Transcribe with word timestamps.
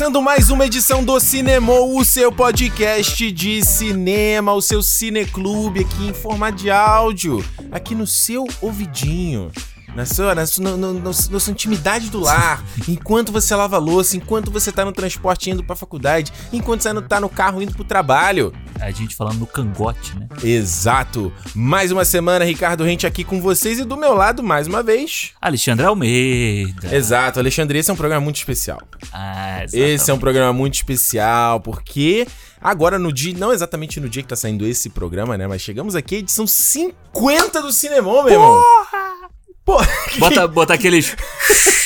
Começando 0.00 0.22
mais 0.22 0.48
uma 0.48 0.64
edição 0.64 1.04
do 1.04 1.20
Cinema, 1.20 1.74
o 1.74 2.02
seu 2.06 2.32
podcast 2.32 3.30
de 3.30 3.62
cinema, 3.62 4.54
o 4.54 4.62
seu 4.62 4.82
cineclube 4.82 5.80
aqui 5.80 6.06
em 6.08 6.14
forma 6.14 6.50
de 6.50 6.70
áudio, 6.70 7.44
aqui 7.70 7.94
no 7.94 8.06
seu 8.06 8.46
ouvidinho. 8.62 9.52
Na 9.94 10.06
sua, 10.06 10.34
na, 10.34 10.46
sua, 10.46 10.64
no, 10.64 10.76
no, 10.76 10.92
no, 10.94 11.02
na 11.02 11.12
sua 11.12 11.50
intimidade 11.50 12.10
do 12.10 12.20
lar, 12.20 12.62
enquanto 12.88 13.32
você 13.32 13.54
lava 13.54 13.76
a 13.76 13.78
louça, 13.78 14.16
enquanto 14.16 14.50
você 14.50 14.70
tá 14.70 14.84
no 14.84 14.92
transporte 14.92 15.50
indo 15.50 15.64
pra 15.64 15.74
faculdade, 15.74 16.32
enquanto 16.52 16.82
você 16.82 16.94
tá 17.02 17.20
no 17.20 17.28
carro 17.28 17.60
indo 17.60 17.74
pro 17.74 17.84
trabalho. 17.84 18.52
A 18.80 18.90
gente 18.90 19.14
falando 19.14 19.38
no 19.38 19.46
cangote, 19.46 20.16
né? 20.18 20.26
Exato. 20.42 21.32
Mais 21.54 21.90
uma 21.92 22.04
semana, 22.04 22.44
Ricardo 22.44 22.84
Rente 22.84 23.06
aqui 23.06 23.24
com 23.24 23.40
vocês 23.40 23.78
e 23.78 23.84
do 23.84 23.96
meu 23.96 24.14
lado, 24.14 24.42
mais 24.42 24.66
uma 24.66 24.82
vez, 24.82 25.32
Alexandre 25.40 25.84
Almeida. 25.84 26.94
Exato, 26.94 27.38
Alexandre, 27.38 27.78
esse 27.78 27.90
é 27.90 27.92
um 27.92 27.96
programa 27.96 28.22
muito 28.24 28.36
especial. 28.36 28.80
Ah, 29.12 29.64
Esse 29.72 30.10
é 30.10 30.14
um 30.14 30.18
programa 30.18 30.52
muito 30.52 30.74
especial 30.74 31.60
porque 31.60 32.26
agora 32.60 32.98
no 32.98 33.12
dia, 33.12 33.34
não 33.36 33.52
exatamente 33.52 33.98
no 34.00 34.08
dia 34.08 34.22
que 34.22 34.28
tá 34.28 34.36
saindo 34.36 34.66
esse 34.66 34.88
programa, 34.90 35.36
né, 35.36 35.46
mas 35.46 35.60
chegamos 35.60 35.94
aqui 35.96 36.16
à 36.16 36.18
edição 36.18 36.46
50 36.46 37.60
do 37.60 37.72
Cinemon, 37.72 38.22
meu 38.22 38.32
irmão. 38.32 38.62
Porra! 39.64 39.86
Bota, 40.18 40.48
bota 40.48 40.74
aqueles. 40.74 41.14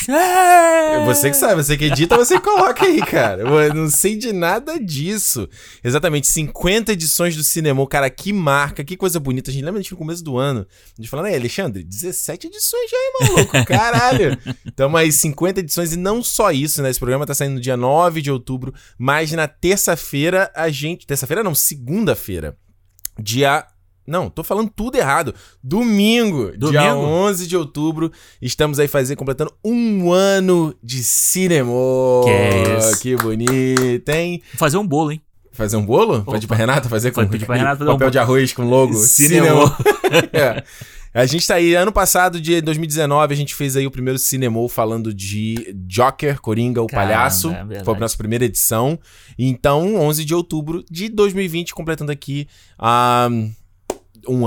É 0.08 1.04
Você 1.04 1.30
que 1.30 1.36
sabe, 1.36 1.62
você 1.62 1.76
que 1.76 1.86
edita, 1.86 2.16
você 2.16 2.40
coloca 2.40 2.84
aí, 2.84 3.00
cara. 3.00 3.42
Eu 3.42 3.74
não 3.74 3.88
sei 3.90 4.16
de 4.16 4.32
nada 4.32 4.78
disso. 4.78 5.48
Exatamente, 5.82 6.26
50 6.26 6.92
edições 6.92 7.36
do 7.36 7.44
Cinemon, 7.44 7.86
cara, 7.86 8.08
que 8.08 8.32
marca, 8.32 8.84
que 8.84 8.96
coisa 8.96 9.20
bonita. 9.20 9.50
A 9.50 9.54
gente 9.54 9.64
lembra 9.64 9.80
no 9.80 9.96
começo 9.96 10.22
do 10.24 10.38
ano, 10.38 10.66
a 10.98 11.00
gente 11.00 11.10
falando, 11.10 11.26
aí, 11.26 11.34
Alexandre, 11.34 11.84
17 11.84 12.46
edições 12.46 12.90
já, 12.90 12.96
hein, 12.96 13.12
maluco? 13.20 13.66
Caralho! 13.66 14.38
Então, 14.66 14.94
aí, 14.96 15.12
50 15.12 15.60
edições 15.60 15.92
e 15.92 15.96
não 15.96 16.22
só 16.22 16.50
isso, 16.50 16.82
né? 16.82 16.90
Esse 16.90 16.98
programa 16.98 17.26
tá 17.26 17.34
saindo 17.34 17.54
no 17.54 17.60
dia 17.60 17.76
9 17.76 18.22
de 18.22 18.30
outubro, 18.30 18.74
mas 18.98 19.32
na 19.32 19.46
terça-feira 19.46 20.50
a 20.54 20.68
gente. 20.70 21.06
Terça-feira 21.06 21.42
não, 21.42 21.54
segunda-feira. 21.54 22.56
Dia 23.18 23.66
não, 24.06 24.28
tô 24.30 24.42
falando 24.44 24.70
tudo 24.74 24.96
errado. 24.96 25.34
Domingo, 25.62 26.52
Domingo? 26.56 26.70
dia 26.70 26.94
11 26.94 27.46
de 27.46 27.56
outubro, 27.56 28.12
estamos 28.40 28.78
aí 28.78 28.88
fazendo, 28.88 29.16
completando 29.18 29.52
um 29.64 30.12
ano 30.12 30.74
de 30.82 31.02
cinema. 31.02 31.72
Que 32.24 32.30
é 32.30 32.78
isso. 32.78 33.00
Que 33.00 33.16
bonito, 33.16 34.08
hein? 34.10 34.42
Vou 34.52 34.58
fazer 34.58 34.76
um 34.76 34.86
bolo, 34.86 35.12
hein? 35.12 35.20
Fazer 35.52 35.76
um 35.76 35.86
bolo? 35.86 36.18
Opa. 36.18 36.32
Pedir 36.32 36.46
pra 36.48 36.56
Renata 36.56 36.88
fazer 36.88 37.12
com 37.12 37.24
Pode 37.26 37.46
pra 37.46 37.56
Renata 37.56 37.76
fazer 37.78 37.90
um 37.90 37.94
papel 37.94 38.06
bolo. 38.06 38.10
de 38.10 38.18
arroz 38.18 38.52
com 38.52 38.64
logo. 38.64 38.94
Cinema. 38.94 39.76
É. 40.32 40.62
A 41.16 41.26
gente 41.26 41.46
tá 41.46 41.54
aí, 41.54 41.76
ano 41.76 41.92
passado, 41.92 42.40
de 42.40 42.60
2019, 42.60 43.32
a 43.32 43.36
gente 43.36 43.54
fez 43.54 43.76
aí 43.76 43.86
o 43.86 43.90
primeiro 43.90 44.18
Cinemol 44.18 44.68
falando 44.68 45.14
de 45.14 45.72
Joker, 45.86 46.40
Coringa, 46.40 46.82
o 46.82 46.88
Caramba, 46.88 47.12
Palhaço. 47.14 47.50
é. 47.70 47.84
Foi 47.84 47.94
a 47.94 47.98
nossa 48.00 48.16
primeira 48.16 48.44
edição. 48.44 48.98
Então, 49.38 49.94
11 49.94 50.24
de 50.24 50.34
outubro 50.34 50.84
de 50.90 51.08
2020, 51.08 51.72
completando 51.72 52.10
aqui 52.10 52.48
a 52.76 53.28
um 53.30 53.52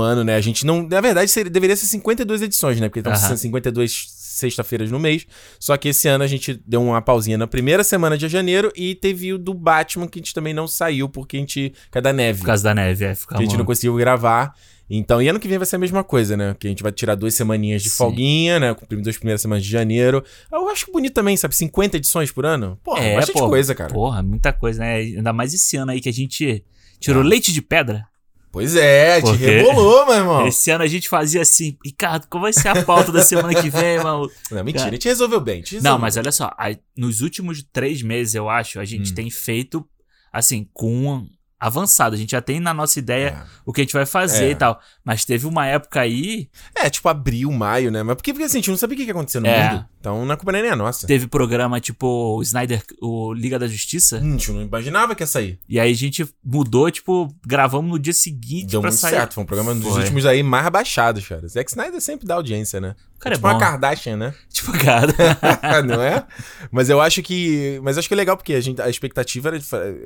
ano, 0.00 0.24
né? 0.24 0.34
A 0.36 0.40
gente 0.40 0.64
não. 0.66 0.82
Na 0.86 1.00
verdade, 1.00 1.30
seria, 1.30 1.50
deveria 1.50 1.76
ser 1.76 1.86
52 1.86 2.42
edições, 2.42 2.80
né? 2.80 2.88
Porque 2.88 3.00
estão 3.00 3.14
sendo 3.14 3.36
52 3.36 4.06
sexta-feiras 4.38 4.90
no 4.90 4.98
mês. 4.98 5.26
Só 5.58 5.76
que 5.76 5.88
esse 5.88 6.08
ano 6.08 6.24
a 6.24 6.26
gente 6.26 6.60
deu 6.66 6.82
uma 6.82 7.02
pausinha 7.02 7.36
na 7.36 7.46
primeira 7.46 7.82
semana 7.82 8.16
de 8.16 8.28
janeiro 8.28 8.72
e 8.76 8.94
teve 8.94 9.32
o 9.32 9.38
do 9.38 9.52
Batman, 9.52 10.06
que 10.06 10.18
a 10.18 10.22
gente 10.22 10.32
também 10.34 10.54
não 10.54 10.66
saiu, 10.68 11.08
porque 11.08 11.36
a 11.36 11.40
gente. 11.40 11.70
Por 11.86 11.90
causa 11.92 12.02
da 12.04 12.12
neve. 12.12 12.38
Por 12.40 12.46
causa 12.46 12.64
da 12.64 12.74
neve, 12.74 13.04
é. 13.04 13.14
que 13.14 13.20
Ficar 13.20 13.38
a 13.38 13.42
gente 13.42 13.56
não 13.56 13.64
conseguiu 13.64 13.94
gravar. 13.96 14.54
Então, 14.90 15.20
e 15.20 15.28
ano 15.28 15.38
que 15.38 15.46
vem 15.46 15.58
vai 15.58 15.66
ser 15.66 15.76
a 15.76 15.78
mesma 15.78 16.02
coisa, 16.02 16.34
né? 16.34 16.56
Que 16.58 16.66
a 16.66 16.70
gente 16.70 16.82
vai 16.82 16.90
tirar 16.90 17.14
duas 17.14 17.34
semaninhas 17.34 17.82
de 17.82 17.90
Sim. 17.90 17.96
folguinha, 17.98 18.58
né? 18.58 18.72
Com 18.72 18.86
as 18.90 19.02
duas 19.02 19.18
primeiras 19.18 19.42
semanas 19.42 19.62
de 19.62 19.70
janeiro. 19.70 20.24
Eu 20.50 20.66
acho 20.70 20.90
bonito 20.90 21.12
também, 21.12 21.36
sabe? 21.36 21.54
50 21.54 21.98
edições 21.98 22.30
por 22.32 22.46
ano. 22.46 22.78
Pô, 22.82 22.96
É, 22.96 23.16
bastante 23.16 23.38
pô, 23.38 23.48
coisa, 23.50 23.74
cara. 23.74 23.92
Porra, 23.92 24.22
muita 24.22 24.50
coisa, 24.50 24.80
né? 24.80 24.96
Ainda 24.96 25.32
mais 25.32 25.52
esse 25.52 25.76
ano 25.76 25.90
aí 25.90 26.00
que 26.00 26.08
a 26.08 26.12
gente 26.12 26.64
tirou 26.98 27.22
Ah. 27.22 27.26
leite 27.26 27.52
de 27.52 27.60
pedra. 27.60 28.06
Pois 28.50 28.74
é, 28.76 29.20
te 29.20 29.24
Porque- 29.26 29.44
rebolou, 29.46 30.06
meu 30.06 30.14
irmão. 30.14 30.46
Esse 30.46 30.70
ano 30.70 30.82
a 30.82 30.86
gente 30.86 31.08
fazia 31.08 31.42
assim, 31.42 31.76
Ricardo, 31.84 32.26
qual 32.28 32.40
vai 32.42 32.52
ser 32.52 32.68
a 32.68 32.82
pauta 32.84 33.12
da 33.12 33.22
semana 33.22 33.54
que 33.60 33.68
vem, 33.70 33.98
mano? 33.98 34.30
Não, 34.50 34.64
mentira, 34.64 34.78
Cara. 34.84 34.88
a 34.90 34.94
gente 34.94 35.08
resolveu 35.08 35.40
bem. 35.40 35.60
te 35.62 35.74
resolveu. 35.74 35.92
Não, 35.92 35.98
mas 35.98 36.16
olha 36.16 36.32
só, 36.32 36.46
a- 36.58 36.76
nos 36.96 37.20
últimos 37.20 37.62
três 37.72 38.00
meses, 38.02 38.34
eu 38.34 38.48
acho, 38.48 38.80
a 38.80 38.84
gente 38.84 39.12
Hum. 39.12 39.14
tem 39.14 39.30
feito, 39.30 39.86
assim, 40.32 40.68
com 40.72 41.26
avançado. 41.60 42.14
A 42.14 42.18
gente 42.18 42.30
já 42.32 42.40
tem 42.40 42.60
na 42.60 42.72
nossa 42.72 42.98
ideia 42.98 43.42
o 43.66 43.72
que 43.72 43.80
a 43.80 43.84
gente 43.84 43.92
vai 43.92 44.06
fazer 44.06 44.46
É. 44.46 44.50
e 44.50 44.54
tal. 44.54 44.80
Mas 45.04 45.24
teve 45.24 45.46
uma 45.46 45.66
época 45.66 46.00
aí, 46.00 46.48
É, 46.76 46.86
é, 46.86 46.90
tipo 46.90 47.08
abril, 47.08 47.50
maio, 47.52 47.90
né? 47.90 48.02
Mas 48.02 48.16
porque, 48.16 48.32
porque 48.32 48.44
assim, 48.44 48.58
a 48.58 48.60
gente 48.60 48.70
não 48.70 48.76
sabia 48.76 48.94
o 48.94 48.98
que 48.98 49.04
ia 49.04 49.10
acontecer 49.12 49.40
no 49.40 49.46
É. 49.46 49.70
mundo. 49.72 49.86
Então 50.00 50.24
não 50.24 50.32
é 50.32 50.36
culpa 50.36 50.52
nem 50.52 50.68
a 50.70 50.76
nossa. 50.76 51.06
teve 51.06 51.26
programa 51.26 51.80
tipo 51.80 52.06
o 52.06 52.42
Snyder, 52.42 52.82
o 53.02 53.32
Liga 53.32 53.58
da 53.58 53.66
Justiça. 53.66 54.18
Hum, 54.18 54.28
a 54.28 54.30
gente 54.32 54.52
não 54.52 54.62
imaginava 54.62 55.14
que 55.14 55.22
ia 55.22 55.26
sair. 55.26 55.58
E 55.68 55.80
aí 55.80 55.90
a 55.90 55.94
gente 55.96 56.26
mudou, 56.44 56.88
tipo, 56.90 57.34
gravamos 57.44 57.90
no 57.90 57.98
dia 57.98 58.12
seguinte 58.12 58.70
Deu 58.70 58.80
pra 58.80 58.90
muito 58.90 59.00
sair. 59.00 59.10
certo. 59.12 59.34
Foi 59.34 59.42
um 59.42 59.46
programa 59.46 59.74
dos 59.74 59.84
Foi. 59.92 60.00
últimos 60.02 60.24
aí 60.24 60.42
mais 60.42 60.68
baixados, 60.68 61.26
cara. 61.26 61.46
Zack 61.48 61.70
Snyder 61.70 62.00
sempre 62.00 62.26
dá 62.28 62.34
audiência, 62.36 62.80
né? 62.80 62.94
Cara 63.18 63.34
é 63.34 63.36
tipo 63.36 63.48
uma 63.48 63.58
Kardashian, 63.58 64.16
né? 64.16 64.34
Tipo, 64.58 64.72
cara. 64.72 65.14
não 65.86 66.02
é? 66.02 66.26
Mas 66.70 66.90
eu 66.90 67.00
acho 67.00 67.22
que. 67.22 67.78
Mas 67.82 67.96
acho 67.96 68.08
que 68.08 68.14
é 68.14 68.16
legal, 68.16 68.36
porque 68.36 68.54
a, 68.54 68.60
gente, 68.60 68.82
a 68.82 68.88
expectativa 68.88 69.48
era, 69.50 69.58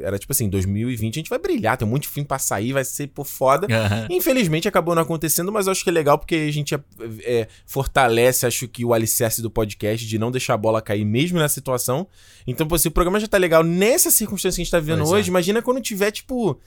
era 0.03 0.19
tipo 0.19 0.33
assim: 0.33 0.49
2020 0.49 1.15
a 1.15 1.19
gente 1.21 1.31
vai 1.31 1.39
brilhar, 1.39 1.77
tem 1.77 1.89
um 1.89 1.91
monte 1.91 2.03
de 2.03 2.09
filme 2.09 2.27
pra 2.27 2.39
sair, 2.39 2.73
vai 2.73 2.85
ser 2.85 3.07
por 3.09 3.25
foda. 3.25 3.67
Aham. 3.75 4.09
Infelizmente 4.11 4.69
acabou 4.69 4.95
não 4.95 5.03
acontecendo, 5.03 5.51
mas 5.51 5.67
eu 5.67 5.73
acho 5.73 5.83
que 5.83 5.89
é 5.89 5.93
legal 5.93 6.19
porque 6.19 6.35
a 6.35 6.53
gente 6.53 6.75
é, 6.75 6.81
é, 7.25 7.49
fortalece, 7.67 8.47
acho 8.47 8.69
que 8.69 8.85
o 8.85 8.93
alicerce 8.93 9.41
do 9.41 9.51
podcast 9.51 10.07
de 10.07 10.19
não 10.19 10.31
deixar 10.31 10.55
a 10.55 10.59
bola 10.59 10.83
cair 10.83 11.05
mesmo 11.05 11.39
nessa 11.39 11.55
situação. 11.55 12.07
Então, 12.47 12.67
pô, 12.67 12.77
se 12.77 12.89
o 12.89 12.91
programa 12.91 13.19
já 13.19 13.27
tá 13.27 13.39
legal 13.39 13.63
nessa 13.63 14.11
circunstância 14.11 14.57
que 14.57 14.63
a 14.63 14.65
gente 14.65 14.71
tá 14.71 14.81
vivendo 14.81 14.99
Pois 14.99 15.13
é. 15.13 15.15
hoje, 15.15 15.29
imagina 15.29 15.63
quando 15.63 15.81
tiver, 15.81 16.11
tipo. 16.11 16.61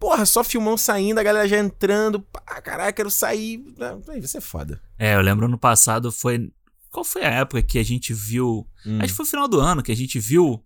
Porra, 0.00 0.24
só 0.24 0.42
filmão 0.42 0.78
saindo, 0.78 1.18
a 1.18 1.22
galera 1.22 1.46
já 1.46 1.58
entrando. 1.58 2.20
Pá, 2.22 2.40
caralho, 2.62 2.94
quero 2.94 3.10
sair. 3.10 3.62
Aí 4.08 4.18
vai 4.18 4.26
ser 4.26 4.40
foda. 4.40 4.80
É, 4.98 5.14
eu 5.14 5.20
lembro 5.20 5.46
no 5.46 5.58
passado 5.58 6.10
foi. 6.10 6.50
Qual 6.90 7.04
foi 7.04 7.22
a 7.22 7.28
época 7.30 7.62
que 7.62 7.78
a 7.78 7.84
gente 7.84 8.12
viu. 8.14 8.66
Hum. 8.86 8.98
Acho 8.98 9.08
que 9.08 9.16
foi 9.16 9.26
o 9.26 9.28
final 9.28 9.46
do 9.46 9.60
ano 9.60 9.82
que 9.82 9.92
a 9.92 9.96
gente 9.96 10.18
viu 10.18 10.64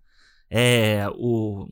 é, 0.48 1.06
o 1.16 1.66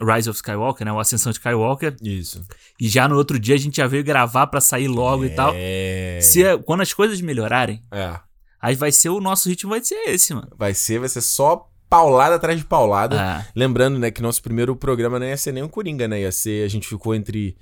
Rise 0.00 0.28
of 0.28 0.36
Skywalker, 0.36 0.84
né? 0.84 0.92
O 0.92 1.00
Ascensão 1.00 1.32
de 1.32 1.38
Skywalker. 1.38 1.96
Isso. 2.02 2.44
E 2.78 2.86
já 2.86 3.08
no 3.08 3.16
outro 3.16 3.38
dia 3.38 3.54
a 3.54 3.58
gente 3.58 3.78
já 3.78 3.86
veio 3.86 4.04
gravar 4.04 4.46
pra 4.48 4.60
sair 4.60 4.86
logo 4.86 5.24
e 5.24 5.30
tal. 5.30 5.52
É. 5.56 6.20
Se, 6.20 6.42
quando 6.66 6.82
as 6.82 6.92
coisas 6.92 7.18
melhorarem, 7.22 7.82
É. 7.90 8.20
aí 8.60 8.74
vai 8.74 8.92
ser 8.92 9.08
o 9.08 9.20
nosso 9.20 9.48
ritmo, 9.48 9.70
vai 9.70 9.82
ser 9.82 9.96
esse, 10.06 10.34
mano. 10.34 10.50
Vai 10.56 10.74
ser, 10.74 11.00
vai 11.00 11.08
ser 11.08 11.22
só 11.22 11.66
paulada 11.88 12.36
atrás 12.36 12.58
de 12.58 12.64
paulada. 12.64 13.20
Ah, 13.20 13.46
Lembrando, 13.54 13.98
né, 13.98 14.10
que 14.10 14.22
nosso 14.22 14.42
primeiro 14.42 14.74
programa 14.76 15.18
não 15.18 15.26
ia 15.26 15.36
ser 15.36 15.52
nem 15.52 15.62
um 15.62 15.68
Coringa, 15.68 16.06
né? 16.06 16.20
Ia 16.20 16.32
ser. 16.32 16.64
A 16.64 16.68
gente 16.68 16.86
ficou 16.88 17.14
entre. 17.14 17.56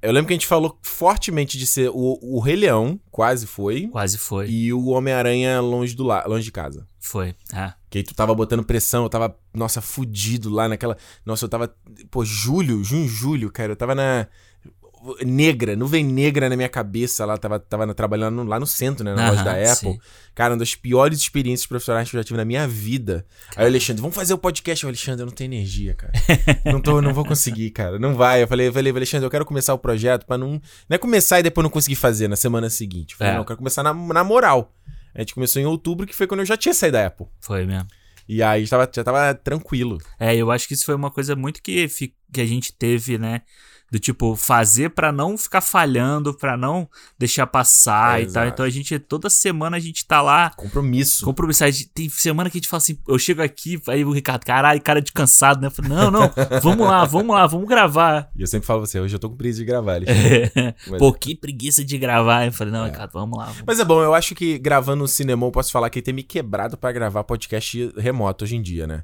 Eu 0.00 0.12
lembro 0.12 0.28
que 0.28 0.32
a 0.32 0.36
gente 0.36 0.46
falou 0.46 0.78
fortemente 0.82 1.58
de 1.58 1.66
ser 1.66 1.90
o, 1.90 2.18
o 2.22 2.38
Rei 2.38 2.54
Leão, 2.54 3.00
quase 3.10 3.46
foi. 3.46 3.88
quase 3.88 4.16
foi. 4.16 4.48
E 4.48 4.72
o 4.72 4.86
Homem-Aranha 4.88 5.60
longe, 5.60 5.96
do 5.96 6.04
la... 6.04 6.24
longe 6.24 6.44
de 6.44 6.52
casa. 6.52 6.86
Foi. 7.00 7.34
Ah. 7.52 7.74
Que 7.90 7.98
aí 7.98 8.04
tu 8.04 8.14
tava 8.14 8.34
botando 8.34 8.62
pressão, 8.62 9.02
eu 9.04 9.08
tava, 9.08 9.36
nossa, 9.52 9.80
fudido 9.80 10.50
lá 10.50 10.68
naquela. 10.68 10.96
Nossa, 11.24 11.46
eu 11.46 11.48
tava. 11.48 11.74
Pô, 12.10 12.24
julho, 12.24 12.84
junho, 12.84 13.08
julho, 13.08 13.50
cara. 13.50 13.72
Eu 13.72 13.76
tava 13.76 13.94
na. 13.94 14.28
Negra, 15.24 15.76
nuvem 15.76 16.04
negra 16.04 16.48
na 16.48 16.56
minha 16.56 16.68
cabeça 16.68 17.24
lá, 17.24 17.36
tava, 17.36 17.58
tava 17.58 17.92
trabalhando 17.94 18.42
lá 18.44 18.58
no 18.58 18.66
centro, 18.66 19.04
né, 19.04 19.14
na 19.14 19.30
loja 19.30 19.42
da 19.44 19.52
Apple. 19.52 19.92
sim. 19.92 19.98
Cara, 20.34 20.52
uma 20.54 20.58
das 20.58 20.74
piores 20.74 21.18
experiências 21.18 21.66
profissionais 21.66 22.08
que 22.08 22.16
eu 22.16 22.20
já 22.20 22.24
tive 22.24 22.36
na 22.36 22.44
minha 22.44 22.66
vida. 22.68 23.26
Aí 23.56 23.64
o 23.64 23.68
Alexandre, 23.68 24.00
vamos 24.00 24.14
fazer 24.16 24.34
o 24.34 24.38
podcast. 24.38 24.84
Eu, 24.84 24.88
Alexandre, 24.88 25.22
eu 25.22 25.26
não 25.26 25.32
tenho 25.32 25.48
energia, 25.52 25.94
cara. 25.94 26.12
não, 26.64 26.80
tô, 26.80 27.00
não 27.02 27.12
vou 27.12 27.24
conseguir, 27.24 27.70
cara. 27.70 27.98
Não 27.98 28.14
vai. 28.14 28.42
Eu 28.42 28.48
falei, 28.48 28.68
eu 28.68 28.72
falei, 28.72 28.92
Alexandre, 28.92 29.26
eu 29.26 29.30
quero 29.30 29.44
começar 29.44 29.74
o 29.74 29.78
projeto 29.78 30.24
pra 30.26 30.38
não. 30.38 30.52
Não 30.52 30.60
é 30.94 30.98
começar 30.98 31.40
e 31.40 31.42
depois 31.42 31.62
não 31.64 31.70
conseguir 31.70 31.96
fazer 31.96 32.28
na 32.28 32.36
semana 32.36 32.70
seguinte. 32.70 33.12
Eu 33.12 33.18
falei, 33.18 33.32
É. 33.32 33.34
não, 33.34 33.42
eu 33.42 33.46
quero 33.46 33.58
começar 33.58 33.82
na, 33.82 33.92
na 33.92 34.22
moral. 34.22 34.72
A 35.14 35.20
gente 35.20 35.34
começou 35.34 35.60
em 35.60 35.66
outubro, 35.66 36.06
que 36.06 36.14
foi 36.14 36.26
quando 36.28 36.40
eu 36.40 36.46
já 36.46 36.56
tinha 36.56 36.72
saído 36.72 36.92
da 36.98 37.06
Apple. 37.06 37.26
Foi 37.40 37.66
mesmo. 37.66 37.88
E 38.28 38.42
aí 38.42 38.68
tava, 38.68 38.88
já 38.94 39.02
tava 39.02 39.34
tranquilo. 39.34 39.98
É, 40.20 40.36
eu 40.36 40.50
acho 40.52 40.68
que 40.68 40.74
isso 40.74 40.84
foi 40.84 40.94
uma 40.94 41.10
coisa 41.10 41.34
muito 41.34 41.60
que, 41.62 41.88
que 42.32 42.40
a 42.40 42.46
gente 42.46 42.72
teve, 42.72 43.16
né? 43.18 43.40
Do 43.90 43.98
tipo, 43.98 44.36
fazer 44.36 44.90
pra 44.90 45.10
não 45.10 45.38
ficar 45.38 45.62
falhando, 45.62 46.34
pra 46.34 46.58
não 46.58 46.86
deixar 47.18 47.46
passar 47.46 48.20
É, 48.20 48.22
e 48.22 48.26
tal. 48.26 48.42
exato. 48.44 48.48
Então 48.48 48.66
a 48.66 48.70
gente, 48.70 48.98
toda 48.98 49.30
semana 49.30 49.78
a 49.78 49.80
gente 49.80 50.06
tá 50.06 50.20
lá 50.20 50.50
Compromisso. 50.50 51.24
compromissado. 51.24 51.72
Tem 51.94 52.06
semana 52.10 52.50
que 52.50 52.58
a 52.58 52.60
gente 52.60 52.68
fala 52.68 52.78
assim, 52.82 52.98
eu 53.08 53.18
chego 53.18 53.40
aqui, 53.42 53.80
aí 53.88 54.04
o 54.04 54.12
Ricardo, 54.12 54.44
caralho, 54.44 54.80
cara 54.82 55.00
de 55.00 55.10
cansado, 55.10 55.60
né? 55.62 55.68
Eu 55.68 55.70
falo, 55.70 55.88
não, 55.88 56.10
não, 56.10 56.30
vamos 56.62 56.86
lá, 56.86 57.04
vamos 57.06 57.34
lá, 57.34 57.46
vamos 57.46 57.66
gravar. 57.66 58.28
E 58.36 58.42
eu 58.42 58.46
sempre 58.46 58.66
falo 58.66 58.80
você, 58.84 59.00
hoje 59.00 59.14
eu 59.16 59.18
tô 59.18 59.30
com 59.30 59.36
preguiça 59.36 59.60
de 59.60 59.64
gravar, 59.64 59.94
Alexandre. 59.96 60.52
Mas- 60.88 60.98
Pô, 60.98 61.12
que 61.12 61.34
preguiça 61.34 61.82
de 61.82 61.96
gravar. 61.96 62.44
Eu 62.44 62.52
falei, 62.52 62.72
não, 62.72 62.84
É. 62.84 62.90
Ricardo, 62.90 63.12
vamos 63.12 63.38
lá. 63.38 63.46
vamos. 63.46 63.62
Mas 63.66 63.80
é 63.80 63.84
bom, 63.86 64.02
eu 64.02 64.14
acho 64.14 64.34
que 64.34 64.58
gravando 64.58 64.98
no 64.98 65.08
cinema, 65.08 65.46
eu 65.46 65.50
posso 65.50 65.72
falar 65.72 65.88
que 65.88 66.02
tem 66.02 66.12
me 66.12 66.22
quebrado 66.22 66.76
pra 66.76 66.92
gravar 66.92 67.24
podcast 67.24 67.90
remoto 67.96 68.44
hoje 68.44 68.54
em 68.56 68.60
dia, 68.62 68.86
né? 68.86 69.02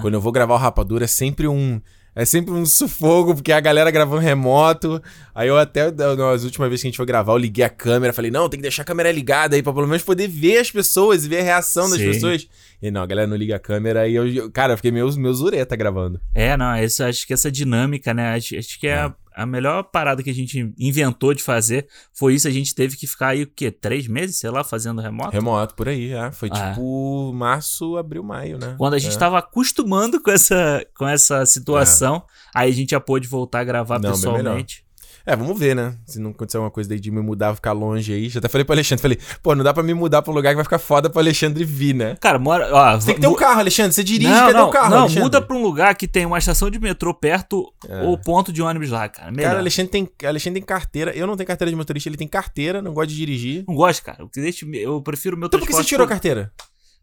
Quando 0.00 0.14
eu 0.14 0.20
vou 0.22 0.32
gravar 0.32 0.54
o 0.54 0.58
Rapadura, 0.58 1.04
é 1.04 1.08
sempre 1.08 1.46
um. 1.46 1.80
É 2.14 2.26
sempre 2.26 2.52
um 2.52 2.66
sufoco, 2.66 3.34
porque 3.34 3.52
a 3.52 3.60
galera 3.60 3.90
gravando 3.90 4.20
remoto. 4.20 5.02
Aí 5.34 5.48
eu 5.48 5.56
até, 5.56 5.90
nas 5.90 6.44
últimas 6.44 6.68
vezes 6.68 6.82
que 6.82 6.88
a 6.88 6.90
gente 6.90 6.96
foi 6.96 7.06
gravar, 7.06 7.32
eu 7.32 7.38
liguei 7.38 7.64
a 7.64 7.70
câmera, 7.70 8.12
falei, 8.12 8.30
não, 8.30 8.50
tem 8.50 8.58
que 8.58 8.62
deixar 8.62 8.82
a 8.82 8.84
câmera 8.84 9.10
ligada 9.10 9.56
aí, 9.56 9.62
pra 9.62 9.72
pelo 9.72 9.86
menos 9.86 10.02
poder 10.02 10.28
ver 10.28 10.58
as 10.58 10.70
pessoas 10.70 11.24
e 11.24 11.28
ver 11.28 11.40
a 11.40 11.42
reação 11.42 11.88
das 11.88 11.98
Sim. 11.98 12.06
pessoas. 12.12 12.46
E 12.82 12.90
não, 12.90 13.02
a 13.02 13.06
galera 13.06 13.26
não 13.26 13.36
liga 13.36 13.56
a 13.56 13.58
câmera 13.58 14.06
e 14.06 14.14
eu, 14.14 14.50
cara, 14.50 14.74
eu 14.74 14.76
fiquei 14.76 14.90
meio, 14.90 15.10
meio 15.16 15.32
zureta 15.34 15.74
gravando. 15.74 16.20
É, 16.34 16.54
não, 16.56 16.66
acho 16.66 17.26
que 17.26 17.32
essa 17.32 17.50
dinâmica, 17.50 18.12
né? 18.12 18.34
Acho, 18.34 18.56
acho 18.58 18.78
que 18.78 18.88
é, 18.88 18.98
A, 18.98 19.14
a 19.34 19.46
melhor 19.46 19.82
parada 19.84 20.22
que 20.22 20.30
a 20.30 20.34
gente 20.34 20.72
inventou 20.78 21.34
de 21.34 21.42
fazer 21.42 21.86
foi 22.12 22.34
isso. 22.34 22.48
A 22.48 22.50
gente 22.50 22.74
teve 22.74 22.96
que 22.96 23.06
ficar 23.06 23.28
aí, 23.28 23.42
o 23.42 23.46
quê? 23.46 23.70
Três 23.70 24.06
meses, 24.06 24.36
sei 24.36 24.50
lá, 24.50 24.62
fazendo 24.62 25.00
remoto? 25.00 25.30
Remoto, 25.30 25.74
por 25.74 25.88
aí, 25.88 26.12
é. 26.12 26.30
Foi 26.32 26.48
Ah, 26.52 26.66
é. 26.66 26.70
tipo 26.70 27.32
março, 27.32 27.96
abril, 27.96 28.22
maio, 28.22 28.58
né? 28.58 28.74
Quando 28.78 28.94
a 28.94 28.98
gente 28.98 29.16
é. 29.16 29.18
tava 29.18 29.38
acostumando 29.38 30.20
com 30.22 30.30
essa, 30.30 30.86
com 30.96 31.06
essa 31.06 31.44
situação, 31.46 32.22
aí 32.54 32.70
a 32.70 32.74
gente 32.74 32.90
já 32.90 33.00
pôde 33.00 33.26
voltar 33.28 33.60
a 33.60 33.64
gravar 33.64 33.98
Não, 33.98 34.10
pessoalmente. 34.10 34.84
É, 35.24 35.36
vamos 35.36 35.58
ver, 35.58 35.74
né? 35.76 35.94
Se 36.06 36.18
não 36.18 36.30
acontecer 36.30 36.56
alguma 36.56 36.70
coisa 36.70 36.88
daí 36.88 36.98
de 37.00 37.10
me 37.10 37.20
mudar, 37.20 37.54
ficar 37.54 37.72
longe 37.72 38.12
aí. 38.12 38.28
Já 38.28 38.38
até 38.38 38.48
falei 38.48 38.64
pro 38.64 38.74
Alexandre, 38.74 39.02
falei, 39.02 39.18
pô, 39.42 39.54
não 39.54 39.62
dá 39.64 39.72
pra 39.72 39.82
me 39.82 39.94
mudar 39.94 40.22
pra 40.22 40.32
um 40.32 40.34
lugar 40.34 40.50
que 40.50 40.56
vai 40.56 40.64
ficar 40.64 40.78
foda 40.78 41.08
pro 41.08 41.20
Alexandre 41.20 41.64
vir, 41.64 41.94
né? 41.94 42.16
Cara, 42.20 42.38
mora. 42.38 42.68
Ó, 42.72 42.94
Você 43.00 43.06
tem 43.06 43.14
que 43.16 43.20
ter 43.20 43.26
um 43.28 43.34
carro, 43.34 43.60
Alexandre. 43.60 43.92
Você 43.92 44.02
dirige, 44.04 44.30
não, 44.30 44.40
cadê 44.46 44.52
não, 44.54 44.68
o 44.68 44.70
carro, 44.70 44.90
não, 44.90 44.98
Alexandre? 45.00 45.22
muda 45.22 45.42
pra 45.42 45.56
um 45.56 45.62
lugar 45.62 45.94
que 45.94 46.08
tem 46.08 46.26
uma 46.26 46.38
estação 46.38 46.70
de 46.70 46.78
metrô 46.78 47.14
perto 47.14 47.72
É. 47.88 48.02
ou 48.02 48.18
ponto 48.18 48.52
de 48.52 48.60
ônibus 48.62 48.90
lá, 48.90 49.08
cara. 49.08 49.30
Melhor. 49.30 49.48
Cara, 49.48 49.58
Alexandre 49.60 49.90
tem, 49.90 50.08
Alexandre 50.26 50.60
tem 50.60 50.66
carteira. 50.66 51.12
Eu 51.16 51.26
não 51.26 51.36
tenho 51.36 51.46
carteira 51.46 51.70
de 51.70 51.76
motorista, 51.76 52.08
ele 52.08 52.16
tem 52.16 52.28
carteira, 52.28 52.82
não 52.82 52.92
gosta 52.92 53.08
de 53.08 53.16
dirigir. 53.16 53.64
Não 53.68 53.74
gosto, 53.74 54.02
cara. 54.02 54.18
Eu, 54.20 54.30
eu 54.74 55.02
prefiro 55.02 55.36
o 55.36 55.38
meu 55.38 55.46
Então 55.46 55.60
por 55.60 55.66
que 55.66 55.72
você 55.72 55.84
tirou 55.84 56.04
a 56.04 56.08
carteira? 56.08 56.52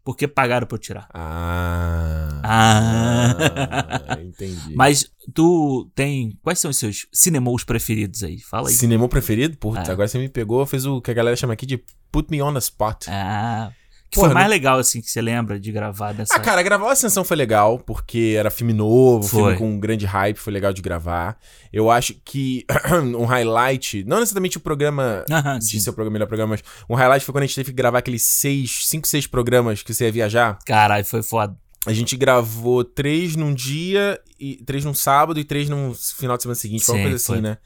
Porque 0.02 0.26
pagaram 0.26 0.66
pra 0.66 0.76
eu 0.76 0.80
tirar. 0.80 1.08
Ah. 1.12 2.40
Ah. 2.42 4.18
entendi. 4.22 4.74
Mas 4.74 5.10
tu 5.34 5.90
tem. 5.94 6.38
Quais 6.42 6.58
são 6.58 6.70
os 6.70 6.76
seus 6.78 7.06
cinemas 7.12 7.64
preferidos 7.64 8.22
aí? 8.22 8.38
Fala 8.40 8.68
aí. 8.68 8.74
Cinema 8.74 9.08
preferido? 9.08 9.56
Putz, 9.58 9.88
Ah. 9.88 9.92
agora 9.92 10.08
você 10.08 10.18
me 10.18 10.28
pegou, 10.28 10.64
fez 10.66 10.86
o 10.86 11.00
que 11.00 11.10
a 11.10 11.14
galera 11.14 11.36
chama 11.36 11.52
aqui 11.52 11.66
de 11.66 11.82
put 12.10 12.30
me 12.30 12.40
on 12.42 12.52
the 12.52 12.58
spot. 12.58 13.06
Ah. 13.08 13.72
Que 14.10 14.16
Porra, 14.16 14.28
foi 14.28 14.34
mais 14.34 14.46
não- 14.46 14.50
legal, 14.50 14.78
assim, 14.78 15.00
que 15.00 15.08
você 15.08 15.20
lembra 15.22 15.58
de 15.60 15.70
gravar 15.70 16.12
dessa. 16.12 16.34
Ah, 16.34 16.40
cara, 16.40 16.62
gravar 16.62 16.86
o 16.86 16.88
Ascensão 16.88 17.22
foi 17.22 17.36
legal, 17.36 17.78
porque 17.78 18.34
era 18.36 18.50
filme 18.50 18.72
novo, 18.72 19.28
Foi. 19.28 19.40
filme 19.42 19.56
com 19.58 19.70
um 19.70 19.78
grande 19.78 20.04
hype, 20.04 20.36
foi 20.36 20.52
legal 20.52 20.72
de 20.72 20.82
gravar. 20.82 21.38
Eu 21.72 21.88
acho 21.90 22.14
que 22.24 22.64
um 23.16 23.24
highlight, 23.24 24.02
não 24.04 24.18
necessariamente 24.18 24.56
o 24.56 24.60
programa 24.60 25.24
de 25.60 25.64
sim. 25.64 25.78
ser 25.80 25.90
o 25.90 25.92
programa, 25.92 26.14
melhor 26.14 26.26
programa, 26.26 26.50
mas 26.50 26.62
um 26.88 26.94
highlight 26.96 27.24
foi 27.24 27.32
quando 27.32 27.44
a 27.44 27.46
gente 27.46 27.54
teve 27.54 27.70
que 27.70 27.76
gravar 27.76 27.98
aqueles 28.00 28.22
seis, 28.22 28.86
cinco, 28.88 29.06
seis 29.06 29.26
programas 29.28 29.82
que 29.82 29.94
você 29.94 30.06
ia 30.06 30.12
viajar. 30.12 30.58
Caralho, 30.66 31.04
foi 31.04 31.22
foda. 31.22 31.56
A 31.86 31.92
gente 31.92 32.16
gravou 32.16 32.84
três 32.84 33.36
num 33.36 33.54
dia, 33.54 34.20
e 34.38 34.56
três 34.66 34.84
num 34.84 34.92
sábado 34.92 35.38
e 35.40 35.44
três 35.44 35.68
num 35.68 35.94
final 35.94 36.36
de 36.36 36.42
semana 36.42 36.56
seguinte. 36.56 36.84
Foi 36.84 36.94
uma 36.96 36.98
Sim, 36.98 37.02
coisa 37.04 37.16
assim, 37.16 37.26
foi. 37.32 37.40
né? 37.40 37.58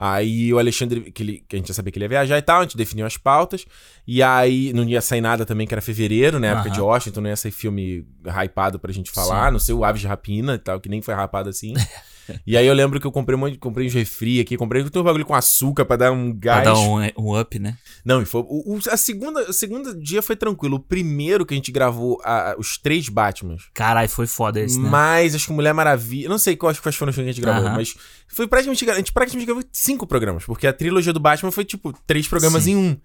Aí 0.00 0.54
o 0.54 0.58
Alexandre, 0.60 1.10
que, 1.10 1.22
ele- 1.24 1.44
que 1.48 1.56
a 1.56 1.58
gente 1.58 1.66
já 1.68 1.74
sabia 1.74 1.90
que 1.90 1.98
ele 1.98 2.04
ia 2.04 2.08
viajar 2.08 2.38
e 2.38 2.42
tal, 2.42 2.60
a 2.60 2.62
gente 2.62 2.76
definiu 2.76 3.04
as 3.04 3.16
pautas. 3.16 3.66
E 4.06 4.22
aí 4.22 4.72
não 4.72 4.84
ia 4.84 5.00
sair 5.02 5.20
nada 5.20 5.44
também, 5.44 5.66
que 5.66 5.74
era 5.74 5.82
fevereiro, 5.82 6.38
né? 6.38 6.48
Época 6.52 6.68
Aham. 6.68 6.74
de 6.74 6.80
Washington, 6.80 7.20
não 7.22 7.30
ia 7.30 7.36
sair 7.36 7.50
filme 7.50 8.06
hypado 8.24 8.78
pra 8.78 8.92
gente 8.92 9.10
falar. 9.10 9.46
Sim. 9.48 9.52
Não 9.52 9.58
sei 9.58 9.74
o 9.74 9.84
Aves 9.84 10.00
de 10.00 10.06
Rapina 10.06 10.54
e 10.54 10.58
tal, 10.58 10.80
que 10.80 10.88
nem 10.88 11.02
foi 11.02 11.14
hypado 11.14 11.48
assim. 11.50 11.74
e 12.46 12.56
aí 12.56 12.66
eu 12.66 12.74
lembro 12.74 13.00
que 13.00 13.06
eu 13.06 13.12
comprei 13.12 13.36
um 13.36 13.40
monte, 13.40 13.58
comprei 13.58 13.86
uns 13.86 13.94
refri 13.94 14.40
aqui, 14.40 14.56
comprei 14.56 14.82
um 14.82 15.02
bagulho 15.02 15.24
com 15.24 15.34
açúcar 15.34 15.84
pra 15.84 15.96
dar 15.96 16.12
um 16.12 16.30
Pra 16.32 16.62
gás. 16.62 16.64
dar 16.64 16.74
um, 16.78 16.98
um 17.18 17.38
up, 17.40 17.58
né? 17.58 17.76
Não, 18.04 18.20
e 18.22 18.24
foi. 18.24 18.42
O, 18.42 18.74
o- 18.76 18.80
a 18.90 18.96
segunda, 18.96 19.48
o 19.48 19.52
segundo 19.52 19.94
dia 20.00 20.22
foi 20.22 20.36
tranquilo. 20.36 20.76
O 20.76 20.80
primeiro 20.80 21.44
que 21.46 21.54
a 21.54 21.56
gente 21.56 21.70
gravou 21.72 22.20
a- 22.24 22.54
os 22.58 22.78
três 22.78 23.08
Batmans. 23.08 23.64
Caralho, 23.74 24.08
foi 24.08 24.26
foda 24.26 24.60
esse, 24.60 24.78
né? 24.78 24.88
Mas 24.88 25.34
acho 25.34 25.46
que 25.46 25.52
Mulher 25.52 25.72
Maravilha. 25.74 26.28
Não 26.28 26.38
sei 26.38 26.56
quais, 26.56 26.78
quais 26.80 26.96
foram 26.96 27.10
os 27.10 27.16
que 27.16 27.22
a 27.22 27.24
gente 27.24 27.40
gravou, 27.40 27.70
mas 27.70 27.94
foi 28.28 28.46
praticamente. 28.46 28.88
A 28.90 28.94
gente 28.96 29.12
praticamente 29.12 29.46
gravou 29.46 29.64
cinco 29.72 30.06
programas, 30.06 30.44
porque 30.44 30.66
a 30.66 30.72
trilogia 30.72 31.12
do 31.12 31.20
Batman 31.20 31.50
foi 31.50 31.64
tipo 31.64 31.92
três 32.06 32.26
programas 32.28 32.64
Sim. 32.64 32.72
em 32.72 32.76
um. 32.76 32.96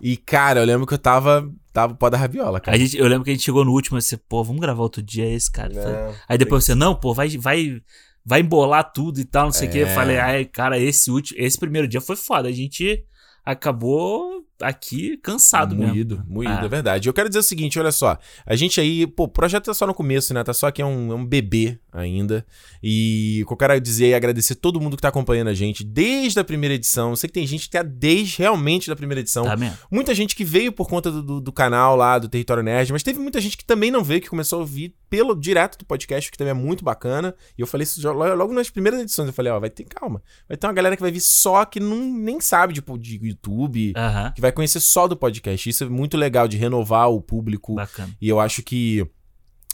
E, 0.00 0.16
cara, 0.16 0.60
eu 0.60 0.64
lembro 0.64 0.86
que 0.86 0.94
eu 0.94 0.98
tava. 0.98 1.48
Tava 1.72 1.94
pó 1.94 2.08
da 2.08 2.16
rabiola, 2.16 2.60
cara. 2.60 2.76
A 2.76 2.78
gente, 2.80 2.96
eu 2.96 3.06
lembro 3.08 3.24
que 3.24 3.30
a 3.30 3.32
gente 3.32 3.42
chegou 3.44 3.64
no 3.64 3.72
último 3.72 3.98
e 3.98 4.02
você, 4.02 4.16
pô, 4.16 4.44
vamos 4.44 4.60
gravar 4.60 4.80
outro 4.82 5.02
dia 5.02 5.26
esse, 5.28 5.50
cara. 5.50 5.72
Não, 5.72 6.14
Aí 6.28 6.38
depois 6.38 6.64
você, 6.64 6.72
não, 6.74 6.94
pô, 6.94 7.12
vai, 7.12 7.28
vai, 7.36 7.80
vai 8.24 8.40
embolar 8.40 8.92
tudo 8.92 9.20
e 9.20 9.24
tal, 9.24 9.44
não 9.46 9.52
sei 9.52 9.68
o 9.68 9.70
que. 9.70 9.78
Eu 9.78 9.86
É. 9.86 9.94
falei, 9.94 10.18
ai, 10.18 10.44
cara, 10.44 10.78
esse 10.78 11.10
último, 11.10 11.38
esse 11.40 11.58
primeiro 11.58 11.86
dia 11.86 12.00
foi 12.00 12.16
foda. 12.16 12.48
A 12.48 12.52
gente 12.52 13.04
acabou 13.44 14.44
aqui 14.60 15.16
cansado 15.18 15.74
mesmo. 15.74 15.92
Moído, 15.92 16.24
moído, 16.26 16.52
Ah. 16.52 16.64
é 16.64 16.68
verdade. 16.68 17.08
Eu 17.08 17.12
quero 17.12 17.28
dizer 17.28 17.40
o 17.40 17.42
seguinte, 17.42 17.78
olha 17.78 17.92
só. 17.92 18.18
A 18.46 18.54
gente 18.56 18.80
aí, 18.80 19.06
pô, 19.06 19.24
o 19.24 19.28
projeto 19.28 19.64
tá 19.66 19.74
só 19.74 19.86
no 19.86 19.94
começo, 19.94 20.32
né? 20.32 20.42
Tá 20.44 20.52
só 20.54 20.66
aqui 20.68 20.80
é 20.82 20.86
um, 20.86 21.12
é 21.12 21.14
um 21.14 21.24
bebê 21.24 21.78
ainda. 21.92 22.46
E 22.82 23.40
o 23.42 23.46
que 23.46 23.52
eu 23.52 23.56
quero 23.56 23.80
dizer 23.80 24.08
é 24.10 24.14
agradecer 24.14 24.54
todo 24.56 24.80
mundo 24.80 24.96
que 24.96 25.02
tá 25.02 25.08
acompanhando 25.08 25.48
a 25.48 25.54
gente 25.54 25.82
desde 25.84 26.38
a 26.38 26.44
primeira 26.44 26.74
edição. 26.74 27.10
Eu 27.10 27.16
sei 27.16 27.28
que 27.28 27.34
tem 27.34 27.46
gente 27.46 27.64
que 27.64 27.70
tá 27.70 27.82
desde 27.82 28.38
realmente 28.38 28.88
da 28.88 28.96
primeira 28.96 29.20
edição. 29.20 29.44
Tá 29.44 29.56
mesmo? 29.56 29.76
Muita 29.90 30.14
gente 30.14 30.34
que 30.36 30.44
veio 30.44 30.72
por 30.72 30.88
conta 30.88 31.10
do, 31.10 31.22
do, 31.22 31.40
do 31.40 31.52
canal 31.52 31.96
lá, 31.96 32.18
do 32.18 32.28
Território 32.28 32.62
Nerd, 32.62 32.92
mas 32.92 33.02
teve 33.02 33.18
muita 33.18 33.40
gente 33.40 33.56
que 33.56 33.64
também 33.64 33.90
não 33.90 34.02
veio, 34.02 34.20
que 34.20 34.28
começou 34.28 34.58
a 34.58 34.60
ouvir 34.60 34.94
pelo 35.08 35.34
direto 35.38 35.78
do 35.78 35.84
podcast, 35.84 36.30
que 36.30 36.36
também 36.36 36.50
é 36.50 36.54
muito 36.54 36.84
bacana. 36.84 37.34
E 37.56 37.60
eu 37.60 37.66
falei 37.66 37.84
isso 37.84 38.00
já 38.00 38.10
logo, 38.10 38.52
nas 38.52 38.68
primeiras 38.70 39.00
edições. 39.00 39.28
Eu 39.28 39.32
falei, 39.34 39.52
ó, 39.52 39.60
vai 39.60 39.70
ter 39.70 39.84
calma. 39.84 40.20
Vai 40.48 40.56
ter 40.56 40.66
uma 40.66 40.72
galera 40.72 40.96
que 40.96 41.02
vai 41.02 41.12
vir 41.12 41.20
só 41.20 41.64
que 41.64 41.78
não, 41.78 41.96
nem 42.12 42.40
sabe 42.40 42.72
de, 42.72 42.80
de 42.98 43.26
YouTube, 43.28 43.92
Aham, 43.96 44.32
que 44.34 44.40
vai 44.40 44.50
conhecer 44.54 44.80
só 44.80 45.06
do 45.08 45.16
podcast. 45.16 45.68
Isso 45.68 45.84
é 45.84 45.88
muito 45.88 46.16
legal 46.16 46.48
de 46.48 46.56
renovar 46.56 47.10
o 47.10 47.20
público. 47.20 47.74
bacana. 47.74 48.12
E 48.20 48.28
eu 48.28 48.40
acho 48.40 48.62
que. 48.62 49.06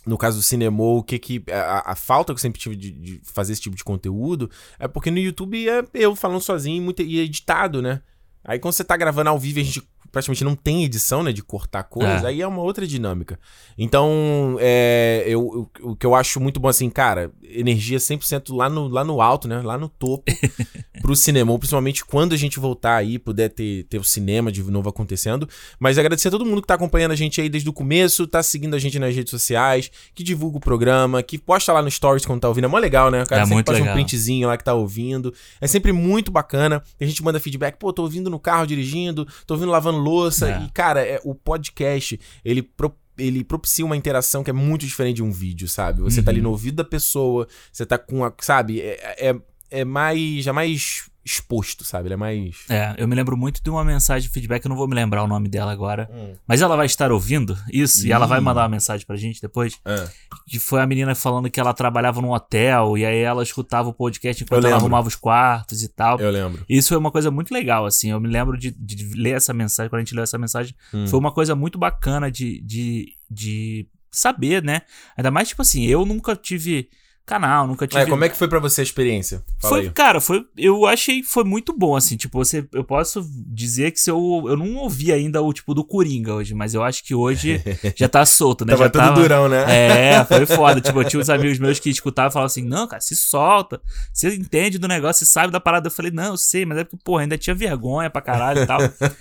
No 0.06 0.16
caso 0.16 0.38
do 0.38 0.42
cinema, 0.42 0.82
o 0.82 1.02
que 1.02 1.18
que. 1.18 1.44
A, 1.52 1.92
a 1.92 1.94
falta 1.94 2.32
que 2.32 2.38
eu 2.38 2.42
sempre 2.42 2.58
tive 2.60 2.74
de, 2.74 2.90
de 2.90 3.20
fazer 3.22 3.52
esse 3.52 3.60
tipo 3.62 3.76
de 3.76 3.84
conteúdo 3.84 4.50
é 4.78 4.88
porque 4.88 5.10
no 5.10 5.18
YouTube 5.18 5.68
é 5.68 5.84
eu 5.92 6.16
falando 6.16 6.40
sozinho 6.40 6.78
e 6.78 6.80
muito- 6.80 7.02
e 7.02 7.18
editado, 7.20 7.82
né? 7.82 8.00
Aí 8.42 8.58
quando 8.58 8.72
você 8.72 8.82
tá 8.82 8.96
gravando 8.96 9.28
ao 9.28 9.38
vivo 9.38 9.58
e 9.58 9.62
a 9.62 9.64
gente 9.64 9.82
praticamente 10.10 10.42
não 10.42 10.56
tem 10.56 10.82
edição, 10.84 11.22
né? 11.22 11.32
De 11.32 11.42
cortar 11.42 11.82
coisas, 11.84 12.24
É. 12.24 12.28
aí 12.28 12.40
é 12.40 12.46
uma 12.46 12.62
outra 12.62 12.86
dinâmica. 12.86 13.38
Então, 13.76 14.56
é, 14.58 15.22
eu, 15.26 15.68
eu- 15.80 15.90
o 15.90 15.94
que 15.96 16.06
eu 16.06 16.14
acho 16.14 16.40
muito 16.40 16.58
bom, 16.58 16.68
assim, 16.68 16.88
cara, 16.88 17.30
energia 17.54 17.98
100% 17.98 18.54
lá 18.54 18.68
no, 18.68 18.88
lá 18.88 19.02
no 19.04 19.20
alto, 19.20 19.46
né? 19.48 19.60
Lá 19.62 19.76
no 19.78 19.88
topo 19.88 20.24
pro 21.02 21.16
cinema, 21.16 21.56
principalmente 21.58 22.04
quando 22.04 22.32
a 22.32 22.36
gente 22.36 22.58
voltar 22.58 22.96
aí, 22.96 23.18
puder 23.18 23.48
ter, 23.48 23.84
ter 23.84 23.98
o 23.98 24.04
cinema 24.04 24.50
de 24.52 24.62
novo 24.62 24.88
acontecendo. 24.88 25.48
Mas 25.78 25.98
agradecer 25.98 26.28
a 26.28 26.30
todo 26.30 26.44
mundo 26.46 26.60
que 26.60 26.66
tá 26.68 26.74
acompanhando 26.74 27.12
a 27.12 27.16
gente 27.16 27.40
aí 27.40 27.48
desde 27.48 27.68
o 27.68 27.72
começo, 27.72 28.26
tá 28.26 28.42
seguindo 28.42 28.74
a 28.74 28.78
gente 28.78 28.98
nas 28.98 29.14
redes 29.14 29.30
sociais, 29.30 29.90
que 30.14 30.22
divulga 30.22 30.58
o 30.58 30.60
programa, 30.60 31.22
que 31.22 31.38
posta 31.38 31.72
lá 31.72 31.82
no 31.82 31.90
Stories 31.90 32.24
quando 32.26 32.40
tá 32.40 32.48
ouvindo. 32.48 32.64
É 32.64 32.68
mó 32.68 32.78
legal, 32.78 33.10
né? 33.10 33.22
O 33.22 33.26
cara 33.26 33.42
É 33.42 33.46
sempre 33.46 33.64
posta 33.64 33.80
um 33.80 33.84
legal. 33.84 33.94
printzinho 33.94 34.48
lá 34.48 34.56
que 34.56 34.64
tá 34.64 34.74
ouvindo. 34.74 35.32
É 35.60 35.66
sempre 35.66 35.92
muito 35.92 36.30
bacana. 36.30 36.82
A 37.00 37.04
gente 37.04 37.22
manda 37.22 37.40
feedback, 37.40 37.76
pô, 37.78 37.92
tô 37.92 38.02
ouvindo 38.02 38.28
no 38.30 38.38
carro 38.38 38.66
dirigindo, 38.66 39.26
tô 39.46 39.54
ouvindo 39.54 39.70
lavando 39.70 39.98
louça. 39.98 40.50
É. 40.50 40.62
E, 40.64 40.70
cara, 40.70 41.00
é, 41.00 41.20
o 41.24 41.34
podcast, 41.34 42.18
ele 42.44 42.62
pro- 42.62 42.94
ele 43.20 43.44
propicia 43.44 43.84
uma 43.84 43.96
interação 43.96 44.42
que 44.42 44.50
é 44.50 44.52
muito 44.52 44.86
diferente 44.86 45.16
de 45.16 45.22
um 45.22 45.30
vídeo, 45.30 45.68
sabe? 45.68 46.00
Você 46.00 46.22
tá 46.22 46.30
ali 46.30 46.38
Uhum. 46.40 46.44
no 46.44 46.50
ouvido 46.50 46.76
da 46.76 46.84
pessoa, 46.84 47.46
você 47.72 47.84
tá 47.86 47.98
com 47.98 48.24
a, 48.24 48.32
sabe? 48.40 48.80
É, 48.80 49.30
é, 49.30 49.36
é 49.70 49.84
mais, 49.84 50.46
é 50.46 50.52
mais 50.52 51.08
exposto, 51.24 51.84
sabe? 51.84 52.08
Ele 52.08 52.14
é 52.14 52.16
mais... 52.16 52.56
É, 52.68 52.94
eu 52.96 53.06
me 53.06 53.14
lembro 53.14 53.36
muito 53.36 53.62
de 53.62 53.68
uma 53.70 53.84
mensagem 53.84 54.26
de 54.26 54.32
feedback, 54.32 54.64
eu 54.64 54.68
não 54.68 54.76
vou 54.76 54.88
me 54.88 54.94
lembrar 54.94 55.22
o 55.22 55.26
nome 55.26 55.48
dela 55.48 55.70
agora. 55.70 56.08
Hum. 56.12 56.34
Mas 56.46 56.62
ela 56.62 56.76
vai 56.76 56.86
estar 56.86 57.12
ouvindo 57.12 57.56
isso 57.72 58.06
e 58.06 58.12
ela 58.12 58.26
vai 58.26 58.40
mandar 58.40 58.62
uma 58.62 58.68
mensagem 58.70 59.06
pra 59.06 59.16
gente 59.16 59.40
depois. 59.40 59.78
Ah. 59.84 60.08
Que 60.48 60.58
foi 60.58 60.80
a 60.80 60.86
menina 60.86 61.14
falando 61.14 61.50
que 61.50 61.60
ela 61.60 61.74
trabalhava 61.74 62.20
num 62.20 62.30
hotel 62.30 62.96
e 62.96 63.04
aí 63.04 63.18
ela 63.18 63.42
escutava 63.42 63.88
o 63.88 63.92
podcast 63.92 64.42
enquanto 64.42 64.66
ela 64.66 64.76
arrumava 64.76 65.08
os 65.08 65.16
quartos 65.16 65.82
e 65.82 65.88
tal. 65.88 66.18
Eu 66.18 66.30
lembro. 66.30 66.64
Isso 66.68 66.88
foi 66.88 66.96
uma 66.98 67.10
coisa 67.10 67.30
muito 67.30 67.52
legal, 67.52 67.84
assim. 67.84 68.10
Eu 68.10 68.20
me 68.20 68.28
lembro 68.28 68.56
de, 68.56 68.70
de 68.70 69.14
ler 69.14 69.36
essa 69.36 69.52
mensagem, 69.52 69.90
quando 69.90 70.00
a 70.00 70.04
gente 70.04 70.14
leu 70.14 70.24
essa 70.24 70.38
mensagem. 70.38 70.74
Hum. 70.92 71.06
Foi 71.06 71.18
uma 71.18 71.32
coisa 71.32 71.54
muito 71.54 71.78
bacana 71.78 72.30
de, 72.30 72.60
de, 72.62 73.14
de 73.30 73.86
saber, 74.10 74.62
né? 74.62 74.82
Ainda 75.16 75.30
mais, 75.30 75.48
tipo 75.48 75.62
assim, 75.62 75.84
eu 75.84 76.04
nunca 76.04 76.34
tive 76.34 76.88
canal, 77.30 77.64
nunca 77.64 77.86
tive. 77.86 78.02
É, 78.02 78.06
como 78.06 78.24
é 78.24 78.28
que 78.28 78.36
foi 78.36 78.48
pra 78.48 78.58
você 78.58 78.80
a 78.80 78.84
experiência? 78.84 79.44
Fala 79.60 79.74
Foi, 79.74 79.80
aí. 79.82 79.90
cara, 79.90 80.20
foi, 80.20 80.44
eu 80.56 80.84
achei 80.84 81.22
foi 81.22 81.44
muito 81.44 81.72
bom, 81.72 81.94
assim, 81.94 82.16
tipo, 82.16 82.36
você, 82.36 82.66
eu 82.72 82.82
posso 82.82 83.24
dizer 83.46 83.92
que 83.92 84.00
se 84.00 84.10
eu, 84.10 84.44
eu 84.48 84.56
não 84.56 84.74
ouvi 84.78 85.12
ainda 85.12 85.40
o 85.40 85.52
tipo 85.52 85.72
do 85.72 85.84
Coringa 85.84 86.34
hoje, 86.34 86.54
mas 86.54 86.74
eu 86.74 86.82
acho 86.82 87.04
que 87.04 87.14
hoje 87.14 87.62
já 87.94 88.08
tá 88.08 88.26
solto, 88.26 88.64
né? 88.64 88.72
Tava 88.72 88.84
já 88.84 88.90
todo 88.90 89.14
durão, 89.14 89.48
né? 89.48 89.64
É, 89.68 90.24
foi 90.24 90.44
foda, 90.44 90.80
tipo, 90.80 91.00
eu 91.00 91.04
tinha 91.04 91.20
uns 91.20 91.30
amigos 91.30 91.58
meus 91.60 91.78
que 91.78 91.88
escutavam 91.88 92.30
e 92.30 92.32
falavam 92.32 92.46
assim, 92.46 92.64
não, 92.64 92.88
cara, 92.88 93.00
se 93.00 93.14
solta, 93.14 93.80
você 94.12 94.34
entende 94.34 94.76
do 94.76 94.88
negócio, 94.88 95.24
você 95.24 95.30
sabe 95.30 95.52
da 95.52 95.60
parada, 95.60 95.86
eu 95.86 95.92
falei, 95.92 96.10
não, 96.10 96.32
eu 96.32 96.36
sei, 96.36 96.66
mas 96.66 96.78
é 96.78 96.84
porque, 96.84 96.98
porra, 97.04 97.22
ainda 97.22 97.38
tinha 97.38 97.54
vergonha 97.54 98.10
pra 98.10 98.20
caralho 98.20 98.62
e 98.62 98.66
tal, 98.66 98.80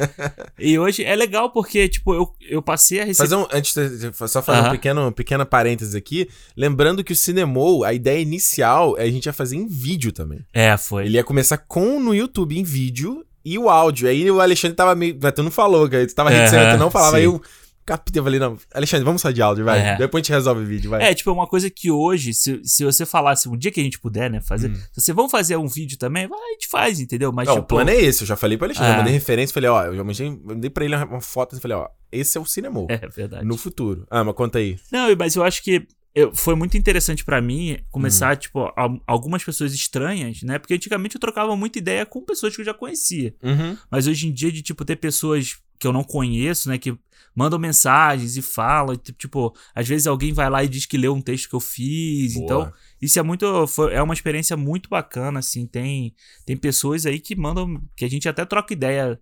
e 0.58 0.80
hoje 0.80 1.04
é 1.04 1.16
legal 1.16 1.52
porque, 1.52 1.88
tipo, 1.88 2.16
eu, 2.16 2.34
eu 2.42 2.62
passei 2.62 3.02
a 3.02 3.06
receber... 3.06 3.30
Fazer 3.30 3.36
um, 3.36 3.48
antes 3.52 3.74
de, 3.76 4.12
só 4.28 4.42
fazer 4.42 4.62
um 4.62 4.64
Aham. 4.64 4.72
pequeno, 4.72 5.12
pequena 5.12 5.46
parêntese 5.46 5.96
aqui, 5.96 6.28
lembrando 6.58 7.04
que 7.04 7.14
o 7.14 7.16
Cinemou, 7.16 7.84
a 7.84 7.94
ideia 8.00 8.20
inicial 8.20 8.98
é 8.98 9.04
a 9.04 9.12
gente 9.12 9.26
ia 9.26 9.34
fazer 9.34 9.56
em 9.56 9.68
vídeo 9.68 10.12
também. 10.12 10.40
É, 10.54 10.76
foi. 10.78 11.06
Ele 11.06 11.16
ia 11.18 11.24
começar 11.24 11.58
com 11.58 12.00
no 12.00 12.14
YouTube 12.16 12.58
em 12.58 12.64
vídeo 12.64 13.26
e 13.46 13.58
o 13.58 13.70
áudio. 13.70 14.08
Aí 14.08 14.30
o 14.30 14.42
Alexandre 14.42 14.76
tava 14.76 14.96
meio. 14.96 15.18
Tu 15.36 15.44
não 15.44 15.52
falou, 15.52 15.88
cara. 15.90 16.06
Tu 16.08 16.14
tava 16.16 16.30
reticente, 16.30 16.64
Aham, 16.64 16.78
tu 16.78 16.80
não 16.80 16.92
falava. 16.92 17.12
sim. 17.12 17.18
Aí 17.18 17.24
eu. 17.26 17.42
captei. 17.86 18.20
Eu 18.20 18.24
falei, 18.24 18.40
não, 18.40 18.56
Alexandre, 18.74 19.04
vamos 19.04 19.20
só 19.22 19.32
de 19.32 19.42
áudio, 19.42 19.66
vai. 19.66 19.80
É. 19.80 19.98
Depois 19.98 20.22
a 20.22 20.24
gente 20.24 20.32
resolve 20.32 20.62
o 20.62 20.66
vídeo, 20.66 20.92
vai. 20.92 21.02
É, 21.02 21.14
tipo, 21.14 21.28
é 21.30 21.34
uma 21.34 21.48
coisa 21.48 21.70
que 21.72 21.90
hoje, 21.90 22.34
se, 22.36 22.62
se 22.64 22.84
você 22.86 23.04
falasse 23.06 23.50
um 23.50 23.58
dia 23.58 23.72
que 23.72 23.80
a 23.80 23.84
gente 23.84 24.00
puder, 24.00 24.30
né, 24.30 24.40
fazer. 24.42 24.70
Hum. 24.70 24.76
Se 24.92 25.02
você 25.02 25.12
vamos 25.14 25.32
fazer 25.32 25.58
um 25.58 25.66
vídeo 25.68 25.98
também, 25.98 26.28
vai, 26.28 26.38
a 26.40 26.52
gente 26.52 26.68
faz, 26.68 27.00
entendeu? 27.00 27.32
Mas, 27.32 27.48
não, 27.48 27.56
tipo. 27.56 27.64
o 27.64 27.68
plano 27.68 27.90
é 27.90 27.96
esse, 27.96 28.22
eu 28.22 28.28
já 28.28 28.36
falei 28.36 28.58
pro 28.58 28.66
Alexandre, 28.66 28.92
É. 28.92 28.94
eu 28.94 28.98
mandei 28.98 29.14
referência, 29.14 29.54
falei, 29.54 29.70
ó, 29.72 29.86
eu 29.86 29.96
já 29.96 30.04
mandei, 30.04 30.40
mandei 30.44 30.70
pra 30.70 30.86
ele 30.86 30.96
uma 30.96 31.20
foto 31.22 31.56
e 31.56 31.60
falei, 31.60 31.78
ó, 31.78 31.88
esse 32.12 32.38
é 32.38 32.42
o 32.42 32.46
cinema. 32.46 32.86
É 32.90 33.08
verdade. 33.08 33.44
No 33.46 33.58
futuro. 33.58 34.06
Ah, 34.12 34.24
mas 34.24 34.36
conta 34.36 34.60
aí. 34.60 34.78
Não, 34.92 35.08
mas 35.18 35.36
eu 35.36 35.44
acho 35.44 35.64
que 35.64 35.88
eu- 36.16 36.36
foi 36.36 36.56
muito 36.56 36.78
interessante 36.78 37.24
pra 37.24 37.42
mim 37.42 37.78
começar, 37.92 38.36
Hum. 38.36 38.40
tipo, 38.40 38.60
al- 38.76 39.02
algumas 39.08 39.44
pessoas 39.44 39.74
estranhas, 39.74 40.42
né? 40.44 40.58
Porque 40.60 40.74
antigamente 40.74 41.16
eu 41.16 41.22
trocava 41.22 41.56
muita 41.56 41.80
ideia 41.80 42.06
com 42.06 42.22
pessoas 42.24 42.56
que 42.56 42.62
eu 42.62 42.66
já 42.66 42.74
conhecia. 42.74 43.34
Uhum. 43.44 43.78
Mas 43.90 44.08
hoje 44.08 44.28
em 44.28 44.32
dia, 44.34 44.52
de, 44.52 44.62
tipo, 44.62 44.84
ter 44.86 44.96
pessoas 44.96 45.58
que 45.78 45.88
eu 45.88 45.94
não 45.94 46.04
conheço, 46.04 46.68
né? 46.68 46.78
Que 46.78 46.98
mandam 47.36 47.58
mensagens 47.60 48.36
e 48.36 48.42
falam. 48.42 48.94
e, 48.96 49.12
Tipo, 49.14 49.56
às 49.74 49.88
vezes 49.88 50.08
alguém 50.08 50.34
vai 50.34 50.50
lá 50.50 50.64
e 50.64 50.68
diz 50.68 50.86
que 50.86 50.98
leu 50.98 51.14
um 51.14 51.22
texto 51.22 51.48
que 51.48 51.56
eu 51.56 51.60
fiz. 51.60 52.34
Boa. 52.34 52.44
Então, 52.44 52.74
isso 53.02 53.18
é 53.18 53.24
muito. 53.24 53.66
foi- 53.68 53.94
é 53.94 54.02
uma 54.02 54.14
experiência 54.14 54.58
muito 54.58 54.90
bacana, 54.90 55.40
assim. 55.40 55.66
Tem, 55.66 56.14
tem 56.46 56.58
pessoas 56.58 57.06
aí 57.06 57.20
que 57.20 57.36
mandam. 57.36 57.82
que 57.96 58.04
a 58.04 58.10
gente 58.10 58.28
até 58.28 58.44
troca 58.46 58.74
ideia 58.74 59.18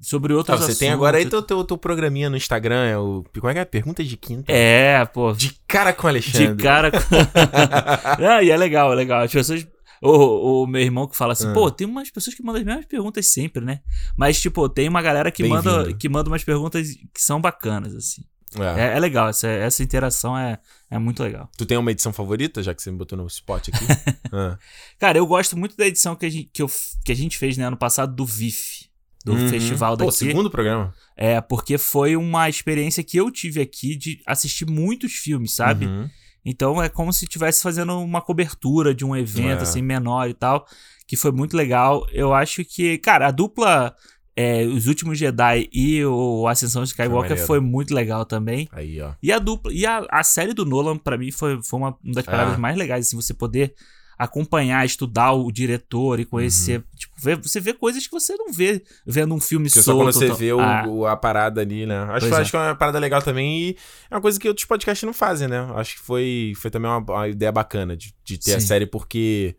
sobre 0.00 0.32
Ah, 0.32 0.36
outros 0.36 0.58
você 0.58 0.62
assuntos. 0.64 0.78
tem 0.78 0.90
agora 0.90 1.18
aí 1.18 1.26
teu, 1.26 1.42
teu, 1.42 1.62
teu 1.64 1.76
programinha 1.78 2.30
no 2.30 2.36
Instagram, 2.36 2.84
é 2.86 2.96
o. 2.98 3.24
Como 3.38 3.48
é 3.50 3.54
que 3.54 3.58
é? 3.60 3.64
Perguntas 3.64 4.06
de 4.06 4.16
quinta. 4.16 4.50
É, 4.52 5.04
pô. 5.06 5.32
De 5.32 5.54
cara 5.68 5.92
com 5.92 6.06
o 6.06 6.10
Alexandre. 6.10 6.54
De 6.56 6.62
cara. 6.62 6.90
com- 6.90 6.98
ah, 8.26 8.42
e 8.42 8.50
é 8.50 8.56
legal, 8.56 8.92
é 8.92 8.96
legal. 8.96 9.22
As 9.22 9.32
pessoas. 9.32 9.66
O, 10.02 10.62
o 10.62 10.66
meu 10.66 10.80
irmão 10.80 11.06
que 11.06 11.14
fala 11.14 11.34
assim, 11.34 11.48
Ah. 11.48 11.52
pô, 11.52 11.70
tem 11.70 11.86
umas 11.86 12.10
pessoas 12.10 12.34
que 12.34 12.42
mandam 12.42 12.60
as 12.62 12.66
mesmas 12.66 12.86
perguntas 12.86 13.26
sempre, 13.26 13.62
né? 13.62 13.80
Mas, 14.16 14.40
tipo, 14.40 14.66
tem 14.66 14.88
uma 14.88 15.02
galera 15.02 15.30
que 15.30 15.44
manda, 15.44 15.92
que 15.92 16.08
manda 16.08 16.30
umas 16.30 16.42
perguntas 16.42 16.88
que 17.12 17.20
são 17.20 17.38
bacanas, 17.38 17.94
assim. 17.94 18.22
É. 18.58 18.80
É, 18.80 18.96
é 18.96 18.98
legal, 18.98 19.28
essa, 19.28 19.46
essa 19.46 19.82
interação 19.82 20.36
é, 20.36 20.58
é 20.90 20.98
muito 20.98 21.22
legal. 21.22 21.48
Tu 21.56 21.66
tem 21.66 21.76
uma 21.76 21.90
edição 21.92 22.12
favorita, 22.14 22.62
já 22.62 22.74
que 22.74 22.82
você 22.82 22.90
me 22.90 22.96
botou 22.96 23.16
no 23.18 23.26
spot 23.26 23.68
aqui? 23.68 23.84
Ah. 24.32 24.56
Cara, 24.98 25.18
eu 25.18 25.26
gosto 25.26 25.56
muito 25.56 25.76
da 25.76 25.84
edição 25.86 26.14
que 26.14 26.24
a 26.24 26.30
gente, 26.30 26.48
que 26.52 26.62
eu, 26.62 26.70
que 27.04 27.10
a 27.10 27.16
gente 27.16 27.36
fez 27.36 27.56
né, 27.56 27.64
ano 27.66 27.76
passado 27.76 28.14
do 28.14 28.24
VIF, 28.24 28.88
do 29.24 29.32
Uhum. 29.32 29.48
festival 29.48 29.96
Pô, 29.96 30.06
daqui. 30.06 30.18
segundo 30.18 30.50
programa. 30.50 30.94
É, 31.16 31.40
porque 31.40 31.76
foi 31.78 32.16
uma 32.16 32.48
experiência 32.48 33.02
que 33.04 33.16
eu 33.18 33.30
tive 33.30 33.60
aqui 33.60 33.94
de 33.96 34.20
assistir 34.26 34.66
muitos 34.66 35.12
filmes, 35.12 35.52
sabe? 35.52 35.86
Uhum. 35.86 36.08
Então 36.44 36.82
é 36.82 36.88
como 36.88 37.12
se 37.12 37.24
estivesse 37.24 37.62
fazendo 37.62 37.98
uma 38.00 38.22
cobertura 38.22 38.94
de 38.94 39.04
um 39.04 39.14
evento, 39.14 39.58
É. 39.60 39.62
assim, 39.62 39.82
menor 39.82 40.28
e 40.30 40.34
tal, 40.34 40.66
que 41.06 41.16
foi 41.16 41.30
muito 41.32 41.54
legal. 41.56 42.06
Eu 42.12 42.32
acho 42.32 42.64
que, 42.64 42.96
cara, 42.98 43.26
a 43.26 43.30
dupla 43.30 43.94
é, 44.36 44.64
Os 44.64 44.86
Últimos 44.86 45.18
Jedi 45.18 45.68
e 45.70 46.02
o 46.06 46.46
Ascensão 46.48 46.82
de 46.82 46.88
Skywalker 46.90 47.30
maneiro. 47.30 47.46
foi, 47.46 47.60
muito 47.60 47.92
legal 47.92 48.24
também. 48.24 48.66
Aí, 48.72 48.98
ó. 49.02 49.12
E 49.22 49.30
a 49.30 49.38
dupla, 49.38 49.70
e 49.70 49.84
a, 49.84 50.06
a 50.10 50.22
série 50.22 50.54
do 50.54 50.64
Nolan, 50.64 50.96
pra 50.96 51.18
mim, 51.18 51.30
foi, 51.30 51.60
foi 51.62 51.78
uma 51.78 51.98
das 52.02 52.24
paradas 52.24 52.54
Ah. 52.54 52.58
mais 52.58 52.74
legais, 52.78 53.06
assim, 53.06 53.16
você 53.16 53.34
poder 53.34 53.74
acompanhar, 54.22 54.84
estudar 54.84 55.32
o 55.32 55.50
diretor 55.50 56.20
e 56.20 56.24
conhecer, 56.26 56.78
Uhum. 56.78 56.84
tipo, 56.96 57.14
você 57.48 57.58
vê 57.58 57.72
coisas 57.72 58.06
que 58.06 58.12
você 58.12 58.34
não 58.36 58.52
vê 58.52 58.82
vendo 59.06 59.34
um 59.34 59.40
filme 59.40 59.66
Porque 59.68 59.80
só 59.80 59.92
solto. 59.92 60.04
quando 60.04 60.12
você 60.12 60.24
então- 60.26 60.36
vê 60.36 60.52
o, 60.52 60.60
Ah, 60.60 60.84
o- 60.86 61.06
a 61.06 61.16
parada 61.16 61.60
ali, 61.62 61.86
né? 61.86 61.98
Acho, 62.10 62.26
Pois 62.26 62.32
é. 62.32 62.42
acho 62.42 62.50
que 62.50 62.56
é 62.56 62.60
uma 62.60 62.74
parada 62.74 62.98
legal 62.98 63.22
também 63.22 63.60
e 63.70 63.76
é 64.10 64.14
uma 64.14 64.20
coisa 64.20 64.38
que 64.38 64.46
outros 64.46 64.66
podcasts 64.66 65.06
não 65.06 65.14
fazem, 65.14 65.48
né? 65.48 65.66
Acho 65.74 65.94
que 65.96 66.00
foi, 66.02 66.52
foi 66.56 66.70
também 66.70 66.90
uma, 66.90 66.98
uma 66.98 67.28
ideia 67.28 67.50
bacana 67.50 67.96
de, 67.96 68.14
de 68.22 68.36
ter 68.38 68.54
a 68.56 68.60
Sim. 68.60 68.66
série, 68.66 68.84
porque 68.86 69.56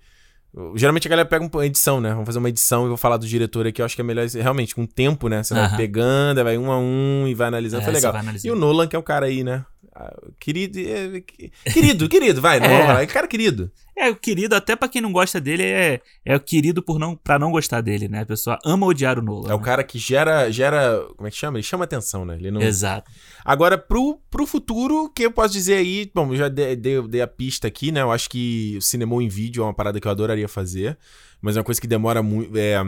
uh, 0.53 0.77
geralmente 0.77 1.07
a 1.07 1.09
galera 1.09 1.27
pega 1.27 1.43
uma 1.43 1.65
edição, 1.65 1.99
né? 1.99 2.11
Vamos 2.11 2.27
fazer 2.27 2.37
uma 2.37 2.49
edição 2.49 2.85
e 2.85 2.87
vou 2.89 2.97
falar 2.97 3.17
do 3.17 3.25
diretor 3.27 3.65
aqui. 3.65 3.81
Eu 3.81 3.85
acho 3.87 3.95
que 3.95 4.01
é 4.01 4.05
melhor, 4.05 4.27
realmente, 4.27 4.75
com 4.75 4.85
tempo, 4.85 5.27
né? 5.27 5.41
Você 5.41 5.55
vai 5.55 5.63
Aham. 5.65 5.77
pegando, 5.77 6.37
aí 6.37 6.43
vai 6.43 6.57
um 6.59 6.71
a 6.71 6.77
um 6.77 7.25
e 7.27 7.33
vai 7.33 7.47
analisando. 7.47 7.81
é, 7.81 7.85
foi 7.85 7.93
legal. 7.93 8.11
vai 8.11 8.21
analisar. 8.21 8.47
E 8.47 8.51
o 8.51 8.55
Nolan, 8.55 8.85
que 8.87 8.95
é 8.95 8.99
um 8.99 9.03
cara 9.03 9.25
aí, 9.25 9.43
né? 9.43 9.65
Ah, 9.93 10.15
Querido, 10.39 10.79
é, 10.79 11.19
que- 11.19 11.51
querido, 11.73 12.07
querido, 12.07 12.39
vai, 12.41 12.59
não 12.61 12.67
É. 12.67 12.85
falar, 12.87 13.07
cara 13.07 13.27
querido. 13.27 13.69
É, 13.97 14.09
o 14.09 14.15
querido, 14.15 14.55
até 14.55 14.73
pra 14.73 14.87
quem 14.87 15.01
não 15.01 15.11
gosta 15.11 15.39
dele, 15.39 15.63
é, 15.63 15.99
é 16.25 16.35
o 16.35 16.39
querido 16.39 16.81
por 16.81 16.97
não, 16.97 17.13
pra 17.15 17.37
não 17.37 17.51
gostar 17.51 17.81
dele, 17.81 18.07
né? 18.07 18.21
A 18.21 18.25
pessoa 18.25 18.57
ama 18.65 18.87
odiar 18.87 19.19
o 19.19 19.21
Nolan. 19.21 19.51
É 19.51 19.53
o 19.53 19.57
né? 19.57 19.63
cara 19.63 19.83
que 19.83 19.99
gera, 19.99 20.49
gera, 20.49 21.05
como 21.17 21.27
é 21.27 21.29
que 21.31 21.35
chama? 21.35 21.57
Ele 21.57 21.63
chama 21.63 21.83
atenção, 21.83 22.23
né? 22.23 22.35
Ele 22.35 22.49
não, 22.51 22.61
Exato. 22.61 23.11
Agora, 23.43 23.77
pro, 23.77 24.17
pro 24.29 24.47
futuro, 24.47 25.03
o 25.05 25.09
que 25.09 25.23
eu 25.25 25.31
posso 25.31 25.53
dizer 25.53 25.75
aí? 25.75 26.09
Bom, 26.15 26.31
eu 26.31 26.37
já 26.37 26.47
dei, 26.47 26.75
dei, 26.75 27.01
dei 27.07 27.21
a 27.21 27.27
pista 27.27 27.67
aqui, 27.67 27.91
né? 27.91 28.01
Eu 28.01 28.11
acho 28.11 28.29
que 28.29 28.75
o 28.77 28.81
cinema 28.81 29.21
em 29.21 29.27
vídeo 29.27 29.61
é 29.61 29.65
uma 29.65 29.73
parada 29.73 29.99
que 29.99 30.07
eu 30.07 30.11
adoraria 30.11 30.47
fazer, 30.47 30.97
mas 31.41 31.57
é 31.57 31.59
uma 31.59 31.65
coisa 31.65 31.81
que 31.81 31.87
demora 31.87 32.23
muito. 32.23 32.57
É, 32.57 32.81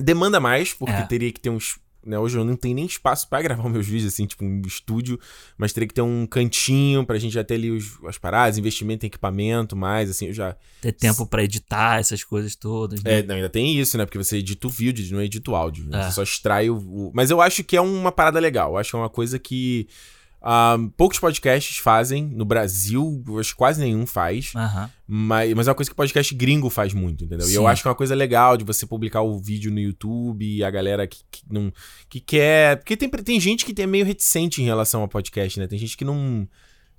demanda 0.00 0.40
mais, 0.40 0.72
porque 0.72 0.94
É. 0.94 1.02
teria 1.02 1.30
que 1.30 1.40
ter 1.40 1.50
uns. 1.50 1.78
Né, 2.04 2.18
hoje 2.18 2.36
eu 2.36 2.44
não 2.44 2.56
tenho 2.56 2.74
nem 2.74 2.84
espaço 2.84 3.28
pra 3.28 3.40
gravar 3.40 3.68
meus 3.70 3.86
vídeos, 3.86 4.12
assim, 4.12 4.26
tipo 4.26 4.44
um 4.44 4.60
estúdio, 4.66 5.18
mas 5.56 5.72
teria 5.72 5.86
que 5.86 5.94
ter 5.94 6.02
um 6.02 6.26
cantinho 6.26 7.06
pra 7.06 7.16
gente 7.18 7.32
já 7.32 7.44
ter 7.44 7.54
ali 7.54 7.70
os, 7.70 7.98
as 8.06 8.18
paradas, 8.18 8.58
investimento 8.58 9.04
em 9.04 9.08
equipamento, 9.08 9.76
mais, 9.76 10.10
assim, 10.10 10.26
eu 10.26 10.32
já. 10.32 10.56
Ter 10.80 10.92
tempo 10.92 11.24
pra 11.26 11.44
editar 11.44 12.00
essas 12.00 12.24
coisas 12.24 12.56
todas. 12.56 13.02
né? 13.04 13.20
É, 13.20 13.22
não, 13.22 13.36
ainda 13.36 13.48
tem 13.48 13.78
isso, 13.78 13.96
né? 13.96 14.04
Porque 14.04 14.18
você 14.18 14.38
edita 14.38 14.66
o 14.66 14.70
vídeo, 14.70 15.14
não 15.14 15.22
edita 15.22 15.50
o 15.50 15.54
áudio. 15.56 15.84
né? 15.86 16.00
É. 16.00 16.02
Você 16.04 16.12
só 16.12 16.22
extrai 16.22 16.68
o, 16.68 16.76
o- 16.76 17.12
Mas 17.14 17.30
eu 17.30 17.40
acho 17.40 17.62
que 17.62 17.76
é 17.76 17.80
uma 17.80 18.10
parada 18.10 18.40
legal. 18.40 18.72
Eu 18.72 18.78
acho 18.78 18.90
que 18.90 18.96
é 18.96 18.98
uma 18.98 19.08
coisa 19.10 19.38
que 19.38 19.86
ah, 20.44 20.76
poucos 20.96 21.20
podcasts 21.20 21.76
fazem 21.76 22.24
no 22.24 22.44
Brasil. 22.44 23.22
Eu 23.28 23.38
acho 23.38 23.52
que 23.52 23.56
quase 23.56 23.80
nenhum 23.80 24.04
faz. 24.04 24.52
Mas, 25.06 25.54
mas 25.54 25.68
é 25.68 25.70
uma 25.70 25.74
coisa 25.74 25.90
que 25.90 25.96
podcast 25.96 26.34
gringo 26.34 26.68
faz 26.68 26.92
muito, 26.92 27.24
entendeu? 27.24 27.48
E 27.48 27.54
eu 27.54 27.62
Sim. 27.62 27.68
acho 27.68 27.82
que 27.82 27.88
é 27.88 27.90
uma 27.90 27.96
coisa 27.96 28.14
legal 28.14 28.56
de 28.56 28.64
você 28.64 28.84
publicar 28.84 29.22
o 29.22 29.38
vídeo 29.38 29.70
no 29.70 29.78
YouTube 29.78 30.44
e 30.44 30.64
a 30.64 30.70
galera 30.70 31.06
que, 31.06 31.20
que 31.30 31.42
não. 31.48 31.72
que 32.08 32.18
quer. 32.18 32.78
Porque 32.78 32.96
tem, 32.96 33.08
tem 33.08 33.38
gente 33.38 33.64
que 33.64 33.80
é 33.80 33.86
meio 33.86 34.04
reticente 34.04 34.60
em 34.60 34.64
relação 34.64 35.02
ao 35.02 35.08
podcast, 35.08 35.60
né? 35.60 35.68
Tem 35.68 35.78
gente 35.78 35.96
que 35.96 36.04
não. 36.04 36.48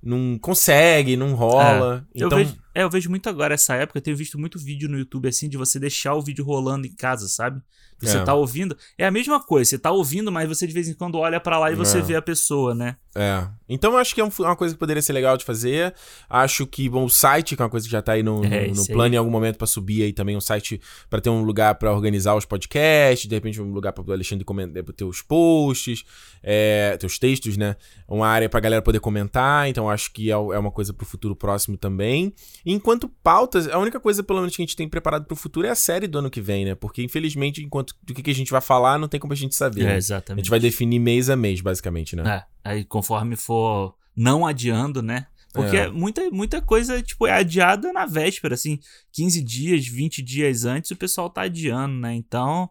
Não 0.06 0.38
consegue, 0.38 1.16
não 1.16 1.34
rola. 1.34 2.06
Eu, 2.14 2.26
então, 2.26 2.36
vejo, 2.36 2.56
é, 2.74 2.82
eu 2.82 2.90
vejo 2.90 3.08
muito 3.08 3.26
agora 3.26 3.54
essa 3.54 3.74
época, 3.74 3.96
eu 3.96 4.02
tenho 4.02 4.14
visto 4.14 4.38
muito 4.38 4.58
vídeo 4.58 4.86
no 4.86 4.98
YouTube 4.98 5.26
assim, 5.26 5.48
de 5.48 5.56
você 5.56 5.80
deixar 5.80 6.12
o 6.14 6.20
vídeo 6.20 6.44
rolando 6.44 6.86
em 6.86 6.92
casa, 6.92 7.26
sabe? 7.26 7.62
Você 8.06 8.18
É. 8.18 8.22
tá 8.24 8.34
ouvindo. 8.34 8.76
É 8.98 9.06
a 9.06 9.10
mesma 9.10 9.40
coisa, 9.42 9.70
você 9.70 9.78
tá 9.78 9.90
ouvindo, 9.90 10.30
mas 10.32 10.48
você 10.48 10.66
de 10.66 10.72
vez 10.72 10.88
em 10.88 10.94
quando 10.94 11.16
olha 11.18 11.40
pra 11.40 11.58
lá 11.58 11.70
e 11.70 11.74
você 11.74 11.98
É. 11.98 12.02
vê 12.02 12.16
a 12.16 12.22
pessoa, 12.22 12.74
né? 12.74 12.96
É. 13.16 13.46
Então 13.68 13.92
eu 13.92 13.98
acho 13.98 14.14
que 14.14 14.20
é 14.20 14.24
um- 14.24 14.30
uma 14.40 14.56
coisa 14.56 14.74
que 14.74 14.78
poderia 14.78 15.00
ser 15.02 15.12
legal 15.12 15.36
de 15.36 15.44
fazer. 15.44 15.94
Acho 16.28 16.66
que, 16.66 16.88
bom, 16.88 17.04
o 17.04 17.08
site, 17.10 17.54
que 17.54 17.62
é 17.62 17.64
uma 17.64 17.70
coisa 17.70 17.86
que 17.86 17.92
já 17.92 18.02
tá 18.02 18.12
aí 18.12 18.22
no, 18.22 18.44
É, 18.44 18.66
no- 18.68 18.74
no 18.74 18.80
aí. 18.82 18.88
plano 18.88 19.14
em 19.14 19.18
algum 19.18 19.30
momento 19.30 19.56
pra 19.56 19.66
subir 19.66 20.02
aí 20.02 20.12
também 20.12 20.36
um 20.36 20.40
site 20.40 20.80
pra 21.08 21.20
ter 21.20 21.30
um 21.30 21.42
lugar 21.42 21.76
pra 21.76 21.92
organizar 21.92 22.34
os 22.34 22.44
podcasts, 22.44 23.28
de 23.28 23.34
repente 23.34 23.60
um 23.60 23.70
lugar 23.72 23.92
para 23.92 24.04
o 24.04 24.12
Alexandre 24.12 24.44
comentar, 24.44 24.82
pra 24.82 24.92
ter 24.92 25.04
os 25.04 25.22
posts, 25.22 26.04
é, 26.42 26.96
ter 26.98 27.06
os 27.06 27.18
textos, 27.18 27.56
né? 27.56 27.76
Uma 28.08 28.26
área 28.26 28.48
pra 28.48 28.60
galera 28.60 28.82
poder 28.82 29.00
comentar. 29.00 29.68
Então 29.68 29.88
acho 29.88 30.12
que 30.12 30.30
é, 30.30 30.34
é 30.34 30.36
uma 30.58 30.70
coisa 30.72 30.92
pro 30.92 31.06
futuro 31.06 31.36
próximo 31.36 31.76
também. 31.76 32.32
E 32.66 32.72
enquanto 32.72 33.08
pautas, 33.22 33.68
a 33.68 33.78
única 33.78 34.00
coisa, 34.00 34.22
pelo 34.22 34.40
menos, 34.40 34.56
que 34.56 34.62
a 34.62 34.64
gente 34.64 34.76
tem 34.76 34.88
preparado 34.88 35.24
pro 35.24 35.36
futuro 35.36 35.66
é 35.66 35.70
a 35.70 35.74
série 35.74 36.06
do 36.08 36.18
ano 36.18 36.30
que 36.30 36.40
vem, 36.40 36.64
né? 36.64 36.74
Porque, 36.74 37.02
infelizmente, 37.02 37.62
enquanto 37.62 37.93
do 38.02 38.12
que, 38.14 38.22
que 38.22 38.30
a 38.30 38.34
gente 38.34 38.50
vai 38.50 38.60
falar, 38.60 38.98
não 38.98 39.08
tem 39.08 39.18
como 39.20 39.32
a 39.32 39.36
gente 39.36 39.54
saber. 39.54 39.82
É, 39.82 39.84
né? 39.84 39.92
A 39.94 39.96
exatamente. 39.96 40.42
gente 40.44 40.50
vai 40.50 40.60
definir 40.60 40.98
mês 40.98 41.30
a 41.30 41.36
mês, 41.36 41.60
basicamente, 41.60 42.14
né? 42.16 42.44
É, 42.64 42.70
aí 42.70 42.84
conforme 42.84 43.36
for 43.36 43.94
não 44.16 44.46
adiando, 44.46 45.02
né? 45.02 45.26
Porque 45.52 45.76
É. 45.76 45.88
muita, 45.88 46.28
muita 46.30 46.60
coisa, 46.60 47.00
tipo, 47.00 47.26
é 47.26 47.32
adiada 47.32 47.92
na 47.92 48.06
véspera, 48.06 48.54
assim, 48.54 48.78
15 49.12 49.40
dias, 49.42 49.86
20 49.86 50.20
dias 50.20 50.64
antes, 50.64 50.90
o 50.90 50.96
pessoal 50.96 51.30
tá 51.30 51.42
adiando, 51.42 51.94
né? 51.94 52.12
Então, 52.14 52.68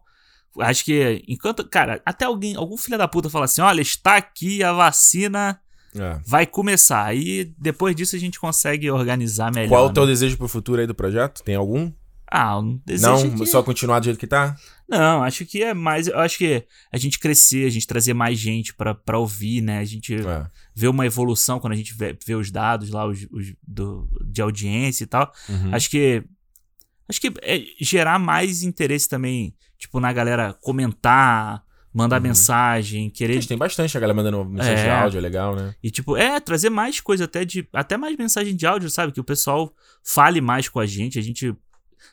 acho 0.60 0.84
que 0.84 1.22
enquanto, 1.26 1.66
cara, 1.66 2.02
até 2.04 2.26
alguém, 2.26 2.54
algum 2.56 2.76
filho 2.76 2.98
da 2.98 3.08
puta 3.08 3.30
fala 3.30 3.46
assim, 3.46 3.62
olha, 3.62 3.80
está 3.80 4.16
aqui 4.16 4.62
a 4.62 4.72
vacina, 4.72 5.58
É. 5.96 6.20
vai 6.26 6.46
começar. 6.46 7.04
Aí 7.06 7.52
depois 7.58 7.96
disso 7.96 8.16
a 8.16 8.18
gente 8.18 8.38
consegue 8.38 8.90
organizar 8.90 9.50
melhor. 9.52 9.68
Qual 9.70 9.84
o 9.86 9.88
né? 9.88 9.94
teu 9.94 10.06
desejo 10.06 10.36
pro 10.36 10.46
futuro 10.48 10.80
aí 10.80 10.86
do 10.86 10.94
projeto? 10.94 11.42
Tem 11.42 11.54
algum? 11.54 11.90
Ah, 12.36 12.60
não, 13.00 13.30
que- 13.36 13.46
só 13.46 13.62
continuar 13.62 14.00
do 14.00 14.06
jeito 14.06 14.18
que 14.18 14.26
tá? 14.26 14.56
Não, 14.88 15.22
acho 15.22 15.46
que 15.46 15.62
é 15.62 15.72
mais, 15.72 16.08
eu 16.08 16.18
acho 16.18 16.36
que 16.36 16.64
a 16.92 16.96
gente 16.98 17.18
crescer, 17.20 17.64
a 17.64 17.70
gente 17.70 17.86
trazer 17.86 18.12
mais 18.12 18.38
gente 18.38 18.74
pra, 18.74 18.92
pra 18.92 19.18
ouvir, 19.20 19.60
né? 19.60 19.78
A 19.78 19.84
gente 19.84 20.14
É. 20.16 20.46
ver 20.74 20.88
uma 20.88 21.06
evolução 21.06 21.60
quando 21.60 21.74
a 21.74 21.76
gente 21.76 21.94
vê, 21.94 22.16
vê 22.26 22.34
os 22.34 22.50
dados 22.50 22.90
lá 22.90 23.06
os, 23.06 23.24
os 23.30 23.54
do, 23.66 24.08
de 24.26 24.42
audiência 24.42 25.04
e 25.04 25.06
tal. 25.06 25.32
Uhum. 25.48 25.74
Acho 25.74 25.88
que. 25.88 26.24
Acho 27.08 27.20
que 27.20 27.32
é 27.42 27.60
gerar 27.80 28.18
mais 28.18 28.62
interesse 28.64 29.08
também, 29.08 29.54
tipo, 29.78 30.00
na 30.00 30.12
galera 30.12 30.54
comentar, 30.60 31.62
mandar 31.92 32.16
Uhum. 32.16 32.22
mensagem, 32.28 33.10
querer. 33.10 33.34
Gente, 33.34 33.48
tem 33.48 33.58
bastante 33.58 33.96
a 33.96 34.00
galera 34.00 34.16
mandando 34.16 34.44
mensagem 34.44 34.74
de 34.84 34.88
É. 34.88 34.92
áudio, 34.92 35.18
é 35.18 35.20
legal, 35.20 35.54
né? 35.54 35.74
E, 35.82 35.90
tipo, 35.90 36.16
é, 36.16 36.40
trazer 36.40 36.70
mais 36.70 37.00
coisa 37.00 37.24
até 37.26 37.44
de. 37.44 37.68
Até 37.72 37.96
mais 37.96 38.16
mensagem 38.16 38.56
de 38.56 38.66
áudio, 38.66 38.90
sabe? 38.90 39.12
Que 39.12 39.20
o 39.20 39.24
pessoal 39.24 39.72
fale 40.02 40.40
mais 40.40 40.68
com 40.68 40.80
a 40.80 40.86
gente. 40.86 41.18
A 41.18 41.22
gente 41.22 41.54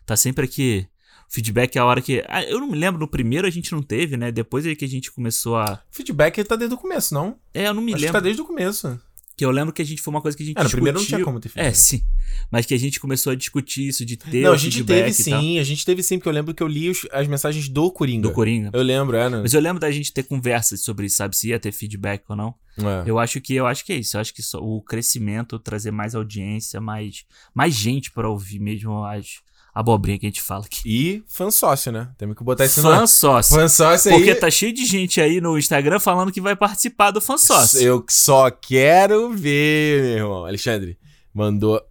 tá 0.06 0.16
sempre 0.16 0.46
aqui. 0.46 0.88
Feedback 1.30 1.78
é 1.78 1.80
a 1.80 1.86
hora 1.86 2.02
que. 2.02 2.22
Ah, 2.28 2.44
eu 2.44 2.60
não 2.60 2.68
me 2.70 2.78
lembro, 2.78 3.00
no 3.00 3.08
primeiro 3.08 3.48
a 3.48 3.50
gente 3.50 3.72
não 3.72 3.82
teve, 3.82 4.18
né? 4.18 4.32
Depois 4.32 4.66
é 4.66 4.76
que 4.76 4.84
a 4.84 4.88
gente 4.88 5.10
começou 5.12 5.56
a. 5.58 5.82
Feedback 5.92 6.44
tá 6.44 6.56
desde 6.58 6.76
o 6.76 6.78
começo, 6.78 7.14
não? 7.14 7.38
É, 7.54 7.68
eu 7.68 7.74
não 7.74 7.82
me 7.82 7.94
Acho 7.94 8.00
que 8.00 8.06
lembro. 8.08 8.20
tá 8.20 8.24
desde 8.24 8.42
o 8.42 8.46
começo. 8.46 9.00
Que 9.38 9.46
eu 9.46 9.50
lembro 9.50 9.74
que 9.74 9.82
a 9.82 9.86
gente 9.86 10.02
foi 10.02 10.14
uma 10.14 10.22
coisa 10.22 10.36
que 10.38 10.44
a 10.44 10.46
gente 10.46 10.58
Ah, 10.58 10.64
no 10.64 10.66
discutiu. 10.66 10.84
primeiro 10.84 11.00
não 11.00 11.06
tinha 11.06 11.24
como 11.24 11.40
ter 11.40 11.48
É, 11.48 11.52
feedback. 11.72 11.76
sim. 11.78 12.04
Mas 12.52 12.66
que 12.66 12.74
a 12.74 12.78
gente 12.78 13.00
começou 13.00 13.32
a 13.32 13.36
discutir 13.36 13.88
isso 13.88 14.06
de 14.06 14.18
ter 14.18 14.42
Não, 14.42 14.52
a 14.52 14.58
gente 14.58 14.84
teve 14.84 15.14
sim, 15.14 15.58
a 15.58 15.64
gente 15.64 15.86
teve 15.86 16.04
sim, 16.04 16.18
porque 16.18 16.28
eu 16.28 16.34
lembro 16.34 16.54
que 16.54 16.62
eu 16.62 16.68
li 16.68 16.90
os- 16.90 17.08
as 17.14 17.28
mensagens 17.30 17.70
do 17.70 17.90
Coringa. 17.90 18.28
Do 18.28 18.34
Coringa. 18.34 18.70
Eu 18.74 18.84
lembro, 18.84 19.16
é, 19.16 19.30
né? 19.30 19.40
Mas 19.42 19.54
eu 19.54 19.62
lembro 19.62 19.80
da 19.80 19.90
gente 19.90 20.12
ter 20.12 20.24
conversas 20.24 20.82
sobre 20.82 21.06
isso, 21.06 21.16
sabe? 21.16 21.36
Se 21.38 21.48
ia 21.48 21.60
ter 21.60 21.72
feedback 21.72 22.24
ou 22.28 22.36
não. 22.36 22.54
É. 22.78 23.10
Eu 23.10 23.18
acho 23.18 23.40
que 23.40 23.56
eu 23.56 23.66
acho 23.66 23.86
que 23.86 23.94
é 23.94 23.96
isso. 23.96 24.18
Eu 24.18 24.22
acho 24.22 24.34
que 24.34 24.42
o 24.58 24.82
crescimento, 24.82 25.58
trazer 25.58 25.92
mais 25.92 26.14
audiência, 26.14 26.82
mais, 26.82 27.24
mais 27.56 27.74
gente 27.74 28.12
pra 28.12 28.30
ouvir 28.30 28.60
mesmo 28.60 29.04
as 29.06 29.40
abobrinha 29.74 30.20
que 30.20 30.26
a 30.26 30.30
gente 30.30 30.42
fala 30.42 30.66
aqui. 30.66 30.82
E 30.86 31.24
fã 31.28 31.50
sócio, 31.50 31.92
né? 31.92 32.10
Temos 32.18 32.38
que 32.38 32.44
botar 32.44 32.66
isso 32.66 32.82
Fã 32.82 33.02
no... 33.02 33.08
sócio. 33.08 33.56
Fã 33.56 33.68
sócio 33.68 34.12
aí. 34.12 34.18
Porque 34.18 34.36
tá 34.36 34.50
cheio 34.50 34.74
de 34.74 34.86
gente 34.86 35.22
aí 35.22 35.40
no 35.40 35.58
Instagram 35.58 36.00
falando 36.00 36.32
que 36.32 36.42
vai 36.42 36.56
participar 36.56 37.12
do 37.12 37.22
fã 37.22 37.38
sócio. 37.38 37.82
Eu 37.82 38.06
só 38.10 38.50
quero 38.52 39.32
ver, 39.32 40.04
meu 40.04 40.18
irmão. 40.18 40.46
Alexandre, 40.46 40.98
mandou. 41.34 41.82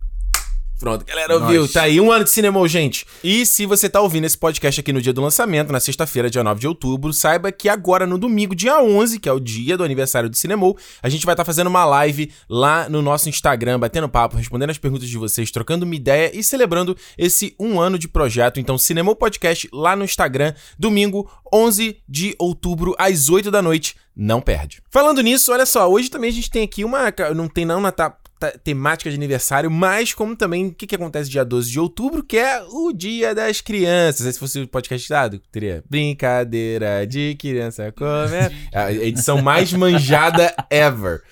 Pronto, 0.81 1.05
galera, 1.05 1.35
ouviu? 1.35 1.69
Tá 1.69 1.83
aí 1.83 2.01
um 2.01 2.11
ano 2.11 2.25
de 2.25 2.31
cinema, 2.31 2.67
gente. 2.67 3.05
E 3.23 3.45
se 3.45 3.67
você 3.67 3.87
tá 3.87 4.01
ouvindo 4.01 4.25
esse 4.25 4.39
podcast 4.39 4.81
aqui 4.81 4.95
no 4.95 5.03
dia 5.03 5.13
do 5.13 5.21
lançamento, 5.21 5.71
na 5.71 5.79
sexta-feira, 5.79 6.31
dia 6.31 6.43
9 6.43 6.59
de 6.59 6.67
outubro, 6.67 7.13
saiba 7.13 7.53
que 7.53 7.69
agora 7.69 8.07
no 8.07 8.17
domingo, 8.17 8.55
dia 8.55 8.81
11, 8.81 9.21
que 9.21 9.29
é 9.29 9.33
o 9.33 9.39
dia 9.39 9.77
do 9.77 9.85
aniversário 9.85 10.31
do 10.31 10.37
Cinemou, 10.39 10.79
a 11.03 11.11
gente 11.11 11.27
vai 11.27 11.35
estar 11.35 11.45
fazendo 11.45 11.67
uma 11.67 11.85
live 11.85 12.33
lá 12.49 12.89
no 12.89 13.03
nosso 13.03 13.29
Instagram, 13.29 13.79
batendo 13.79 14.09
papo, 14.09 14.39
respondendo 14.39 14.71
as 14.71 14.79
perguntas 14.79 15.07
de 15.07 15.19
vocês, 15.19 15.51
trocando 15.51 15.85
uma 15.85 15.95
ideia 15.95 16.31
e 16.35 16.43
celebrando 16.43 16.97
esse 17.19 17.55
um 17.61 17.79
ano 17.79 17.99
de 17.99 18.09
projeto. 18.09 18.59
Então, 18.59 18.79
Cinemou 18.79 19.15
Podcast 19.15 19.69
lá 19.75 19.95
no 19.95 20.05
Instagram, 20.05 20.55
domingo, 20.79 21.31
11 21.53 21.99
de 22.09 22.35
outubro, 22.39 22.95
às 22.99 23.29
8 23.29 23.51
da 23.51 23.61
noite. 23.61 23.97
Não 24.17 24.41
perde. 24.41 24.83
Falando 24.91 25.23
nisso, 25.23 25.53
olha 25.53 25.65
só, 25.65 25.91
hoje 25.91 26.11
também 26.11 26.29
a 26.31 26.33
gente 26.33 26.51
tem 26.51 26.65
aqui 26.65 26.85
uma. 26.85 27.13
Não 27.35 27.49
tem 27.49 27.65
não 27.65 27.81
na 27.81 27.93
ta- 27.93 28.15
temática 28.49 29.11
de 29.11 29.17
aniversário, 29.17 29.71
mas 29.71 30.15
como 30.15 30.35
também 30.35 30.69
o 30.69 30.75
que, 30.75 30.87
que 30.87 30.95
acontece 30.95 31.29
dia 31.31 31.45
12 31.45 31.71
de 31.71 31.79
outubro, 31.79 32.23
que 32.23 32.37
é 32.37 32.63
o 32.63 32.93
Dia 32.93 33.35
das 33.35 33.61
Crianças. 33.61 34.35
Se 34.35 34.41
fosse 34.41 34.61
o 34.61 34.69
podcast 34.69 35.09
dado, 35.09 35.41
teria 35.53 35.85
Brincadeira 35.89 37.07
de 37.07 37.37
Criança 37.39 37.93
Comer. 37.93 38.53
A 38.75 38.93
edição 38.93 39.43
mais 39.43 39.73
manjada 39.73 40.55
ever. 40.71 41.23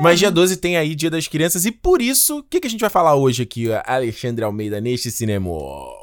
Mas 0.00 0.18
dia 0.18 0.30
12 0.30 0.56
tem 0.56 0.76
aí 0.76 0.94
Dia 0.94 1.10
das 1.10 1.28
Crianças, 1.28 1.64
e 1.64 1.72
por 1.72 2.00
isso, 2.00 2.38
o 2.38 2.42
que, 2.42 2.60
que 2.60 2.66
a 2.66 2.70
gente 2.70 2.80
vai 2.80 2.90
falar 2.90 3.14
hoje 3.14 3.42
aqui, 3.42 3.66
Alexandre 3.84 4.44
Almeida, 4.44 4.80
neste 4.80 5.10
cinema? 5.10 5.48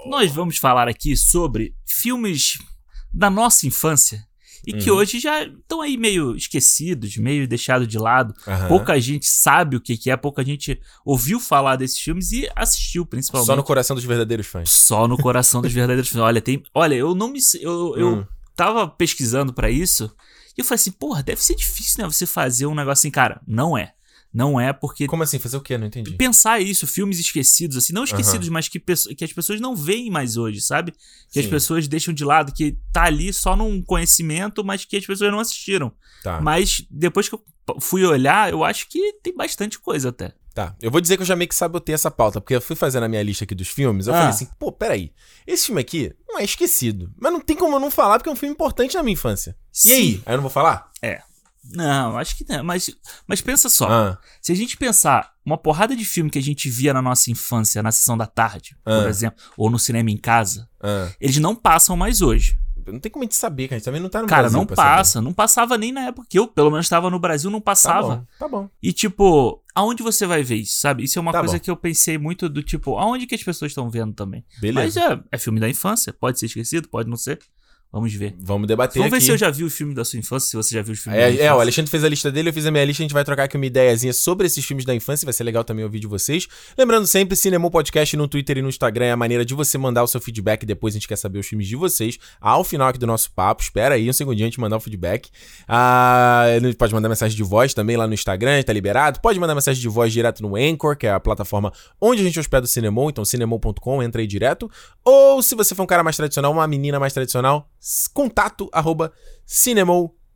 Nós 0.07 0.31
vamos 0.31 0.57
falar 0.57 0.87
aqui 0.87 1.15
sobre 1.15 1.73
filmes 1.85 2.57
da 3.13 3.29
nossa 3.29 3.65
infância 3.65 4.25
e 4.67 4.73
que 4.73 4.89
Uhum. 4.91 4.97
hoje 4.97 5.19
já 5.19 5.43
estão 5.43 5.81
aí 5.81 5.97
meio 5.97 6.35
esquecidos, 6.35 7.17
meio 7.17 7.47
deixados 7.47 7.87
de 7.87 7.97
lado. 7.97 8.33
Aham. 8.47 8.67
Pouca 8.67 8.99
gente 8.99 9.25
sabe 9.25 9.75
o 9.75 9.81
que, 9.81 9.97
que 9.97 10.09
é, 10.09 10.17
pouca 10.17 10.43
gente 10.43 10.79
ouviu 11.05 11.39
falar 11.39 11.75
desses 11.75 11.99
filmes 11.99 12.31
e 12.31 12.49
assistiu, 12.55 13.05
principalmente. 13.05 13.47
Só 13.47 13.55
no 13.55 13.63
coração 13.63 13.95
dos 13.95 14.05
verdadeiros 14.05 14.47
fãs. 14.47 14.69
Só 14.71 15.07
no 15.07 15.17
coração 15.17 15.61
dos 15.61 15.71
verdadeiros 15.73 16.07
filmes. 16.09 16.25
Olha, 16.25 16.41
tem. 16.41 16.63
Olha, 16.73 16.95
eu 16.95 17.13
não 17.15 17.27
me. 17.29 17.39
Eu, 17.61 17.95
eu 17.97 18.15
Hum. 18.17 18.25
tava 18.55 18.87
pesquisando 18.87 19.53
pra 19.53 19.69
isso 19.69 20.11
e 20.57 20.61
eu 20.61 20.65
falei 20.65 20.75
assim, 20.75 20.91
porra, 20.91 21.21
deve 21.21 21.41
ser 21.43 21.55
difícil, 21.55 22.01
né? 22.03 22.09
Você 22.11 22.25
fazer 22.25 22.65
um 22.65 22.73
negócio 22.75 23.01
assim, 23.01 23.11
cara. 23.11 23.41
Não 23.47 23.77
é. 23.77 23.93
Não 24.35 24.59
é 24.59 24.73
porque. 24.73 25.07
Como 25.07 25.23
assim? 25.23 25.39
Fazer 25.39 25.55
o 25.55 25.61
quê? 25.61 25.77
Não 25.77 25.87
entendi. 25.87 26.11
Pensar 26.17 26.59
isso, 26.59 26.85
filmes 26.85 27.17
esquecidos, 27.19 27.77
assim, 27.77 27.93
não 27.93 28.03
esquecidos, 28.03 28.49
mas 28.49 28.67
que, 28.67 28.79
que 28.79 29.23
as 29.23 29.31
pessoas 29.31 29.61
não 29.61 29.73
veem 29.73 30.11
mais 30.11 30.35
hoje, 30.35 30.59
sabe? 30.59 30.93
Que 31.31 31.39
as 31.39 31.45
Sim. 31.45 31.51
pessoas 31.51 31.87
deixam 31.87 32.13
de 32.13 32.25
lado, 32.25 32.51
que 32.53 32.77
tá 32.91 33.03
ali 33.05 33.31
só 33.31 33.55
num 33.55 33.81
conhecimento, 33.81 34.61
mas 34.63 34.83
que 34.83 34.97
as 34.97 35.05
pessoas 35.05 35.31
não 35.31 35.39
assistiram. 35.39 35.89
Tá. 36.21 36.41
Mas 36.41 36.85
depois 36.91 37.29
que 37.29 37.35
eu 37.35 37.41
fui 37.79 38.03
olhar, 38.03 38.51
eu 38.51 38.61
acho 38.65 38.89
que 38.89 39.13
tem 39.23 39.33
bastante 39.33 39.79
coisa 39.79 40.09
até. 40.09 40.33
Tá, 40.53 40.75
eu 40.81 40.89
vou 40.91 40.99
dizer 41.01 41.15
que 41.17 41.21
eu 41.23 41.27
já 41.27 41.35
meio 41.35 41.47
que 41.49 41.55
sabotei 41.55 41.93
essa 41.95 42.09
pauta, 42.11 42.39
porque 42.41 42.55
eu 42.55 42.61
fui 42.61 42.75
fazendo 42.77 43.03
a 43.03 43.09
minha 43.09 43.21
lista 43.23 43.43
aqui 43.43 43.53
dos 43.55 43.67
filmes, 43.67 44.07
eu 44.07 44.13
Ah. 44.13 44.17
falei 44.17 44.29
assim, 44.31 44.47
pô, 44.57 44.71
peraí, 44.71 45.11
esse 45.45 45.65
filme 45.65 45.81
aqui 45.81 46.13
não 46.27 46.39
é 46.39 46.45
esquecido, 46.45 47.11
mas 47.19 47.31
não 47.33 47.41
tem 47.41 47.55
como 47.57 47.75
eu 47.75 47.79
não 47.79 47.91
falar, 47.91 48.19
porque 48.19 48.29
é 48.29 48.31
um 48.31 48.37
filme 48.37 48.53
importante 48.53 48.95
na 48.95 49.03
minha 49.03 49.13
infância. 49.13 49.53
E 49.85 49.91
aí? 49.91 50.21
Aí 50.25 50.33
eu 50.33 50.37
não 50.37 50.41
vou 50.43 50.49
falar? 50.51 50.89
Não, 51.71 52.17
acho 52.17 52.37
que 52.37 52.45
não. 52.47 52.63
Mas, 52.63 52.89
mas 53.27 53.41
pensa 53.41 53.69
só. 53.69 53.87
Ah, 53.89 54.17
Se 54.41 54.51
a 54.51 54.55
gente 54.55 54.77
pensar 54.77 55.31
uma 55.45 55.57
porrada 55.57 55.95
de 55.95 56.05
filme 56.05 56.29
que 56.29 56.39
a 56.39 56.41
gente 56.41 56.69
via 56.69 56.93
na 56.93 57.01
nossa 57.01 57.29
infância, 57.31 57.81
na 57.83 57.91
sessão 57.91 58.17
da 58.17 58.25
tarde, 58.25 58.75
por 58.83 58.91
Ah. 59.05 59.09
exemplo, 59.09 59.43
ou 59.57 59.69
no 59.69 59.79
cinema 59.79 60.09
em 60.11 60.17
casa, 60.17 60.69
ah. 60.81 61.09
eles 61.19 61.37
não 61.37 61.55
passam 61.55 61.95
mais 61.97 62.21
hoje. 62.21 62.57
Não 62.87 62.99
tem 62.99 63.11
como 63.11 63.23
a 63.23 63.25
gente 63.25 63.35
saber, 63.35 63.67
cara, 63.67 63.77
a 63.77 63.79
gente 63.79 63.85
também 63.85 63.99
não 63.99 64.09
tá 64.09 64.21
no 64.21 64.27
Cara, 64.27 64.43
Brasil 64.43 64.59
não 64.59 64.65
pra 64.67 64.75
saber. 64.75 64.89
passa. 64.89 65.19
Não 65.21 65.33
passava 65.33 65.75
nem 65.75 65.91
na 65.91 66.01
época 66.01 66.27
que 66.29 66.37
eu, 66.37 66.47
pelo 66.47 66.69
menos, 66.69 66.85
estava 66.85 67.09
no 67.09 67.17
Brasil, 67.17 67.49
não 67.49 67.59
Tá 67.59 67.65
passava. 67.65 68.15
bom, 68.17 68.25
tá 68.37 68.47
bom. 68.47 68.69
E, 68.81 68.93
tipo, 68.93 69.59
aonde 69.73 70.03
você 70.03 70.27
vai 70.27 70.43
ver 70.43 70.57
isso, 70.57 70.79
sabe? 70.79 71.03
Isso 71.03 71.17
é 71.17 71.21
uma 71.21 71.31
Tá 71.31 71.39
coisa 71.39 71.55
bom. 71.55 71.59
que 71.61 71.71
eu 71.71 71.75
pensei 71.75 72.19
muito 72.19 72.47
do 72.47 72.61
tipo, 72.61 72.95
aonde 72.99 73.25
que 73.25 73.33
as 73.33 73.41
pessoas 73.41 73.71
estão 73.71 73.89
vendo 73.89 74.13
também. 74.13 74.45
Mas 74.53 74.61
Beleza. 74.61 74.99
é, 75.31 75.35
é 75.35 75.37
filme 75.39 75.59
da 75.59 75.67
infância, 75.67 76.13
pode 76.13 76.37
ser 76.39 76.45
esquecido, 76.45 76.87
pode 76.87 77.09
não 77.09 77.17
ser. 77.17 77.39
Vamos 77.95 78.13
ver. 78.13 78.35
Vamos 78.41 78.67
debater 78.67 78.99
Vamos 78.99 79.09
ver 79.11 79.15
aqui. 79.15 79.25
se 79.25 79.31
eu 79.31 79.37
já 79.37 79.49
vi 79.49 79.63
o 79.63 79.69
filme 79.69 79.95
da 79.95 80.03
sua 80.03 80.19
infância, 80.19 80.49
se 80.49 80.57
você 80.57 80.75
já 80.75 80.81
viu 80.81 80.93
o 80.93 80.97
filme 80.97 81.17
da 81.17 81.23
É, 81.23 81.31
minha 81.31 81.39
é, 81.39 81.43
o 81.43 81.45
infância. 81.45 81.61
Alexandre 81.61 81.89
fez 81.91 82.03
a 82.03 82.09
lista 82.09 82.29
dele, 82.29 82.49
eu 82.49 82.53
fiz 82.53 82.65
a 82.65 82.71
minha 82.71 82.83
lista, 82.83 83.01
a 83.01 83.05
gente 83.05 83.13
vai 83.13 83.23
trocar 83.23 83.43
aqui 83.45 83.55
uma 83.55 83.65
ideiazinha 83.65 84.11
sobre 84.11 84.45
esses 84.47 84.65
filmes 84.65 84.83
da 84.83 84.93
infância, 84.93 85.25
vai 85.25 85.31
ser 85.31 85.45
legal 85.45 85.63
também 85.63 85.85
ouvir 85.85 85.99
de 86.01 86.07
vocês. 86.07 86.45
Lembrando 86.77 87.07
sempre, 87.07 87.37
Cinemou 87.37 87.71
Podcast 87.71 88.17
no 88.17 88.27
Twitter 88.27 88.57
e 88.57 88.61
no 88.61 88.67
Instagram 88.67 89.05
é 89.05 89.11
a 89.13 89.15
maneira 89.15 89.45
de 89.45 89.53
você 89.53 89.77
mandar 89.77 90.03
o 90.03 90.07
seu 90.07 90.19
feedback, 90.19 90.65
depois 90.65 90.93
a 90.93 90.95
gente 90.97 91.07
quer 91.07 91.15
saber 91.15 91.39
os 91.39 91.47
filmes 91.47 91.67
de 91.69 91.77
vocês, 91.77 92.19
ao 92.41 92.65
final 92.65 92.89
aqui 92.89 92.99
do 92.99 93.07
nosso 93.07 93.31
papo, 93.31 93.63
espera 93.63 93.95
aí 93.95 94.09
um 94.09 94.13
segundinho 94.13 94.45
a 94.45 94.49
gente 94.49 94.59
mandar 94.59 94.75
o 94.75 94.81
feedback. 94.81 95.29
Ah, 95.65 96.47
pode 96.77 96.93
mandar 96.93 97.07
mensagem 97.07 97.35
de 97.37 97.43
voz 97.43 97.73
também 97.73 97.95
lá 97.95 98.05
no 98.07 98.13
Instagram, 98.13 98.61
tá 98.63 98.73
liberado. 98.73 99.21
Pode 99.21 99.39
mandar 99.39 99.55
mensagem 99.55 99.81
de 99.81 99.87
voz 99.87 100.11
direto 100.11 100.41
no 100.43 100.57
Anchor, 100.57 100.97
que 100.97 101.07
é 101.07 101.11
a 101.11 101.19
plataforma 101.19 101.71
onde 102.01 102.21
a 102.21 102.25
gente 102.25 102.37
hospeda 102.39 102.65
o 102.65 102.67
Cinemou, 102.67 103.09
então 103.09 103.23
cinemou.com, 103.23 104.03
entra 104.03 104.19
aí 104.19 104.27
direto. 104.27 104.69
Ou 105.03 105.41
se 105.41 105.55
você 105.55 105.73
for 105.73 105.83
um 105.83 105.87
cara 105.87 106.03
mais 106.03 106.17
tradicional, 106.17 106.51
uma 106.51 106.67
menina 106.67 106.99
mais 106.99 107.13
tradicional, 107.13 107.69
s- 107.85 108.09
contato 108.11 108.67
arroba 108.73 109.13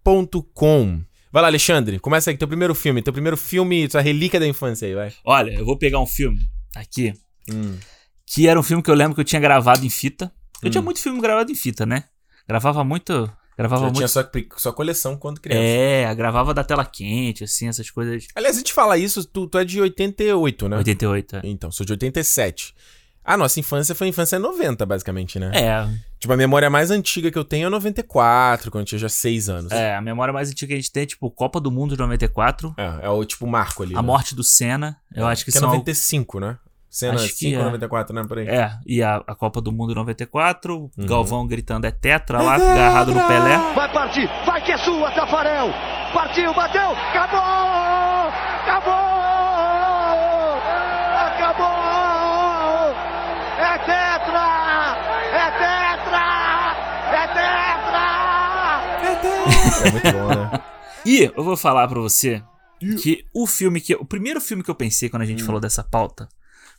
cinemou.com. 0.04 1.02
Vai 1.32 1.42
lá, 1.44 1.48
Alexandre, 1.48 2.00
começa 2.00 2.32
aí 2.32 2.38
teu 2.38 2.48
primeiro 2.48 2.74
filme, 2.74 3.02
teu 3.04 3.14
primeiro 3.14 3.38
filme, 3.38 3.88
tua 3.88 4.02
relíquia 4.02 4.40
da 4.40 4.48
infância 4.48 4.88
aí, 4.88 4.96
vai. 4.96 5.14
Olha, 5.24 5.52
eu 5.52 5.64
vou 5.66 5.78
pegar 5.78 6.00
um 6.00 6.08
filme 6.08 6.40
aqui, 6.76 7.14
Hum. 7.52 7.78
que 8.26 8.48
era 8.48 8.60
um 8.60 8.64
filme 8.64 8.82
que 8.82 8.90
eu 8.90 8.96
lembro 8.96 9.14
que 9.16 9.22
eu 9.22 9.26
tinha 9.26 9.40
gravado 9.40 9.86
em 9.86 9.90
fita. 9.90 10.32
Eu 10.62 10.68
Hum. 10.68 10.72
tinha 10.72 10.82
muito 10.82 11.00
filme 11.00 11.22
gravado 11.22 11.52
em 11.52 11.56
fita, 11.56 11.86
né? 11.86 12.06
Gravava 12.48 12.84
muito. 12.84 13.32
Gravava 13.56 13.82
Já 13.82 13.86
muito. 13.88 13.98
tinha 13.98 14.08
sua, 14.08 14.32
sua 14.58 14.74
coleção 14.74 15.18
quando 15.18 15.40
criança. 15.42 15.62
É, 15.62 16.16
gravava 16.16 16.54
da 16.54 16.64
tela 16.64 16.86
quente, 16.86 17.44
assim, 17.44 17.68
essas 17.68 17.90
coisas. 17.92 18.26
Aliás, 18.34 18.56
a 18.56 18.60
gente 18.60 18.74
fala 18.74 18.98
isso, 18.98 19.24
tu, 19.26 19.48
tu 19.48 19.58
é 19.58 19.66
de 19.66 19.80
88, 19.82 20.68
né? 20.70 20.78
88. 20.78 21.36
é. 21.36 21.42
Então, 21.44 21.70
sou 21.72 21.86
de 21.86 21.92
87. 21.92 22.74
A 23.30 23.38
nossa 23.38 23.60
infância 23.60 23.94
foi 23.94 24.08
a 24.08 24.10
infância 24.10 24.40
90, 24.40 24.86
basicamente, 24.86 25.38
né? 25.40 25.52
É, 25.54 25.88
Tipo, 26.20 26.34
a 26.34 26.38
memória 26.38 26.70
mais 26.70 26.90
antiga 26.92 27.32
que 27.32 27.38
eu 27.38 27.46
tenho 27.46 27.68
é 27.68 27.70
94, 27.70 28.72
quando 28.72 28.82
eu 28.82 28.86
tinha 28.86 29.00
já 29.00 29.08
6 29.08 29.48
anos. 29.50 29.72
é, 29.72 29.96
a 29.96 30.02
memória 30.02 30.34
mais 30.34 30.50
antiga 30.50 30.68
que 30.70 30.74
a 30.74 30.76
gente 30.78 30.92
tem 30.92 31.04
é 31.04 31.06
tipo 31.06 31.30
Copa 31.32 31.62
do 31.62 31.72
Mundo 31.72 31.92
de 31.96 32.00
94, 32.02 32.74
É, 32.78 33.06
é 33.06 33.10
o 33.10 33.24
tipo 33.24 33.46
marco 33.48 33.84
ali. 33.84 33.94
a 33.96 34.02
né? 34.02 34.06
morte 34.06 34.34
do 34.36 34.44
Senna. 34.44 34.98
Eu 35.16 35.28
acho 35.28 35.46
que, 35.46 35.52
que 35.52 35.58
é 35.58 35.62
são. 35.62 35.70
95, 35.70 36.40
né? 36.40 36.58
Cena 36.90 37.14
Acho 37.14 37.28
que 37.30 37.46
5 37.52 37.56
ou 37.58 37.62
é. 37.62 37.66
94, 37.66 38.16
né? 38.16 38.24
Por 38.28 38.40
aí. 38.40 38.48
É, 38.48 38.72
e 38.84 39.04
a, 39.04 39.18
a 39.28 39.36
Copa 39.36 39.62
do 39.62 39.72
Mundo 39.72 39.94
94, 39.94 40.76
Uhum. 40.76 40.90
o 40.98 41.06
Galvão 41.06 41.46
gritando 41.46 41.86
é 41.86 41.92
tetra 41.92 42.42
lá, 42.42 42.56
agarrado 42.56 43.14
no 43.14 43.22
Pelé. 43.28 43.58
Vai 43.76 43.94
partir, 43.94 44.28
vai 44.44 44.60
que 44.66 44.72
é 44.72 44.78
sua, 44.80 45.12
Tafarel. 45.12 45.70
Partiu, 46.14 46.52
bateu! 46.56 46.90
Acabou! 47.14 48.09
É 59.86 59.92
muito 59.92 60.12
bom, 60.12 60.28
né? 60.28 60.60
E 61.06 61.32
eu 61.36 61.44
vou 61.44 61.56
falar 61.56 61.88
pra 61.88 62.00
você 62.00 62.44
que 63.02 63.26
o 63.34 63.48
filme 63.48 63.80
que. 63.80 63.96
O 63.96 64.04
primeiro 64.06 64.42
filme 64.42 64.62
que 64.62 64.70
eu 64.70 64.76
pensei 64.76 65.10
quando 65.10 65.22
a 65.22 65.26
Hum. 65.26 65.28
gente 65.30 65.44
falou 65.44 65.62
dessa 65.62 65.82
pauta 65.84 66.28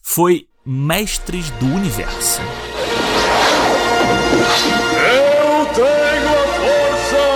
foi 0.03 0.47
Mestres 0.65 1.51
do 1.53 1.67
Universo. 1.67 2.41
Eu 5.13 5.67
tenho 5.75 6.29
a 6.29 6.47
força! 6.59 7.27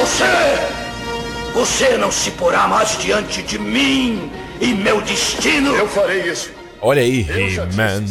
Você! 0.00 1.52
Você 1.54 1.96
não 1.98 2.10
se 2.10 2.30
porá 2.32 2.66
mais 2.66 2.98
diante 2.98 3.42
de 3.42 3.58
mim 3.58 4.30
e 4.60 4.68
meu 4.74 5.00
destino! 5.02 5.74
Eu 5.76 5.86
farei 5.88 6.22
isso. 6.30 6.50
Olha 6.82 7.00
aí, 7.00 7.24
Eu 7.28 7.64
He-Man. 7.64 8.04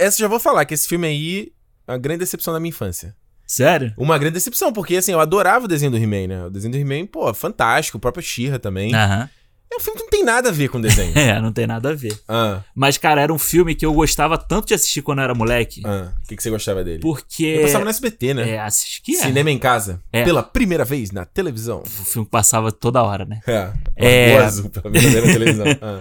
Essa 0.00 0.16
eu 0.16 0.24
já 0.24 0.28
vou 0.28 0.40
falar, 0.40 0.64
que 0.64 0.74
esse 0.74 0.88
filme 0.88 1.06
aí 1.06 1.52
é 1.86 1.92
uma 1.92 1.98
grande 1.98 2.20
decepção 2.20 2.52
da 2.54 2.58
minha 2.60 2.70
infância. 2.70 3.14
Sério? 3.46 3.92
Uma 3.98 4.16
grande 4.18 4.34
decepção, 4.34 4.72
porque 4.72 4.96
assim, 4.96 5.12
eu 5.12 5.20
adorava 5.20 5.66
o 5.66 5.68
desenho 5.68 5.90
do 5.92 5.98
He-Man, 5.98 6.26
né? 6.26 6.46
O 6.46 6.50
desenho 6.50 6.72
do 6.72 6.78
He-Man, 6.78 7.06
pô, 7.06 7.32
fantástico. 7.34 7.98
O 7.98 8.00
próprio 8.00 8.22
She-Ra 8.24 8.58
também. 8.58 8.94
Aham. 8.94 9.28
É 9.70 9.76
um 9.76 9.80
filme 9.80 9.96
que 9.98 10.04
não 10.04 10.10
tem 10.10 10.22
nada 10.24 10.50
a 10.50 10.52
ver 10.52 10.68
com 10.68 10.78
desenho. 10.80 11.12
É, 11.18 11.40
não 11.40 11.50
tem 11.52 11.66
nada 11.66 11.90
a 11.90 11.94
ver. 11.94 12.18
ah, 12.28 12.60
Mas, 12.74 12.98
cara, 12.98 13.22
era 13.22 13.32
um 13.32 13.38
filme 13.38 13.74
que 13.74 13.84
eu 13.86 13.92
gostava 13.94 14.36
tanto 14.36 14.68
de 14.68 14.74
assistir 14.74 15.00
quando 15.02 15.18
eu 15.20 15.24
era 15.24 15.34
moleque. 15.34 15.80
ah. 15.84 16.12
O 16.22 16.28
que, 16.28 16.36
que 16.36 16.42
você 16.42 16.50
gostava 16.50 16.82
dele? 16.84 17.00
Porque. 17.00 17.44
Ele 17.44 17.62
passava 17.62 17.84
no 17.84 17.90
SBT, 17.90 18.34
né? 18.34 18.50
É, 18.50 18.60
assisti 18.60 19.00
que 19.02 19.16
é. 19.16 19.22
Cinema 19.22 19.50
em 19.50 19.58
casa. 19.58 20.00
É. 20.12 20.24
Pela 20.24 20.42
primeira 20.42 20.84
vez 20.84 21.10
na 21.10 21.24
televisão. 21.24 21.82
O 21.84 21.88
filme 22.04 22.26
que 22.26 22.30
passava 22.30 22.70
toda 22.70 23.02
hora, 23.02 23.24
né? 23.24 23.40
É. 23.46 23.70
É. 23.96 24.28
Lagoa 24.32 24.46
Azul, 24.46 24.70
pela 24.70 24.90
primeira 24.90 25.20
vez 25.22 25.26
na 25.26 25.32
televisão. 25.32 25.66
Ah. 25.82 26.00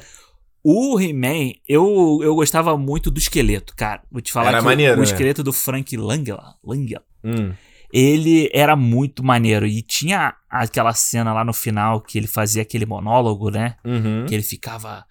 O 0.63 0.99
He-Man, 0.99 1.53
eu, 1.67 2.19
eu 2.21 2.35
gostava 2.35 2.77
muito 2.77 3.09
do 3.09 3.17
esqueleto, 3.19 3.73
cara. 3.75 4.01
Vou 4.11 4.21
te 4.21 4.31
falar 4.31 4.49
Era 4.49 4.57
que 4.57 4.63
o- 4.63 4.65
maneiro, 4.65 4.93
o, 4.95 4.97
né? 4.97 5.03
esqueleto 5.03 5.43
do 5.43 5.51
Frank 5.51 5.95
Langella, 5.97 6.55
Langella, 6.63 7.03
Hum. 7.23 7.51
ele 7.91 8.49
era 8.53 8.75
muito 8.75 9.23
maneiro. 9.23 9.65
E 9.65 9.81
tinha 9.81 10.35
aquela 10.49 10.93
cena 10.93 11.33
lá 11.33 11.43
no 11.43 11.53
final 11.53 11.99
que 12.01 12.17
ele 12.17 12.27
fazia 12.27 12.61
aquele 12.61 12.85
monólogo, 12.85 13.49
né? 13.49 13.75
Uhum. 13.83 14.25
Que 14.27 14.35
ele 14.35 14.43
ficava. 14.43 15.03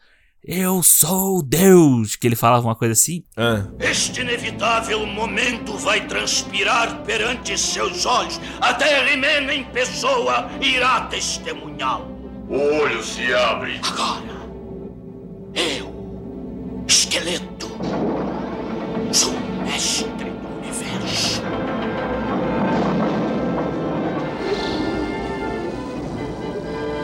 Eu 0.42 0.82
sou 0.82 1.42
Deus! 1.42 2.16
Que 2.16 2.26
ele 2.26 2.34
falava 2.36 2.66
uma 2.66 2.74
coisa 2.74 2.92
assim. 2.94 3.24
Ah. 3.36 3.64
Este 3.78 4.22
inevitável 4.22 5.04
momento 5.04 5.76
vai 5.76 6.06
transpirar 6.06 7.02
perante 7.02 7.58
seus 7.58 8.06
olhos. 8.06 8.40
Até 8.60 9.12
He-Man 9.12 9.52
em 9.52 9.64
pessoa 9.64 10.48
irá 10.62 11.02
testemunhá-lo. 11.02 12.18
O 12.48 12.56
olho 12.82 13.02
se 13.04 13.32
abre. 13.34 13.78
Agora, 13.82 14.39
eu, 15.54 16.84
esqueleto, 16.86 17.70
sou 19.12 19.32
o 19.32 19.62
mestre 19.64 20.30
do 20.30 20.48
universo. 20.58 21.42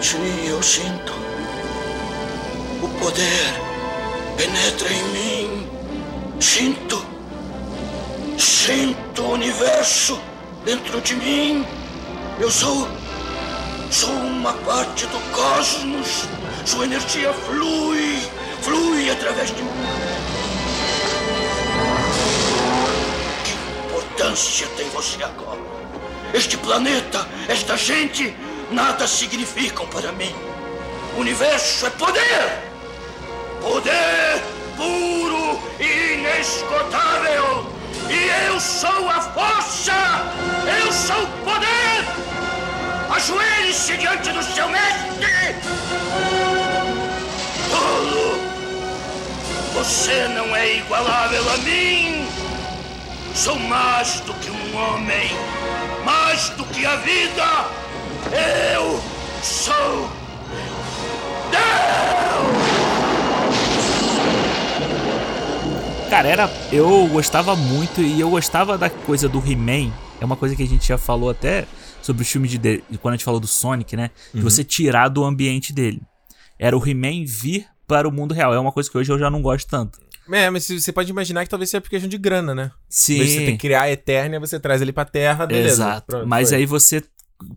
Sim, 0.00 0.48
eu 0.48 0.62
sinto. 0.62 1.12
O 2.82 2.88
poder 3.00 3.66
penetra 4.36 4.92
em 4.92 5.04
mim. 5.08 5.68
Sinto. 6.38 7.04
Sinto 8.38 9.22
o 9.22 9.32
universo 9.32 10.20
dentro 10.64 11.00
de 11.00 11.16
mim. 11.16 11.66
Eu 12.38 12.50
sou. 12.50 12.86
Sou 13.90 14.10
uma 14.10 14.52
parte 14.52 15.06
do 15.06 15.18
cosmos. 15.32 16.28
Sua 16.66 16.84
energia 16.84 17.32
flui. 17.32 18.20
Flui 18.60 19.08
através 19.08 19.54
de 19.54 19.62
mim. 19.62 19.70
Que 23.44 23.52
importância 23.86 24.66
tem 24.76 24.88
você 24.88 25.22
agora? 25.22 25.60
Este 26.34 26.56
planeta, 26.56 27.24
esta 27.48 27.76
gente, 27.76 28.36
nada 28.72 29.06
significam 29.06 29.86
para 29.86 30.10
mim. 30.10 30.34
O 31.16 31.20
universo 31.20 31.86
é 31.86 31.90
poder! 31.90 32.64
Poder 33.62 34.42
puro 34.76 35.62
e 35.78 36.14
inesgotável! 36.14 37.72
E 38.10 38.48
eu 38.48 38.58
sou 38.58 39.08
a 39.08 39.20
força! 39.20 39.92
Eu 40.84 40.92
sou 40.92 41.22
o 41.22 41.26
poder! 41.44 42.04
Ajoelhe-se 43.08 43.96
diante 43.96 44.32
do 44.32 44.42
seu 44.42 44.68
mestre! 44.68 46.35
Você 49.86 50.26
não 50.28 50.54
é 50.56 50.78
igualável 50.78 51.48
a 51.50 51.56
mim! 51.58 52.26
Sou 53.34 53.56
mais 53.58 54.18
do 54.20 54.34
que 54.34 54.50
um 54.50 54.76
homem, 54.76 55.30
mais 56.04 56.48
do 56.50 56.64
que 56.64 56.84
a 56.84 56.96
vida! 56.96 57.44
Eu 58.76 59.00
sou 59.42 60.10
Deus! 61.50 62.66
Cara, 66.10 66.28
era. 66.28 66.50
Eu 66.72 67.06
gostava 67.08 67.54
muito 67.54 68.00
e 68.00 68.20
eu 68.20 68.30
gostava 68.30 68.76
da 68.76 68.90
coisa 68.90 69.28
do 69.28 69.38
He-Man. 69.38 69.92
É 70.20 70.24
uma 70.24 70.36
coisa 70.36 70.56
que 70.56 70.62
a 70.62 70.66
gente 70.66 70.86
já 70.88 70.98
falou 70.98 71.30
até 71.30 71.64
sobre 72.02 72.22
o 72.22 72.26
filme 72.26 72.48
de, 72.48 72.58
de- 72.58 72.82
quando 73.00 73.14
a 73.14 73.16
gente 73.16 73.24
falou 73.24 73.38
do 73.40 73.46
Sonic, 73.46 73.96
né? 73.96 74.10
De 74.34 74.40
você 74.40 74.64
tirar 74.64 75.08
do 75.08 75.22
ambiente 75.24 75.72
dele. 75.72 76.00
Era 76.58 76.76
o 76.76 76.88
He-Man 76.88 77.24
vir 77.26 77.66
para 77.86 78.08
o 78.08 78.12
mundo 78.12 78.34
real. 78.34 78.52
É 78.54 78.58
uma 78.58 78.72
coisa 78.72 78.90
que 78.90 78.96
hoje 78.98 79.12
eu 79.12 79.18
já 79.18 79.30
não 79.30 79.40
gosto 79.42 79.68
tanto. 79.68 79.98
É, 80.30 80.50
mas 80.50 80.66
você 80.66 80.90
pode 80.92 81.10
imaginar 81.10 81.44
que 81.44 81.50
talvez 81.50 81.70
seja 81.70 81.80
por 81.80 81.88
questão 81.88 82.08
de 82.08 82.18
grana, 82.18 82.54
né? 82.54 82.70
Sim. 82.88 83.18
Você 83.24 83.36
tem 83.44 83.52
que 83.56 83.58
criar 83.58 83.82
a 83.82 83.90
Eternia, 83.92 84.40
você 84.40 84.58
traz 84.58 84.82
ele 84.82 84.92
pra 84.92 85.04
Terra, 85.04 85.46
beleza. 85.46 85.68
Exato. 85.84 86.06
Pronto, 86.08 86.26
Mas 86.26 86.48
foi. 86.48 86.58
aí 86.58 86.66
você. 86.66 87.02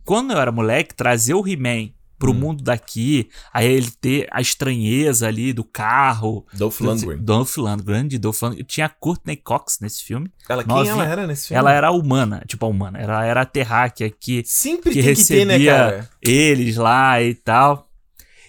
Quando 0.06 0.32
eu 0.34 0.38
era 0.40 0.52
moleque, 0.52 0.94
trazer 0.94 1.34
o 1.34 1.48
He-Man 1.48 1.90
pro 2.20 2.32
Hum. 2.32 2.36
mundo 2.36 2.62
daqui, 2.64 3.30
aí 3.54 3.66
ele 3.72 3.90
ter 3.90 4.28
a 4.30 4.42
estranheza 4.42 5.26
ali 5.28 5.52
do 5.54 5.64
carro. 5.64 6.46
Dolph 6.54 6.80
Lundgren. 6.82 7.18
Dolph 7.18 7.58
Lundgren, 7.58 7.86
grande 7.86 8.20
Dolph 8.20 8.42
Lundgren. 8.42 8.66
Tinha 8.66 8.86
a 8.88 8.90
Courtney 8.90 9.38
Cox 9.38 9.80
nesse 9.82 10.04
filme. 10.04 10.30
Ela, 10.48 10.64
quem 10.64 10.76
novinha. 10.76 10.92
ela 10.94 11.06
era 11.06 11.26
nesse 11.26 11.48
filme? 11.48 11.58
Ela 11.60 11.72
era 11.74 11.92
humana, 11.92 12.44
tipo 12.46 12.66
a 12.66 12.70
humana. 12.70 13.00
Ela 13.00 13.26
era 13.26 13.42
a 13.42 13.46
terráquea 13.46 14.10
que, 14.12 14.44
Sempre 14.46 14.92
que 14.92 15.02
tem 15.02 15.16
que 15.16 15.26
ter, 15.26 15.38
recebia 15.46 15.46
né, 15.46 15.66
cara? 15.66 16.10
eles 16.22 16.76
lá 16.76 17.20
e 17.22 17.34
tal. 17.34 17.89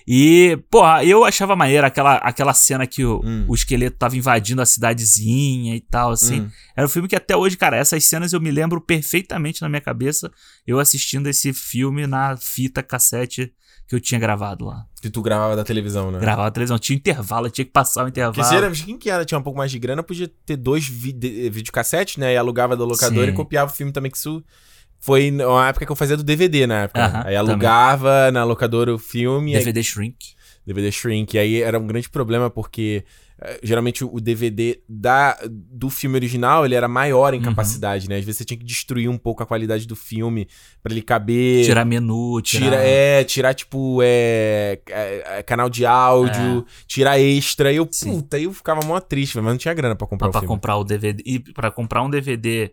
E, 0.06 0.58
porra, 0.70 1.04
eu 1.04 1.24
achava 1.24 1.54
maneiro 1.54 1.86
aquela, 1.86 2.16
aquela 2.16 2.54
cena 2.54 2.86
que 2.86 3.04
o, 3.04 3.20
Hum. 3.24 3.44
o 3.48 3.54
esqueleto 3.54 3.96
tava 3.96 4.16
invadindo 4.16 4.60
a 4.62 4.66
cidadezinha 4.66 5.76
e 5.76 5.80
tal, 5.80 6.10
assim. 6.12 6.40
Hum. 6.42 6.50
Era 6.76 6.86
um 6.86 6.90
filme 6.90 7.08
que 7.08 7.16
até 7.16 7.36
hoje, 7.36 7.56
cara, 7.56 7.76
essas 7.76 8.04
cenas 8.04 8.32
eu 8.32 8.40
me 8.40 8.50
lembro 8.50 8.80
perfeitamente 8.80 9.62
na 9.62 9.68
minha 9.68 9.80
cabeça, 9.80 10.30
eu 10.66 10.78
assistindo 10.78 11.28
esse 11.28 11.52
filme 11.52 12.06
na 12.06 12.36
fita 12.36 12.82
cassete 12.82 13.52
que 13.86 13.94
eu 13.96 14.00
tinha 14.00 14.20
gravado 14.20 14.64
lá. 14.66 14.84
Que 15.02 15.10
tu 15.10 15.20
gravava 15.20 15.56
da 15.56 15.64
televisão, 15.64 16.12
né? 16.12 16.20
Gravava 16.20 16.46
a 16.48 16.50
televisão, 16.50 16.78
tinha 16.78 16.96
intervalo, 16.96 17.50
tinha 17.50 17.64
que 17.64 17.72
passar 17.72 18.04
o 18.04 18.08
intervalo. 18.08 18.34
Porque 18.34 18.48
se 18.48 18.54
era, 18.54 18.70
quem 18.70 18.96
que 18.96 19.10
era, 19.10 19.24
tinha 19.24 19.38
um 19.38 19.42
pouco 19.42 19.58
mais 19.58 19.70
de 19.70 19.78
grana, 19.80 20.00
podia 20.02 20.30
ter 20.46 20.56
dois 20.56 20.86
vide 20.86 21.50
videocassetes, 21.50 22.16
né? 22.16 22.34
E 22.34 22.36
alugava 22.36 22.76
da 22.76 22.84
locadora 22.84 23.26
Sim. 23.26 23.32
e 23.32 23.36
copiava 23.36 23.70
o 23.70 23.74
filme 23.74 23.92
também, 23.92 24.10
que 24.10 24.16
isso 24.16 24.44
foi 25.00 25.30
na 25.30 25.68
época 25.68 25.86
que 25.86 25.90
eu 25.92 25.96
fazia 25.96 26.16
do 26.16 26.22
DVD, 26.22 26.66
na 26.66 26.82
época. 26.82 27.04
Aham, 27.04 27.22
aí 27.26 27.34
alugava 27.36 28.30
na 28.30 28.44
locadora 28.44 28.94
o 28.94 28.98
filme, 28.98 29.52
e 29.52 29.56
aí 29.56 29.60
DVD 29.64 29.82
Shrink. 29.82 30.34
DVD 30.66 30.92
Shrink. 30.92 31.34
E 31.34 31.38
aí 31.38 31.62
era 31.62 31.78
um 31.78 31.86
grande 31.86 32.08
problema 32.08 32.50
porque 32.50 33.02
eh, 33.40 33.58
geralmente 33.62 34.04
o 34.04 34.20
DVD 34.20 34.78
da, 34.86 35.38
do 35.50 35.88
filme 35.88 36.16
original 36.16 36.64
ele 36.66 36.74
era 36.74 36.86
maior 36.86 37.32
em 37.32 37.38
Uhum. 37.38 37.44
capacidade, 37.44 38.08
né? 38.08 38.18
Às 38.18 38.24
vezes 38.24 38.38
você 38.38 38.44
tinha 38.44 38.58
que 38.58 38.64
destruir 38.64 39.08
um 39.08 39.16
pouco 39.16 39.42
a 39.42 39.46
qualidade 39.46 39.86
do 39.86 39.96
filme 39.96 40.46
pra 40.82 40.92
ele 40.92 41.00
caber. 41.02 41.64
Tirar 41.64 41.84
menu, 41.86 42.40
tirar... 42.42 42.64
Tira, 42.64 42.76
é, 42.76 43.24
tirar, 43.24 43.54
tipo, 43.54 44.00
é, 44.02 44.78
é, 44.86 45.38
é, 45.38 45.42
canal 45.42 45.70
de 45.70 45.86
áudio, 45.86 46.64
tirar 46.86 47.18
extra. 47.18 47.72
E 47.72 47.76
eu, 47.76 47.84
É. 47.84 47.88
Sim. 47.90 48.20
puta, 48.20 48.36
aí 48.36 48.44
eu 48.44 48.52
ficava 48.52 48.84
mó 48.86 49.00
triste, 49.00 49.36
mas 49.38 49.46
não 49.46 49.56
tinha 49.56 49.72
grana 49.74 49.96
pra 49.96 50.06
comprar 50.06 50.26
pra, 50.26 50.28
o 50.28 50.32
pra 50.32 50.40
filme. 50.42 50.54
comprar 50.54 50.76
o 50.76 50.84
DVD. 50.84 51.22
E 51.26 51.38
pra 51.40 51.70
comprar 51.70 52.02
um 52.02 52.10
DVD 52.10 52.70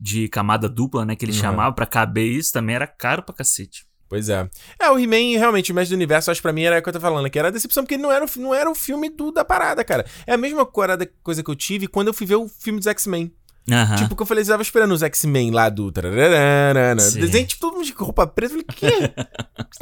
de 0.00 0.28
camada 0.28 0.68
dupla, 0.68 1.04
né? 1.04 1.14
Que 1.14 1.24
ele 1.26 1.32
Uhum. 1.32 1.38
chamava, 1.38 1.74
pra 1.74 1.84
caber 1.86 2.24
isso 2.26 2.52
também 2.52 2.74
era 2.74 2.86
caro 2.86 3.22
pra 3.22 3.34
cacete. 3.34 3.84
Pois 4.08 4.28
é. 4.28 4.48
É, 4.80 4.90
o 4.90 4.98
He-Man, 4.98 5.38
realmente, 5.38 5.70
o 5.70 5.74
Mestre 5.74 5.94
do 5.94 5.98
Universo, 5.98 6.30
acho 6.32 6.40
que 6.40 6.42
pra 6.42 6.52
mim 6.52 6.62
era 6.62 6.78
o 6.80 6.82
que 6.82 6.88
eu 6.88 6.92
tô 6.92 6.98
falando, 6.98 7.30
que 7.30 7.38
era 7.38 7.46
a 7.46 7.50
decepção, 7.52 7.84
porque 7.84 7.96
não 7.96 8.10
era, 8.10 8.24
o 8.24 8.28
não 8.40 8.52
era 8.52 8.68
o 8.68 8.74
filme 8.74 9.08
do, 9.08 9.30
da 9.30 9.44
parada, 9.44 9.84
cara. 9.84 10.04
É 10.26 10.32
a 10.34 10.36
mesma 10.36 10.66
coisa 10.66 11.08
coisa 11.22 11.42
que 11.44 11.50
eu 11.50 11.54
tive 11.54 11.86
quando 11.86 12.08
eu 12.08 12.14
fui 12.14 12.26
ver 12.26 12.34
o 12.36 12.48
filme 12.48 12.80
dos 12.80 12.88
X-Men. 12.88 13.32
Aham. 13.70 13.94
Tipo, 13.96 14.16
que 14.16 14.22
eu 14.22 14.26
falei, 14.26 14.42
eu 14.42 14.48
tava 14.48 14.62
esperando 14.62 14.90
os 14.92 15.02
X-Men 15.02 15.52
lá 15.52 15.68
do. 15.68 15.92
Desenho, 15.92 17.46
tipo, 17.46 17.60
todo 17.60 17.74
mundo 17.74 17.84
de 17.84 17.92
roupa 17.92 18.26
preta. 18.26 18.54
Eu 18.54 18.64
falei, 18.64 18.66
quê? 18.74 19.12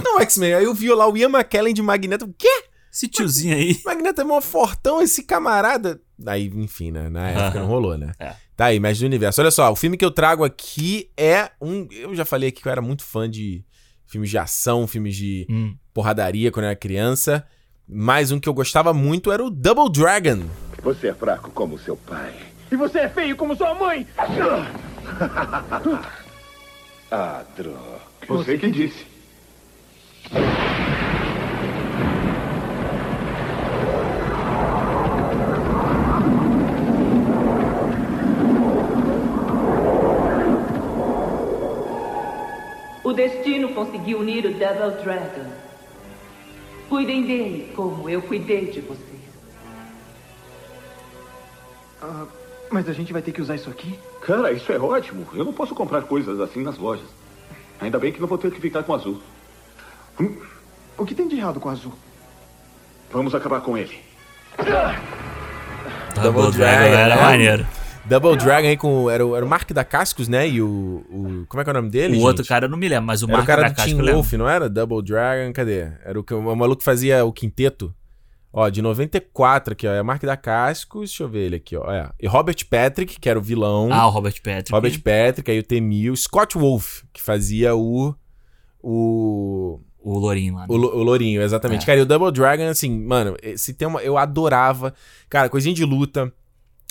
Não 0.05 0.19
é 0.19 0.23
X-Men. 0.25 0.55
Aí 0.55 0.65
eu 0.65 0.75
vi 0.75 0.91
lá 0.93 1.09
o 1.09 1.17
Ian 1.17 1.31
McKellen 1.31 1.73
de 1.73 1.81
Magneto. 1.81 2.27
eu, 2.27 2.35
Quê? 2.37 2.65
Esse 2.93 3.07
tiozinho 3.09 3.55
aí. 3.57 3.81
Magneto 3.85 4.21
é 4.21 4.25
mó 4.25 4.41
fortão, 4.43 5.01
esse 5.01 5.23
camarada. 5.23 6.01
Aí, 6.27 6.49
enfim, 6.55 6.91
né? 6.91 7.09
Na 7.09 7.31
época 7.31 7.47
Aham. 7.47 7.61
não 7.61 7.67
rolou, 7.67 7.97
né? 7.97 8.13
É. 8.19 8.35
Tá 8.59 8.64
aí, 8.66 8.81
Mestre 8.81 9.05
do 9.05 9.11
Universo. 9.11 9.40
Olha 9.40 9.53
só, 9.53 9.71
o 9.71 9.77
filme 9.77 9.97
que 9.97 10.05
eu 10.05 10.11
trago 10.11 10.42
aqui 10.42 11.09
é 11.16 11.49
um. 11.62 11.87
Eu 11.92 12.12
já 12.16 12.25
falei 12.25 12.49
aqui 12.49 12.61
que 12.61 12.66
eu 12.66 12.73
era 12.73 12.83
muito 12.83 13.05
fã 13.05 13.31
de 13.31 13.64
filmes 14.05 14.29
de 14.31 14.37
ação, 14.37 14.85
filmes 14.88 15.14
de 15.14 15.47
Hum. 15.49 15.77
porradaria 15.94 16.51
quando 16.51 16.64
eu 16.64 16.71
era 16.71 16.77
criança. 16.77 17.47
Mais 17.88 18.33
um 18.33 18.40
que 18.40 18.49
eu 18.49 18.53
gostava 18.53 18.92
muito 18.92 19.31
era 19.31 19.44
o 19.44 19.49
Double 19.49 19.88
Dragon. 19.92 20.42
Você 20.83 21.07
é 21.07 21.14
fraco 21.14 21.53
como 21.53 21.79
seu 21.79 21.97
pai. 21.97 22.35
E 22.73 22.75
você 22.75 22.99
é 22.99 23.09
feio 23.09 23.37
como 23.37 23.55
sua 23.55 23.75
mãe! 23.75 24.05
Ah, 27.11 27.42
droga. 27.57 28.01
Você 28.27 28.59
que 28.59 28.71
disse. 28.71 29.07
Destino 43.19 43.75
conseguiu 43.75 44.21
unir 44.21 44.47
o 44.47 44.55
Devil 44.55 44.93
Dragon. 45.03 45.51
Cuidem 46.89 47.27
dele 47.27 47.73
como 47.75 48.09
eu 48.09 48.23
cuidei 48.23 48.67
de 48.71 48.81
você. 48.81 49.03
Ah, 52.01 52.27
mas 52.71 52.89
a 52.89 52.93
gente 52.93 53.13
vai 53.13 53.21
ter 53.21 53.33
que 53.33 53.43
usar 53.43 53.57
isso 53.57 53.69
aqui? 53.69 53.99
Cara, 54.21 54.53
isso 54.53 54.71
é 54.73 54.79
ótimo. 54.79 55.27
Eu 55.35 55.45
não 55.45 55.53
posso 55.53 55.75
comprar 55.75 56.03
coisas 56.03 56.41
assim 56.41 56.63
nas 56.63 56.79
lojas. 56.79 57.09
Ainda 57.81 57.99
bem 57.99 58.13
que 58.13 58.21
não 58.21 58.29
vou 58.29 58.39
ter 58.39 58.53
que 58.53 58.61
ficar 58.61 58.85
com 58.85 58.95
azul. 58.95 59.21
O 60.97 61.05
que 61.05 61.15
tem 61.15 61.27
de 61.27 61.37
errado 61.37 61.59
com 61.59 61.69
o 61.69 61.73
azul? 61.73 61.93
Vamos 63.11 63.35
acabar 63.35 63.61
com 63.61 63.77
ele. 63.77 64.01
Double, 66.23 66.53
Dragon, 66.53 66.53
Dragon 66.57 66.97
era 66.97 67.17
maneiro. 67.17 67.67
Double 68.09 68.37
Dragon 68.37 68.68
aí 68.68 68.77
com. 68.77 69.11
Era 69.11 69.25
o, 69.27 69.37
era 69.37 69.44
o 69.44 69.49
Mark 69.49 69.71
da 69.73 69.85
Cascos, 69.85 70.29
né? 70.29 70.49
E 70.49 70.62
o, 70.62 71.05
o. 71.11 71.44
Como 71.49 71.61
é 71.61 71.64
que 71.64 71.71
é 71.71 71.73
o 71.73 71.75
nome 71.75 71.90
dele? 71.90 72.16
O 72.16 72.21
outro 72.21 72.42
gente? 72.42 72.49
cara 72.49 72.66
eu 72.66 72.68
não 72.71 72.79
me 72.79 72.88
lembro, 72.88 73.07
mas 73.07 73.23
o 73.23 73.27
Era 73.27 73.33
o 73.35 73.37
Mark 73.37 73.47
cara 73.47 73.62
da 73.62 73.68
do 73.68 73.75
Casca 73.75 73.85
Team 73.90 73.99
eu 73.99 74.05
lembro. 74.05 74.21
Wolf, 74.23 74.33
não 74.35 74.49
era? 74.49 74.68
Double 74.68 75.03
Dragon, 75.03 75.53
cadê? 75.53 75.92
Era 76.05 76.18
o, 76.18 76.25
o 76.31 76.57
maluco 76.57 76.79
que 76.79 76.85
fazia 76.85 77.25
o 77.25 77.33
quinteto. 77.33 77.94
Ó, 78.51 78.68
de 78.71 78.81
94 78.81 79.73
aqui, 79.75 79.87
ó. 79.87 79.92
É 79.92 80.03
Mark 80.03 80.23
da 80.23 80.37
Cascos, 80.37 81.11
deixa 81.11 81.23
eu 81.25 81.29
ver 81.29 81.40
ele 81.47 81.57
aqui, 81.57 81.77
ó. 81.77 81.90
É. 81.92 82.11
E 82.18 82.27
Robert 82.27 82.57
Patrick, 82.68 83.21
que 83.21 83.29
era 83.29 83.38
o 83.38 83.42
vilão. 83.42 83.90
Ah, 83.92 84.07
o 84.07 84.11
Robert 84.11 84.35
Patrick. 84.42 84.73
Robert 84.73 84.99
Patrick, 85.03 85.51
aí 85.51 85.59
o 85.59 85.62
Temil. 85.62 86.16
Scott 86.16 86.57
Wolf, 86.57 87.03
que 87.12 87.21
fazia 87.21 87.75
o. 87.77 88.14
O. 88.83 89.81
O 90.01 90.18
Lourinho 90.18 90.55
lá. 90.55 90.61
né? 90.62 90.66
O, 90.71 90.75
o 90.75 91.03
Lourinho, 91.03 91.42
exatamente. 91.42 91.83
É. 91.83 91.87
Cara, 91.87 91.99
e 91.99 92.03
o 92.03 92.07
Double 92.07 92.33
Dragon, 92.33 92.68
assim, 92.68 92.99
mano, 93.05 93.37
se 93.57 93.75
tem 93.75 93.87
uma. 93.87 94.01
Eu 94.01 94.16
adorava. 94.16 94.94
Cara, 95.29 95.49
coisinha 95.51 95.75
de 95.75 95.85
luta. 95.85 96.33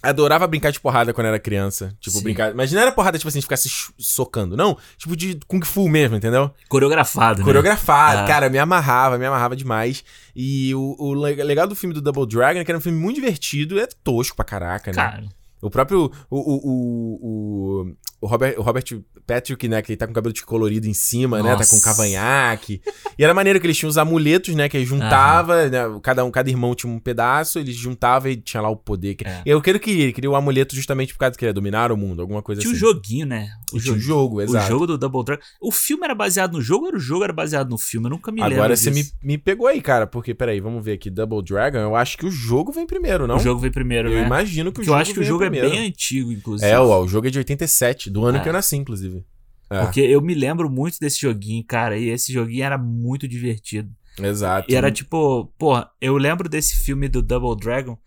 Adorava 0.03 0.45
brincar 0.45 0.71
de 0.71 0.79
porrada 0.79 1.11
quando 1.11 1.25
era 1.27 1.39
criança. 1.39 1.95
Tipo, 1.99 2.17
Sim. 2.17 2.23
brincar. 2.23 2.53
Mas 2.53 2.71
não 2.71 2.79
era 2.79 2.91
porrada, 2.91 3.17
tipo 3.17 3.27
assim, 3.27 3.39
de 3.39 3.45
ficar 3.45 3.57
se 3.57 3.67
socando. 3.97 4.55
Não. 4.55 4.77
Tipo 4.95 5.15
de 5.15 5.39
Kung 5.47 5.61
Fu 5.65 5.89
mesmo, 5.89 6.15
entendeu? 6.15 6.51
Coreografado, 6.69 7.39
né? 7.39 7.45
Coreografado. 7.45 8.19
Ah. 8.21 8.25
Cara, 8.27 8.47
me 8.49 8.59
amarrava, 8.59 9.17
me 9.17 9.25
amarrava 9.25 9.55
demais. 9.55 10.03
E 10.35 10.73
o, 10.75 10.95
o 10.99 11.13
le- 11.15 11.43
legal 11.43 11.67
do 11.67 11.75
filme 11.75 11.95
do 11.95 12.01
Double 12.01 12.27
Dragon 12.27 12.59
é 12.59 12.63
que 12.63 12.69
era 12.71 12.77
um 12.77 12.81
filme 12.81 12.97
muito 12.99 13.15
divertido. 13.15 13.79
É 13.79 13.87
tosco 14.03 14.35
pra 14.35 14.45
caraca, 14.45 14.91
né? 14.91 14.95
Cara, 14.95 15.23
O 15.61 15.69
próprio. 15.71 16.11
O, 16.29 16.37
o, 16.37 17.81
o, 17.87 17.95
o, 18.19 18.27
Robert, 18.27 18.55
o 18.57 18.61
Robert 18.61 18.83
Patrick, 19.25 19.67
né? 19.67 19.81
Que 19.81 19.91
ele 19.91 19.97
tá 19.97 20.05
com 20.07 20.11
o 20.11 20.15
cabelo 20.15 20.33
de 20.33 20.43
colorido 20.43 20.87
em 20.87 20.93
cima, 20.93 21.37
né? 21.41 21.49
Tá 21.51 21.65
com 21.65 21.75
Nossa. 21.75 21.81
cavanhaque. 21.83 22.81
E 23.17 23.23
era 23.23 23.33
maneiro 23.33 23.59
que 23.59 23.67
eles 23.67 23.77
tinham 23.77 23.89
os 23.89 23.97
amuletos, 23.97 24.55
né? 24.55 24.67
Que 24.69 24.83
juntava, 24.85 25.67
né, 25.69 25.79
cada, 26.01 26.23
um, 26.23 26.31
cada 26.31 26.49
irmão 26.49 26.73
tinha 26.75 26.91
um 26.91 26.99
pedaço, 26.99 27.59
eles 27.59 27.75
juntavam 27.75 28.31
e 28.31 28.37
tinha 28.37 28.61
lá 28.61 28.69
o 28.69 28.75
poder. 28.75 29.15
que- 29.15 29.25
É. 29.27 29.41
Eu 29.45 29.61
queria 29.61 29.79
que 29.79 29.91
ele 29.91 30.13
queria 30.13 30.29
o 30.29 30.35
amuleto 30.35 30.75
justamente 30.75 31.13
por 31.13 31.19
causa 31.19 31.37
que 31.37 31.43
ele 31.45 31.49
ia 31.49 31.53
dominar 31.53 31.91
o 31.91 31.97
mundo, 31.97 32.21
alguma 32.21 32.41
coisa 32.41 32.61
tinha 32.61 32.71
o 32.71 32.75
assim. 32.75 32.79
joguinho, 32.85 33.25
né? 33.25 33.49
E 33.73 33.79
tinha 33.79 33.93
o 33.95 33.99
jogo, 33.99 34.41
exato. 34.41 34.65
O 34.65 34.67
jogo 34.69 34.87
do 34.87 34.97
Double 34.97 35.23
Dragon. 35.23 35.41
O 35.61 35.71
filme 35.71 36.03
era 36.05 36.15
baseado 36.15 36.53
no 36.53 36.61
jogo 36.61 36.83
ou 36.83 36.87
era 36.89 36.97
o 36.97 36.99
jogo 36.99 37.23
era 37.23 37.33
baseado 37.33 37.69
no 37.69 37.77
filme? 37.77 38.07
Eu 38.07 38.11
nunca 38.11 38.31
me 38.31 38.41
lembro. 38.41 38.55
Agora 38.55 38.75
você 38.75 38.89
me, 38.91 39.03
me 39.21 39.37
pegou 39.37 39.67
aí, 39.67 39.81
cara, 39.81 40.07
porque 40.07 40.33
peraí, 40.33 40.59
vamos 40.59 40.83
ver 40.83 40.93
aqui. 40.93 41.09
Double 41.09 41.43
Dragon, 41.43 41.77
eu 41.79 41.95
acho 41.95 42.17
que 42.17 42.25
o 42.25 42.31
jogo 42.31 42.71
vem 42.71 42.85
primeiro, 42.87 43.27
não? 43.27 43.35
O 43.37 43.39
jogo 43.39 43.59
veio 43.59 43.73
primeiro, 43.73 44.09
eu 44.09 44.19
né? 44.19 44.25
imagino 44.25 44.71
que 44.71 44.79
o 44.79 44.83
Porque 44.83 44.85
jogo 44.85 44.97
eu 44.97 45.01
acho 45.01 45.13
que 45.13 45.19
o 45.19 45.23
jogo 45.23 45.43
é 45.43 45.49
primeiro. 45.49 45.75
bem 45.75 45.87
antigo, 45.87 46.31
inclusive. 46.31 46.69
É, 46.69 46.79
ó, 46.79 47.03
o 47.03 47.07
jogo 47.07 47.27
é 47.27 47.29
de 47.29 47.37
87, 47.39 48.06
do 48.09 48.25
ano 48.25 48.37
É. 48.37 48.41
que 48.41 48.49
eu 48.49 48.53
nasci, 48.53 48.75
inclusive. 48.75 49.25
É, 49.69 49.81
Porque 49.81 49.99
eu 50.01 50.21
me 50.21 50.33
lembro 50.33 50.69
muito 50.69 50.97
desse 50.99 51.19
joguinho, 51.19 51.63
cara, 51.65 51.97
e 51.97 52.09
esse 52.09 52.31
joguinho 52.31 52.63
era 52.63 52.77
muito 52.77 53.27
divertido. 53.27 53.89
exato. 54.19 54.71
E 54.71 54.75
era 54.75 54.89
tipo, 54.91 55.53
porra, 55.59 55.89
eu 56.01 56.15
lembro 56.17 56.47
desse 56.49 56.77
filme 56.77 57.07
do 57.07 57.21
Double 57.21 57.55
Dragon 57.55 57.97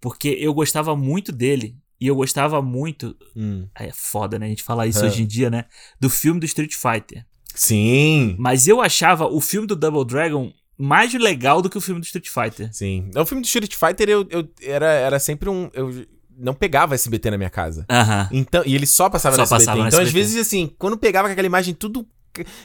porque 0.00 0.28
eu 0.40 0.52
gostava 0.54 0.96
muito 0.96 1.30
dele. 1.30 1.76
E 2.00 2.06
eu 2.06 2.14
gostava 2.16 2.62
muito. 2.62 3.14
Hum. 3.36 3.68
É 3.74 3.90
foda, 3.92 4.38
né? 4.38 4.46
A 4.46 4.48
gente 4.48 4.62
falar 4.62 4.86
isso 4.86 5.04
É. 5.04 5.08
hoje 5.08 5.22
em 5.22 5.26
dia, 5.26 5.50
né? 5.50 5.66
Do 6.00 6.08
filme 6.08 6.40
do 6.40 6.46
Street 6.46 6.72
Fighter. 6.74 7.26
Sim. 7.54 8.36
Mas 8.38 8.66
eu 8.66 8.80
achava 8.80 9.26
o 9.26 9.38
filme 9.40 9.66
do 9.66 9.76
Double 9.76 10.04
Dragon 10.06 10.50
mais 10.78 11.12
legal 11.12 11.60
do 11.60 11.68
que 11.68 11.76
o 11.76 11.80
filme 11.80 12.00
do 12.00 12.04
Street 12.04 12.28
Fighter. 12.30 12.72
Sim. 12.72 13.10
O 13.14 13.26
filme 13.26 13.42
do 13.42 13.46
Street 13.46 13.74
Fighter 13.74 14.08
eu, 14.08 14.26
eu 14.30 14.48
era, 14.62 14.86
era 14.86 15.18
sempre 15.18 15.50
um. 15.50 15.68
Eu 15.74 16.06
não 16.40 16.54
pegava 16.54 16.94
SBT 16.94 17.30
na 17.30 17.38
minha 17.38 17.50
casa. 17.50 17.84
Aham. 17.90 18.28
Então, 18.32 18.62
e 18.64 18.74
ele 18.74 18.86
só 18.86 19.08
passava 19.08 19.34
Só 19.36 19.42
no 19.42 19.44
SBT. 19.44 19.64
passava 19.64 19.82
no 19.82 19.88
então, 19.88 20.00
às 20.00 20.06
SBT. 20.06 20.24
vezes, 20.26 20.46
assim, 20.46 20.72
quando 20.78 20.96
pegava 20.96 21.28
com 21.28 21.32
aquela 21.32 21.46
imagem 21.46 21.74
tudo. 21.74 22.06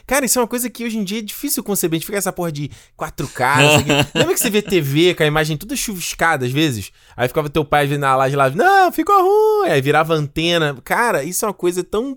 Cara, 0.06 0.24
isso 0.24 0.38
é 0.38 0.42
uma 0.42 0.46
coisa 0.48 0.70
que 0.70 0.84
hoje 0.84 0.96
em 0.96 1.02
dia 1.02 1.18
é 1.18 1.22
difícil 1.22 1.62
conceber. 1.62 1.96
A 1.96 1.98
gente 1.98 2.06
fica 2.06 2.16
essa 2.18 2.32
porra 2.32 2.52
de 2.52 2.70
4K, 2.96 3.62
não 3.62 3.70
sei 3.70 3.80
o 3.80 3.84
quê. 3.84 4.10
Lembra 4.14 4.34
que 4.34 4.40
você 4.40 4.48
vê 4.48 4.62
TV 4.62 5.12
com 5.14 5.24
a 5.24 5.26
imagem 5.26 5.56
toda 5.56 5.74
chuviscada 5.74 6.46
às 6.46 6.52
vezes? 6.52 6.92
Aí 7.16 7.26
ficava 7.26 7.50
teu 7.50 7.64
pai 7.64 7.86
vendo 7.86 8.02
na 8.02 8.14
laje 8.14 8.36
lá, 8.36 8.48
não, 8.48 8.92
ficou 8.92 9.16
ruim. 9.20 9.70
Aí 9.70 9.80
virava 9.80 10.14
antena. 10.14 10.76
Cara, 10.84 11.24
isso 11.24 11.44
é 11.44 11.48
uma 11.48 11.54
coisa 11.54 11.82
tão. 11.82 12.16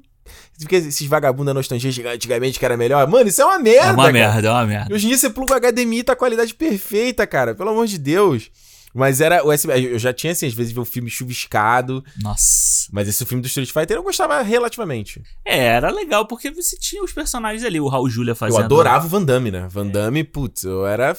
Fica 0.60 0.76
esses 0.76 1.08
vagabundos 1.08 1.48
da 1.48 1.54
nostalgia 1.56 2.12
antigamente 2.13 2.60
que 2.60 2.65
era 2.65 2.78
melhor. 2.78 3.08
Mano, 3.08 3.28
isso 3.28 3.41
é 3.41 3.45
uma 3.45 3.58
merda. 3.58 3.88
É 3.88 3.91
uma 3.93 4.04
cara. 4.04 4.13
merda, 4.13 4.48
é 4.48 4.52
uma 4.52 4.65
merda. 4.67 4.93
Hoje 4.93 5.06
em 5.06 5.10
dia 5.10 5.17
você 5.17 5.30
pluga 5.32 5.56
o 5.56 5.60
HDMI 5.60 6.00
e 6.00 6.04
tá 6.04 6.13
a 6.13 6.15
qualidade 6.15 6.54
perfeita, 6.54 7.26
cara. 7.26 7.56
Pelo 7.56 7.72
amor 7.72 7.88
de 7.88 7.98
Deus. 7.98 8.52
Mas 8.93 9.21
era 9.21 9.45
o 9.45 9.52
SB. 9.52 9.93
Eu 9.93 9.99
já 9.99 10.13
tinha, 10.13 10.32
assim, 10.32 10.47
às 10.47 10.54
vezes 10.54 10.71
ver 10.71 10.80
o 10.80 10.86
filme 10.86 11.10
chuviscado. 11.10 12.04
Nossa. 12.21 12.88
Mas 12.91 13.08
esse 13.08 13.25
filme 13.25 13.41
do 13.41 13.47
Street 13.47 13.71
Fighter 13.71 13.97
eu 13.97 14.04
gostava 14.04 14.41
relativamente. 14.41 15.21
É, 15.45 15.65
era 15.65 15.89
legal 15.89 16.25
porque 16.25 16.52
você 16.52 16.78
tinha 16.78 17.04
os 17.04 17.13
personagens 17.13 17.63
ali, 17.63 17.80
o 17.80 17.88
Raul 17.88 18.10
Julia 18.10 18.36
fazendo. 18.36 18.60
Eu 18.60 18.65
adorava 18.65 19.06
o 19.06 19.10
Van 19.10 19.23
Damme, 19.23 19.52
né? 19.52 19.67
Van 19.69 19.88
Damme, 19.88 20.23
putz, 20.23 20.63
eu 20.63 20.86
era. 20.86 21.15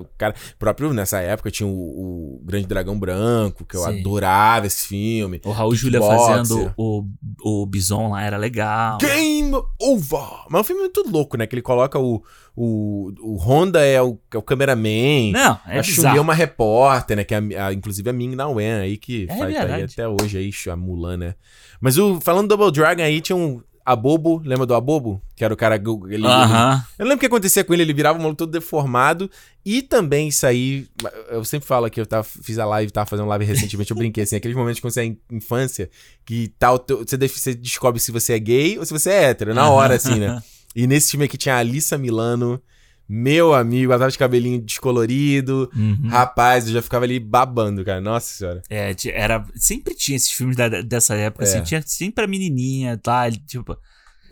O 0.00 0.06
cara, 0.18 0.34
próprio 0.58 0.92
nessa 0.92 1.20
época 1.20 1.50
tinha 1.50 1.66
o, 1.66 1.70
o 1.72 2.40
Grande 2.44 2.66
Dragão 2.66 2.98
Branco, 2.98 3.64
que 3.64 3.76
eu 3.76 3.80
Sim. 3.82 4.00
adorava 4.00 4.66
esse 4.66 4.86
filme. 4.86 5.40
O 5.44 5.50
Raul 5.52 5.74
Julia 5.74 6.00
Kickboxer. 6.00 6.26
fazendo 6.36 6.74
o, 6.76 7.04
o 7.42 7.66
Bison 7.66 8.10
lá 8.10 8.22
era 8.22 8.36
legal. 8.36 8.98
Game 8.98 9.54
over! 9.80 10.44
Mas 10.50 10.58
é 10.58 10.60
um 10.60 10.64
filme 10.64 10.82
muito 10.82 11.02
louco, 11.08 11.36
né? 11.36 11.46
Que 11.46 11.54
ele 11.54 11.62
coloca 11.62 11.98
o. 11.98 12.22
O, 12.56 13.10
o 13.20 13.36
Honda 13.36 13.84
é 13.84 14.00
o, 14.00 14.16
é 14.32 14.38
o 14.38 14.42
cameraman. 14.42 15.32
Não, 15.32 15.58
é 15.66 15.80
a 15.80 15.82
Chun-Li 15.82 16.18
é 16.18 16.20
uma 16.20 16.34
repórter, 16.34 17.16
né? 17.16 17.24
Que 17.24 17.34
é 17.34 17.38
a, 17.58 17.66
a- 17.66 17.72
inclusive 17.74 18.08
a 18.08 18.12
Ming 18.12 18.36
Na 18.36 18.46
Wen 18.48 18.74
aí, 18.74 18.96
que 18.96 19.26
É 19.28 19.36
faz 19.36 19.54
tá 19.56 19.62
aí 19.74 19.82
até 19.82 20.06
hoje 20.08 20.38
aí, 20.38 20.50
a 20.70 20.76
Mulan, 20.76 21.16
né? 21.16 21.34
Mas 21.80 21.98
o, 21.98 22.20
falando 22.20 22.46
do 22.46 22.56
Double 22.56 22.70
Dragon 22.72 23.02
aí, 23.02 23.20
tinha 23.20 23.34
um 23.34 23.60
Abobo, 23.84 24.40
lembra 24.44 24.64
do 24.64 24.74
Abobo? 24.74 25.20
Que 25.36 25.44
era 25.44 25.52
o 25.52 25.56
cara... 25.56 25.76
Ele, 25.76 26.14
ele- 26.14 26.26
Aham. 26.26 26.82
eu 26.98 27.04
não 27.04 27.10
lembro 27.10 27.16
o 27.16 27.20
que 27.20 27.26
acontecia 27.26 27.62
com 27.62 27.74
ele, 27.74 27.82
ele 27.82 27.92
virava 27.92 28.18
um 28.18 28.22
maluco 28.22 28.38
todo 28.38 28.50
deformado. 28.50 29.30
E 29.64 29.82
também 29.82 30.28
isso 30.28 30.46
aí, 30.46 30.86
eu 31.30 31.44
sempre 31.44 31.66
falo 31.66 31.90
que 31.90 32.00
eu 32.00 32.06
tava, 32.06 32.24
fiz 32.24 32.58
a 32.58 32.64
live, 32.66 32.90
tava 32.92 33.06
fazendo 33.08 33.28
live 33.28 33.44
recentemente, 33.44 33.90
eu 33.90 33.96
brinquei 33.96 34.24
assim, 34.24 34.36
aqueles 34.36 34.56
momentos 34.56 34.80
quando 34.80 34.92
você 34.94 35.00
é 35.00 35.04
em 35.04 35.18
infância, 35.30 35.90
que 36.24 36.48
tal, 36.58 36.82
você, 36.88 37.16
def- 37.16 37.36
você 37.36 37.54
descobre 37.54 38.00
se 38.00 38.10
você 38.10 38.32
é 38.34 38.38
gay 38.38 38.78
ou 38.78 38.84
se 38.86 38.92
você 38.92 39.10
é 39.10 39.24
hétero, 39.24 39.54
na 39.54 39.68
hora, 39.70 39.94
assim, 39.96 40.16
né? 40.18 40.42
E 40.76 40.88
nesse 40.88 41.12
filme 41.12 41.26
aqui 41.26 41.36
tinha 41.38 41.54
a 41.54 41.58
Alissa 41.58 41.96
Milano, 41.96 42.60
meu 43.08 43.52
amigo, 43.54 43.92
ela 43.92 43.98
tava 44.00 44.10
de 44.10 44.18
cabelinho 44.18 44.60
descolorido. 44.60 45.70
Uhum. 45.76 46.08
Rapaz, 46.08 46.66
eu 46.66 46.72
já 46.72 46.82
ficava 46.82 47.04
ali 47.04 47.18
babando, 47.20 47.84
cara. 47.84 48.00
Nossa 48.00 48.32
senhora. 48.34 48.62
É, 48.70 48.94
era, 49.12 49.44
sempre 49.54 49.94
tinha 49.94 50.16
esses 50.16 50.30
filmes 50.30 50.56
da- 50.56 50.68
dessa 50.82 51.14
época, 51.14 51.44
É. 51.44 51.48
assim, 51.48 51.62
tinha 51.62 51.82
sempre 51.84 52.24
a 52.24 52.28
menininha, 52.28 52.96
tá? 52.96 53.30
Tipo. 53.30 53.76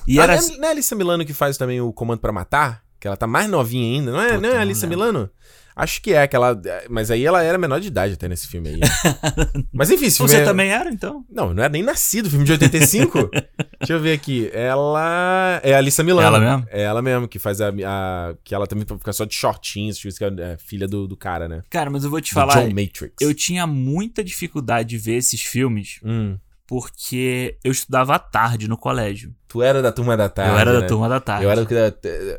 E 0.09 0.19
Ah, 0.19 0.25
era. 0.25 0.37
não 0.37 0.43
é- 0.49 0.57
não 0.57 0.65
é 0.65 0.69
a 0.69 0.71
Alissa 0.71 0.95
Milano 0.97 1.25
que 1.25 1.33
faz 1.35 1.57
também 1.57 1.81
o 1.81 1.93
Comando 1.93 2.21
pra 2.21 2.33
Matar? 2.33 2.83
Que 2.99 3.07
ela 3.09 3.17
tá 3.17 3.27
mais 3.27 3.49
novinha 3.51 3.99
ainda, 3.99 4.13
não 4.13 4.21
é? 4.21 4.29
Puta, 4.29 4.41
não 4.41 4.49
é 4.51 4.57
a 4.57 4.61
Alissa. 4.61 4.87
Milano? 4.87 5.29
Acho 5.75 6.03
que 6.03 6.13
é, 6.13 6.27
que 6.29 6.37
ela. 6.37 6.61
Mas 6.91 7.11
aí 7.11 7.25
ela 7.25 7.43
era 7.43 7.57
menor 7.57 7.81
de 7.81 7.89
idade 7.89 8.15
até 8.15 8.29
nesse 8.29 8.47
filme 8.47 8.69
aí. 8.69 8.81
mas 9.73 9.91
enfim, 9.91 10.05
esse 10.07 10.19
filme 10.19 10.31
Você 10.31 10.39
é- 10.39 10.45
também 10.45 10.71
era, 10.71 10.91
então? 10.91 11.25
Não, 11.31 11.55
não 11.55 11.63
era 11.63 11.73
nem 11.73 11.83
nascido, 11.83 12.29
filme 12.29 12.45
de 12.45 12.53
85. 12.53 13.31
Deixa 13.83 13.95
eu 13.95 14.01
ver 14.01 14.13
aqui. 14.13 14.49
Ela. 14.53 15.61
É 15.65 15.75
a 15.75 15.79
Alissa 15.79 16.05
Milano. 16.05 16.27
Ela 16.27 16.39
mesmo? 16.41 16.67
É 16.71 16.83
ela 16.83 17.03
mesmo, 17.03 17.27
que 17.27 17.39
faz 17.39 17.61
a. 17.61 17.69
a- 17.69 18.35
que 18.45 18.55
ela 18.55 18.67
também 18.67 18.87
fica 18.87 19.13
só 19.13 19.25
de 19.25 19.35
shortinhos, 19.35 19.99
que 20.01 20.25
é 20.25 20.57
filha 20.57 20.87
do, 20.87 21.09
do 21.09 21.17
cara, 21.17 21.49
né? 21.49 21.63
Cara, 21.69 21.91
mas 21.91 22.05
eu 22.05 22.11
vou 22.11 22.21
te 22.21 22.31
Do 22.31 22.35
falar. 22.35 22.55
John 22.55 22.69
Matrix. 22.69 23.15
Eu 23.21 23.35
tinha 23.35 23.67
muita 23.67 24.23
dificuldade 24.23 24.89
de 24.91 24.99
ver 24.99 25.17
esses 25.17 25.43
filmes 25.43 25.99
Hum. 26.05 26.39
porque 26.67 27.59
eu 27.65 27.73
estudava 27.73 28.15
à 28.15 28.19
tarde 28.19 28.69
no 28.69 28.77
colégio. 28.79 29.35
Tu 29.49 29.61
era 29.63 29.83
da 29.83 29.91
turma 29.93 30.17
da 30.17 30.29
tarde. 30.29 30.53
eu 30.53 30.59
era 30.59 30.73
né? 30.75 30.81
da 30.81 30.87
turma 30.87 31.09
da 31.09 31.21
tarde. 31.21 31.45
Eu 31.45 31.51
era 31.51 31.65
da. 31.65 31.93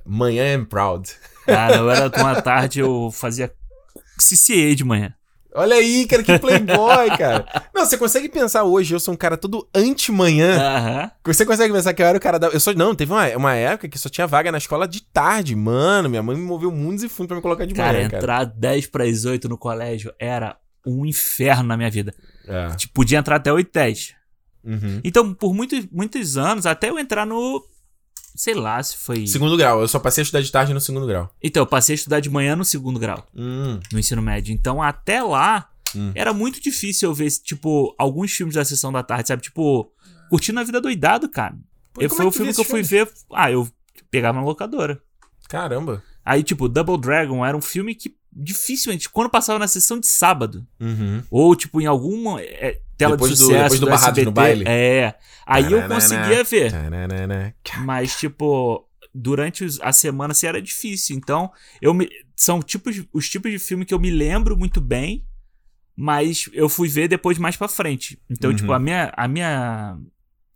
Manhã 0.06 0.54
I'm 0.56 0.66
proud. 0.66 1.10
Cara, 1.46 1.76
eu 1.76 1.90
era 1.90 2.02
da 2.02 2.10
turma 2.10 2.34
da 2.36 2.42
tarde, 2.42 2.80
eu 2.80 3.12
fazia 3.12 3.52
CCA 4.18 4.76
de 4.76 4.84
manhã. 4.84 5.14
Olha 5.56 5.76
aí, 5.76 6.08
cara, 6.08 6.24
que 6.24 6.40
playboy, 6.40 7.18
cara. 7.18 7.46
Não, 7.74 7.86
você 7.86 7.98
consegue 7.98 8.28
pensar 8.28 8.64
hoje, 8.64 8.94
eu 8.96 9.00
sou 9.00 9.14
um 9.14 9.18
cara 9.18 9.38
todo 9.38 9.68
anti-manhã. 9.74 10.58
Aham. 10.60 11.12
Você 11.26 11.46
consegue 11.46 11.72
pensar 11.74 11.94
que 11.94 12.02
eu 12.02 12.06
era 12.08 12.18
o 12.18 12.22
cara 12.22 12.40
da. 12.40 12.48
Eu 12.48 12.60
sou. 12.60 12.74
Não, 12.74 12.96
teve 12.96 13.12
uma, 13.12 13.28
uma 13.38 13.54
época 13.54 13.88
que 13.88 13.98
só 14.00 14.10
tinha 14.10 14.26
vaga 14.26 14.52
na 14.52 14.58
escola 14.58 14.88
de 14.88 15.02
tarde. 15.04 15.56
Mano, 15.56 16.10
minha 16.10 16.24
mãe 16.24 16.36
me 16.36 16.42
moveu 16.44 16.72
mundos 16.72 17.04
e 17.04 17.10
fundos 17.10 17.28
pra 17.28 17.36
me 17.36 17.42
colocar 17.42 17.66
de 17.66 17.74
Cara, 17.74 17.94
manhã, 17.98 18.10
cara. 18.10 18.18
entrar 18.24 18.44
10 18.46 18.88
para 18.88 19.04
as 19.04 19.26
8 19.26 19.48
no 19.48 19.58
colégio 19.58 20.14
era 20.18 20.58
um 20.86 21.06
inferno 21.06 21.64
na 21.64 21.78
minha 21.78 21.90
vida. 21.90 22.14
É. 22.48 22.70
Tipo, 22.76 22.94
podia 22.94 23.20
entrar 23.20 23.36
até 23.36 23.54
8 23.54 23.70
10. 23.72 24.16
Uhum. 24.64 25.02
Então, 25.04 25.34
por 25.34 25.54
muitos, 25.54 25.86
muitos 25.92 26.38
anos, 26.38 26.66
até 26.66 26.90
eu 26.90 26.98
entrar 26.98 27.26
no. 27.26 27.64
Sei 28.36 28.54
lá 28.54 28.82
se 28.82 28.98
foi. 28.98 29.28
Segundo 29.28 29.56
grau, 29.56 29.82
eu 29.82 29.88
só 29.88 30.00
passei 30.00 30.22
a 30.22 30.24
estudar 30.24 30.42
de 30.42 30.52
tarde 30.52 30.74
no 30.74 30.82
segundo 30.82 31.06
grau. 31.06 31.34
Então, 31.42 31.62
eu 31.62 31.68
passei 31.68 31.94
a 31.94 31.98
estudar 31.98 32.20
de 32.20 32.30
manhã 32.30 32.56
no 32.56 32.66
segundo 32.66 33.00
grau, 33.00 33.28
Hum. 33.36 33.80
no 33.92 34.00
ensino 34.00 34.22
médio. 34.22 34.54
Então, 34.54 34.82
até 34.82 35.22
lá, 35.22 35.70
Hum. 35.96 36.12
era 36.16 36.34
muito 36.34 36.60
difícil 36.62 37.10
eu 37.10 37.14
ver, 37.14 37.30
tipo, 37.30 37.94
alguns 37.98 38.32
filmes 38.32 38.56
da 38.56 38.66
sessão 38.66 38.92
da 38.92 39.04
tarde, 39.04 39.28
sabe? 39.28 39.44
Tipo, 39.44 39.92
curtindo 40.30 40.60
a 40.60 40.64
vida 40.64 40.82
doidado, 40.82 41.30
cara. 41.30 41.56
Pô, 41.94 42.02
Eu, 42.02 42.10
como 42.10 42.18
foi 42.18 42.26
é 42.26 42.30
o 42.30 42.32
filme 42.32 42.52
vê 42.52 42.56
que 42.56 42.62
eu 42.62 42.66
fui 42.66 42.82
ver. 42.82 43.08
Ah, 43.32 43.52
eu 43.52 43.68
pegava 44.10 44.40
na 44.40 44.46
locadora. 44.46 45.00
Caramba. 45.48 46.02
Aí, 46.26 46.42
tipo, 46.42 46.68
Double 46.68 46.98
Dragon 46.98 47.46
era 47.46 47.56
um 47.56 47.62
filme 47.62 47.94
que 47.94 48.16
dificilmente, 48.36 49.08
quando 49.10 49.30
passava 49.30 49.60
na 49.60 49.68
sessão 49.68 50.00
de 50.00 50.08
sábado, 50.08 50.66
Uhum. 50.80 51.22
ou 51.30 51.56
tipo 51.56 51.80
em 51.80 51.86
alguma 51.86 52.42
é, 52.42 52.80
tela 53.06 53.16
Depois 53.18 53.32
de 53.32 53.38
do- 53.38 53.44
sucesso 53.46 53.64
depois 53.64 53.80
do 53.80 53.86
do, 53.86 53.94
SBT, 53.94 54.26
no 54.26 54.32
Baile? 54.32 54.64
é. 54.68 55.16
Aí 55.46 55.72
eu 55.72 55.88
conseguia 55.88 56.44
ver, 56.44 56.72
mas 57.86 58.16
tipo, 58.18 58.88
durante 59.14 59.66
a 59.82 59.92
semana 59.92 60.32
assim 60.32 60.48
era 60.48 60.62
difícil. 60.62 61.16
Então, 61.16 61.52
eu 61.82 61.94
me 61.94 62.10
são 62.36 62.62
tipos, 62.62 63.04
os 63.14 63.30
tipos 63.30 63.52
de 63.52 63.60
filme 63.60 63.86
que 63.86 63.94
eu 63.94 64.00
me 64.00 64.10
lembro 64.10 64.58
muito 64.58 64.80
bem, 64.82 65.26
mas 65.96 66.50
eu 66.54 66.68
fui 66.70 66.88
ver 66.90 67.08
depois 67.08 67.38
mais 67.38 67.56
pra 67.56 67.68
frente. 67.68 68.20
Então, 68.30 68.50
Uhum. 68.50 68.56
tipo, 68.56 68.72
a 68.74 68.80
minha, 68.80 69.14
a 69.16 69.28
minha 69.28 69.98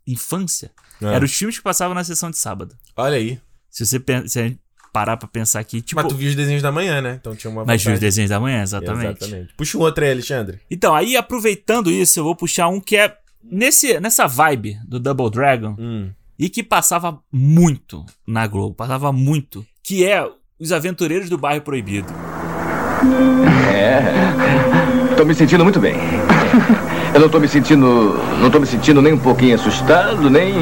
infância 0.05 0.71
Ah. 1.01 1.13
eram 1.13 1.25
os 1.25 1.33
filmes 1.33 1.57
que 1.57 1.63
passavam 1.63 1.93
na 1.93 2.03
sessão 2.03 2.31
de 2.31 2.37
sábado. 2.37 2.75
Olha 2.95 3.17
aí. 3.17 3.39
Se 3.69 3.85
você 3.85 3.99
pen- 3.99 4.27
se 4.27 4.57
parar 4.91 5.17
pra 5.17 5.27
pensar 5.27 5.59
aqui, 5.59 5.81
tipo. 5.81 6.01
Mas 6.01 6.11
tu 6.11 6.15
viu 6.17 6.29
os 6.29 6.35
desenhos 6.35 6.61
da 6.61 6.71
manhã, 6.71 7.01
né? 7.01 7.17
Então 7.19 7.35
tinha 7.35 7.51
uma 7.51 7.65
Mas 7.65 7.83
viu 7.83 7.93
os 7.93 7.99
desenhos 7.99 8.29
da 8.29 8.39
manhã, 8.39 8.61
exatamente. 8.61 9.23
Exatamente. 9.23 9.53
Puxa 9.55 9.77
um 9.77 9.81
outro 9.81 10.03
aí, 10.03 10.11
Alexandre. 10.11 10.59
Então, 10.69 10.93
aí 10.95 11.15
aproveitando 11.17 11.91
isso, 11.91 12.19
eu 12.19 12.23
vou 12.23 12.35
puxar 12.35 12.67
um 12.67 12.79
que 12.79 12.95
é 12.97 13.15
nesse, 13.43 13.99
nessa 13.99 14.27
vibe 14.27 14.77
do 14.87 14.99
Double 14.99 15.29
Dragon 15.29 15.75
Hum. 15.79 16.09
e 16.37 16.49
que 16.49 16.63
passava 16.63 17.19
muito 17.31 18.05
na 18.27 18.45
Globo, 18.47 18.75
passava 18.75 19.11
muito, 19.11 19.65
que 19.83 20.05
é 20.05 20.27
Os 20.59 20.71
Aventureiros 20.71 21.29
do 21.29 21.37
Bairro 21.37 21.61
Proibido. 21.61 22.11
Tô 25.15 25.25
me 25.25 25.33
sentindo 25.33 25.63
muito 25.63 25.79
bem. 25.79 25.95
Eu 27.13 27.19
não 27.21 27.29
tô 27.29 27.39
me 27.39 27.47
sentindo. 27.47 28.13
Não 28.39 28.49
tô 28.51 28.59
me 28.59 28.65
sentindo 28.67 29.01
nem 29.01 29.13
um 29.13 29.17
pouquinho 29.19 29.55
assustado, 29.55 30.29
nem. 30.29 30.53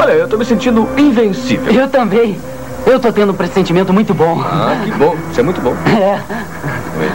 Olha, 0.00 0.12
eu 0.12 0.28
tô 0.28 0.36
me 0.36 0.44
sentindo 0.44 0.88
invencível. 0.96 1.72
Eu 1.72 1.88
também. 1.88 2.38
Eu 2.86 3.00
tô 3.00 3.12
tendo 3.12 3.32
um 3.32 3.34
pressentimento 3.34 3.92
muito 3.92 4.14
bom. 4.14 4.40
Ah, 4.40 4.80
que 4.84 4.92
bom. 4.92 5.16
Isso 5.30 5.40
é 5.40 5.42
muito 5.42 5.60
bom. 5.60 5.74
É. 7.00 7.08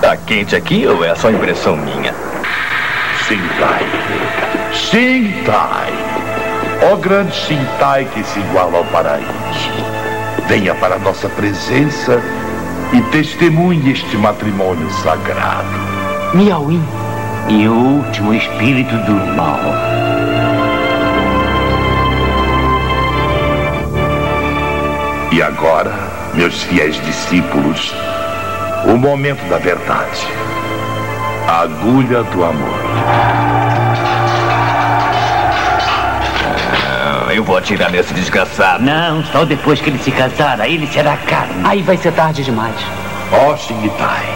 Tá 0.00 0.16
quente 0.16 0.56
aqui 0.56 0.86
ou 0.86 1.04
é 1.04 1.14
só 1.14 1.30
impressão 1.30 1.76
minha? 1.76 2.14
Shintai. 3.26 3.86
Shintai. 4.72 5.92
Ó 6.90 6.96
grande 6.96 7.34
Shintai 7.34 8.06
que 8.06 8.24
se 8.24 8.40
iguala 8.40 8.78
ao 8.78 8.84
paraíso. 8.86 9.28
Venha 10.48 10.74
para 10.74 10.98
nossa 10.98 11.28
presença 11.28 12.20
e 12.92 13.00
testemunhe 13.10 13.92
este 13.92 14.16
matrimônio 14.16 14.90
sagrado. 15.02 15.68
Miauim. 16.34 16.82
E 17.48 17.68
o 17.68 17.72
último 17.74 18.32
espírito 18.34 18.96
do 18.98 19.12
mal. 19.36 19.58
E 25.32 25.42
agora, 25.42 25.92
meus 26.34 26.62
fiéis 26.64 27.00
discípulos, 27.04 27.94
o 28.84 28.96
momento 28.96 29.42
da 29.48 29.58
verdade. 29.58 30.26
A 31.46 31.62
agulha 31.62 32.22
do 32.24 32.44
amor. 32.44 32.80
Ah, 37.28 37.34
Eu 37.34 37.44
vou 37.44 37.56
atirar 37.56 37.90
nesse 37.90 38.12
desgraçado. 38.14 38.82
Não, 38.82 39.24
só 39.24 39.44
depois 39.44 39.80
que 39.80 39.90
ele 39.90 39.98
se 39.98 40.10
casar, 40.10 40.60
aí 40.60 40.74
ele 40.74 40.86
será 40.86 41.16
carne. 41.16 41.62
Aí 41.64 41.82
vai 41.82 41.96
ser 41.96 42.12
tarde 42.12 42.44
demais. 42.44 42.74
Ó 43.32 43.56
Shintai, 43.56 44.26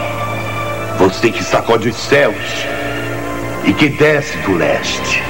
você 0.97 1.29
que 1.29 1.43
sacode 1.43 1.89
os 1.89 1.95
céus 1.97 2.35
e 3.65 3.73
que 3.73 3.89
desce 3.89 4.37
do 4.39 4.53
leste. 4.53 5.23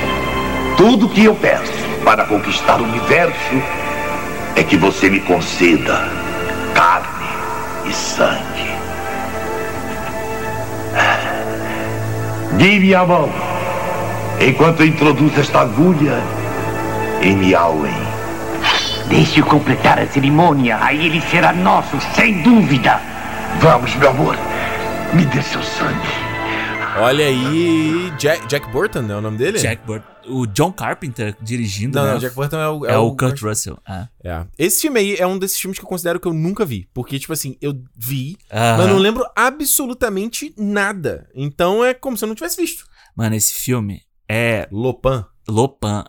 Tudo 0.78 1.10
que 1.10 1.24
eu 1.24 1.36
peço 1.36 1.72
para 2.04 2.26
conquistar 2.26 2.80
o 2.80 2.84
universo 2.84 3.62
é 4.56 4.64
que 4.64 4.78
você 4.78 5.10
me 5.10 5.20
conceda 5.22 6.08
carne 6.74 7.28
e 7.86 7.94
sangue. 7.94 8.76
Dê-me 12.54 12.96
a 12.96 13.06
mão 13.06 13.30
enquanto 14.40 14.82
eu 14.82 14.88
introduzo 14.88 15.40
esta 15.40 15.62
agulha 15.62 16.22
em 17.22 17.36
Miauen. 17.36 18.06
Deixe-o 19.08 19.46
completar 19.46 20.00
a 20.00 20.08
cerimônia, 20.08 20.78
aí 20.82 21.06
ele 21.06 21.22
será 21.22 21.54
nosso, 21.54 21.98
sem 22.16 22.42
dúvida. 22.42 23.00
Vamos, 23.60 23.96
meu 23.96 24.10
amor, 24.10 24.38
me 25.14 25.26
dê 25.26 25.42
seu 25.42 25.62
sangue. 25.62 26.35
Olha 26.98 27.26
aí. 27.26 28.12
Jack, 28.18 28.48
Jack 28.48 28.72
Burton, 28.72 29.00
é 29.12 29.16
o 29.16 29.22
nome 29.22 29.38
dele? 29.38 29.60
Jack 29.60 29.86
Burton. 29.86 30.08
O 30.28 30.48
John 30.48 30.72
Carpenter 30.72 31.36
dirigindo, 31.42 31.98
Não, 32.00 32.06
né? 32.06 32.14
não, 32.14 32.20
Jack 32.20 32.34
Burton 32.36 32.58
é 32.58 32.70
o. 32.70 32.86
É, 32.86 32.98
o 32.98 33.16
Kurt 33.16 33.40
Russell. 33.42 33.78
É. 33.88 34.08
É. 34.24 34.46
Esse 34.58 34.82
filme 34.82 35.00
aí 35.00 35.16
é 35.18 35.28
um 35.28 35.38
desses 35.38 35.60
filmes 35.60 35.78
que 35.78 35.86
eu 35.86 35.90
considero 35.90 36.20
que 36.20 36.28
eu 36.28 36.34
nunca 36.34 36.66
vi. 36.66 36.90
Porque, 36.94 37.20
tipo 37.20 37.34
assim, 37.34 37.58
eu 37.62 37.80
vi, 37.96 38.38
Aham. 38.52 38.78
mas 38.78 38.88
não 38.88 38.98
lembro 38.98 39.26
absolutamente 39.36 40.54
nada. 40.58 41.28
Então 41.36 41.84
é 41.84 41.94
como 41.94 42.18
se 42.18 42.24
eu 42.24 42.28
não 42.28 42.36
tivesse 42.36 42.60
visto. 42.60 42.86
Mano, 43.16 43.36
esse 43.36 43.54
filme 43.54 44.02
é 44.30 44.68
Lopan. 44.72 45.26
Lopan. 45.48 46.06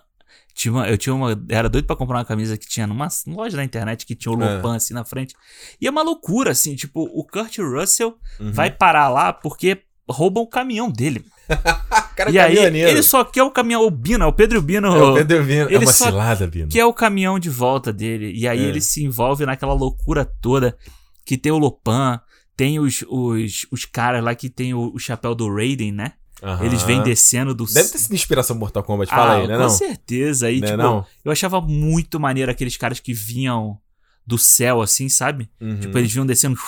Tinha 0.54 0.72
uma- 0.72 0.88
eu 0.88 0.96
tinha 0.96 1.14
uma. 1.14 1.38
Era 1.50 1.68
doido 1.68 1.84
pra 1.84 1.94
comprar 1.96 2.16
uma 2.16 2.24
camisa 2.24 2.56
que 2.56 2.66
tinha 2.66 2.86
numa 2.86 3.08
loja 3.26 3.58
na 3.58 3.64
internet 3.64 4.06
que 4.06 4.14
tinha 4.14 4.32
o 4.34 4.42
É. 4.42 4.54
Lopan 4.56 4.76
assim 4.76 4.94
na 4.94 5.04
frente. 5.04 5.34
E 5.78 5.86
é 5.86 5.90
uma 5.90 6.02
loucura, 6.02 6.52
assim, 6.52 6.74
tipo, 6.74 7.02
o 7.02 7.22
Kurt 7.26 7.58
Russell 7.58 8.16
Uhum. 8.40 8.52
vai 8.52 8.70
parar 8.70 9.10
lá 9.10 9.34
porque 9.34 9.82
roubam 10.08 10.42
o 10.42 10.48
caminhão 10.48 10.90
dele. 10.90 11.24
Cara, 12.16 12.30
e 12.30 12.38
aí, 12.38 12.56
ele 12.56 13.02
só 13.02 13.24
quer 13.24 13.42
o 13.42 13.50
caminhão, 13.50 13.84
o 13.86 13.90
Bino, 13.90 14.24
é 14.24 14.26
o 14.26 14.32
Pedro 14.32 14.60
Bino. 14.62 14.88
É 14.88 15.02
o 15.02 15.14
Pedro 15.14 15.44
Vino. 15.44 15.68
É 15.68 15.74
ele 15.74 15.84
uma 15.84 15.92
só 15.92 16.06
cilada, 16.06 16.46
Bino. 16.46 16.68
quer 16.68 16.84
o 16.84 16.92
caminhão 16.92 17.38
de 17.38 17.50
volta 17.50 17.92
dele. 17.92 18.32
E 18.34 18.48
aí 18.48 18.64
É. 18.64 18.68
ele 18.68 18.80
se 18.80 19.04
envolve 19.04 19.44
naquela 19.44 19.74
loucura 19.74 20.24
toda 20.24 20.76
que 21.24 21.36
tem 21.36 21.52
o 21.52 21.58
Lopan, 21.58 22.20
tem 22.56 22.78
os, 22.80 23.04
os, 23.08 23.66
os 23.70 23.84
caras 23.84 24.24
lá 24.24 24.34
que 24.34 24.48
tem 24.48 24.72
o, 24.72 24.92
o 24.94 24.98
chapéu 24.98 25.34
do 25.34 25.52
Raiden, 25.54 25.92
né? 25.92 26.12
Aham. 26.42 26.64
Eles 26.64 26.82
vêm 26.82 27.02
descendo 27.02 27.54
do 27.54 27.64
Deve 27.66 27.88
ter 27.88 27.98
sido 27.98 28.14
inspiração 28.14 28.56
Mortal 28.56 28.82
Kombat, 28.82 29.10
fala 29.10 29.32
ah, 29.32 29.36
aí, 29.36 29.46
né? 29.46 29.54
Com 29.56 29.62
Não? 29.62 29.70
certeza. 29.70 30.46
Aí, 30.46 30.60
Né, 30.60 30.66
tipo, 30.68 30.78
não? 30.78 31.06
eu 31.24 31.32
achava 31.32 31.60
muito 31.60 32.18
maneiro 32.20 32.50
aqueles 32.50 32.76
caras 32.76 33.00
que 33.00 33.12
vinham 33.12 33.78
do 34.26 34.36
céu, 34.38 34.82
assim, 34.82 35.08
sabe? 35.08 35.48
Uhum. 35.60 35.78
Tipo, 35.80 35.96
eles 35.98 36.12
vinham 36.12 36.26
descendo 36.26 36.58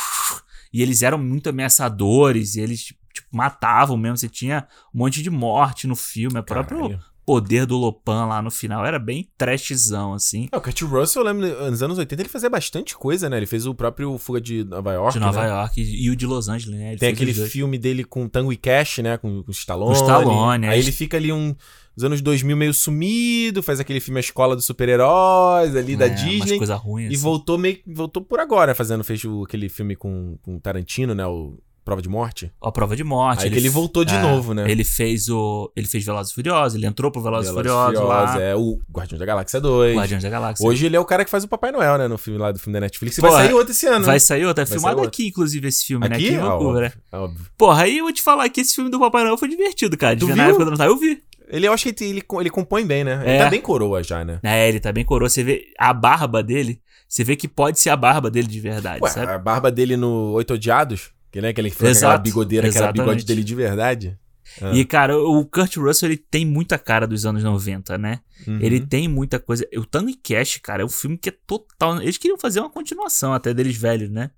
e 0.73 0.83
eles 0.83 1.03
eram 1.03 1.19
muito 1.19 1.49
ameaçadores 1.49 2.55
e 2.55 2.61
eles, 2.61 2.93
tipo, 3.21 3.37
matavam 3.37 3.97
mesmo. 3.97 4.17
Você 4.17 4.29
tinha 4.29 4.67
um 4.95 4.99
monte 4.99 5.23
de 5.23 5.31
morte 5.31 5.87
no 5.87 5.95
filme. 5.97 6.39
O 6.39 6.43
próprio 6.43 6.99
poder 7.27 7.67
do 7.67 7.77
Lopan 7.77 8.25
lá 8.25 8.41
no 8.41 8.51
final 8.51 8.87
era 8.87 8.99
bem 8.99 9.29
trashzão, 9.37 10.15
assim. 10.15 10.49
É, 10.51 10.57
o 10.57 10.61
Kurt 10.63 10.81
Russell, 10.81 11.21
eu 11.23 11.27
lembro, 11.27 11.71
nos 11.71 11.83
anos 11.83 11.99
80 11.99 12.23
ele 12.23 12.29
fazia 12.29 12.49
bastante 12.49 12.97
coisa, 12.97 13.29
né? 13.29 13.37
Ele 13.37 13.45
fez 13.45 13.67
o 13.67 13.75
próprio 13.75 14.17
Fuga 14.17 14.41
de 14.41 14.65
Nova 14.65 14.95
York, 14.95 15.13
de 15.13 15.21
Nova 15.21 15.43
né? 15.43 15.49
York 15.49 15.79
e, 15.79 16.09
o 16.09 16.17
de 16.17 16.25
Los 16.27 16.49
Angeles, 16.49 16.75
né? 16.79 16.89
Ele 16.93 16.99
Tem 16.99 17.11
aquele 17.11 17.35
filme 17.35 17.77
dele 17.77 18.03
com 18.03 18.27
Tango 18.27 18.51
e 18.51 18.57
Cash, 18.57 18.99
né? 18.99 19.19
Com, 19.19 19.43
com 19.43 19.49
o 19.51 19.53
Stallone. 19.53 19.95
Com 19.95 20.01
Stallone, 20.01 20.69
Aí 20.69 20.79
é. 20.79 20.83
ele 20.83 20.91
fica 20.91 21.19
ali 21.19 21.31
um, 21.31 21.55
anos 22.03 22.23
2000 22.23 22.57
meio 22.57 22.73
sumido, 22.73 23.63
faz 23.63 23.79
aquele 23.79 24.01
filme 24.01 24.19
A 24.19 24.21
Escola 24.21 24.57
dos 24.57 24.65
Super-Heróis 24.65 25.77
ali 25.77 25.97
da 25.97 26.07
É, 26.07 26.09
umas 26.09 26.21
Disney. 26.23 26.57
coisa 26.57 26.77
ruim, 26.77 27.05
E 27.05 27.07
assim. 27.09 27.17
voltou 27.17 27.59
meio 27.59 27.79
voltou 27.87 28.23
por 28.23 28.41
agora, 28.41 28.75
fazendo, 28.75 29.05
fez 29.05 29.21
aquele 29.45 29.69
filme 29.69 29.95
com, 29.97 30.39
com 30.41 30.59
Tarantino, 30.59 31.15
né? 31.15 31.27
O 31.27 31.59
Prova 31.89 32.03
de 32.03 32.09
Morte. 32.09 32.53
A 32.63 32.71
prova 32.71 32.95
de 32.95 33.03
morte. 33.03 33.45
Aí 33.45 33.51
que 33.51 33.57
ele 33.57 33.71
voltou 33.71 34.05
de 34.05 34.17
novo, 34.19 34.53
né? 34.53 34.71
Ele 34.71 34.85
fez 34.85 35.31
o. 35.31 35.73
Ele 35.75 35.87
fez 35.87 36.05
Velozes 36.05 36.33
e 36.33 36.35
Furiosos, 36.35 36.75
ele 36.77 36.87
entrou 36.87 37.11
pro 37.11 37.23
Velozes 37.23 37.51
e 37.51 37.55
Furiosos 37.55 37.99
lá. 37.99 38.39
É 38.39 38.55
o 38.55 38.79
Guardiões 38.93 39.19
da 39.19 39.25
Galáxia 39.25 39.59
2. 39.59 39.97
Guardiões 39.97 40.23
da 40.23 40.29
Galáxia. 40.29 40.67
Hoje 40.69 40.85
ele 40.85 40.97
é 40.97 41.01
o 41.01 41.05
cara 41.07 41.25
que 41.25 41.31
faz 41.31 41.45
o 41.45 41.49
Papai 41.49 41.73
Noel, 41.73 41.97
né? 41.97 42.07
No 42.07 42.19
filme 42.19 42.39
lá 42.39 42.53
do 42.53 42.59
filme 42.59 42.75
da 42.75 42.81
Netflix. 42.81 43.17
E 43.17 43.21
vai 43.23 43.31
sair 43.33 43.55
outro 43.55 43.71
esse 43.73 43.87
ano. 43.87 44.05
Vai 44.05 44.17
né? 44.17 44.19
sair 44.19 44.45
outra. 44.45 44.65
É 44.65 44.67
Vai 44.67 44.73
filmado 44.75 44.99
sair 44.99 45.07
aqui, 45.09 45.29
inclusive, 45.29 45.67
esse 45.67 45.87
filme, 45.87 46.05
Aqui? 46.05 46.13
né? 46.15 46.19
Aqui 46.27 46.35
em 46.35 46.39
Vancouver, 46.39 46.67
óbvio, 46.69 46.81
né? 46.83 46.93
óbvio. 47.19 47.47
Porra, 47.57 47.83
aí 47.85 47.97
eu 47.99 48.05
vou 48.05 48.13
te 48.13 48.21
falar 48.21 48.47
que 48.51 48.61
esse 48.61 48.75
filme 48.75 48.91
do 48.91 49.01
Papai 49.01 49.25
Noel 49.25 49.39
foi 49.39 49.49
divertido, 49.49 49.97
cara. 49.97 50.15
De 50.15 50.27
Tu 50.27 50.33
viu? 50.33 50.43
época 50.43 50.65
do. 50.67 50.83
Eu 50.83 50.97
vi. 50.99 51.23
Ele, 51.51 51.67
eu 51.67 51.73
acho 51.73 51.91
que 51.91 52.05
ele, 52.05 52.23
ele 52.41 52.51
compõe 52.51 52.85
bem, 52.85 53.03
né? 53.05 53.23
Ele 53.25 53.31
É. 53.37 53.39
tá 53.45 53.49
bem 53.49 53.61
coroa 53.63 54.03
já, 54.03 54.23
né? 54.23 54.39
É, 54.43 54.69
ele 54.69 54.79
tá 54.79 54.93
bem 54.93 55.05
coroa. 55.07 55.31
Você 55.31 55.43
vê 55.43 55.65
a 55.79 55.95
barba 55.95 56.43
dele. 56.43 56.83
Você 57.09 57.25
vê 57.25 57.37
que 57.37 57.49
pode 57.49 57.81
ser 57.81 57.89
a 57.89 57.97
barba 57.97 58.31
dele 58.31 58.47
de 58.47 58.61
verdade, 58.61 59.03
Ué, 59.03 59.09
sabe? 59.09 59.33
a 59.33 59.39
barba 59.39 59.71
dele 59.71 59.97
no 59.97 60.33
Oito 60.33 60.53
Odiados, 60.53 61.11
que, 61.31 61.41
né, 61.41 61.53
que 61.53 61.61
ele 61.61 61.71
fez 61.71 61.99
aquela 61.99 62.19
bigodeira, 62.19 62.69
que 62.69 62.75
exatamente. 62.77 62.99
bigode 63.01 63.25
dele 63.25 63.45
de 63.45 63.55
verdade. 63.55 64.19
Ah. 64.63 64.73
E, 64.73 64.85
cara, 64.85 65.17
o 65.19 65.45
Kurt 65.45 65.77
Russell, 65.77 66.09
ele 66.09 66.17
tem 66.17 66.47
muita 66.47 66.79
cara 66.79 67.07
dos 67.07 67.27
anos 67.27 67.45
90, 67.45 67.99
né? 67.99 68.21
Uhum. 68.47 68.59
Ele 68.61 68.81
tem 68.81 69.07
muita 69.07 69.39
coisa. 69.39 69.67
O 69.77 69.85
Tango 69.85 70.09
e 70.09 70.15
Cash, 70.17 70.59
cara, 70.63 70.83
é 70.83 70.85
um 70.87 70.89
filme 70.89 71.19
que 71.19 71.29
é 71.29 71.35
total. 71.47 72.01
Eles 72.01 72.17
queriam 72.17 72.39
fazer 72.39 72.61
uma 72.61 72.71
continuação 72.71 73.33
até 73.35 73.53
deles 73.53 73.77
velhos, 73.77 74.09
né? 74.11 74.31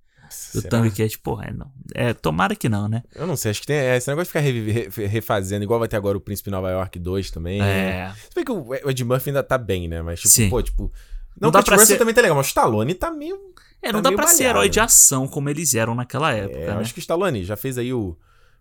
Do 0.52 0.60
Será? 0.60 0.68
Tango 0.68 0.86
e 0.86 0.90
Cash, 0.90 1.16
porra, 1.16 1.46
é, 1.46 1.52
não. 1.52 1.70
É, 1.94 2.12
tomara 2.12 2.54
que 2.56 2.68
não, 2.68 2.88
né? 2.88 3.02
Eu 3.14 3.26
não 3.26 3.36
sei, 3.36 3.52
acho 3.52 3.60
que 3.60 3.66
tem 3.68 3.76
é, 3.76 3.96
esse 3.96 4.08
negócio 4.08 4.24
de 4.24 4.28
ficar 4.30 4.40
revive- 4.40 4.88
re- 4.96 5.06
refazendo, 5.06 5.62
igual 5.64 5.78
vai 5.78 5.88
ter 5.88 5.96
agora 5.96 6.18
o 6.18 6.20
Príncipe 6.20 6.50
Nova 6.50 6.70
York 6.70 6.98
2 6.98 7.30
também. 7.30 7.60
É. 7.62 8.12
Você 8.14 8.28
vê 8.34 8.44
que 8.44 8.52
o 8.52 8.68
o 8.68 8.90
Ed 8.90 9.04
Murphy 9.04 9.30
ainda 9.30 9.42
tá 9.44 9.56
bem, 9.58 9.88
né? 9.88 10.02
Mas, 10.02 10.20
tipo, 10.20 10.32
Sim. 10.32 10.50
pô, 10.50 10.60
tipo. 10.62 10.92
Não 11.38 11.46
Não, 11.46 11.50
dá 11.50 11.58
Kurt 11.60 11.70
Russell 11.72 11.86
ser- 11.86 11.98
também 11.98 12.14
tá 12.14 12.20
legal, 12.20 12.36
mas 12.36 12.46
o 12.46 12.48
Stallone 12.48 12.94
tá 12.94 13.10
meio. 13.10 13.36
É, 13.82 13.86
tá 13.88 13.92
não 13.94 14.02
dá 14.02 14.10
meio 14.10 14.16
pra 14.18 14.26
ser 14.28 14.44
herói 14.44 14.68
de 14.68 14.78
ação 14.80 15.26
como 15.26 15.48
eles 15.48 15.74
eram 15.74 15.94
naquela 15.94 16.32
época, 16.32 16.58
É, 16.58 16.66
né? 16.74 16.80
acho 16.80 16.92
que 16.92 16.98
o 16.98 17.02
Stallone 17.02 17.44
já 17.44 17.56
fez 17.56 17.78
aí 17.78 17.92
o 17.92 18.16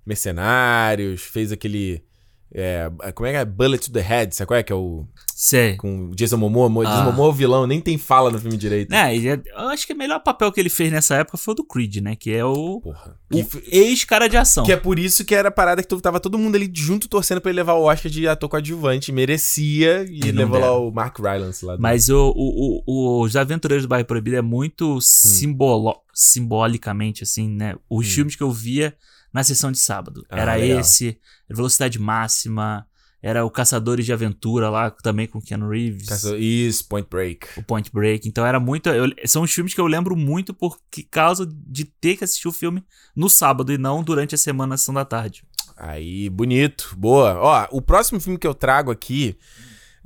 Mercenários, 0.05 1.21
fez 1.21 1.51
aquele. 1.51 2.03
É, 2.51 2.89
como 3.13 3.27
é 3.27 3.31
que 3.31 3.37
é? 3.37 3.45
Bullet 3.45 3.85
to 3.85 3.91
the 3.91 4.01
Head, 4.01 4.35
sabe 4.35 4.47
qual 4.47 4.59
é 4.59 4.63
que 4.63 4.73
é 4.73 4.75
o. 4.75 5.05
Sei. 5.35 5.75
Com 5.77 6.07
o 6.09 6.15
Jason 6.15 6.35
Momoa. 6.37 6.67
Jason 6.83 6.97
Ah. 6.97 7.03
Momoa 7.03 7.27
é 7.27 7.29
o 7.29 7.33
vilão, 7.33 7.67
nem 7.67 7.79
tem 7.79 7.97
fala 7.97 8.31
no 8.31 8.39
filme 8.39 8.57
direito. 8.57 8.91
É, 8.91 9.15
é- 9.15 9.41
eu 9.55 9.69
acho 9.69 9.85
que 9.85 9.93
o 9.93 9.95
melhor 9.97 10.19
papel 10.21 10.51
que 10.51 10.59
ele 10.59 10.67
fez 10.69 10.91
nessa 10.91 11.15
época 11.15 11.37
foi 11.37 11.51
o 11.51 11.55
do 11.55 11.63
Creed, 11.63 11.97
né? 11.97 12.15
Que 12.15 12.31
é 12.33 12.43
o, 12.43 12.81
Porra. 12.81 13.15
o 13.31 13.37
ex-cara 13.71 14.27
de 14.27 14.35
ação. 14.35 14.65
Que 14.65 14.71
é 14.73 14.75
por 14.77 14.97
isso 14.99 15.23
que 15.23 15.33
era 15.35 15.49
a 15.49 15.51
parada 15.51 15.81
que 15.81 15.87
tu- 15.87 16.01
tava 16.01 16.19
todo 16.19 16.37
mundo 16.39 16.55
ali 16.55 16.69
junto 16.73 17.07
torcendo 17.07 17.39
pra 17.39 17.51
ele 17.51 17.57
levar 17.57 17.73
o 17.75 17.83
Oscar 17.83 18.11
de 18.11 18.27
ator 18.27 18.49
coadjuvante. 18.49 19.11
Merecia. 19.11 20.05
E, 20.09 20.19
E 20.27 20.31
levou 20.31 20.59
lá 20.59 20.75
o 20.77 20.91
Mark 20.91 21.17
Rylance 21.19 21.63
lá. 21.63 21.77
Mas 21.79 22.09
o, 22.09 22.33
o, 22.35 22.83
o, 22.85 23.21
Os 23.23 23.35
Aventureiros 23.35 23.85
do 23.85 23.89
Bairro 23.89 24.05
Proibido 24.07 24.35
é 24.37 24.41
muito 24.41 24.95
Hum. 24.95 25.01
simbolo, 25.01 25.95
simbolicamente, 26.13 27.23
assim, 27.23 27.47
né? 27.47 27.75
Os 27.89 28.07
filmes 28.11 28.35
que 28.35 28.43
eu 28.43 28.51
via 28.51 28.93
na 29.33 29.43
sessão 29.43 29.71
de 29.71 29.77
sábado. 29.79 30.25
Ah, 30.29 30.39
era 30.39 30.55
legal. 30.55 30.79
esse, 30.79 31.19
Velocidade 31.49 31.99
Máxima, 31.99 32.85
era 33.21 33.43
o 33.45 33.51
Caçadores 33.51 34.05
de 34.05 34.13
Aventura 34.13 34.69
lá, 34.69 34.89
também 34.91 35.27
com 35.27 35.41
Keanu 35.41 35.69
Reeves. 35.69 36.07
Caça- 36.07 36.37
Isso, 36.37 36.87
Point 36.87 37.07
Break. 37.09 37.47
O 37.59 37.63
Point 37.63 37.91
Break. 37.91 38.27
Então 38.27 38.45
era 38.45 38.59
muito. 38.59 38.87
eu- 38.89 39.11
são 39.25 39.43
os 39.43 39.51
filmes 39.51 39.73
que 39.73 39.81
eu 39.81 39.87
lembro 39.87 40.15
muito 40.15 40.53
por 40.53 40.77
que- 40.89 41.03
causa 41.03 41.45
de 41.45 41.83
ter 41.85 42.15
que 42.15 42.23
assistir 42.23 42.47
o 42.47 42.51
filme 42.53 42.83
no 43.15 43.29
sábado 43.29 43.73
e 43.73 43.77
não 43.77 44.03
durante 44.03 44.35
a 44.35 44.37
semana, 44.37 44.69
na 44.71 44.77
sessão 44.77 44.93
da 44.93 45.03
tarde. 45.05 45.43
Aí, 45.75 46.29
bonito, 46.29 46.93
boa. 46.97 47.35
Ó, 47.39 47.67
o 47.77 47.81
próximo 47.81 48.19
filme 48.19 48.37
que 48.39 48.47
eu 48.47 48.53
trago 48.53 48.89
aqui 48.91 49.37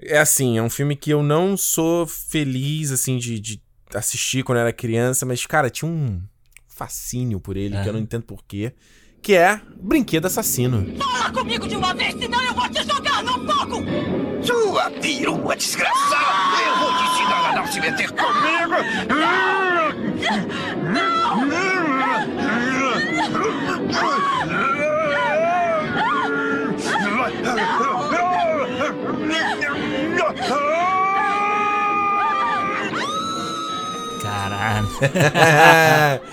é 0.02 0.18
assim, 0.20 0.58
é 0.58 0.62
um 0.64 0.70
filme 0.70 0.96
que 0.96 1.12
eu 1.12 1.22
não 1.24 1.56
sou 1.56 2.06
feliz, 2.08 2.92
assim, 2.92 3.18
de, 3.18 3.40
de 3.40 3.62
assistir 3.94 4.44
quando 4.44 4.58
eu 4.58 4.62
era 4.64 4.74
criança, 4.74 5.24
mas, 5.26 5.46
cara, 5.46 5.70
tinha 5.70 5.90
um 5.90 6.20
fascínio 6.68 7.40
por 7.40 7.56
ele, 7.58 7.80
que 7.82 7.88
eu 7.90 7.94
não 7.94 8.00
entendo 8.00 8.24
porquê, 8.24 8.74
que 9.24 9.34
é 9.36 9.62
Brinquedo 9.78 10.28
Assassino. 10.28 10.86
Fala 10.98 11.32
comigo 11.32 11.66
de 11.66 11.78
uma 11.78 11.94
vez, 11.94 12.14
senão 12.20 12.42
eu 12.44 12.54
vou 12.54 12.68
te 12.68 12.84
jogar 12.86 13.24
no 13.24 13.32
fogo! 13.50 13.82
Sua 14.44 14.92
perua 14.92 15.56
desgraçada! 15.56 16.62
Eu 16.68 16.78
vou 16.78 16.94
te 16.98 17.04
ensinar 17.04 17.50
a 17.50 17.56
não 17.56 17.66
se 17.66 17.80
meter 17.80 18.12
comigo! 18.12 18.74
Caralho. 34.22 34.90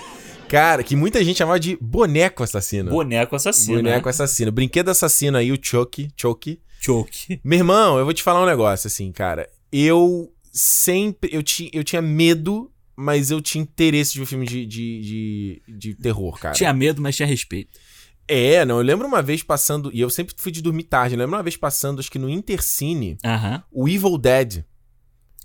cara, 0.51 0.83
que 0.83 0.95
muita 0.95 1.23
gente 1.23 1.37
chamava 1.37 1.59
de 1.59 1.77
Boneco 1.79 2.43
Assassino. 2.43 2.91
Boneco 2.91 3.35
assassino. 3.35 3.77
Boneco 3.77 4.05
né? 4.05 4.09
Assassino. 4.09 4.51
Brinquedo 4.51 4.89
Assassino 4.89 5.37
aí, 5.37 5.51
o 5.51 5.57
Chucky. 5.61 6.09
Chucky. 6.15 6.59
Choke. 6.81 7.39
Meu 7.43 7.59
irmão, 7.59 7.97
eu 7.99 8.05
vou 8.05 8.13
te 8.13 8.23
falar 8.23 8.41
um 8.41 8.45
negócio, 8.45 8.87
assim, 8.87 9.11
cara. 9.11 9.47
Eu 9.71 10.33
sempre. 10.51 11.29
Eu, 11.31 11.43
ti, 11.43 11.69
eu 11.71 11.83
tinha 11.83 12.01
medo, 12.01 12.71
mas 12.95 13.29
eu 13.29 13.39
tinha 13.39 13.61
interesse 13.61 14.13
de 14.13 14.19
ver 14.19 14.25
filme 14.25 14.47
de, 14.47 14.65
de, 14.65 15.01
de, 15.01 15.61
de 15.67 15.95
terror, 15.95 16.39
cara. 16.39 16.55
Tinha 16.55 16.73
medo, 16.73 16.99
mas 17.01 17.15
tinha 17.15 17.27
respeito. 17.27 17.79
É, 18.27 18.65
não. 18.65 18.77
Eu 18.77 18.83
lembro 18.83 19.07
uma 19.07 19.21
vez 19.21 19.43
passando. 19.43 19.91
E 19.93 20.01
eu 20.01 20.09
sempre 20.09 20.33
fui 20.35 20.51
de 20.51 20.61
dormir 20.61 20.83
tarde. 20.83 21.13
Eu 21.15 21.19
lembro 21.19 21.35
uma 21.35 21.43
vez 21.43 21.55
passando, 21.55 21.99
acho 21.99 22.09
que 22.09 22.17
no 22.19 22.29
Intercine, 22.29 23.17
Aham. 23.23 23.63
o 23.71 23.87
Evil 23.87 24.17
Dead. 24.17 24.65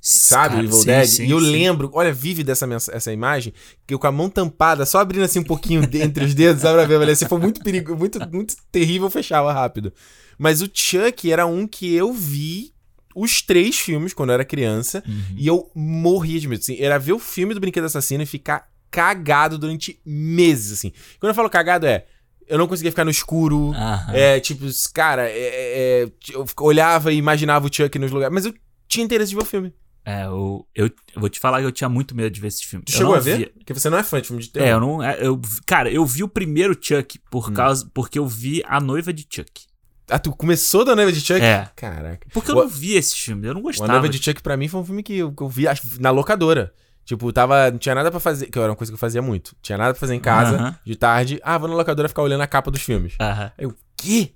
Sabe, 0.09 0.55
Cara, 0.55 0.65
Evil 0.65 0.79
sim, 0.79 0.87
Dead? 0.87 1.07
sim, 1.07 1.25
e 1.27 1.31
eu 1.31 1.41
sim. 1.41 1.51
lembro, 1.51 1.91
olha, 1.93 2.13
vive 2.13 2.45
dessa 2.45 2.67
essa 2.93 3.13
imagem, 3.13 3.53
que 3.87 3.93
eu 3.93 3.99
com 3.99 4.07
a 4.07 4.13
mão 4.13 4.31
tampada, 4.31 4.87
só 4.87 4.99
abrindo 5.01 5.25
assim 5.25 5.41
um 5.41 5.45
pouquinho 5.45 5.83
entre 5.95 6.25
os 6.25 6.33
dedos, 6.35 6.63
sabe, 6.63 6.87
pra 6.87 6.99
ver, 6.99 7.17
se 7.17 7.27
for 7.27 7.41
muito 7.41 7.61
perigo, 7.63 7.97
muito, 7.97 8.19
muito 8.31 8.55
terrível, 8.71 9.07
eu 9.07 9.11
fechava 9.11 9.53
rápido. 9.53 9.93
Mas 10.39 10.63
o 10.63 10.71
Chuck 10.73 11.31
era 11.31 11.47
um 11.47 11.67
que 11.67 11.93
eu 11.95 12.13
vi 12.13 12.73
os 13.15 13.41
três 13.43 13.77
filmes 13.79 14.13
quando 14.13 14.31
eu 14.31 14.35
era 14.35 14.45
criança, 14.45 15.03
Uhum. 15.09 15.35
e 15.37 15.47
eu 15.47 15.71
morria 15.75 16.39
de 16.39 16.47
medo. 16.47 16.61
Assim, 16.61 16.77
era 16.79 16.99
ver 16.99 17.13
o 17.15 17.19
filme 17.19 17.55
do 17.55 17.61
Brinquedo 17.61 17.85
Assassino 17.87 18.23
e 18.23 18.27
ficar 18.27 18.69
cagado 18.91 19.59
durante 19.59 19.99
meses, 20.05 20.73
assim. 20.73 20.93
Quando 21.19 21.31
eu 21.31 21.35
falo 21.35 21.51
cagado 21.51 21.87
é, 21.87 22.05
eu 22.47 22.57
não 22.59 22.69
conseguia 22.69 22.93
ficar 22.93 23.05
no 23.05 23.11
escuro, 23.11 23.73
Aham. 23.75 24.13
é, 24.15 24.39
tipo, 24.39 24.65
cara, 24.95 25.29
é, 25.29 25.33
é, 25.33 26.03
é, 26.05 26.09
eu 26.33 26.47
olhava 26.61 27.13
e 27.13 27.17
imaginava 27.17 27.67
o 27.67 27.73
Chuck 27.75 27.99
nos 27.99 28.13
lugares, 28.13 28.33
mas 28.33 28.45
eu 28.47 28.55
tinha 28.87 29.05
interesse 29.05 29.31
de 29.31 29.37
ver 29.37 29.43
o 29.43 29.47
filme. 29.47 29.73
É, 30.07 30.25
eu, 30.27 30.65
eu, 30.73 30.87
eu 30.87 31.21
vou 31.21 31.29
te 31.29 31.41
falar 31.41 31.59
que 31.59 31.67
eu 31.67 31.73
tinha 31.73 31.89
muito 31.89 32.15
medo 32.15 32.31
de 32.31 32.41
ver 32.41 32.47
esse 32.47 32.65
filme. 32.65 32.85
Tu 32.85 32.93
Eu 32.93 32.97
chegou 32.99 33.15
a 33.17 33.19
ver? 33.19 33.37
via- 33.39 33.51
Porque 33.59 33.75
você 33.75 33.91
não 33.91 33.99
é 33.99 34.05
fã 34.05 34.21
de 34.21 34.29
filme 34.29 34.41
de 34.41 34.51
terror. 34.51 34.69
É, 34.69 34.73
eu 34.73 34.81
não. 34.81 35.03
é, 35.03 35.19
Eu, 35.21 35.41
cara, 35.67 35.91
eu 35.91 36.07
vi 36.07 36.23
o 36.23 36.29
primeiro 36.29 36.79
Chuck 36.81 37.19
Hum. 37.19 37.23
por 37.29 37.53
causa. 37.53 37.91
Porque 37.93 38.17
eu 38.19 38.27
vi 38.27 38.63
a 38.67 38.79
noiva 38.81 39.13
de 39.13 39.27
Chuck. 39.29 39.67
Ah, 40.09 40.21
tu 40.21 40.31
começou 40.31 40.85
da 40.85 40.95
Noiva 40.95 41.11
de 41.11 41.21
Chuck? 41.21 41.41
É. 41.43 41.69
Caraca. 41.75 42.29
Porque 42.33 42.53
eu 42.53 42.57
O- 42.57 42.61
não 42.61 42.69
vi 42.69 42.95
esse 42.95 43.17
filme, 43.17 43.49
eu 43.49 43.53
não 43.55 43.61
A 43.61 43.65
gostava. 43.65 43.91
Noiva 43.95 44.09
de 44.09 44.23
Chuck 44.23 44.41
pra 44.41 44.57
mim 44.57 44.69
foi 44.69 44.81
um 44.81 44.85
filme 44.85 45.03
que 45.03 45.17
eu, 45.19 45.33
que 45.33 45.43
eu 45.43 45.49
vi 45.49 45.67
acho, 45.67 46.01
na 46.01 46.11
locadora. 46.13 46.73
Tipo, 47.05 47.33
tava, 47.33 47.71
não 47.73 47.79
tinha 47.79 47.95
nada 47.95 48.09
pra 48.11 48.21
fazer, 48.21 48.47
que 48.47 48.57
era 48.59 48.71
uma 48.71 48.77
coisa 48.77 48.93
que 48.93 48.95
eu 48.95 48.99
fazia 48.99 49.21
muito. 49.21 49.57
Tinha 49.61 49.77
nada 49.77 49.93
pra 49.93 49.99
fazer 50.01 50.15
em 50.15 50.21
casa, 50.21 50.57
Aham. 50.57 50.79
de 50.85 50.95
tarde. 50.95 51.41
Ah, 51.43 51.59
vou 51.59 51.69
na 51.69 51.75
locadora 51.75 52.09
ficar 52.09 52.23
olhando 52.23 52.41
a 52.43 52.47
capa 52.47 52.71
dos 52.71 52.83
filmes. 52.83 53.15
Aham. 53.21 53.51
Aí 53.59 53.65
eu, 53.65 53.75
quê? 53.97 54.31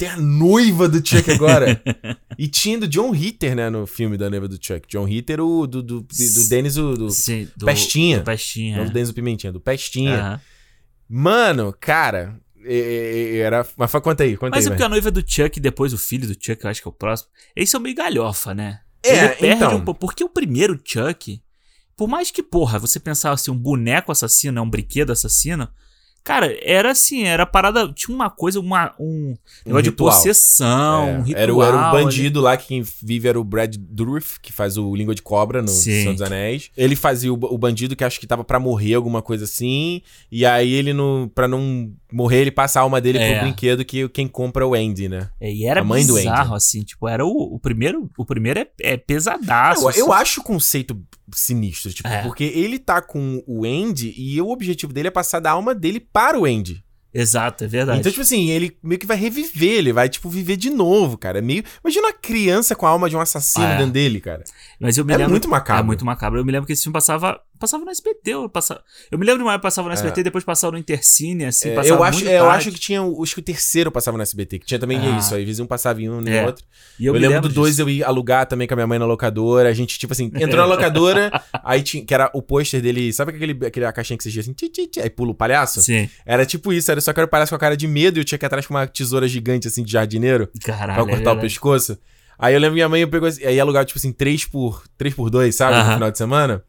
Tem 0.00 0.08
a 0.08 0.16
noiva 0.16 0.88
do 0.88 1.06
Chuck 1.06 1.30
agora? 1.30 1.78
e 2.38 2.48
tinha 2.48 2.78
do 2.78 2.88
John 2.88 3.10
Ritter, 3.10 3.54
né, 3.54 3.68
no 3.68 3.86
filme 3.86 4.16
da 4.16 4.30
noiva 4.30 4.48
do 4.48 4.54
Chuck. 4.58 4.88
John 4.88 5.04
Ritter, 5.04 5.40
o 5.40 5.66
do, 5.66 5.82
do, 5.82 6.00
do 6.00 6.48
Dennis, 6.48 6.78
o 6.78 6.94
do, 6.94 7.10
Sim, 7.10 7.46
do- 7.54 7.66
Pestinha. 7.66 8.20
do 8.20 8.24
Pestinha. 8.24 8.76
Não 8.78 8.84
é. 8.84 8.86
do 8.86 8.92
Dennis 8.94 9.10
o 9.10 9.14
Pimentinha, 9.14 9.52
do 9.52 9.60
Pestinha. 9.60 10.18
Aham. 10.18 10.40
Mano, 11.06 11.76
cara, 11.78 12.40
é- 12.64 12.74
é- 12.78 13.36
é- 13.36 13.36
era... 13.40 13.66
Mas 13.76 13.90
conta 13.92 14.24
aí, 14.24 14.38
conta 14.38 14.56
Mas 14.56 14.64
aí, 14.64 14.68
é 14.68 14.70
porque 14.70 14.84
a 14.84 14.88
noiva 14.88 15.10
do 15.10 15.20
Chuck 15.20 15.58
e 15.58 15.60
depois 15.60 15.92
o 15.92 15.98
filho 15.98 16.26
do 16.26 16.32
Chuck, 16.32 16.64
eu 16.64 16.70
acho 16.70 16.80
que 16.80 16.88
é 16.88 16.90
o 16.90 16.94
próximo. 16.94 17.28
Eles 17.54 17.68
são 17.68 17.78
meio 17.78 17.94
galhofa, 17.94 18.54
né? 18.54 18.80
É, 19.04 19.24
Ele 19.24 19.28
perde 19.34 19.54
então. 19.64 19.76
um 19.76 19.84
pouco. 19.84 20.00
Porque 20.00 20.24
o 20.24 20.30
primeiro 20.30 20.80
Chuck, 20.82 21.42
por 21.94 22.08
mais 22.08 22.30
que, 22.30 22.42
porra, 22.42 22.78
você 22.78 22.98
pensar 22.98 23.32
assim, 23.32 23.50
um 23.50 23.58
boneco 23.58 24.10
assassino, 24.10 24.60
é 24.60 24.62
um 24.62 24.70
brinquedo 24.70 25.10
assassino. 25.12 25.68
Cara, 26.22 26.54
era 26.62 26.90
assim, 26.90 27.24
era 27.24 27.46
parada. 27.46 27.90
Tinha 27.94 28.14
uma 28.14 28.28
coisa, 28.30 28.60
uma, 28.60 28.94
um 29.00 29.34
negócio 29.64 29.84
de 29.84 29.90
ritual. 29.90 30.10
possessão, 30.14 31.08
É, 31.08 31.12
um 31.18 31.22
ritual. 31.22 31.42
era, 31.42 31.54
o, 31.54 31.62
era 31.62 31.76
o 31.76 31.80
ali. 31.80 32.04
bandido 32.04 32.40
lá 32.40 32.56
que 32.56 32.66
quem 32.68 32.82
vive 33.02 33.26
era 33.28 33.40
o 33.40 33.44
Brad 33.44 33.74
Dourif, 33.78 34.38
que 34.40 34.52
faz 34.52 34.76
o 34.76 34.94
Língua 34.94 35.14
de 35.14 35.22
Cobra 35.22 35.62
no 35.62 35.68
Sim. 35.68 35.90
Senhor 36.02 36.12
dos 36.12 36.22
Anéis. 36.22 36.70
Ele 36.76 36.94
fazia 36.94 37.32
o, 37.32 37.36
o 37.36 37.56
bandido 37.58 37.96
que 37.96 38.04
acho 38.04 38.20
que 38.20 38.26
tava 38.26 38.44
pra 38.44 38.60
morrer, 38.60 38.94
alguma 38.94 39.22
coisa 39.22 39.44
assim. 39.44 40.02
E 40.30 40.44
aí 40.44 40.72
ele, 40.72 40.92
no, 40.92 41.30
pra 41.34 41.48
não 41.48 41.90
morrer, 42.12 42.38
ele 42.42 42.50
passa 42.50 42.78
a 42.80 42.82
alma 42.82 43.00
dele 43.00 43.18
É. 43.18 43.32
pro 43.34 43.42
brinquedo 43.46 43.84
que 43.84 44.08
quem 44.08 44.26
compra 44.28 44.64
é 44.64 44.66
o 44.66 44.74
Andy, 44.74 45.08
né? 45.08 45.28
É, 45.40 45.52
e 45.52 45.64
era 45.66 45.80
A 45.80 45.84
mãe 45.84 46.06
do 46.06 46.14
bizarro, 46.14 46.48
Andy. 46.50 46.56
assim, 46.56 46.82
tipo, 46.82 47.08
era 47.08 47.24
o, 47.24 47.54
o 47.54 47.58
primeiro. 47.58 48.10
O 48.18 48.24
primeiro 48.24 48.60
é, 48.60 48.66
é 48.80 48.96
pesadaço. 48.96 49.90
Eu, 49.90 50.06
eu 50.06 50.12
assim. 50.12 50.22
acho 50.22 50.40
o 50.40 50.44
conceito 50.44 51.00
sinistro, 51.34 51.92
tipo, 51.92 52.08
É. 52.08 52.22
porque 52.22 52.44
ele 52.44 52.78
tá 52.78 53.00
com 53.00 53.42
o 53.46 53.64
Andy 53.64 54.12
e 54.16 54.40
o 54.40 54.48
objetivo 54.50 54.92
dele 54.92 55.08
é 55.08 55.10
passar 55.12 55.40
da 55.40 55.50
alma 55.52 55.74
dele 55.74 56.00
para 56.00 56.38
o 56.38 56.44
Andy. 56.44 56.82
Exato, 57.12 57.64
é 57.64 57.66
verdade. 57.66 57.98
Então, 57.98 58.12
tipo 58.12 58.22
assim, 58.22 58.50
ele 58.50 58.76
meio 58.84 58.96
que 58.98 59.04
vai 59.06 59.16
reviver, 59.16 59.78
ele 59.78 59.92
vai, 59.92 60.08
tipo, 60.08 60.28
viver 60.30 60.56
de 60.56 60.70
novo, 60.70 61.18
cara. 61.18 61.38
É 61.38 61.42
meio. 61.42 61.64
Imagina 61.82 62.06
uma 62.06 62.12
criança 62.12 62.76
com 62.76 62.86
a 62.86 62.90
alma 62.90 63.10
de 63.10 63.16
um 63.16 63.20
assassino 63.20 63.64
Ah, 63.66 63.70
é. 63.72 63.76
dentro 63.78 63.92
dele, 63.92 64.20
cara. 64.20 64.44
Mas 64.78 64.96
eu 64.96 65.04
me 65.04 65.12
É 65.12 65.16
lembro. 65.16 65.32
muito 65.32 65.48
macabro. 65.48 65.82
É 65.82 65.86
muito 65.86 66.04
macabro. 66.04 66.38
Eu 66.38 66.44
me 66.44 66.52
lembro 66.52 66.68
que 66.68 66.72
esse 66.72 66.84
filme 66.84 66.92
passava. 66.92 67.40
Passava 67.60 67.84
no 67.84 67.90
SBT. 67.90 68.30
Eu, 68.32 68.48
passava, 68.48 68.82
eu 69.12 69.18
me 69.18 69.24
lembro 69.26 69.38
de 69.40 69.44
uma 69.44 69.52
época 69.52 69.68
passava 69.68 69.86
no 69.86 69.92
SBT, 69.92 70.22
depois 70.22 70.42
passava 70.42 70.72
no 70.72 70.78
Intercine, 70.78 71.44
assim, 71.44 71.68
É, 71.68 71.74
passava 71.74 71.94
eu 71.94 72.02
acho, 72.02 72.26
é, 72.28 72.38
eu 72.40 72.50
acho 72.50 72.72
que 72.72 72.80
tinha. 72.80 73.00
Acho 73.02 73.34
que 73.34 73.40
o 73.40 73.44
terceiro 73.44 73.92
passava 73.92 74.16
no 74.16 74.22
SBT, 74.22 74.58
que 74.60 74.66
tinha 74.66 74.80
também 74.80 74.98
Ah. 74.98 75.18
isso. 75.18 75.34
Aí, 75.34 75.44
vezes 75.44 75.60
um 75.60 75.66
passava 75.66 76.00
em 76.00 76.08
um 76.08 76.26
e 76.26 76.30
É. 76.30 76.46
outro. 76.46 76.64
E 76.98 77.04
Eu, 77.06 77.12
me 77.12 77.18
lembro, 77.18 77.34
lembro 77.36 77.48
do 77.50 77.54
dois 77.54 77.78
eu 77.78 77.88
ia 77.88 78.06
alugar 78.06 78.46
também 78.46 78.66
com 78.66 78.72
a 78.74 78.76
minha 78.76 78.86
mãe 78.86 78.98
na 78.98 79.04
locadora. 79.04 79.68
A 79.68 79.72
gente, 79.74 79.98
tipo 79.98 80.12
assim, 80.12 80.30
entrou 80.34 80.56
na 80.56 80.64
locadora, 80.74 81.30
aí 81.62 81.82
tinha. 81.82 82.04
Que 82.04 82.14
era 82.14 82.30
o 82.34 82.40
pôster 82.40 82.80
dele. 82.80 83.12
Sabe 83.12 83.32
aquele, 83.32 83.66
aquele 83.66 83.92
caixinha 83.92 84.16
que 84.16 84.24
você 84.24 84.30
gira 84.30 84.40
assim, 84.42 84.54
ti, 84.54 84.68
ti, 84.70 84.86
ti, 84.86 85.00
aí 85.00 85.10
pula 85.10 85.30
o 85.32 85.34
palhaço? 85.34 85.82
Sim. 85.82 86.08
Era 86.24 86.46
tipo 86.46 86.72
isso, 86.72 86.90
era 86.90 87.00
só 87.00 87.12
que 87.12 87.20
era 87.20 87.26
o 87.26 87.30
palhaço 87.30 87.50
com 87.50 87.56
a 87.56 87.58
cara 87.58 87.76
de 87.76 87.86
medo 87.86 88.18
e 88.18 88.20
eu 88.20 88.24
tinha 88.24 88.38
que 88.38 88.44
ir 88.44 88.46
atrás 88.46 88.66
com 88.66 88.72
uma 88.72 88.86
tesoura 88.86 89.28
gigante, 89.28 89.68
assim, 89.68 89.82
de 89.84 89.92
jardineiro, 89.92 90.48
Caralho. 90.64 90.94
pra 90.94 91.02
é 91.02 91.06
cortar 91.06 91.14
o 91.32 91.34
verdade. 91.34 91.40
pescoço. 91.42 91.98
Aí 92.38 92.54
eu 92.54 92.58
lembro 92.60 92.72
minha 92.74 92.88
mãe 92.88 93.06
pegou 93.06 93.28
assim, 93.28 93.44
aí 93.44 93.60
alugava, 93.60 93.84
tipo 93.84 93.98
assim, 93.98 94.12
3 94.12 94.46
por, 94.46 94.82
3 94.96 95.14
por 95.14 95.28
2, 95.28 95.54
sabe? 95.54 95.76
No 95.86 95.92
final 95.92 96.10
de 96.10 96.16
semana. 96.16 96.64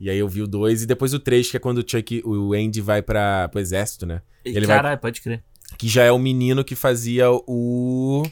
E 0.00 0.10
aí 0.10 0.18
eu 0.18 0.28
vi 0.28 0.42
o 0.42 0.46
2 0.46 0.82
e 0.82 0.86
depois 0.86 1.14
o 1.14 1.18
3, 1.18 1.50
que 1.50 1.56
é 1.56 1.60
quando 1.60 1.78
o 1.78 1.84
Chuck, 1.88 2.20
o 2.24 2.52
Andy 2.52 2.80
vai 2.80 3.00
pra, 3.00 3.48
pro 3.48 3.60
exército, 3.60 4.04
né? 4.04 4.20
E, 4.44 4.50
Ele 4.50 4.66
vai 4.66 4.76
Caralho, 4.76 5.00
pode 5.00 5.20
crer. 5.20 5.42
que 5.78 5.88
já 5.88 6.02
é 6.02 6.10
o 6.12 6.18
menino 6.18 6.64
que 6.64 6.74
fazia 6.74 7.30
o. 7.30 8.22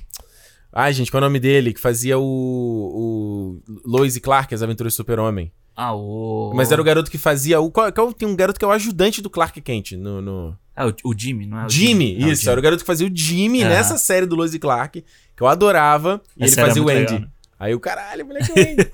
Ai, 0.72 0.92
gente, 0.92 1.10
qual 1.10 1.22
é 1.22 1.24
o 1.24 1.28
nome 1.28 1.38
dele? 1.40 1.72
Que 1.72 1.80
fazia 1.80 2.18
o. 2.18 2.22
o 2.24 3.62
Lois 3.84 4.16
e 4.16 4.20
Clark, 4.20 4.54
As 4.54 4.62
Aventuras 4.62 4.92
do 4.92 4.96
Super-Homem. 4.96 5.52
Ah, 5.76 5.94
o. 5.94 6.52
Mas 6.54 6.70
era 6.72 6.80
o 6.80 6.84
garoto 6.84 7.10
que 7.10 7.18
fazia. 7.18 7.60
O, 7.60 7.70
qual, 7.70 7.92
qual- 7.92 8.12
tem 8.12 8.28
um 8.28 8.36
garoto 8.36 8.58
que 8.58 8.64
é 8.64 8.68
o 8.68 8.72
ajudante 8.72 9.22
do 9.22 9.30
Clark 9.30 9.60
Kent 9.60 9.92
no. 9.92 10.20
no... 10.20 10.56
É 10.74 10.84
o, 10.86 10.94
o 11.04 11.14
Jimmy, 11.16 11.46
não 11.46 11.60
é 11.60 11.66
o 11.66 11.68
Jimmy, 11.68 12.18
Não, 12.18 12.28
o 12.28 12.32
isso, 12.32 12.48
era 12.48 12.58
o 12.58 12.62
garoto 12.62 12.82
que 12.82 12.86
fazia 12.86 13.06
o 13.06 13.10
Jimmy 13.14 13.60
Aham. 13.62 13.68
nessa 13.70 13.98
série 13.98 14.24
do 14.24 14.34
Lois 14.34 14.54
e 14.54 14.58
Clark, 14.58 15.04
que 15.36 15.42
eu 15.42 15.46
adorava, 15.46 16.20
e 16.36 16.44
Essa 16.44 16.54
ele 16.54 16.60
era 16.60 16.68
fazia 16.68 16.82
o 16.82 16.88
Andy. 16.88 16.98
legal, 17.00 17.20
né? 17.20 17.28
Aí 17.58 17.74
o 17.74 17.80
caralho, 17.80 18.24
moleque, 18.26 18.50
é 18.50 18.54
o 18.54 18.58
Andy. 18.72 18.92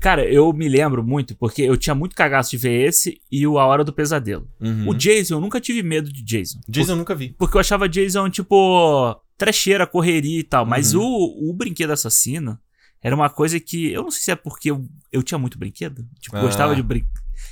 Cara, 0.00 0.24
eu 0.24 0.52
me 0.52 0.68
lembro 0.68 1.02
muito, 1.04 1.34
porque 1.36 1.62
eu 1.62 1.76
tinha 1.76 1.94
muito 1.94 2.14
cagaço 2.16 2.50
de 2.50 2.56
ver 2.58 2.86
esse 2.88 3.20
e 3.30 3.46
o 3.46 3.58
A 3.58 3.66
Hora 3.66 3.84
do 3.84 3.92
Pesadelo. 3.92 4.48
Uhum. 4.60 4.88
O 4.88 4.94
Jason, 4.94 5.34
eu 5.34 5.40
nunca 5.40 5.60
tive 5.60 5.82
medo 5.82 6.12
de 6.12 6.22
Jason. 6.22 6.60
Jason 6.68 6.92
eu 6.92 6.96
nunca 6.96 7.14
vi. 7.14 7.34
Porque 7.38 7.56
eu 7.56 7.60
achava 7.60 7.88
Jason, 7.88 8.28
tipo, 8.30 9.16
trecheira, 9.36 9.86
correria 9.86 10.40
e 10.40 10.44
tal. 10.44 10.64
Mas 10.66 10.94
Uhum. 10.94 11.02
o, 11.02 11.50
o 11.50 11.52
brinquedo 11.54 11.90
assassino 11.90 12.58
era 13.02 13.14
uma 13.14 13.28
coisa 13.30 13.58
que. 13.60 13.92
Eu 13.92 14.02
não 14.02 14.10
sei 14.10 14.22
se 14.22 14.30
é 14.30 14.36
porque 14.36 14.70
eu, 14.70 14.86
eu 15.12 15.22
tinha 15.22 15.38
muito 15.38 15.58
brinquedo. 15.58 16.04
Tipo, 16.20 16.36
Ah. 16.36 16.40
gostava 16.42 16.74
de, 16.74 16.82
brin 16.82 17.04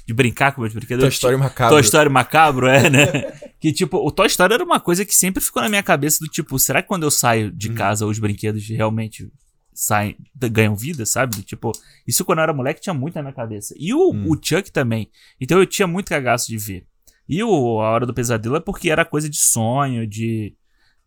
de 0.06 0.14
brincar 0.14 0.52
com 0.52 0.60
meus 0.62 0.72
brinquedos. 0.74 1.18
Toy 1.18 1.30
tinha- 1.30 1.38
macabro. 1.38 1.74
Toy 1.74 1.82
Story 1.82 2.08
macabro, 2.08 2.66
é, 2.66 2.88
né? 2.90 3.06
que 3.60 3.72
tipo, 3.72 3.98
o 3.98 4.10
Toy 4.10 4.26
Story 4.26 4.54
era 4.54 4.64
uma 4.64 4.80
coisa 4.80 5.04
que 5.04 5.14
sempre 5.14 5.42
ficou 5.42 5.62
na 5.62 5.68
minha 5.68 5.82
cabeça 5.82 6.18
do 6.24 6.28
tipo, 6.30 6.58
será 6.58 6.82
que 6.82 6.88
quando 6.88 7.04
eu 7.04 7.10
saio 7.10 7.50
de 7.50 7.68
Uhum. 7.68 7.74
casa 7.74 8.06
os 8.06 8.18
brinquedos 8.18 8.66
realmente 8.68 9.30
saem, 9.74 10.16
ganham 10.34 10.74
vida, 10.76 11.04
sabe? 11.04 11.42
Tipo, 11.42 11.72
isso 12.06 12.24
quando 12.24 12.38
eu 12.38 12.44
era 12.44 12.52
moleque 12.54 12.80
tinha 12.80 12.94
muito 12.94 13.14
na 13.16 13.22
minha 13.22 13.34
cabeça. 13.34 13.74
E 13.78 13.92
o, 13.92 14.10
Hum. 14.12 14.26
o 14.30 14.34
Chuck 14.40 14.70
também. 14.70 15.10
Então 15.40 15.58
eu 15.58 15.66
tinha 15.66 15.86
muito 15.86 16.08
cagaço 16.08 16.46
de 16.48 16.56
ver. 16.56 16.86
E 17.28 17.42
o 17.42 17.80
A 17.80 17.90
Hora 17.90 18.06
do 18.06 18.14
Pesadelo 18.14 18.56
é 18.56 18.60
porque 18.60 18.90
era 18.90 19.04
coisa 19.04 19.28
de 19.28 19.38
sonho, 19.38 20.06
de. 20.06 20.54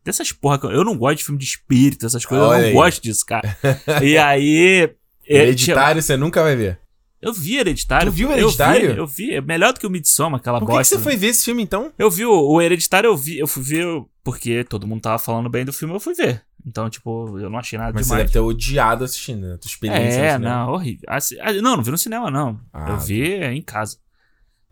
Dessas 0.03 0.32
porra. 0.32 0.57
que 0.59 0.65
Eu 0.65 0.72
eu 0.72 0.84
não 0.84 0.97
gosto 0.97 1.18
de 1.20 1.26
filme 1.26 1.39
de 1.39 1.45
espírito, 1.45 2.05
essas 2.05 2.26
coisas. 2.26 2.45
Olha 2.47 2.55
eu 2.57 2.61
não 2.61 2.68
aí. 2.70 2.74
gosto 2.74 3.01
disso, 3.01 3.26
cara. 3.26 3.57
e 4.03 4.18
aí. 4.20 4.89
é, 5.28 5.36
Hereditário 5.38 6.01
você 6.01 6.15
nunca 6.18 6.41
vai 6.41 6.55
ver. 6.55 6.80
Eu 7.22 7.34
vi 7.34 7.57
Hereditário. 7.57 8.11
Tu 8.11 8.15
viu 8.15 8.30
Eu 8.32 8.38
Hereditário? 8.38 8.93
vi, 8.93 8.97
Eu 8.99 9.07
vi. 9.07 9.34
É 9.36 9.41
melhor 9.41 9.74
do 9.74 9.80
que 9.80 9.88
o 9.88 9.89
Midsommar, 9.89 10.39
aquela 10.39 10.59
Por 10.59 10.68
que, 10.68 10.72
que 10.72 10.78
bosta. 10.78 10.95
você 10.97 11.01
foi 11.03 11.15
ver 11.18 11.28
esse 11.28 11.43
filme 11.45 11.61
então? 11.63 11.91
Eu 11.97 12.09
vi 12.11 12.26
o, 12.26 12.32
o 12.32 12.61
Hereditário, 12.61 13.07
eu 13.09 13.18
vi, 13.18 13.38
eu 13.39 13.47
fui 13.47 13.63
ver 13.63 13.86
porque 14.24 14.63
todo 14.63 14.88
mundo 14.88 15.01
tava 15.01 15.18
falando 15.20 15.49
bem 15.49 15.65
do 15.65 15.74
filme, 15.74 15.93
eu 15.93 15.99
fui 15.99 16.13
ver. 16.13 16.43
Então, 16.68 16.89
tipo, 16.89 17.39
eu 17.39 17.49
não 17.49 17.57
achei 17.59 17.80
nada 17.80 17.93
Mas 17.93 18.05
você 18.05 18.09
demais. 18.09 18.24
deve 18.30 18.34
ter 18.34 18.39
odiado 18.39 19.05
assistindo, 19.05 19.47
né? 19.47 19.57
Tua 19.57 19.70
experiência. 19.70 20.20
É, 20.20 20.38
não, 20.38 20.74
horrível. 20.74 21.03
Assi- 21.07 21.39
ah, 21.39 21.53
não, 21.53 21.78
não 21.78 21.84
vi 21.84 21.91
no 21.91 21.97
cinema, 21.97 22.30
não. 22.30 22.59
Ah, 22.74 22.89
eu 22.89 22.99
vi 22.99 23.24
em 23.36 23.61
casa. 23.61 23.97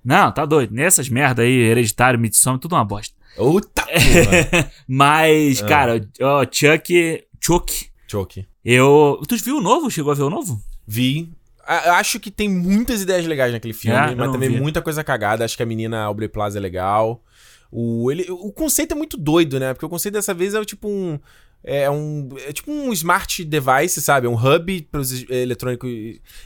Não, 0.03 0.29
tá 0.31 0.45
doido. 0.45 0.73
Nessas 0.73 1.07
merda 1.07 1.41
aí, 1.43 1.51
Hereditário, 1.51 2.19
Midsommar, 2.19 2.59
tudo 2.59 2.75
uma 2.75 2.83
bosta. 2.83 3.15
Eita 3.37 3.85
porra. 4.51 4.71
Mas, 4.87 5.63
Ah. 5.63 5.67
cara, 5.67 6.09
ó, 6.21 6.45
Chuck. 6.51 7.23
Chuck. 7.39 7.89
Choke. 8.07 8.45
Eu. 8.63 9.21
Tu 9.27 9.37
viu 9.37 9.57
o 9.57 9.61
novo? 9.61 9.89
Chegou 9.89 10.11
a 10.11 10.15
ver 10.15 10.23
o 10.23 10.29
novo? 10.29 10.61
Vi. 10.85 11.31
A- 11.65 11.97
Acho 11.97 12.19
que 12.19 12.29
tem 12.29 12.47
muitas 12.49 13.01
ideias 13.01 13.25
legais 13.25 13.51
naquele 13.53 13.73
filme, 13.73 13.97
É, 13.97 14.11
eu 14.11 14.17
mas 14.17 14.31
também 14.31 14.49
vi. 14.49 14.59
muita 14.59 14.81
coisa 14.81 15.03
cagada. 15.03 15.43
Acho 15.45 15.55
que 15.57 15.63
a 15.63 15.65
menina 15.65 16.01
Aubrey 16.03 16.27
Plaza 16.29 16.57
é 16.59 16.61
legal. 16.61 17.23
O, 17.71 18.11
ele, 18.11 18.25
o 18.29 18.51
conceito 18.51 18.91
é 18.93 18.95
muito 18.95 19.17
doido, 19.17 19.59
né? 19.59 19.73
Porque 19.73 19.85
o 19.85 19.89
conceito 19.89 20.13
dessa 20.15 20.33
vez 20.33 20.53
é 20.53 20.63
tipo 20.65 20.87
um. 20.87 21.19
É 21.67 21.89
um. 21.89 22.29
É 22.47 22.53
tipo 22.53 22.71
um 22.71 22.93
smart 22.93 23.43
device, 23.43 23.99
sabe? 23.99 24.27
É 24.27 24.29
um 24.29 24.35
hub 24.35 24.81
para 24.91 25.01
os 25.01 25.27
eletrônicos. 25.29 25.89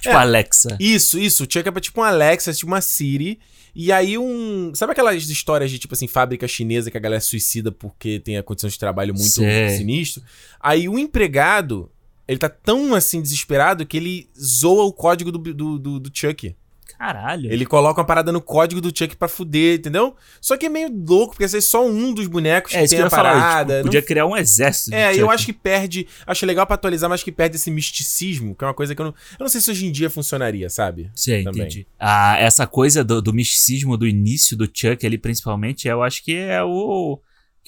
Tipo 0.02 0.16
Alexa. 0.16 0.78
Isso, 0.80 1.20
isso. 1.20 1.44
O 1.44 1.48
Chuck 1.52 1.68
é 1.68 1.80
tipo 1.82 2.00
um 2.00 2.04
Alexa, 2.04 2.54
tipo 2.54 2.72
uma 2.72 2.80
Siri. 2.80 3.38
E 3.76 3.92
aí 3.92 4.18
um. 4.18 4.72
Sabe 4.74 4.94
aquelas 4.94 5.30
histórias 5.30 5.70
de, 5.70 5.78
tipo 5.78 5.94
assim, 5.94 6.08
fábrica 6.08 6.48
chinesa 6.48 6.90
que 6.90 6.98
a 6.98 7.02
galera 7.02 7.20
suicida 7.20 7.70
porque 7.70 8.20
tem 8.20 8.38
a 8.38 8.44
condição 8.44 8.70
de 8.70 8.80
trabalho 8.80 9.14
muito 9.14 9.30
Sei. 9.30 9.70
sinistro? 9.70 10.24
Aí 10.58 10.88
o 10.88 10.98
empregado, 10.98 11.92
ele 12.26 12.40
tá 12.40 12.50
tão 12.50 12.96
assim 12.96 13.22
desesperado 13.22 13.86
que 13.86 13.98
ele 13.98 14.30
zoa 14.40 14.86
o 14.86 14.94
código 14.94 15.34
do, 15.34 15.38
do, 15.38 15.78
do, 15.78 16.00
do 16.00 16.12
Chuck. 16.14 16.56
Caralho. 17.00 17.50
Ele 17.52 17.66
coloca 17.66 18.02
uma 18.02 18.06
parada 18.06 18.30
no 18.30 18.42
código 18.42 18.82
do 18.82 18.90
Chuck 18.90 19.16
pra 19.16 19.30
fuder, 19.30 19.80
entendeu? 19.80 20.14
Só 20.42 20.58
que 20.58 20.66
é 20.66 20.70
meio 20.70 20.90
louco, 20.94 21.34
porque 21.38 21.56
é 21.56 21.62
só 21.62 21.88
um 21.88 22.14
dos 22.14 22.28
bonecos 22.28 22.74
É, 22.74 22.84
que 22.84 22.90
tem 22.90 23.00
a 23.00 23.04
ia 23.04 23.10
falar. 23.10 23.32
parada. 23.40 23.74
tipo, 23.76 23.78
não 23.78 23.84
podia 23.86 24.02
criar 24.02 24.26
um 24.26 24.36
exército. 24.36 24.92
de 24.92 24.98
é, 24.98 25.16
eu 25.16 25.32
acho 25.32 25.46
que 25.46 25.54
perde. 25.54 26.06
Acho 26.28 26.46
legal 26.46 26.66
pra 26.68 26.76
atualizar, 26.76 27.10
mas 27.10 27.24
que 27.24 27.32
perde 27.32 27.56
esse 27.56 27.72
misticismo, 27.72 28.54
que 28.54 28.66
é 28.66 28.68
uma 28.68 28.74
coisa 28.74 28.94
que 28.94 29.02
eu 29.02 29.06
não. 29.06 29.14
Eu 29.40 29.44
não 29.46 29.48
sei 29.50 29.62
se 29.62 29.72
hoje 29.72 29.86
em 29.86 29.92
dia 29.94 30.10
funcionaria, 30.10 30.70
sabe? 30.70 31.10
Sim, 31.16 31.46
Também. 31.46 31.62
entendi. 31.64 31.88
Ah, 31.98 32.36
essa 32.38 32.68
coisa 32.68 33.02
do, 33.02 33.22
do 33.22 33.34
misticismo 33.34 33.96
do 33.96 34.06
início 34.06 34.58
do 34.58 34.66
Chuck 34.72 35.06
ali, 35.06 35.18
principalmente, 35.18 35.88
eu 35.88 36.04
acho 36.04 36.22
que 36.22 36.36
é 36.36 36.62
o. 36.62 37.18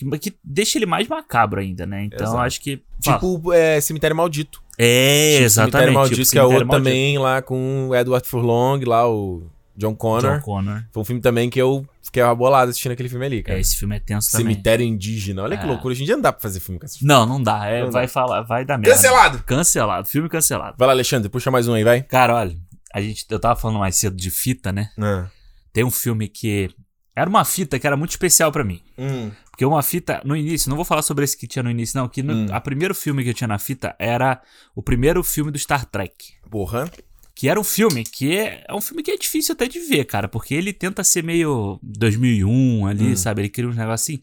Que, 0.09 0.31
que 0.31 0.37
deixa 0.43 0.77
ele 0.77 0.85
mais 0.85 1.07
macabro 1.07 1.59
ainda, 1.59 1.85
né? 1.85 2.05
Então 2.05 2.27
Exato. 2.27 2.37
acho 2.43 2.61
que. 2.61 2.81
Tipo 3.01 3.53
é, 3.53 3.79
Cemitério 3.81 4.15
Maldito. 4.15 4.61
é, 4.77 5.33
Tipo, 5.33 5.43
exatamente. 5.45 5.71
Cemitério 5.71 5.93
Maldito, 5.93 6.21
tipo 6.21 6.31
que 6.31 6.37
é 6.39 6.43
outro 6.43 6.67
Maldito. 6.67 6.77
também 6.77 7.17
lá 7.17 7.41
com 7.41 7.89
o 7.89 7.95
Edward 7.95 8.27
Furlong, 8.27 8.79
lá 8.85 9.09
o 9.09 9.43
John 9.75 9.95
Connor. 9.95 10.37
John 10.37 10.41
Connor. 10.41 10.83
Foi 10.91 11.01
um 11.01 11.05
filme 11.05 11.21
também 11.21 11.49
que 11.49 11.59
eu 11.61 11.87
fiquei 12.03 12.21
abolado 12.21 12.69
assistindo 12.69 12.91
aquele 12.91 13.09
filme 13.09 13.25
ali, 13.25 13.41
cara. 13.41 13.57
É, 13.57 13.61
esse 13.61 13.75
filme 13.77 13.95
é 13.95 13.99
tenso 13.99 14.29
também. 14.31 14.47
Cemitério 14.47 14.85
Indígena. 14.85 15.43
Olha 15.43 15.57
que 15.57 15.63
É. 15.63 15.67
loucura. 15.67 15.91
Hoje 15.93 16.03
em 16.03 16.05
dia 16.05 16.15
não 16.15 16.21
dá 16.21 16.31
pra 16.33 16.41
fazer 16.41 16.59
filme 16.59 16.79
com 16.79 16.85
essas 16.85 17.01
Não, 17.01 17.25
não 17.25 17.41
dá. 17.41 17.65
É, 17.67 17.83
Não 17.83 17.91
vai 17.91 18.03
dá. 18.05 18.07
falar, 18.09 18.41
vai 18.41 18.65
dar 18.65 18.77
merda. 18.77 18.93
Cancelado! 18.95 19.43
Cancelado. 19.43 20.07
Filme 20.07 20.27
cancelado. 20.29 20.75
Vai 20.77 20.87
lá, 20.87 20.93
Alexandre, 20.93 21.29
puxa 21.29 21.49
mais 21.49 21.67
um 21.67 21.73
aí, 21.73 21.83
vai. 21.83 22.01
Cara, 22.03 22.35
olha, 22.35 22.55
a 22.93 23.01
gente, 23.01 23.25
eu 23.29 23.39
tava 23.39 23.55
falando 23.59 23.79
mais 23.79 23.95
cedo 23.95 24.15
de 24.15 24.29
fita, 24.29 24.71
né? 24.71 24.89
Ah. 24.99 25.27
Tem 25.73 25.83
um 25.83 25.91
filme 25.91 26.27
que. 26.27 26.69
Era 27.15 27.29
uma 27.29 27.43
fita 27.45 27.77
que 27.79 27.85
era 27.87 27.95
muito 27.97 28.11
especial 28.11 28.51
pra 28.51 28.63
mim. 28.63 28.81
Hum. 28.97 29.31
Porque 29.51 29.65
uma 29.65 29.83
fita, 29.83 30.21
no 30.25 30.35
início, 30.35 30.69
não 30.69 30.75
vou 30.77 30.85
falar 30.85 31.01
sobre 31.01 31.23
esse 31.25 31.37
que 31.37 31.45
tinha 31.45 31.61
no 31.61 31.69
início, 31.69 31.99
não. 31.99 32.07
Que 32.07 32.23
no, 32.23 32.33
Hum. 32.33 32.45
a 32.51 32.59
primeiro 32.61 32.95
filme 32.95 33.23
que 33.23 33.29
eu 33.29 33.33
tinha 33.33 33.47
na 33.47 33.59
fita 33.59 33.95
era 33.99 34.41
o 34.75 34.81
primeiro 34.81 35.23
filme 35.23 35.51
do 35.51 35.59
Star 35.59 35.85
Trek. 35.85 36.33
Porra. 36.49 36.89
Que 37.35 37.47
era 37.49 37.59
um 37.59 37.63
filme 37.63 38.03
que 38.03 38.35
é, 38.35 38.63
é 38.67 38.73
um 38.73 38.81
filme 38.81 39.03
que 39.03 39.11
é 39.11 39.17
difícil 39.17 39.53
até 39.53 39.67
de 39.67 39.79
ver, 39.79 40.05
cara. 40.05 40.27
Porque 40.27 40.53
ele 40.55 40.71
tenta 40.73 41.03
ser 41.03 41.23
meio 41.23 41.79
2001 41.83 42.85
ali, 42.87 43.11
Hum. 43.11 43.15
sabe? 43.15 43.41
Ele 43.41 43.49
cria 43.49 43.67
uns 43.67 43.75
negócios 43.75 44.01
assim. 44.01 44.21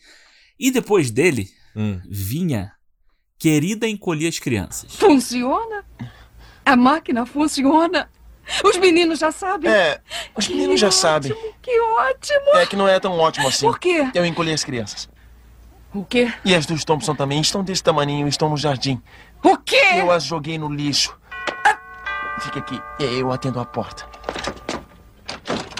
E 0.59 0.71
depois 0.71 1.11
dele, 1.11 1.49
Hum. 1.77 2.01
vinha 2.09 2.73
Querida 3.39 3.87
Encolher 3.87 4.29
as 4.29 4.39
Crianças. 4.39 4.95
Funciona? 4.97 5.85
A 6.65 6.75
máquina 6.77 7.25
funciona? 7.25 8.11
Os 8.65 8.77
meninos 8.79 9.19
já 9.19 9.31
sabem? 9.31 9.71
É, 9.71 10.01
os 10.37 10.49
meninos 10.49 10.81
já 10.81 10.91
sabem. 10.91 11.33
Que 11.63 11.79
ótimo! 11.81 12.57
É 12.57 12.67
que 12.67 12.75
não 12.77 12.89
é 12.89 12.99
tão 12.99 13.13
ótimo 13.13 13.47
assim. 13.47 13.67
Por 13.67 13.79
quê? 13.79 14.09
Eu 14.15 14.25
encolhi 14.25 14.53
as 14.53 14.65
crianças. 14.65 15.09
O 15.95 16.05
quê? 16.05 16.33
E 16.45 16.55
as 16.55 16.67
dos 16.67 16.85
Thompson 16.85 17.15
também 17.15 17.41
estão 17.41 17.65
desse 17.65 17.83
tamaninho, 17.83 18.29
estão 18.29 18.51
no 18.51 18.57
jardim. 18.57 19.01
O 19.43 19.57
quê? 19.57 19.77
Eu 19.97 20.11
as 20.11 20.25
joguei 20.25 20.59
no 20.59 20.73
lixo. 20.73 21.17
Ah, 21.65 21.79
Fica 22.41 22.59
aqui, 22.59 22.81
eu 23.01 23.33
atendo 23.33 23.59
a 23.59 23.65
porta. 23.65 24.07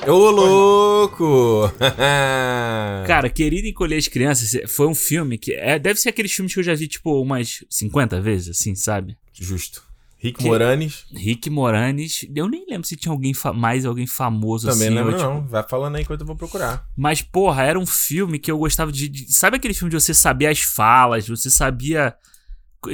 Ô, 0.07 0.31
louco! 0.31 1.71
Cara, 3.07 3.29
Querida 3.29 3.69
Encolher 3.69 3.99
as 3.99 4.09
Crianças 4.09 4.59
foi 4.71 4.87
um 4.87 4.95
filme 4.95 5.37
que 5.37 5.53
é, 5.53 5.79
deve 5.79 6.01
ser 6.01 6.09
aqueles 6.09 6.33
filmes 6.33 6.55
que 6.55 6.61
eu 6.61 6.65
já 6.65 6.75
vi, 6.75 6.89
tipo, 6.89 7.21
umas 7.21 7.65
50 7.69 8.21
vezes, 8.21 8.59
assim, 8.59 8.75
sabe? 8.75 9.19
Justo. 9.35 9.88
Rick 10.21 10.39
Que- 10.41 10.49
Moranis. 10.49 11.05
Rick 11.15 11.49
Moranis. 11.49 12.27
Eu 12.35 12.49
nem 12.49 12.67
lembro 12.69 12.87
se 12.87 12.97
tinha 12.97 13.13
alguém 13.13 13.33
mais 13.55 13.87
alguém 13.87 14.07
famoso 14.07 14.67
Também 14.69 14.89
assim. 14.89 14.97
lembro, 14.97 15.13
ou, 15.13 15.19
tipo, 15.19 15.31
não. 15.31 15.47
Vai 15.47 15.63
falando 15.63 15.95
aí 15.97 16.03
enquanto 16.03 16.23
eu 16.23 16.27
vou 16.27 16.35
procurar. 16.37 16.85
Mas, 16.97 17.23
porra, 17.23 17.63
era 17.63 17.79
um 17.79 17.87
filme 17.87 18.39
que 18.39 18.51
eu 18.51 18.59
gostava 18.59 18.91
de, 18.91 19.09
de- 19.09 19.33
Sabe 19.33 19.57
aquele 19.57 19.75
filme 19.75 19.91
de 19.91 20.01
você 20.01 20.13
sabia 20.13 20.51
as 20.51 20.61
falas, 20.61 21.29
você 21.29 21.49
sabia. 21.49 22.15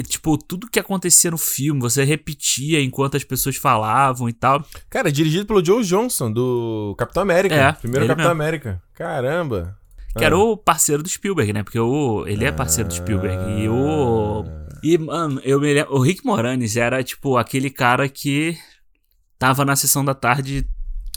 Tipo, 0.09 0.39
tudo 0.39 0.68
que 0.70 0.79
acontecia 0.81 1.31
no 1.31 1.37
filme, 1.37 1.79
você 1.81 2.05
repetia 2.05 2.81
enquanto 2.83 3.16
as 3.18 3.25
pessoas 3.25 3.57
falavam 3.57 4.29
e 4.29 4.33
tal. 4.33 4.64
Cara, 4.89 5.12
dirigido 5.12 5.45
pelo 5.47 5.62
Joe 5.64 5.85
Johnson, 5.85 6.33
do 6.33 6.95
Capitão 6.99 7.22
América. 7.22 7.55
É, 7.55 7.72
Primeiro 7.72 8.07
Capitão 8.07 8.29
mesmo. 8.31 8.43
América. 8.43 8.83
Caramba. 8.95 9.79
Que 10.16 10.25
era 10.25 10.39
o 10.39 10.57
parceiro 10.57 11.03
do 11.03 11.09
Spielberg, 11.09 11.53
né? 11.53 11.62
Porque 11.62 11.79
o, 11.79 12.25
ele 12.27 12.45
é 12.45 12.53
parceiro 12.53 12.89
do 12.89 12.95
Spielberg. 12.95 13.61
E 13.62 13.68
o. 13.68 14.45
E, 14.85 14.99
mano, 14.99 15.41
eu 15.43 15.59
me 15.59 15.72
lembro. 15.72 15.95
O 15.95 15.99
Rick 15.99 16.26
Moranis 16.26 16.76
era, 16.76 17.03
tipo, 17.03 17.39
aquele 17.39 17.70
cara 17.70 18.07
que 18.07 18.55
tava 19.39 19.64
na 19.64 19.74
sessão 19.74 20.05
da 20.05 20.14
tarde 20.14 20.66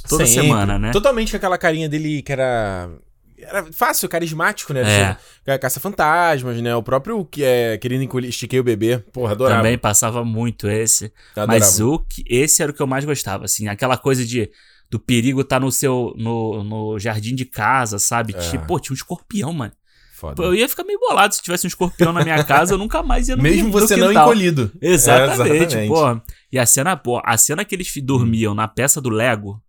toda 0.07 0.25
Sempre. 0.25 0.43
semana, 0.43 0.79
né? 0.79 0.91
Totalmente 0.91 1.31
com 1.31 1.37
aquela 1.37 1.57
carinha 1.57 1.89
dele 1.89 2.21
que 2.21 2.31
era. 2.31 2.89
Era 3.37 3.71
fácil, 3.71 4.07
carismático, 4.07 4.73
né? 4.73 5.17
É. 5.45 5.57
Caça-fantasmas, 5.57 6.59
né? 6.61 6.73
O 6.75 6.81
próprio 6.81 7.23
que 7.25 7.43
é 7.43 7.77
encolher, 8.01 8.29
estiquei 8.29 8.59
o 8.59 8.63
bebê. 8.63 8.99
Porra, 9.11 9.33
adorava. 9.33 9.61
Também 9.61 9.77
passava 9.77 10.23
muito 10.23 10.69
esse. 10.69 11.11
Mas 11.45 11.79
o 11.81 11.99
que, 11.99 12.23
esse 12.25 12.63
era 12.63 12.71
o 12.71 12.73
que 12.73 12.81
eu 12.81 12.87
mais 12.87 13.03
gostava, 13.03 13.43
assim. 13.45 13.67
Aquela 13.67 13.97
coisa 13.97 14.25
de 14.25 14.49
do 14.89 14.97
perigo 14.97 15.43
tá 15.43 15.59
no 15.59 15.69
seu 15.69 16.13
no, 16.17 16.63
no 16.63 16.97
jardim 16.97 17.35
de 17.35 17.43
casa, 17.43 17.99
sabe? 17.99 18.33
É. 18.33 18.39
Tipo, 18.49 18.65
pô, 18.65 18.79
tinha 18.79 18.93
um 18.93 18.95
escorpião, 18.95 19.51
mano. 19.51 19.73
Foda. 20.17 20.41
Eu 20.41 20.55
ia 20.55 20.67
ficar 20.67 20.83
meio 20.83 20.99
bolado 20.99 21.35
se 21.35 21.41
tivesse 21.43 21.67
um 21.67 21.69
escorpião 21.69 22.11
na 22.11 22.23
minha 22.23 22.43
casa, 22.43 22.73
eu 22.73 22.77
nunca 22.79 23.03
mais 23.03 23.29
ia 23.29 23.35
no 23.35 23.43
Mesmo 23.43 23.71
você 23.71 23.95
não 23.95 24.11
encolhido. 24.11 24.71
Exatamente, 24.81 25.51
É, 25.51 25.55
exatamente. 25.63 25.87
pô. 25.89 26.21
E 26.51 26.57
a 26.57 26.65
cena, 26.65 26.97
pô, 26.97 27.21
a 27.23 27.37
cena 27.37 27.63
que 27.63 27.75
eles 27.75 27.93
dormiam 28.03 28.55
na 28.55 28.67
peça 28.67 28.99
do 28.99 29.09
Lego 29.09 29.61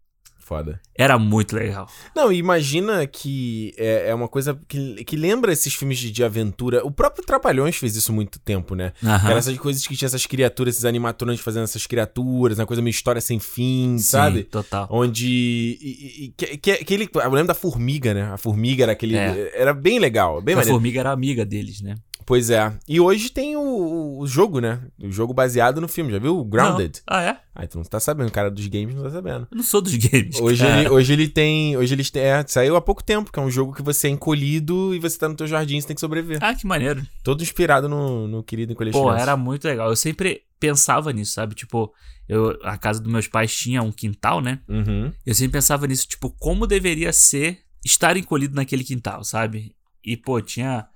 Foda. 0.49 0.81
era 0.97 1.19
muito 1.19 1.55
legal. 1.55 1.87
Não, 2.17 2.33
e 2.33 2.39
imagina 2.39 3.07
que 3.07 3.75
é, 3.77 4.09
é 4.09 4.15
uma 4.15 4.27
coisa 4.29 4.59
que, 4.67 5.05
que 5.05 5.15
lembra 5.15 5.53
esses 5.53 5.75
filmes 5.75 5.99
de, 5.99 6.11
de 6.11 6.25
aventura. 6.25 6.83
O 6.87 6.91
próprio 6.91 7.23
Trapalhões 7.23 7.77
fez 7.77 7.95
isso 7.95 8.11
há 8.11 8.15
muito 8.15 8.39
tempo, 8.39 8.75
né? 8.75 8.93
Aham. 9.05 9.29
Era 9.31 9.39
essas 9.39 9.59
coisas 9.59 9.87
que 9.87 9.95
tinha 9.95 10.07
essas 10.07 10.25
criaturas, 10.25 10.75
esses 10.75 10.87
animatrônicos 10.87 11.45
fazendo 11.45 11.65
essas 11.65 11.87
criaturas, 11.87 12.59
uma 12.59 12.65
coisa 12.67 12.81
meio 12.81 12.93
história 12.93 13.21
sem 13.21 13.39
fim, 13.39 13.99
Sim, 13.99 14.05
sabe? 14.05 14.45
total. 14.45 14.89
Onde. 14.91 15.27
E, 15.29 15.77
e- 15.83 16.25
e 16.25 16.29
que, 16.37 16.57
que, 16.57 16.71
aquele, 16.73 17.09
eu 17.15 17.31
lembro 17.31 17.49
da 17.49 17.55
formiga, 17.55 18.15
né? 18.15 18.23
A 18.33 18.39
formiga 18.39 18.85
era 18.85 18.93
aquele. 18.93 19.17
É. 19.17 19.53
Era 19.55 19.75
bem 19.75 19.99
legal, 19.99 20.41
bem 20.41 20.55
a 20.55 20.57
maneiro. 20.57 20.75
formiga 20.75 21.01
era 21.01 21.13
amiga 21.13 21.45
deles, 21.45 21.83
né? 21.83 21.95
Pois 22.29 22.51
é. 22.51 22.71
E 22.87 23.01
hoje 23.01 23.31
tem 23.31 23.57
o, 23.57 24.19
o 24.19 24.27
jogo, 24.27 24.61
né? 24.61 24.83
O 25.03 25.11
jogo 25.11 25.33
baseado 25.33 25.81
no 25.81 25.89
filme, 25.89 26.13
já 26.13 26.19
viu? 26.19 26.45
Grounded. 26.45 27.01
Não. 27.09 27.17
Ah, 27.17 27.23
é? 27.23 27.41
Ah, 27.55 27.65
então 27.65 27.83
você 27.83 27.89
tá 27.89 27.99
sabendo, 27.99 28.29
o 28.29 28.33
cara 28.33 28.51
dos 28.51 28.67
games 28.67 28.95
não 28.95 29.03
tá 29.05 29.09
sabendo. 29.09 29.49
Eu 29.51 29.57
não 29.57 29.65
sou 29.65 29.81
dos 29.81 29.95
games. 29.97 30.39
Hoje 30.39 30.63
cara. 30.63 30.81
ele, 30.81 30.91
hoje 30.91 31.11
ele 31.11 31.27
tem. 31.27 31.75
Hoje 31.79 31.95
eles 31.95 32.11
têm. 32.11 32.23
É, 32.23 32.45
saiu 32.47 32.77
há 32.77 32.83
pouco 32.83 33.03
tempo, 33.03 33.33
que 33.33 33.39
é 33.39 33.43
um 33.43 33.51
jogo 33.51 33.73
que 33.73 33.81
você 33.81 34.09
é 34.09 34.11
encolhido 34.11 34.95
e 34.95 34.99
você 34.99 35.19
tá 35.19 35.27
no 35.27 35.35
teu 35.35 35.47
jardim, 35.47 35.81
você 35.81 35.87
tem 35.87 35.95
que 35.95 36.03
sobreviver. 36.03 36.39
Ah, 36.43 36.55
que 36.55 36.67
maneiro. 36.67 37.03
Todo 37.25 37.43
inspirado 37.43 37.89
no, 37.89 38.29
no 38.29 38.43
querido 38.43 38.75
encolher 38.75 38.93
Pô, 38.93 39.11
era 39.11 39.35
muito 39.35 39.65
legal. 39.65 39.89
Eu 39.89 39.97
sempre 39.97 40.43
pensava 40.61 41.11
nisso, 41.15 41.33
sabe? 41.33 41.55
Tipo, 41.55 41.95
eu, 42.29 42.59
a 42.63 42.77
casa 42.77 43.01
dos 43.01 43.11
meus 43.11 43.27
pais 43.27 43.57
tinha 43.57 43.83
um 43.83 43.91
quintal, 43.91 44.43
né? 44.43 44.61
Uhum. 44.69 45.11
Eu 45.25 45.35
sempre 45.35 45.53
pensava 45.53 45.87
nisso, 45.87 46.07
tipo, 46.07 46.29
como 46.39 46.67
deveria 46.67 47.11
ser 47.11 47.61
estar 47.83 48.19
encolhido 48.19 48.55
naquele 48.55 48.85
quintal, 48.85 49.25
sabe? 49.25 49.75
E, 50.05 50.15
pô, 50.15 50.43
tinha 50.43 50.87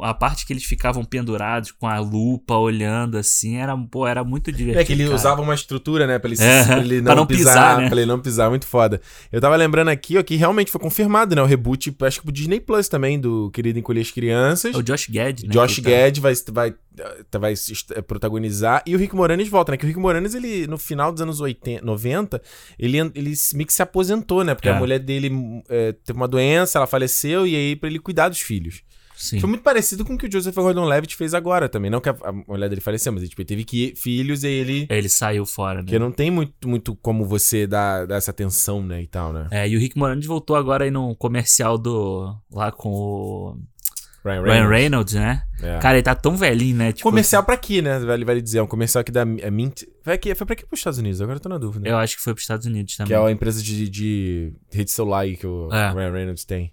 a 0.00 0.14
parte 0.14 0.46
que 0.46 0.52
eles 0.52 0.62
ficavam 0.64 1.04
pendurados 1.04 1.72
com 1.72 1.86
a 1.86 1.98
lupa 1.98 2.54
olhando 2.56 3.18
assim, 3.18 3.56
era, 3.56 3.76
pô, 3.76 4.06
era 4.06 4.22
muito 4.22 4.52
divertido. 4.52 4.80
É 4.80 4.84
que 4.84 4.92
ele 4.92 5.02
cara. 5.04 5.14
usava 5.16 5.42
uma 5.42 5.54
estrutura, 5.54 6.06
né? 6.06 6.18
Pra 6.18 6.30
ele, 6.30 6.40
É, 6.40 6.64
pra 6.64 6.78
ele 6.78 7.02
pra 7.02 7.14
não, 7.14 7.22
não 7.22 7.26
pisar, 7.26 7.44
pisar, 7.52 7.78
né? 7.80 7.88
Pra 7.88 7.96
ele 7.98 8.06
não 8.06 8.20
pisar, 8.20 8.48
muito 8.50 8.66
foda. 8.66 9.00
Eu 9.32 9.40
tava 9.40 9.56
lembrando 9.56 9.88
aqui, 9.88 10.16
ó, 10.16 10.22
que 10.22 10.36
realmente 10.36 10.70
foi 10.70 10.80
confirmado, 10.80 11.34
né? 11.34 11.42
O 11.42 11.46
reboot, 11.46 11.94
acho 12.02 12.18
que 12.20 12.24
pro 12.24 12.32
Disney 12.32 12.60
Plus 12.60 12.88
também, 12.88 13.18
do 13.18 13.50
Querido 13.50 13.78
Encolher 13.80 14.00
as 14.02 14.10
Crianças. 14.10 14.74
É 14.74 14.78
o 14.78 14.82
Josh 14.82 15.08
Gad, 15.10 15.42
né? 15.42 15.48
Josh 15.48 15.80
tá- 15.80 15.90
Gad 15.90 16.18
vai, 16.18 16.34
vai, 16.52 16.74
vai 17.38 17.52
est- 17.52 17.92
protagonizar. 18.06 18.82
E 18.86 18.94
o 18.94 18.98
Rick 18.98 19.14
Moranis 19.16 19.48
volta, 19.48 19.72
né? 19.72 19.76
Que 19.78 19.84
o 19.84 19.88
Rick 19.88 19.98
Moranis, 19.98 20.34
ele, 20.34 20.66
no 20.68 20.78
final 20.78 21.10
dos 21.12 21.20
anos 21.20 21.40
80, 21.40 21.84
90, 21.84 22.40
ele, 22.78 22.98
ele 23.14 23.32
meio 23.54 23.66
que 23.66 23.72
se 23.72 23.82
aposentou, 23.82 24.44
né? 24.44 24.54
Porque 24.54 24.68
É. 24.68 24.72
a 24.72 24.78
mulher 24.78 24.98
dele 25.00 25.30
é, 25.68 25.92
teve 25.92 26.16
uma 26.16 26.28
doença, 26.28 26.78
ela 26.78 26.86
faleceu, 26.86 27.46
e 27.46 27.56
aí 27.56 27.74
pra 27.76 27.88
ele 27.88 27.98
cuidar 27.98 28.28
dos 28.28 28.40
filhos. 28.40 28.82
Sim. 29.20 29.38
Foi 29.38 29.48
muito 29.48 29.62
parecido 29.62 30.02
com 30.04 30.14
o 30.14 30.18
que 30.18 30.26
o 30.26 30.32
Joseph 30.32 30.54
Gordon-Levitt 30.54 31.14
fez 31.14 31.34
agora 31.34 31.68
também. 31.68 31.90
Não 31.90 32.00
que 32.00 32.08
a, 32.08 32.16
a 32.24 32.32
mulher 32.32 32.70
dele 32.70 32.80
faleceu, 32.80 33.12
mas 33.12 33.22
ele, 33.22 33.28
tipo, 33.28 33.42
ele 33.42 33.46
teve 33.46 33.64
que 33.64 33.92
filhos 33.94 34.44
e 34.44 34.48
ele... 34.48 34.86
Ele 34.88 35.08
saiu 35.10 35.44
fora, 35.44 35.80
né? 35.80 35.82
Porque 35.82 35.98
não 35.98 36.10
tem 36.10 36.30
muito, 36.30 36.66
muito 36.66 36.96
como 36.96 37.26
você 37.26 37.66
dar, 37.66 38.06
dar 38.06 38.16
essa 38.16 38.30
atenção, 38.30 38.82
né, 38.82 39.02
e 39.02 39.06
tal, 39.06 39.32
né? 39.32 39.46
É, 39.50 39.68
e 39.68 39.76
o 39.76 39.78
Rick 39.78 39.98
Moranis 39.98 40.24
voltou 40.24 40.56
agora 40.56 40.84
aí 40.84 40.90
num 40.90 41.14
comercial 41.14 41.76
do. 41.76 42.34
lá 42.50 42.72
com 42.72 42.88
o. 42.88 43.58
Ryan 44.24 44.42
Ryan 44.42 44.68
Reynolds, 44.68 45.14
né? 45.14 45.42
É. 45.62 45.78
Cara, 45.78 45.96
ele 45.96 46.02
tá 46.02 46.14
tão 46.14 46.36
velhinho, 46.36 46.76
né? 46.76 46.92
Tipo, 46.92 47.08
Comercial 47.08 47.42
pra 47.42 47.54
aqui, 47.54 47.80
né? 47.80 47.98
Vale, 48.00 48.24
vale 48.24 48.42
dizer. 48.42 48.58
É 48.58 48.62
um 48.62 48.66
comercial 48.66 49.00
aqui 49.00 49.10
da 49.10 49.22
é 49.22 49.50
Mint. 49.50 49.84
Foi, 50.02 50.12
aqui, 50.12 50.34
foi 50.34 50.46
pra 50.46 50.52
aqui 50.52 50.66
pros 50.66 50.80
Estados 50.80 50.98
Unidos? 50.98 51.22
Agora 51.22 51.36
eu 51.36 51.40
tô 51.40 51.48
na 51.48 51.56
dúvida. 51.56 51.88
Eu 51.88 51.96
acho 51.96 52.16
que 52.16 52.22
foi 52.22 52.34
pros 52.34 52.44
Estados 52.44 52.66
Unidos 52.66 52.96
também. 52.96 53.08
Que 53.08 53.14
é 53.14 53.26
a 53.26 53.30
empresa 53.30 53.62
de, 53.62 53.88
de 53.88 54.52
rede 54.70 54.90
celular 54.90 55.20
aí 55.20 55.36
que 55.36 55.46
o 55.46 55.72
É. 55.72 55.90
Ryan 55.92 56.12
Reynolds 56.12 56.44
tem. 56.44 56.72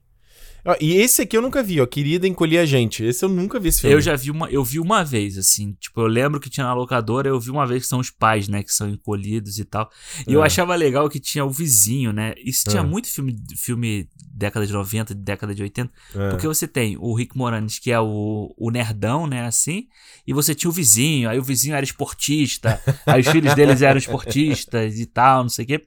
Ó, 0.70 0.76
e 0.82 0.96
esse 0.98 1.22
aqui 1.22 1.38
eu 1.38 1.42
nunca 1.42 1.64
vi, 1.64 1.80
ó. 1.80 1.86
Querida 1.86 2.28
Encolher 2.28 2.58
a 2.60 2.66
Gente. 2.66 3.02
Esse 3.02 3.24
eu 3.24 3.30
nunca 3.30 3.58
vi 3.58 3.70
esse 3.70 3.80
filme. 3.80 3.96
Eu 3.96 4.02
já 4.02 4.18
vi 4.18 4.30
uma, 4.30 4.50
eu 4.50 4.64
vi 4.66 4.82
uma 4.82 5.02
vez, 5.02 5.38
assim, 5.38 5.72
tipo, 5.80 6.02
eu 6.02 6.08
lembro 6.08 6.42
que 6.42 6.50
tinha 6.50 6.66
na 6.66 6.74
locadora, 6.74 7.30
eu 7.30 7.40
vi 7.40 7.50
uma 7.50 7.66
vez 7.66 7.84
que 7.84 7.88
são 7.88 8.00
os 8.00 8.10
pais, 8.12 8.50
né, 8.50 8.62
que 8.62 8.74
são 8.74 8.90
encolhidos 8.90 9.60
e 9.60 9.64
tal. 9.64 9.90
E 10.28 10.34
eu 10.34 10.44
É. 10.44 10.46
achava 10.46 10.76
legal 10.76 11.08
que 11.10 11.22
tinha 11.22 11.46
o 11.46 11.50
vizinho, 11.50 12.12
né? 12.12 12.34
Isso 12.44 12.70
tinha 12.70 12.82
É. 12.82 12.86
muito 12.86 13.08
filme, 13.08 13.34
filme 13.56 14.10
década 14.34 14.68
de 14.68 14.74
90, 14.74 15.16
década 15.16 15.56
de 15.56 15.64
80, 15.64 15.90
É. 16.14 16.30
porque 16.32 16.46
você 16.48 16.68
tem 16.68 16.98
o 17.00 17.14
Rick 17.16 17.38
Moranis, 17.38 17.80
que 17.80 17.90
é 17.90 18.00
o, 18.00 18.54
o 18.58 18.70
nerdão, 18.70 19.26
né, 19.26 19.46
assim, 19.48 19.88
e 20.28 20.34
você 20.34 20.54
tinha 20.54 20.70
o 20.70 20.74
vizinho, 20.74 21.30
aí 21.30 21.40
o 21.40 21.44
vizinho 21.44 21.76
era 21.76 21.84
esportista, 21.84 22.80
aí 23.06 23.22
os 23.22 23.28
filhos 23.28 23.56
deles 23.56 23.82
eram 23.82 23.98
esportistas 23.98 25.00
e 25.00 25.06
tal, 25.06 25.44
não 25.44 25.50
sei 25.50 25.64
o 25.64 25.68
quê. 25.70 25.86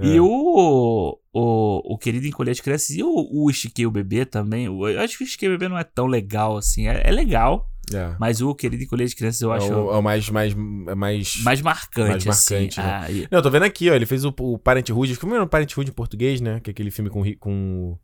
E 0.00 0.16
É. 0.16 0.20
o, 0.20 1.18
o, 1.32 1.94
o 1.94 1.98
Querido 1.98 2.26
Encolher 2.26 2.50
as 2.52 2.60
Crianças 2.60 2.90
e 2.90 3.02
o, 3.02 3.08
o 3.32 3.50
Estiquei 3.50 3.86
o 3.86 3.90
Bebê 3.90 4.24
também. 4.26 4.68
o- 4.68 4.88
Eu 4.88 5.00
acho 5.00 5.16
que 5.16 5.24
o 5.24 5.26
Estiquei 5.26 5.48
o 5.48 5.52
Bebê 5.52 5.68
não 5.68 5.78
é 5.78 5.84
tão 5.84 6.06
legal 6.06 6.56
assim. 6.56 6.86
É, 6.88 7.02
é 7.04 7.10
legal, 7.10 7.70
É. 7.94 8.14
mas 8.20 8.40
o 8.42 8.54
Querido 8.54 8.82
Encolher 8.82 9.04
as 9.04 9.14
Crianças 9.14 9.40
eu 9.40 9.52
É 9.52 9.56
acho 9.56 9.72
o, 9.72 9.92
é 9.94 9.96
o 9.98 10.02
mais, 10.02 10.28
mais, 10.28 10.52
é 10.52 10.94
mais... 10.94 11.36
mais 11.42 11.62
marcante, 11.62 12.10
mais 12.10 12.24
marcante, 12.26 12.80
assim. 12.80 12.86
né? 12.88 13.00
Ah, 13.04 13.10
e- 13.10 13.28
Não, 13.30 13.38
eu 13.38 13.42
tô 13.42 13.50
vendo 13.50 13.62
aqui, 13.64 13.88
ó. 13.90 13.94
Ele 13.94 14.06
fez 14.06 14.24
o, 14.24 14.34
o 14.38 14.58
Parenthood. 14.58 15.16
Como 15.18 15.34
era 15.34 15.44
o 15.44 15.48
Parenthood 15.48 15.90
em 15.90 15.94
português, 15.94 16.40
né? 16.40 16.60
Que 16.60 16.70
é 16.70 16.72
aquele 16.72 16.90
filme 16.90 17.08
com, 17.10 17.22
com 17.36 17.98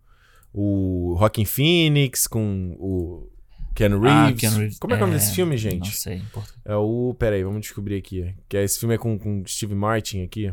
o 0.55 1.15
Rockin' 1.19 1.45
Phoenix, 1.45 2.27
com 2.27 2.77
o 2.79 3.29
Keanu 3.75 4.05
Ah, 4.07 4.27
Reeves. 4.27 4.41
Keanu 4.41 4.57
Reeves. 4.59 4.79
Como 4.79 4.93
é 4.95 4.97
é 4.97 4.99
o 4.99 5.01
nome 5.01 5.15
É, 5.15 5.19
desse 5.19 5.35
filme, 5.35 5.57
gente? 5.57 5.79
Não 5.79 5.87
sei. 5.87 6.23
É 6.65 6.77
o. 6.77 7.15
Pera 7.19 7.37
aí, 7.37 7.43
vamos 7.43 7.61
descobrir 7.63 7.97
aqui. 7.97 8.35
Que 8.49 8.57
é, 8.59 8.65
esse 8.65 8.79
filme 8.79 8.95
é 8.95 8.99
com, 8.99 9.19
com 9.19 9.43
Steve 9.47 9.75
Martin 9.75 10.23
aqui. 10.25 10.53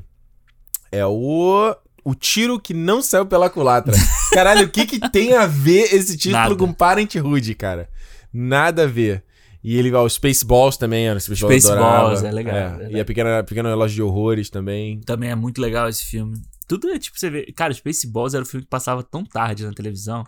É 0.91 1.05
o. 1.05 1.75
O 2.03 2.15
tiro 2.15 2.59
que 2.59 2.73
não 2.73 3.01
saiu 3.01 3.25
pela 3.25 3.49
culatra. 3.49 3.93
Caralho, 4.33 4.65
o 4.65 4.69
que 4.69 4.85
que 4.85 5.11
tem 5.11 5.33
a 5.33 5.45
ver 5.45 5.93
esse 5.93 6.17
título 6.17 6.43
Nada. 6.43 6.55
com 6.55 6.73
Parenthood, 6.73 7.53
cara? 7.55 7.89
Nada 8.33 8.83
a 8.83 8.87
ver. 8.87 9.23
E 9.63 9.77
ele 9.77 9.91
vai. 9.91 10.01
O 10.01 10.09
Spaceballs 10.09 10.77
também, 10.77 11.07
era 11.07 11.17
o 11.17 11.21
Spaceballs. 11.21 11.63
Spaceballs, 11.63 12.23
é 12.23 12.31
legal, 12.31 12.55
é 12.55 12.77
legal. 12.77 12.91
E 12.91 12.99
a 12.99 13.05
pequena, 13.05 13.43
pequena 13.43 13.69
Relógio 13.69 13.95
de 13.95 14.01
Horrores 14.01 14.49
também. 14.49 15.01
Também 15.01 15.29
é 15.29 15.35
muito 15.35 15.61
legal 15.61 15.89
esse 15.89 16.05
filme. 16.05 16.41
Tudo 16.67 16.89
é 16.89 16.97
tipo, 16.97 17.19
você 17.19 17.29
vê. 17.29 17.51
Cara, 17.51 17.73
Spaceballs 17.73 18.33
era 18.33 18.43
um 18.43 18.45
filme 18.45 18.63
que 18.63 18.69
passava 18.69 19.03
tão 19.03 19.25
tarde 19.25 19.65
na 19.65 19.73
televisão. 19.73 20.23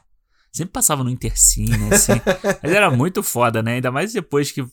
Sempre 0.52 0.74
passava 0.74 1.04
no 1.04 1.10
Intercine, 1.10 1.94
assim. 1.94 2.14
Mas 2.62 2.72
era 2.72 2.92
muito 2.92 3.24
foda, 3.24 3.64
né? 3.64 3.76
Ainda 3.76 3.90
mais 3.90 4.12
depois 4.12 4.52
que 4.52 4.66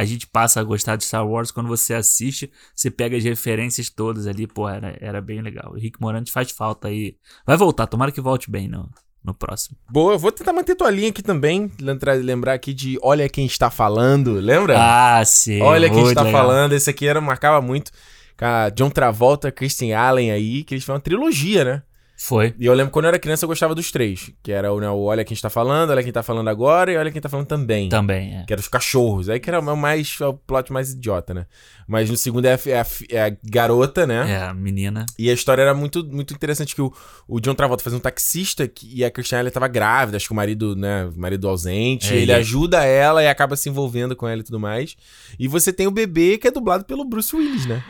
a 0.00 0.04
gente 0.06 0.26
passa 0.26 0.60
a 0.60 0.64
gostar 0.64 0.96
de 0.96 1.04
Star 1.04 1.26
Wars, 1.28 1.50
quando 1.50 1.68
você 1.68 1.92
assiste, 1.92 2.50
você 2.74 2.90
pega 2.90 3.18
as 3.18 3.22
referências 3.22 3.90
todas 3.90 4.26
ali, 4.26 4.46
pô, 4.46 4.66
era, 4.66 4.96
era 4.98 5.20
bem 5.20 5.42
legal. 5.42 5.72
O 5.72 5.78
Rick 5.78 6.00
Moranis 6.00 6.30
faz 6.30 6.50
falta 6.50 6.88
aí. 6.88 7.16
Vai 7.46 7.54
voltar, 7.58 7.86
tomara 7.86 8.10
que 8.10 8.20
volte 8.20 8.50
bem 8.50 8.66
no, 8.66 8.88
no 9.22 9.34
próximo. 9.34 9.76
Boa, 9.90 10.14
eu 10.14 10.18
vou 10.18 10.32
tentar 10.32 10.54
manter 10.54 10.74
tua 10.74 10.90
linha 10.90 11.10
aqui 11.10 11.22
também. 11.22 11.70
Lembrar, 11.78 12.54
aqui 12.54 12.72
de 12.72 12.98
Olha 13.02 13.28
Quem 13.28 13.44
Está 13.44 13.70
Falando, 13.70 14.32
lembra? 14.40 14.74
Ah, 14.78 15.22
sim. 15.22 15.60
Olha 15.60 15.90
quem 15.90 16.08
está 16.08 16.22
legal. 16.22 16.40
falando. 16.40 16.72
Esse 16.72 16.88
aqui 16.88 17.06
era, 17.06 17.20
marcava 17.20 17.60
muito. 17.60 17.92
Com 18.38 18.46
a 18.46 18.70
John 18.70 18.88
Travolta, 18.88 19.52
Christian 19.52 19.98
Allen 19.98 20.32
aí, 20.32 20.64
que 20.64 20.72
eles 20.72 20.82
fizeram 20.82 20.96
uma 20.96 21.02
trilogia, 21.02 21.62
né? 21.62 21.82
Foi. 22.22 22.54
E 22.58 22.66
eu 22.66 22.74
lembro 22.74 22.92
quando 22.92 23.06
eu 23.06 23.08
era 23.08 23.18
criança 23.18 23.46
eu 23.46 23.48
gostava 23.48 23.74
dos 23.74 23.90
três. 23.90 24.30
Que 24.42 24.52
era 24.52 24.70
o, 24.70 24.78
né, 24.78 24.90
o 24.90 25.04
Olha 25.04 25.24
Quem 25.24 25.34
Está 25.34 25.48
Falando, 25.48 25.88
Olha 25.90 26.02
Quem 26.02 26.10
Está 26.10 26.22
Falando 26.22 26.48
Agora 26.48 26.92
e 26.92 26.96
Olha 26.98 27.10
Quem 27.10 27.18
Está 27.18 27.30
Falando 27.30 27.46
Também. 27.46 27.88
Também, 27.88 28.36
é. 28.36 28.44
Que 28.46 28.52
eram 28.52 28.60
os 28.60 28.68
cachorros. 28.68 29.30
Aí 29.30 29.40
que 29.40 29.48
era 29.48 29.58
o 29.58 29.76
mais, 29.76 30.18
é 30.20 30.26
o 30.26 30.34
plot 30.34 30.70
mais 30.70 30.92
idiota, 30.92 31.32
né? 31.32 31.46
Mas 31.88 32.10
no 32.10 32.16
segundo 32.18 32.44
é 32.44 32.52
a, 32.54 32.58
é 32.66 32.80
a 32.80 32.86
é 33.08 33.26
a 33.26 33.36
garota, 33.42 34.06
né? 34.06 34.32
É, 34.32 34.42
a 34.42 34.52
menina. 34.52 35.06
E 35.18 35.30
a 35.30 35.32
história 35.32 35.62
era 35.62 35.72
muito, 35.74 36.04
muito 36.04 36.34
interessante, 36.34 36.74
que 36.74 36.82
o, 36.82 36.92
o 37.26 37.40
John 37.40 37.54
Travolta 37.54 37.82
fazia 37.82 37.96
um 37.96 38.02
taxista 38.02 38.68
que, 38.68 38.86
e 38.98 39.02
a 39.02 39.10
Christiane 39.10 39.40
ela 39.40 39.50
tava 39.50 39.66
grávida, 39.66 40.18
acho 40.18 40.26
que 40.26 40.32
o 40.32 40.36
marido, 40.36 40.76
né, 40.76 41.06
o 41.06 41.18
marido 41.18 41.48
ausente, 41.48 42.08
É, 42.12 42.16
ele 42.16 42.22
ele- 42.24 42.32
ajuda 42.34 42.84
ela 42.84 43.22
e 43.22 43.28
acaba 43.28 43.56
se 43.56 43.68
envolvendo 43.70 44.14
com 44.14 44.28
ela 44.28 44.40
e 44.40 44.44
tudo 44.44 44.60
mais. 44.60 44.94
E 45.38 45.48
você 45.48 45.72
tem 45.72 45.86
o 45.86 45.90
bebê 45.90 46.36
que 46.36 46.46
é 46.46 46.50
dublado 46.50 46.84
pelo 46.84 47.02
Bruce 47.04 47.34
Willis, 47.34 47.64
né? 47.66 47.82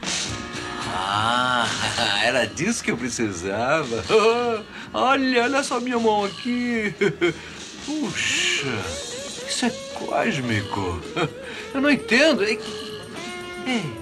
Ah, 0.92 1.49
era 2.22 2.46
disso 2.46 2.82
que 2.82 2.90
eu 2.90 2.96
precisava. 2.96 4.04
olha, 4.92 5.44
olha 5.44 5.62
só 5.62 5.80
minha 5.80 5.98
mão 5.98 6.24
aqui. 6.24 6.94
Puxa, 7.86 8.68
isso 9.48 9.66
é 9.66 9.70
cósmico. 9.94 11.02
Eu 11.74 11.80
não 11.80 11.90
entendo. 11.90 12.44
Ei, 12.44 12.60
ei, 13.66 14.00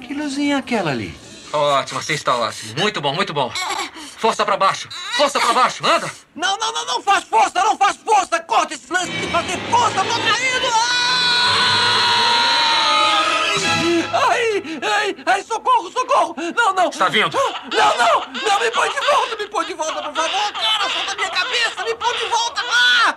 que 0.00 0.14
luzinha 0.14 0.56
é 0.56 0.58
aquela 0.58 0.90
ali? 0.90 1.14
Ótimo, 1.52 2.02
você 2.02 2.14
está 2.14 2.36
ótimo. 2.36 2.80
Muito 2.80 3.00
bom, 3.00 3.14
muito 3.14 3.32
bom. 3.32 3.52
Força 4.18 4.44
pra 4.44 4.56
baixo. 4.56 4.88
Força 5.16 5.38
pra 5.38 5.52
baixo. 5.52 5.86
Anda. 5.86 6.10
Não, 6.34 6.56
não, 6.56 6.72
não, 6.72 6.86
não 6.86 7.02
faz 7.02 7.24
força, 7.24 7.62
não 7.62 7.76
faz 7.76 7.96
força. 7.96 8.40
Corta 8.40 8.74
esse 8.74 8.92
lance 8.92 9.10
de 9.10 9.26
fazer 9.28 9.58
força, 9.70 10.04
tô 10.04 10.14
caindo. 10.20 10.66
Ai, 14.12 14.62
ai, 14.82 15.16
ai, 15.26 15.42
socorro, 15.42 15.90
socorro. 15.90 16.34
Não, 16.56 16.74
não. 16.74 16.88
Está 16.90 17.08
vindo. 17.08 17.30
Não, 17.72 17.96
não, 17.98 18.20
não, 18.20 18.60
me 18.60 18.70
põe 18.70 18.88
de 18.90 19.00
volta, 19.06 19.36
me 19.38 19.46
põe 19.48 19.64
de 19.66 19.74
volta, 19.74 20.02
por 20.02 20.14
favor. 20.14 20.52
Cara, 20.52 20.90
solta 20.90 21.14
minha 21.16 21.30
cabeça, 21.30 21.84
me 21.84 21.94
põe 21.94 22.16
de 22.18 22.24
volta. 22.26 22.60
Ah! 22.70 23.14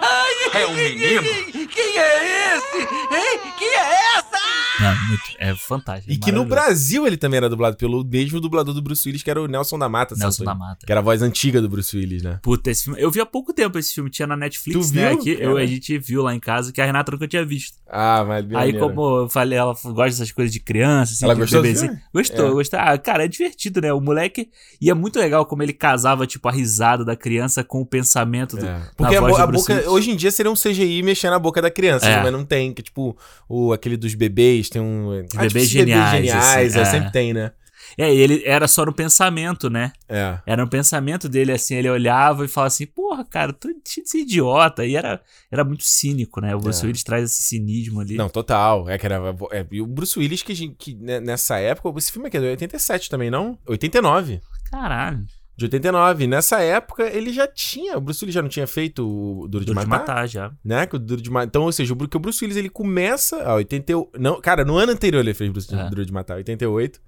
Ai, 0.00 0.62
É 0.62 0.66
um 0.66 0.74
menino. 0.74 1.22
Quem 1.68 1.98
é 1.98 2.56
esse? 2.56 2.78
Hein? 2.78 3.40
Quem 3.58 3.68
é 3.68 4.16
essa? 4.16 4.36
Não, 4.78 4.94
muito, 5.08 5.22
é 5.38 5.54
fantástico. 5.54 6.12
E 6.12 6.18
que 6.18 6.30
no. 6.30 6.44
Brasil 6.46 7.06
ele 7.06 7.16
também 7.16 7.38
era 7.38 7.48
dublado 7.48 7.76
pelo 7.76 8.04
mesmo 8.04 8.40
dublador 8.40 8.72
do 8.74 8.80
Bruce 8.82 9.06
Willis, 9.08 9.22
que 9.22 9.30
era 9.30 9.40
o 9.42 9.46
Nelson 9.48 9.78
da 9.78 9.88
Mata. 9.88 10.14
Nelson 10.16 10.44
da 10.44 10.54
Mata. 10.54 10.84
Que 10.86 10.92
era 10.92 11.00
a 11.00 11.02
voz 11.02 11.22
antiga 11.22 11.60
do 11.60 11.68
Bruce 11.68 11.96
Willis, 11.96 12.22
né? 12.22 12.38
Puta, 12.42 12.70
esse 12.70 12.84
filme. 12.84 13.00
Eu 13.00 13.10
vi 13.10 13.20
há 13.20 13.26
pouco 13.26 13.52
tempo 13.52 13.78
esse 13.78 13.92
filme, 13.94 14.08
tinha 14.10 14.26
na 14.26 14.36
Netflix, 14.36 14.90
Tu 14.90 14.94
né? 14.94 15.08
viu? 15.10 15.18
Aqui, 15.18 15.36
eu, 15.40 15.56
a 15.56 15.66
gente 15.66 15.98
viu 15.98 16.22
lá 16.22 16.34
em 16.34 16.40
casa, 16.40 16.72
que 16.72 16.80
a 16.80 16.84
Renata 16.84 17.10
nunca 17.12 17.26
tinha 17.26 17.44
visto. 17.44 17.78
Ah, 17.88 18.24
mas 18.26 18.44
Aí, 18.44 18.50
maneiro. 18.52 18.78
como 18.80 19.18
eu 19.22 19.28
falei, 19.28 19.55
ela 19.56 19.72
gosta 19.74 20.04
dessas 20.04 20.30
coisas 20.32 20.52
de 20.52 20.60
criança, 20.60 21.12
assim, 21.14 21.24
Ela 21.24 21.34
de 21.34 21.40
gostou 21.40 21.62
bebezinho. 21.62 21.98
Gostou, 22.14 22.46
É. 22.48 22.50
gostou. 22.52 22.78
Ah, 22.78 22.96
cara, 22.98 23.24
é 23.24 23.28
divertido, 23.28 23.80
né? 23.80 23.92
O 23.92 24.00
moleque. 24.00 24.48
E 24.80 24.90
é 24.90 24.94
muito 24.94 25.18
legal 25.18 25.44
como 25.46 25.62
ele 25.62 25.72
casava, 25.72 26.26
tipo, 26.26 26.48
a 26.48 26.52
risada 26.52 27.04
da 27.04 27.16
criança 27.16 27.64
com 27.64 27.80
o 27.80 27.86
pensamento 27.86 28.56
do. 28.56 28.64
na 28.64 28.82
Porque 28.96 29.16
a, 29.16 29.20
bo- 29.20 29.36
a 29.36 29.46
boca, 29.46 29.90
hoje 29.90 30.10
em 30.10 30.16
dia 30.16 30.30
seria 30.30 30.50
um 30.50 30.54
CGI 30.54 31.02
mexendo 31.02 31.32
na 31.32 31.38
boca 31.38 31.60
da 31.62 31.70
criança, 31.70 32.06
É. 32.06 32.22
mas 32.22 32.32
não 32.32 32.44
tem. 32.44 32.72
Que 32.72 32.82
tipo, 32.82 33.16
o, 33.48 33.72
aquele 33.72 33.96
dos 33.96 34.14
bebês 34.14 34.68
tem 34.68 34.80
um. 34.82 35.24
bebês 35.36 35.68
geniais, 35.68 36.30
assim, 36.34 36.78
é, 36.78 36.82
é. 36.82 36.84
sempre 36.84 37.12
tem, 37.12 37.32
né? 37.32 37.50
É, 37.98 38.14
e 38.14 38.18
ele 38.18 38.42
era 38.44 38.68
só 38.68 38.84
no 38.84 38.92
pensamento, 38.92 39.70
né? 39.70 39.92
É. 40.08 40.38
Era 40.44 40.62
no 40.62 40.68
pensamento 40.68 41.28
dele, 41.28 41.52
assim, 41.52 41.76
ele 41.76 41.88
olhava 41.88 42.44
e 42.44 42.48
falava 42.48 42.68
assim, 42.68 42.86
porra, 42.86 43.24
cara, 43.24 43.52
tu 43.52 43.68
ser 43.84 44.18
idiota. 44.18 44.84
E 44.84 44.96
era, 44.96 45.20
era 45.50 45.64
muito 45.64 45.84
cínico, 45.84 46.40
né? 46.40 46.54
O 46.54 46.58
Bruce 46.58 46.82
É. 46.82 46.86
Willis 46.86 47.02
traz 47.02 47.24
esse 47.24 47.42
cinismo 47.42 48.00
ali. 48.00 48.16
Não, 48.16 48.28
total. 48.28 48.88
É 48.88 48.98
que 48.98 49.06
era. 49.06 49.16
é, 49.52 49.66
e 49.70 49.80
o 49.80 49.86
Bruce 49.86 50.18
Willis, 50.18 50.42
que, 50.42 50.68
que 50.70 50.94
né, 50.94 51.20
nessa 51.20 51.58
época. 51.58 51.98
Esse 51.98 52.12
filme 52.12 52.28
aqui 52.28 52.36
é 52.36 52.40
de 52.40 52.46
87 52.46 53.08
também, 53.08 53.30
não? 53.30 53.58
89. 53.66 54.40
Caralho. 54.70 55.24
De 55.56 55.64
89. 55.64 56.26
Nessa 56.26 56.60
época, 56.60 57.04
ele 57.04 57.32
já 57.32 57.46
tinha. 57.46 57.96
O 57.96 58.00
Bruce 58.00 58.22
Willis 58.22 58.34
já 58.34 58.42
não 58.42 58.48
tinha 58.48 58.66
feito 58.66 59.00
o 59.08 59.48
Duro 59.48 59.64
de 59.64 59.72
Duro 59.72 59.80
de 59.80 59.86
Matar? 59.86 59.98
Matar, 60.14 60.28
já. 60.28 60.52
Né? 60.62 60.86
O 60.92 60.98
Duro 60.98 61.22
de 61.22 61.30
Matar. 61.30 61.46
Então, 61.46 61.62
ou 61.62 61.72
seja, 61.72 61.92
o, 61.92 61.96
Bru- 61.96 62.06
que 62.08 62.16
o 62.16 62.20
Bruce 62.20 62.44
Willis 62.44 62.58
ele 62.58 62.68
começa. 62.68 63.42
A 63.42 63.54
88. 63.54 64.10
Não, 64.20 64.38
cara, 64.40 64.64
no 64.66 64.76
ano 64.76 64.92
anterior 64.92 65.20
ele 65.20 65.32
fez 65.32 65.50
Bruce, 65.50 65.74
É. 65.74 65.88
Duro 65.88 66.04
de 66.04 66.12
Matar, 66.12 66.36
88. 66.36 67.00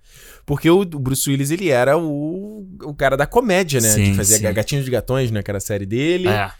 Porque 0.46 0.70
o, 0.70 0.80
o 0.80 0.84
Bruce 0.86 1.28
Willis 1.28 1.50
ele 1.50 1.68
era 1.68 1.98
o, 1.98 2.66
o 2.84 2.94
cara 2.94 3.16
da 3.18 3.26
comédia, 3.26 3.80
né? 3.82 3.88
Sim, 3.90 4.04
que 4.12 4.14
fazia 4.14 4.38
sim. 4.38 4.52
Gatinhos 4.54 4.84
de 4.86 4.90
Gatões, 4.90 5.30
né? 5.30 5.42
Que 5.42 5.50
era 5.50 5.58
a 5.58 5.60
série 5.60 5.84
dele. 5.84 6.28
É. 6.28 6.50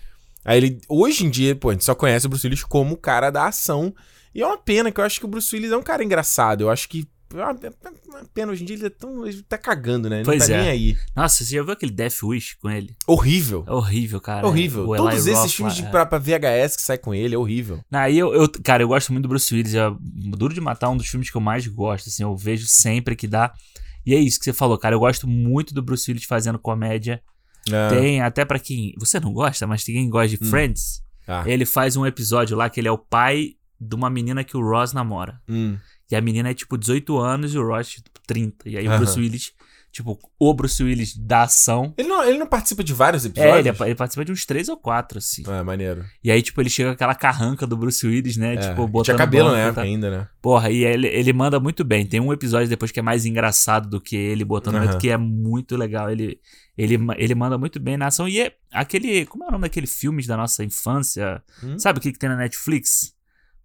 Aí 0.44 0.58
ele, 0.58 0.78
hoje 0.88 1.24
em 1.24 1.30
dia, 1.30 1.56
pô, 1.56 1.70
a 1.70 1.72
gente 1.72 1.84
só 1.84 1.94
conhece 1.94 2.26
o 2.26 2.28
Bruce 2.28 2.46
Willis 2.46 2.64
como 2.64 2.94
o 2.94 2.98
cara 2.98 3.30
da 3.30 3.46
ação. 3.46 3.94
E 4.34 4.42
é 4.42 4.46
uma 4.46 4.58
pena, 4.58 4.92
que 4.92 5.00
eu 5.00 5.04
acho 5.04 5.18
que 5.18 5.24
o 5.24 5.28
Bruce 5.28 5.54
Willis 5.56 5.72
é 5.72 5.76
um 5.76 5.82
cara 5.82 6.04
engraçado. 6.04 6.60
Eu 6.62 6.70
acho 6.70 6.86
que. 6.88 7.08
É 7.34 7.36
uma 7.36 7.50
é 7.50 7.70
uma 8.08 8.24
pena, 8.32 8.52
hoje 8.52 8.62
em 8.62 8.66
dia 8.66 8.76
ele, 8.76 8.86
é 8.86 8.90
tão, 8.90 9.26
ele 9.26 9.42
tá 9.42 9.58
cagando, 9.58 10.08
né? 10.08 10.16
Ele 10.18 10.24
Pois 10.24 10.40
não 10.40 10.46
tá 10.48 10.54
é. 10.54 10.60
nem 10.62 10.70
aí. 10.70 10.96
Nossa, 11.14 11.44
você 11.44 11.56
já 11.56 11.62
viu 11.62 11.72
aquele 11.72 11.92
Death 11.92 12.22
Wish 12.22 12.56
com 12.58 12.70
ele? 12.70 12.96
Horrível. 13.06 13.64
É 13.66 13.72
horrível, 13.72 14.20
cara. 14.20 14.46
horrível. 14.46 14.86
O 14.88 14.94
Eli 14.94 15.02
Todos 15.04 15.26
esses 15.26 15.38
Roth 15.42 15.50
filmes 15.50 15.74
de, 15.74 15.84
é. 15.84 15.90
pra, 15.90 16.06
pra 16.06 16.18
VHS 16.18 16.76
que 16.76 16.82
sai 16.82 16.96
com 16.98 17.14
ele 17.14 17.34
é 17.34 17.38
horrível. 17.38 17.80
Aí 17.92 18.18
eu, 18.18 18.32
eu- 18.32 18.48
cara, 18.64 18.82
eu 18.82 18.88
gosto 18.88 19.12
muito 19.12 19.24
do 19.24 19.28
Bruce 19.28 19.54
Willis. 19.54 19.74
É 19.74 19.90
Duro 20.00 20.54
de 20.54 20.60
Matar 20.60 20.86
é 20.86 20.90
um 20.90 20.96
dos 20.96 21.06
filmes 21.08 21.30
que 21.30 21.36
eu 21.36 21.40
mais 21.40 21.66
gosto, 21.66 22.08
assim, 22.08 22.22
eu 22.22 22.34
vejo 22.36 22.66
sempre 22.66 23.14
que 23.14 23.26
dá. 23.26 23.52
E 24.06 24.14
é 24.14 24.18
isso 24.18 24.38
que 24.38 24.44
você 24.46 24.52
falou, 24.54 24.78
cara. 24.78 24.94
Eu 24.94 25.00
gosto 25.00 25.28
muito 25.28 25.74
do 25.74 25.82
Bruce 25.82 26.10
Willis 26.10 26.24
fazendo 26.24 26.58
comédia. 26.58 27.20
É. 27.70 27.88
Tem 27.90 28.22
até 28.22 28.46
pra 28.46 28.58
quem. 28.58 28.94
Você 28.98 29.20
não 29.20 29.34
gosta, 29.34 29.66
mas 29.66 29.84
tem 29.84 29.94
quem 29.96 30.08
gosta 30.08 30.28
de 30.34 30.42
Hum. 30.42 30.48
Friends. 30.48 31.02
Ah. 31.26 31.42
Ele 31.46 31.66
faz 31.66 31.94
um 31.94 32.06
episódio 32.06 32.56
lá 32.56 32.70
que 32.70 32.80
ele 32.80 32.88
é 32.88 32.92
o 32.92 32.96
pai 32.96 33.50
de 33.78 33.94
uma 33.94 34.08
menina 34.08 34.42
que 34.42 34.56
o 34.56 34.60
Ross 34.62 34.94
namora. 34.94 35.38
Hum. 35.46 35.76
E 36.10 36.16
a 36.16 36.20
menina 36.20 36.50
é 36.50 36.54
tipo 36.54 36.76
18 36.78 37.18
anos 37.18 37.54
e 37.54 37.58
o 37.58 37.66
Ross 37.66 37.90
tipo 37.90 38.20
30. 38.26 38.68
E 38.68 38.76
aí 38.78 38.86
o 38.86 38.90
Aham. 38.90 38.98
Bruce 38.98 39.18
Willis, 39.20 39.52
tipo, 39.92 40.18
o 40.38 40.54
Bruce 40.54 40.82
Willis 40.82 41.16
da 41.16 41.42
ação. 41.42 41.92
Ele 41.98 42.08
não, 42.08 42.24
ele 42.24 42.38
não 42.38 42.46
participa 42.46 42.82
de 42.84 42.92
vários 42.94 43.24
É, 43.24 43.28
episódios? 43.28 43.80
ele, 43.80 43.88
ele 43.90 43.94
participa 43.94 44.24
de 44.24 44.32
uns 44.32 44.46
três 44.46 44.68
ou 44.68 44.76
quatro, 44.76 45.18
assim. 45.18 45.42
É, 45.46 45.62
maneiro. 45.62 46.04
E 46.24 46.30
aí, 46.30 46.40
tipo, 46.42 46.60
ele 46.62 46.70
chega 46.70 46.90
com 46.90 46.94
aquela 46.94 47.14
carranca 47.14 47.66
do 47.66 47.76
Bruce 47.76 48.06
Willis, 48.06 48.36
né? 48.36 48.54
É, 48.54 48.56
tipo, 48.56 48.86
botando. 48.88 49.04
tinha 49.06 49.16
cabelo 49.18 49.50
na 49.50 49.58
época 49.58 49.82
ainda, 49.82 50.10
né? 50.10 50.28
Porra, 50.40 50.70
e 50.70 50.84
ele, 50.84 51.08
ele 51.08 51.32
manda 51.32 51.58
muito 51.60 51.84
bem. 51.84 52.06
Tem 52.06 52.20
um 52.20 52.32
episódio 52.32 52.68
depois 52.68 52.90
que 52.90 53.00
é 53.00 53.02
mais 53.02 53.26
engraçado 53.26 53.88
do 53.88 54.00
que 54.00 54.16
ele 54.16 54.44
botando 54.44 54.76
Aham. 54.76 54.86
medo, 54.86 54.98
que 54.98 55.10
é 55.10 55.16
muito 55.16 55.76
legal. 55.76 56.10
Ele, 56.10 56.38
ele, 56.76 56.98
ele 57.16 57.34
manda 57.34 57.58
muito 57.58 57.78
bem 57.80 57.96
na 57.98 58.06
ação. 58.06 58.26
E 58.28 58.40
é 58.40 58.54
aquele. 58.72 59.26
Como 59.26 59.44
é 59.44 59.48
o 59.48 59.50
nome 59.52 59.62
daquele 59.62 59.86
filmes 59.86 60.26
da 60.26 60.36
nossa 60.36 60.64
infância? 60.64 61.42
Hum? 61.62 61.78
Sabe 61.78 61.98
o 61.98 62.02
que, 62.02 62.12
que 62.12 62.18
tem 62.18 62.28
na 62.30 62.36
Netflix? 62.36 63.12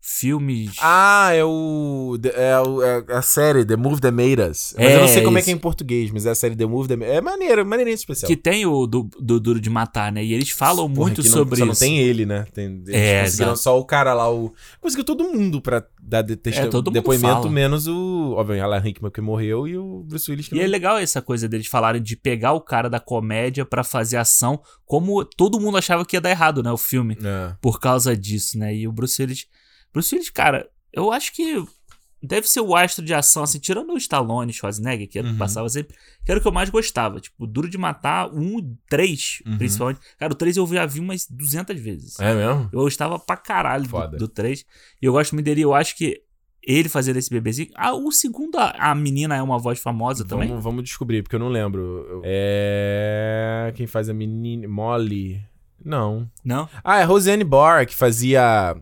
Filmes. 0.05 0.71
Ah, 0.81 1.29
é 1.33 1.45
o. 1.45 2.17
É, 2.35 2.59
o- 2.59 2.83
é 2.83 3.05
a 3.07 3.21
série 3.21 3.63
The 3.63 3.77
Move 3.77 4.01
That 4.01 4.13
Made 4.13 4.41
Us. 4.51 4.75
Mas 4.77 4.91
eu 4.91 4.97
não 4.97 5.05
É, 5.05 5.07
sei 5.07 5.23
como 5.23 5.37
é 5.37 5.41
que 5.41 5.49
é 5.49 5.53
em 5.53 5.57
português, 5.57 6.11
mas 6.11 6.25
é 6.25 6.31
a 6.31 6.35
série 6.35 6.57
The 6.57 6.65
Move 6.65 6.89
That 6.89 6.99
Made 6.99 7.09
É 7.13 7.21
maneiro, 7.21 7.65
maneirinho 7.65 7.95
especial. 7.95 8.27
Que 8.27 8.35
tem 8.35 8.65
o 8.65 8.85
do, 8.85 9.09
do 9.17 9.39
Duro 9.39 9.61
de 9.61 9.69
Matar, 9.69 10.11
né? 10.11 10.21
E 10.21 10.33
eles 10.33 10.49
falam 10.49 10.89
Porra, 10.91 11.07
muito 11.07 11.23
não- 11.23 11.31
sobre 11.31 11.55
só 11.57 11.63
isso. 11.63 11.65
não 11.67 11.75
tem 11.87 11.99
ele, 11.99 12.25
né? 12.25 12.45
Tem, 12.53 12.65
eles 12.65 12.89
É, 12.89 13.23
conseguiram 13.23 13.51
exato. 13.53 13.59
só 13.59 13.79
o 13.79 13.85
cara 13.85 14.13
lá, 14.13 14.29
o. 14.29 14.53
Conseguiu 14.81 15.05
todo 15.05 15.23
mundo 15.23 15.61
pra 15.61 15.81
dar 16.01 16.21
de, 16.21 16.35
testa- 16.35 16.63
É, 16.63 16.67
todo 16.67 16.87
mundo 16.87 16.95
depoimento, 16.95 17.33
fala. 17.43 17.49
menos 17.49 17.87
o. 17.87 18.33
Obviamente, 18.35 18.63
Alan 18.65 18.79
Rickman 18.79 19.09
que 19.09 19.21
morreu 19.21 19.65
e 19.65 19.77
o 19.77 20.03
Bruce 20.03 20.29
Willis 20.29 20.49
que 20.49 20.55
E 20.55 20.59
é 20.59 20.63
não- 20.63 20.69
legal 20.69 20.97
essa 20.97 21.21
coisa 21.21 21.47
deles 21.47 21.67
falarem 21.67 22.01
de 22.01 22.17
pegar 22.17 22.51
o 22.51 22.59
cara 22.59 22.89
da 22.89 22.99
comédia 22.99 23.65
pra 23.65 23.85
fazer 23.85 24.17
ação, 24.17 24.59
como 24.85 25.23
todo 25.23 25.61
mundo 25.61 25.77
achava 25.77 26.03
que 26.05 26.17
ia 26.17 26.21
dar 26.21 26.29
errado, 26.29 26.61
né? 26.61 26.69
O 26.73 26.77
filme. 26.77 27.17
É. 27.23 27.53
Por 27.61 27.79
causa 27.79 28.17
disso, 28.17 28.59
né? 28.59 28.75
E 28.75 28.85
o 28.85 28.91
Bruce 28.91 29.21
Willis. 29.21 29.47
Bruce 29.93 30.13
Willis, 30.15 30.29
cara, 30.29 30.67
eu 30.91 31.11
acho 31.11 31.31
que 31.33 31.63
deve 32.21 32.47
ser 32.49 32.61
o 32.61 32.73
astro 32.75 33.03
de 33.03 33.13
ação, 33.13 33.43
assim, 33.43 33.59
tirando 33.59 33.91
o 33.91 33.97
Stallone 33.97 34.51
Schwarzenegger, 34.53 35.09
que 35.09 35.19
era 35.19 35.27
o 35.27 35.29
que 35.29 35.33
Uhum. 35.33 35.39
passava 35.39 35.67
sempre, 35.69 35.93
que 36.25 36.31
era 36.31 36.39
o 36.39 36.41
que 36.41 36.47
eu 36.47 36.53
mais 36.53 36.69
gostava. 36.69 37.19
Tipo, 37.19 37.45
Duro 37.45 37.69
de 37.69 37.77
Matar, 37.77 38.33
um 38.33 38.59
e 38.59 38.77
três, 38.89 39.41
Uhum. 39.45 39.57
principalmente. 39.57 39.99
Cara, 40.17 40.31
o 40.31 40.35
três 40.35 40.55
eu 40.57 40.65
já 40.67 40.85
vi 40.85 40.99
umas 41.01 41.27
200 41.29 41.77
vezes. 41.79 42.17
É 42.19 42.33
mesmo? 42.33 42.69
Eu 42.71 42.79
gostava 42.81 43.19
pra 43.19 43.35
caralho 43.35 43.87
Foda. 43.89 44.17
do, 44.17 44.19
do 44.19 44.27
3. 44.29 44.65
E 45.01 45.05
eu 45.05 45.11
gosto 45.13 45.33
muito 45.33 45.45
dele. 45.45 45.61
Eu 45.61 45.73
acho 45.73 45.97
que 45.97 46.21
ele 46.65 46.87
fazendo 46.87 47.17
esse 47.17 47.29
bebezinho. 47.29 47.69
Ah, 47.75 47.93
o 47.93 48.09
segundo, 48.09 48.57
a, 48.57 48.69
a 48.91 48.95
menina 48.95 49.35
é 49.35 49.41
uma 49.41 49.59
voz 49.59 49.79
famosa 49.79 50.23
também. 50.23 50.47
Vamos, 50.61 50.83
descobrir, 50.85 51.21
porque 51.23 51.35
eu 51.35 51.39
não 51.41 51.49
lembro. 51.49 52.21
É. 52.23 53.73
Quem 53.75 53.85
faz 53.85 54.07
a 54.09 54.13
menina. 54.13 54.65
Molly. 54.65 55.41
Não. 55.83 56.31
Não? 56.45 56.69
Ah, 56.81 56.99
é 56.99 57.03
Roseanne 57.03 57.43
Barr, 57.43 57.85
que 57.85 57.93
fazia. 57.93 58.75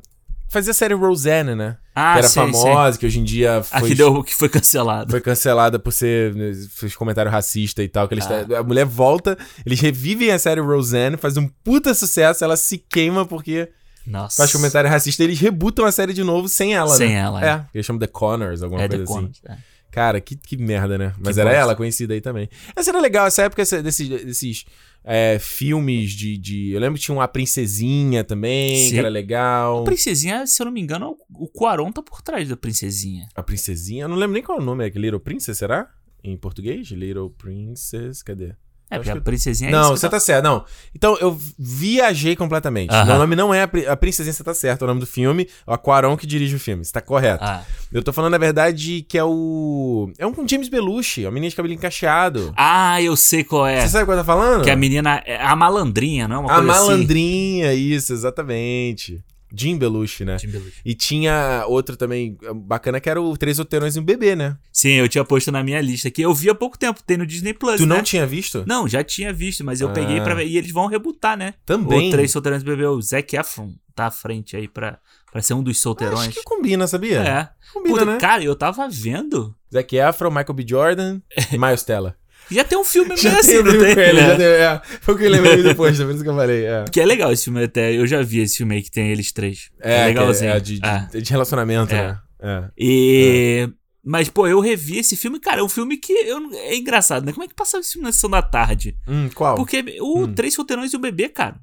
Fazia 0.51 0.71
a 0.71 0.73
série 0.73 0.93
Roseanne, 0.93 1.55
né? 1.55 1.77
Ah, 1.95 2.13
que 2.13 2.19
era 2.19 2.27
sei, 2.27 2.41
famosa, 2.43 2.97
que 2.99 3.05
hoje 3.05 3.19
em 3.19 3.23
dia 3.23 3.59
A 3.59 3.79
foi. 3.79 3.89
que, 3.89 3.95
deu, 3.95 4.21
que 4.23 4.35
foi 4.35 4.49
cancelado. 4.49 5.09
Foi 5.09 5.21
cancelada 5.21 5.79
por 5.79 5.91
ser. 5.93 6.35
né, 6.35 6.51
fez 6.75 6.93
comentário 6.95 7.31
racista 7.31 7.81
e 7.81 7.87
tal. 7.87 8.07
Que 8.07 8.15
eles 8.15 8.25
Ah. 8.29 8.59
A 8.59 8.63
mulher 8.63 8.85
volta, 8.85 9.37
eles 9.65 9.79
revivem 9.79 10.29
a 10.31 10.37
série 10.37 10.59
Roseanne, 10.59 11.15
faz 11.15 11.37
um 11.37 11.47
puta 11.63 11.93
sucesso, 11.93 12.43
ela 12.43 12.57
se 12.57 12.77
queima 12.77 13.25
porque 13.25 13.69
Nossa. 14.05 14.37
faz 14.37 14.51
comentário 14.51 14.89
racista. 14.89 15.23
Eles 15.23 15.39
rebutam 15.39 15.85
a 15.85 15.91
série 15.91 16.11
de 16.13 16.23
novo 16.23 16.49
sem 16.49 16.73
ela, 16.75 16.89
Sem 16.95 17.09
né? 17.09 17.15
ela, 17.15 17.45
É. 17.45 17.49
é. 17.49 17.65
Eles 17.73 17.85
chamam 17.85 17.99
The 17.99 18.07
Connors, 18.07 18.61
alguma 18.61 18.81
É, 18.81 18.87
coisa 18.89 19.03
The 19.05 19.11
assim. 19.11 19.13
Connors, 19.21 19.41
é. 19.47 19.57
Cara, 19.91 20.21
que, 20.21 20.35
que 20.37 20.55
merda, 20.57 20.97
né? 20.97 21.13
Mas 21.19 21.35
Que 21.35 21.41
era 21.41 21.49
bosta. 21.49 21.61
ela 21.61 21.75
conhecida 21.75 22.13
aí 22.13 22.21
também. 22.21 22.47
Essa 22.75 22.91
era 22.91 22.99
legal, 23.01 23.27
essa 23.27 23.43
época 23.43 23.61
essa- 23.61 23.83
desses, 23.83 24.07
desses 24.07 24.65
é, 25.03 25.37
filmes 25.39 26.11
de, 26.11 26.37
de. 26.37 26.71
Eu 26.71 26.79
lembro 26.79 26.97
que 26.97 27.03
tinha 27.05 27.13
uma 27.15 27.27
Princesinha 27.27 28.23
também, 28.23 28.85
Sim. 28.85 28.91
que 28.91 28.97
era 28.99 29.09
legal. 29.09 29.81
A 29.81 29.83
princesinha, 29.83 30.47
se 30.47 30.61
eu 30.61 30.65
não 30.65 30.71
me 30.71 30.79
engano, 30.81 31.17
o 31.33 31.47
Quaron 31.47 31.91
tá 31.91 32.01
por 32.01 32.21
trás 32.21 32.47
da 32.47 32.55
princesinha. 32.55 33.27
A 33.35 33.43
Princesinha, 33.43 34.05
eu 34.05 34.07
não 34.07 34.15
lembro 34.15 34.33
nem 34.33 34.41
qual 34.43 34.57
é 34.57 34.61
o 34.61 34.63
nome, 34.63 34.85
é 34.87 34.89
Little 34.89 35.19
Princess, 35.19 35.57
será? 35.57 35.89
Em 36.23 36.37
português? 36.37 36.87
Little 36.89 37.29
Princess, 37.31 38.23
cadê? 38.23 38.55
É, 38.91 38.97
porque 38.97 39.09
a 39.09 39.13
que- 39.15 39.21
princesinha 39.21 39.69
é 39.69 39.71
Não, 39.71 39.93
que 39.93 39.99
você 39.99 40.05
eu 40.05 40.09
tá 40.09 40.19
certo, 40.19 40.43
não. 40.43 40.65
Então, 40.93 41.17
eu 41.21 41.39
viajei 41.57 42.35
completamente. 42.35 42.91
Aham. 42.93 43.05
Meu 43.05 43.17
nome 43.19 43.35
não 43.37 43.53
é 43.53 43.61
a, 43.63 43.69
a 43.93 43.95
Princesinha, 43.97 44.33
você 44.33 44.43
tá 44.43 44.53
certo. 44.53 44.81
É 44.81 44.83
o 44.83 44.87
nome 44.87 44.99
do 44.99 45.07
filme. 45.07 45.47
É 45.65 45.71
o 45.71 45.73
Aquaron 45.73 46.17
que 46.17 46.27
dirige 46.27 46.55
o 46.55 46.59
filme. 46.59 46.83
Você 46.83 46.91
tá 46.91 46.99
correto. 47.01 47.43
Ah. 47.43 47.63
Eu 47.91 48.03
tô 48.03 48.11
falando, 48.11 48.33
na 48.33 48.37
verdade, 48.37 49.05
que 49.07 49.17
é 49.17 49.23
o. 49.23 50.11
É 50.19 50.27
um 50.27 50.33
com 50.33 50.45
James 50.47 50.67
Belushi, 50.69 51.25
a 51.25 51.31
menina 51.31 51.49
de 51.49 51.55
cabelinho 51.55 51.79
cacheado. 51.79 52.53
Ah, 52.57 53.01
eu 53.01 53.15
sei 53.15 53.43
qual 53.43 53.65
é. 53.65 53.81
Você 53.81 53.89
sabe 53.89 54.05
qual 54.05 54.17
eu 54.17 54.23
tô 54.23 54.27
falando? 54.27 54.63
Que 54.63 54.69
a 54.69 54.75
menina 54.75 55.21
é 55.25 55.41
a 55.41 55.55
malandrinha, 55.55 56.27
não 56.27 56.35
é 56.35 56.39
uma 56.39 56.51
A 56.51 56.55
coisa 56.57 56.71
assim? 56.71 56.81
malandrinha, 56.89 57.73
isso, 57.73 58.11
exatamente. 58.13 59.23
Jim 59.53 59.77
Belushi, 59.77 60.23
né? 60.25 60.37
Jim 60.37 60.47
Belushi. 60.49 60.81
E 60.85 60.93
tinha 60.95 61.65
outro 61.67 61.95
também 61.97 62.37
eh, 62.43 62.53
bacana 62.53 62.99
que 62.99 63.09
era 63.09 63.21
o 63.21 63.35
Três 63.37 63.57
Solteirões 63.57 63.95
e 63.95 63.99
um 63.99 64.03
Bebê, 64.03 64.35
né? 64.35 64.57
Sim, 64.71 64.91
eu 64.93 65.07
tinha 65.09 65.23
posto 65.25 65.51
na 65.51 65.63
minha 65.63 65.81
lista 65.81 66.09
que 66.09 66.21
eu 66.21 66.33
vi 66.33 66.49
há 66.49 66.55
pouco 66.55 66.77
tempo, 66.77 67.01
tem 67.05 67.17
no 67.17 67.25
Disney 67.25 67.53
Plus, 67.53 67.77
Tu 67.77 67.85
né? 67.85 67.95
não 67.95 68.03
tinha 68.03 68.25
visto? 68.25 68.63
Não, 68.67 68.87
já 68.87 69.03
tinha 69.03 69.31
visto, 69.33 69.63
mas 69.63 69.81
eu 69.81 69.89
Ah. 69.89 69.93
peguei 69.93 70.21
pra 70.21 70.33
ver. 70.33 70.45
E 70.47 70.57
eles 70.57 70.71
vão 70.71 70.87
rebutar, 70.87 71.37
né? 71.37 71.53
Também. 71.65 72.09
O 72.09 72.11
Três 72.11 72.31
Solteirões 72.31 72.63
Bebê, 72.63 72.85
o 72.85 73.01
Zac 73.01 73.35
Efron 73.35 73.73
tá 73.95 74.05
à 74.07 74.11
frente 74.11 74.55
aí 74.55 74.67
pra, 74.67 74.97
pra 75.31 75.41
ser 75.41 75.53
um 75.53 75.61
dos 75.61 75.79
solteirões. 75.79 76.29
Acho 76.29 76.31
que 76.39 76.43
combina, 76.43 76.87
sabia? 76.87 77.19
É. 77.19 77.49
Combina, 77.73 77.93
Puta, 77.99 78.05
né? 78.11 78.17
Cara, 78.19 78.43
eu 78.43 78.55
tava 78.55 78.87
vendo. 78.89 79.55
Zac 79.73 79.95
Efron, 79.95 80.29
Michael 80.29 80.53
B. 80.53 80.65
Jordan 80.67 81.21
e 81.51 81.57
Miles 81.59 81.83
Teller. 81.83 82.15
Já 82.51 82.63
tem 82.63 82.77
um 82.77 82.83
filme 82.83 83.09
meio 83.15 83.37
assim, 83.39 83.61
não 83.63 83.71
tem? 83.71 83.91
ele, 83.91 84.19
É. 84.19 84.27
já 84.27 84.35
tem, 84.37 84.45
é. 84.45 84.81
Foi 85.01 85.15
o 85.15 85.17
que 85.17 85.23
eu 85.25 85.29
lembrei 85.31 85.63
depois, 85.63 85.97
tá 85.97 86.03
por 86.05 86.13
isso 86.13 86.23
que 86.23 86.29
eu 86.29 86.35
falei. 86.35 86.65
É, 86.65 86.85
Que 86.91 86.99
é 87.01 87.05
legal 87.05 87.31
esse 87.31 87.45
filme 87.45 87.63
até. 87.63 87.93
Eu 87.95 88.05
já 88.07 88.21
vi 88.21 88.39
esse 88.39 88.57
filme 88.57 88.75
aí 88.75 88.81
que 88.81 88.91
tem 88.91 89.09
eles 89.11 89.31
três. 89.31 89.69
é, 89.81 90.01
É, 90.01 90.05
legalzinho. 90.07 90.51
que 90.51 90.57
é 90.57 90.59
de, 90.59 90.79
de, 90.79 90.85
É. 91.17 91.21
de 91.21 91.31
relacionamento, 91.31 91.93
É. 91.93 92.07
né? 92.07 92.19
É. 92.41 92.63
E. 92.77 93.69
Mas, 94.03 94.29
pô, 94.29 94.47
eu 94.47 94.59
revi 94.59 94.97
esse 94.97 95.15
filme, 95.15 95.39
cara, 95.39 95.61
é 95.61 95.63
um 95.63 95.69
filme 95.69 95.95
que 95.95 96.11
eu, 96.11 96.39
é 96.55 96.75
engraçado, 96.75 97.23
né? 97.23 97.31
Como 97.31 97.43
é 97.43 97.47
que 97.47 97.53
passava 97.53 97.81
esse 97.81 97.93
filme 97.93 98.07
na 98.07 98.11
sessão 98.11 98.29
da 98.31 98.41
tarde? 98.41 98.95
Hum, 99.07 99.29
qual? 99.35 99.55
Porque 99.55 99.83
o 100.01 100.23
Hum. 100.23 100.33
Três 100.33 100.55
Solteirões 100.55 100.91
e 100.91 100.95
o 100.95 100.99
Bebê, 100.99 101.29
cara. 101.29 101.55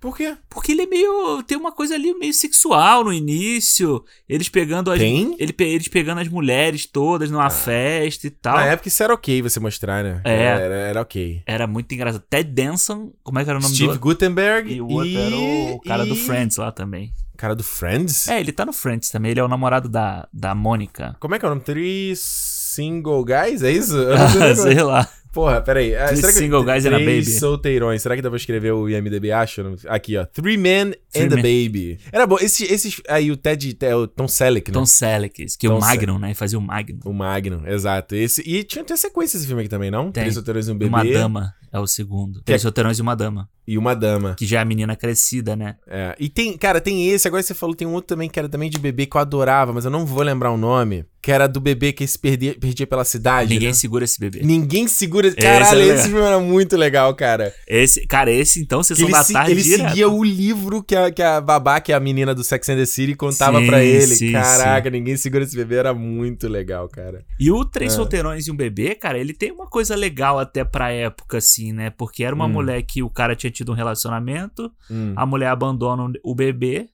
Por 0.00 0.14
quê? 0.16 0.36
Porque 0.50 0.72
ele 0.72 0.82
é 0.82 0.86
meio. 0.86 1.42
Tem 1.44 1.56
uma 1.56 1.72
coisa 1.72 1.94
ali 1.94 2.12
meio 2.14 2.34
sexual 2.34 3.04
no 3.04 3.12
início. 3.12 4.04
Eles 4.28 4.50
pegando 4.50 4.90
as. 4.90 4.98
Tem? 4.98 5.34
Ele, 5.38 5.54
eles 5.60 5.88
pegando 5.88 6.20
as 6.20 6.28
mulheres 6.28 6.84
todas 6.84 7.30
numa 7.30 7.48
festa 7.48 8.26
e 8.26 8.30
tal. 8.30 8.56
Na 8.56 8.66
época 8.66 8.88
isso 8.88 9.02
era 9.02 9.14
ok 9.14 9.40
você 9.40 9.58
mostrar, 9.58 10.04
né? 10.04 10.20
É. 10.24 10.42
Era, 10.42 10.74
era 10.74 11.00
ok. 11.00 11.42
Era 11.46 11.66
muito 11.66 11.92
engraçado. 11.94 12.22
Ted 12.28 12.50
Danson, 12.50 13.12
como 13.22 13.38
é 13.38 13.44
que 13.44 13.50
era 13.50 13.58
o 13.58 13.62
nome 13.62 13.74
Steve 13.74 13.94
do 13.94 13.98
Gutenberg 13.98 14.74
E 14.74 14.80
o 14.82 14.88
outro 14.88 15.16
era 15.18 15.36
o 15.74 15.80
cara 15.80 16.04
do 16.04 16.14
e- 16.14 16.18
Friends 16.18 16.58
lá 16.58 16.70
também. 16.70 17.12
Cara 17.36 17.54
do 17.54 17.64
Friends? 17.64 18.28
É, 18.28 18.38
ele 18.38 18.52
tá 18.52 18.64
no 18.66 18.72
Friends 18.72 19.08
também. 19.10 19.30
Ele 19.32 19.40
é 19.40 19.44
o 19.44 19.48
namorado 19.48 19.88
da, 19.88 20.28
da 20.32 20.54
Mônica. 20.54 21.16
Como 21.18 21.34
é 21.34 21.38
que 21.38 21.44
é 21.44 21.48
o 21.48 21.50
nome? 21.50 21.62
Three 21.62 22.14
Single 22.16 23.24
Guys? 23.24 23.62
É 23.62 23.70
isso? 23.72 23.94
Sei 24.32 24.38
qual- 24.54 24.56
Sei 24.56 24.82
lá. 24.82 25.08
Porra, 25.34 25.60
peraí. 25.60 25.94
ah, 25.96 26.14
será 26.14 26.28
que- 26.32 26.38
single 26.38 26.62
guys 26.64 26.86
and 26.86 26.90
a 26.94 26.98
Três 27.00 27.26
baby. 27.26 27.38
solteirões. 27.38 28.00
Será 28.02 28.14
que 28.16 28.22
dá 28.22 28.30
pra 28.30 28.36
escrever 28.36 28.72
o 28.72 28.88
IMDB 28.88 29.32
acho? 29.32 29.62
Aqui, 29.88 30.16
ó. 30.16 30.24
Three 30.26 30.56
Men 30.56 30.92
Three 31.12 31.24
and 31.24 31.32
a 31.32 31.36
Men. 31.36 31.42
Baby. 31.68 31.98
Era 32.12 32.26
bom. 32.26 32.36
Esses, 32.40 32.70
esses 32.70 33.00
aí, 33.08 33.30
o 33.30 33.36
Ted, 33.36 33.76
o 33.96 34.06
Tom 34.06 34.28
Selleck, 34.28 34.70
né? 34.70 34.74
Tom 34.74 34.86
Selleck, 34.86 35.44
que 35.58 35.66
é 35.66 35.70
Tom 35.70 35.76
o 35.78 35.80
Magnum, 35.80 36.18
né? 36.18 36.32
Fazia 36.34 36.58
o 36.58 36.62
Magnum. 36.62 37.00
O 37.04 37.12
Magnum, 37.12 37.66
exato. 37.66 38.14
Esse, 38.14 38.42
e 38.46 38.62
tinha 38.64 38.82
até 38.82 38.96
sequência 38.96 39.36
esse 39.36 39.46
filme 39.46 39.62
aqui 39.62 39.68
também, 39.68 39.90
não? 39.90 40.04
Tem. 40.12 40.22
Três 40.22 40.34
solteirões 40.34 40.68
e 40.68 40.70
um 40.72 40.78
bebê. 40.78 40.88
Uma 40.88 41.04
dama 41.04 41.54
é 41.72 41.78
o 41.80 41.86
segundo. 41.86 42.40
Tem 42.42 42.54
é- 42.54 42.58
solteirões 42.58 42.98
e 42.98 43.02
uma 43.02 43.14
dama. 43.16 43.48
E 43.66 43.78
uma 43.78 43.94
dama. 43.94 44.34
Que 44.36 44.44
já 44.46 44.58
é 44.58 44.62
a 44.62 44.64
menina 44.64 44.94
crescida, 44.94 45.56
né? 45.56 45.76
É. 45.88 46.14
E 46.18 46.28
tem, 46.28 46.56
cara, 46.56 46.80
tem 46.80 47.08
esse, 47.08 47.26
agora 47.26 47.42
você 47.42 47.54
falou, 47.54 47.74
tem 47.74 47.86
um 47.88 47.92
outro 47.94 48.08
também 48.08 48.28
que 48.28 48.38
era 48.38 48.48
também 48.48 48.68
de 48.68 48.78
bebê 48.78 49.06
que 49.06 49.16
eu 49.16 49.20
adorava, 49.20 49.72
mas 49.72 49.84
eu 49.84 49.90
não 49.90 50.04
vou 50.04 50.22
lembrar 50.22 50.50
o 50.50 50.56
nome. 50.56 51.04
Que 51.22 51.32
era 51.32 51.46
do 51.46 51.58
bebê 51.58 51.90
que 51.90 52.06
se 52.06 52.18
perdia, 52.18 52.54
perdia 52.54 52.86
pela 52.86 53.02
cidade. 53.02 53.48
Ninguém 53.54 53.68
né? 53.68 53.74
segura 53.74 54.04
esse 54.04 54.20
bebê. 54.20 54.40
Ninguém 54.42 54.86
segura. 54.86 55.26
Esse 55.28 55.36
Caralho, 55.38 55.80
é 55.80 55.86
esse, 55.94 56.08
filme 56.10 56.20
era 56.20 56.38
muito 56.38 56.76
legal, 56.76 57.14
cara. 57.14 57.54
Esse, 57.66 58.06
cara, 58.06 58.30
esse 58.30 58.60
então, 58.60 58.82
Sessão 58.82 59.08
da 59.08 59.24
se- 59.24 59.32
Tarde 59.32 59.52
ele 59.52 59.62
direto. 59.62 59.88
seguia 59.88 60.06
o 60.10 60.22
livro 60.22 60.82
que 60.82 60.94
a, 60.94 61.10
que 61.10 61.22
a 61.22 61.40
babá, 61.40 61.80
que 61.80 61.92
é 61.92 61.94
a 61.94 62.00
menina 62.00 62.34
do 62.34 62.44
Sex 62.44 62.68
and 62.68 62.76
the 62.76 62.84
City, 62.84 63.14
contava 63.14 63.58
Sim, 63.60 63.66
pra 63.66 63.82
ele. 63.82 64.14
sim, 64.14 64.32
Caraca, 64.32 64.90
ninguém 64.90 65.16
segura 65.16 65.44
esse 65.44 65.56
bebê, 65.56 65.76
era 65.76 65.94
muito 65.94 66.46
legal, 66.46 66.86
cara. 66.90 67.24
E 67.40 67.50
o 67.50 67.64
Três 67.64 67.94
É. 67.94 67.96
Solteirões 67.96 68.46
e 68.46 68.50
um 68.50 68.56
Bebê, 68.56 68.94
cara, 68.94 69.18
ele 69.18 69.32
tem 69.32 69.50
uma 69.50 69.66
coisa 69.66 69.96
legal 69.96 70.38
até 70.38 70.62
pra 70.62 70.90
época, 70.92 71.38
assim, 71.38 71.72
né? 71.72 71.88
Porque 71.88 72.22
era 72.22 72.34
uma 72.34 72.44
Hum. 72.44 72.50
mulher 72.50 72.82
que 72.82 73.02
o 73.02 73.08
cara 73.08 73.34
tinha 73.34 73.50
tido 73.54 73.72
um 73.72 73.74
relacionamento, 73.74 74.70
Hum. 74.90 75.14
a 75.16 75.24
mulher 75.24 75.48
abandona 75.48 76.12
o 76.22 76.34
bebê 76.34 76.88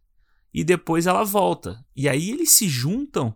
e 0.55 0.63
depois 0.63 1.07
ela 1.07 1.25
volta. 1.25 1.79
E 1.97 2.09
aí 2.09 2.31
eles 2.31 2.51
se 2.53 2.69
juntam 2.69 3.35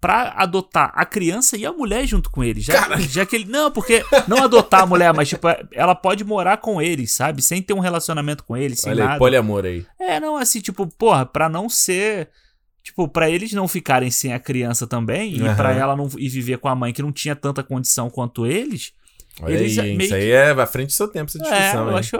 pra 0.00 0.34
adotar 0.36 0.92
a 0.94 1.06
criança 1.06 1.56
e 1.56 1.64
a 1.64 1.72
mulher 1.72 2.06
junto 2.06 2.30
com 2.30 2.44
ele. 2.44 2.60
Já, 2.60 2.96
já 3.00 3.24
que 3.24 3.36
ele. 3.36 3.46
Não, 3.46 3.70
porque. 3.70 4.04
Não 4.28 4.42
adotar 4.44 4.82
a 4.82 4.86
mulher, 4.86 5.14
mas, 5.14 5.28
tipo, 5.30 5.46
ela 5.72 5.94
pode 5.94 6.22
morar 6.24 6.58
com 6.58 6.80
eles, 6.82 7.10
sabe? 7.12 7.40
Sem 7.40 7.62
ter 7.62 7.72
um 7.72 7.78
relacionamento 7.80 8.44
com 8.44 8.54
eles, 8.56 8.80
sem 8.80 8.92
Olha 8.92 9.02
aí, 9.02 9.06
nada. 9.08 9.18
poliamor 9.18 9.64
aí. 9.64 9.86
É, 9.98 10.20
não, 10.20 10.36
assim, 10.36 10.60
tipo, 10.60 10.86
porra, 10.86 11.24
pra 11.24 11.48
não 11.48 11.68
ser. 11.70 12.28
Tipo, 12.82 13.08
pra 13.08 13.30
eles 13.30 13.50
não 13.54 13.66
ficarem 13.66 14.10
sem 14.10 14.34
a 14.34 14.38
criança 14.38 14.86
também, 14.86 15.32
e 15.38 15.40
Aham. 15.40 15.56
pra 15.56 15.72
ela 15.72 15.96
não 15.96 16.06
ir 16.18 16.28
viver 16.28 16.58
com 16.58 16.68
a 16.68 16.74
mãe 16.74 16.92
que 16.92 17.00
não 17.00 17.10
tinha 17.10 17.34
tanta 17.34 17.62
condição 17.62 18.10
quanto 18.10 18.44
eles. 18.46 18.92
Olha 19.42 19.58
aí, 19.58 19.66
Isso 19.66 19.82
que- 20.08 20.14
aí 20.14 20.30
é 20.30 20.50
à 20.50 20.66
frente 20.66 20.88
do 20.88 20.92
seu 20.92 21.08
tempo, 21.08 21.30
essa 21.30 21.38
É, 21.38 21.42
discussão. 21.42 21.84
eu 21.86 21.90
hein? 21.92 21.98
acho. 21.98 22.16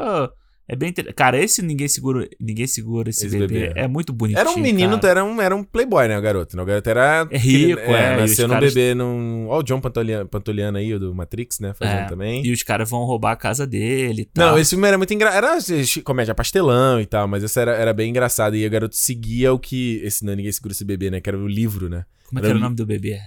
É 0.67 0.75
bem 0.75 0.89
inter... 0.89 1.13
Cara, 1.15 1.39
esse 1.39 1.61
ninguém 1.61 1.87
segura, 1.87 2.27
ninguém 2.41 2.67
segura 2.67 3.11
esse, 3.11 3.27
Esse 3.27 3.39
bebê. 3.39 3.67
bebê. 3.69 3.79
É 3.79 3.87
muito 3.87 4.15
bonitinho. 4.15 4.41
Era 4.41 4.49
um 4.51 4.57
menino, 4.57 4.99
cara. 4.99 5.09
era 5.21 5.25
um, 5.25 5.39
era 5.43 5.55
um 5.55 5.63
playboy, 5.63 6.09
né, 6.09 6.19
o 6.19 6.23
garoto? 6.23 6.57
né? 6.57 6.63
O 6.63 6.65
garoto 6.65 6.89
era... 6.89 7.29
É 7.31 7.37
rico, 7.37 7.79
é, 7.81 8.15
os 8.15 8.21
nasceu 8.23 8.49
num 8.49 8.55
caras- 8.55 8.73
bebê 8.73 8.95
num... 8.95 9.47
Ó 9.51 9.59
o 9.59 9.63
John 9.63 9.79
Pantoliano, 9.79 10.27
Pantoliano 10.27 10.79
aí, 10.79 10.95
o 10.95 10.99
do 10.99 11.15
Matrix, 11.15 11.61
né, 11.61 11.75
fazendo 11.75 11.99
É, 11.99 12.05
também. 12.07 12.47
E 12.47 12.51
os 12.51 12.63
caras 12.63 12.89
vão 12.89 13.05
roubar 13.05 13.33
a 13.33 13.37
casa 13.37 13.67
dele 13.67 14.23
e 14.23 14.25
tal. 14.25 14.53
Não, 14.53 14.59
esse 14.59 14.71
filme 14.71 14.89
era 14.89 14.97
muito 14.97 15.13
engraçado. 15.13 15.37
Era 15.45 15.55
assim, 15.57 16.01
comédia 16.01 16.35
pastelão 16.35 16.99
e 16.99 17.05
tal, 17.05 17.29
mas 17.29 17.45
esse 17.45 17.61
era, 17.61 17.73
era 17.77 17.93
bem 17.93 18.09
engraçado. 18.09 18.57
E 18.57 18.67
o 18.67 18.71
garoto 18.71 18.97
seguia 18.97 19.53
o 19.53 19.59
que. 19.59 20.01
Esse 20.03 20.25
não, 20.25 20.35
ninguém 20.35 20.51
segura 20.51 20.73
esse 20.73 20.85
bebê, 20.85 21.11
né? 21.11 21.21
Que 21.21 21.29
era 21.29 21.37
o 21.39 21.47
livro, 21.47 21.91
né? 21.91 22.07
Como 22.27 22.39
é 22.39 22.43
que 22.43 22.49
era 22.49 22.57
o 22.57 22.61
nome 22.61 22.75
do 22.75 22.87
bebê? 22.87 23.19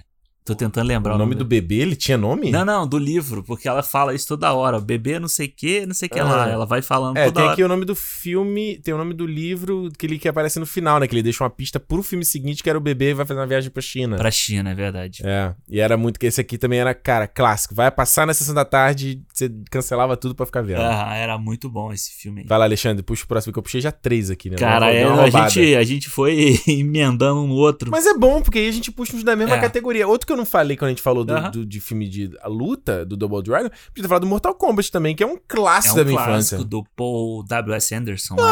Tô 0.48 0.54
tentando 0.54 0.86
lembrar 0.86 1.14
O 1.14 1.18
nome 1.18 1.34
do 1.34 1.44
bebê, 1.44 1.76
ele 1.76 1.94
tinha 1.94 2.16
nome? 2.16 2.50
Não, 2.50 2.64
não, 2.64 2.86
do 2.86 2.96
livro, 2.98 3.42
porque 3.44 3.68
ela 3.68 3.82
fala 3.82 4.14
isso 4.14 4.26
toda 4.26 4.50
hora. 4.52 4.80
Bebê 4.80 5.18
não 5.18 5.28
sei 5.28 5.46
o 5.46 5.52
que, 5.54 5.84
não 5.84 5.94
sei 5.94 6.06
o 6.06 6.10
que 6.10 6.20
lá. 6.20 6.46
Ah. 6.46 6.48
Ela 6.48 6.64
vai 6.64 6.80
falando 6.80 7.16
É, 7.18 7.24
toda 7.26 7.34
tem 7.34 7.44
hora. 7.44 7.52
aqui 7.52 7.62
o 7.62 7.68
nome 7.68 7.84
do 7.84 7.94
filme, 7.94 8.78
tem 8.82 8.94
o 8.94 8.96
nome 8.98 9.12
do 9.12 9.26
livro 9.26 9.90
que 9.98 10.06
ele 10.06 10.18
que 10.18 10.26
aparece 10.28 10.58
no 10.58 10.64
final, 10.66 10.98
né? 10.98 11.06
Que 11.06 11.14
ele 11.14 11.22
deixa 11.22 11.44
uma 11.44 11.50
pista 11.50 11.78
pro 11.78 12.02
filme 12.02 12.24
seguinte, 12.24 12.62
que 12.62 12.70
era 12.70 12.78
o 12.78 12.80
bebê 12.80 13.12
vai 13.12 13.26
fazer 13.26 13.38
uma 13.38 13.46
viagem 13.46 13.70
pra 13.70 13.82
China. 13.82 14.16
Pra 14.16 14.30
China, 14.30 14.70
é 14.70 14.74
verdade. 14.74 15.22
É, 15.24 15.54
e 15.68 15.80
era 15.80 15.96
muito 15.98 16.18
que 16.18 16.24
esse 16.26 16.40
aqui 16.40 16.56
também 16.56 16.78
era, 16.80 16.94
cara, 16.94 17.26
clássico. 17.26 17.74
Vai 17.74 17.90
passar 17.90 18.26
na 18.26 18.32
sessão 18.32 18.54
da 18.54 18.64
tarde, 18.64 19.20
você 19.32 19.50
cancelava 19.70 20.16
tudo 20.16 20.34
pra 20.34 20.46
ficar 20.46 20.62
vendo. 20.62 20.80
Ah, 20.80 21.14
era 21.14 21.36
muito 21.36 21.68
bom 21.68 21.92
esse 21.92 22.10
filme 22.12 22.40
aí. 22.40 22.46
Vai 22.46 22.58
lá, 22.58 22.64
Alexandre, 22.64 23.02
puxa 23.02 23.24
o 23.24 23.28
próximo 23.28 23.52
que 23.52 23.58
eu 23.58 23.62
puxei 23.62 23.80
já 23.82 23.92
três 23.92 24.30
aqui, 24.30 24.48
né? 24.48 24.56
Cara, 24.56 24.90
é, 24.90 25.04
a, 25.04 25.28
gente, 25.28 25.74
a 25.74 25.84
gente 25.84 26.08
foi 26.08 26.58
emendando 26.66 27.42
um 27.42 27.48
no 27.48 27.54
outro. 27.54 27.90
Mas 27.90 28.06
é 28.06 28.14
bom, 28.14 28.40
porque 28.40 28.58
aí 28.58 28.68
a 28.68 28.72
gente 28.72 28.90
puxa 28.90 29.14
uns 29.14 29.22
da 29.24 29.36
mesma 29.36 29.56
É. 29.56 29.60
categoria. 29.60 30.08
Outro 30.08 30.26
que 30.26 30.32
eu 30.32 30.36
não 30.38 30.46
falei 30.46 30.76
quando 30.76 30.88
a 30.88 30.90
gente 30.92 31.02
falou 31.02 31.24
do, 31.24 31.32
Aham. 31.34 31.50
do- 31.50 31.66
de 31.66 31.80
filme 31.80 32.08
de 32.08 32.30
a 32.42 32.48
luta, 32.48 33.04
do 33.04 33.16
Double 33.16 33.42
Dragon, 33.42 33.68
podia 33.68 34.02
ter 34.02 34.08
falado 34.08 34.22
do 34.22 34.28
Mortal 34.28 34.54
Kombat 34.54 34.90
também, 34.90 35.14
que 35.14 35.22
é 35.22 35.26
um 35.26 35.34
é 35.34 35.40
clássico 35.46 35.94
um 35.94 35.98
da 35.98 36.04
minha 36.04 36.16
clássico 36.16 36.54
infância. 36.56 36.64
do 36.68 36.84
Paul 36.96 37.42
W.S. 37.44 37.94
Anderson. 37.94 38.34
né? 38.36 38.42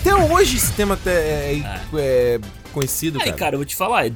Até 0.00 0.14
hoje 0.14 0.56
esse 0.56 0.72
tema 0.72 0.94
até 0.94 1.52
é, 1.54 1.62
é 1.94 2.40
conhecido, 2.72 3.18
Aí, 3.18 3.26
cara. 3.26 3.36
cara, 3.36 3.54
eu 3.54 3.58
vou 3.58 3.66
te 3.66 3.76
falar, 3.76 4.08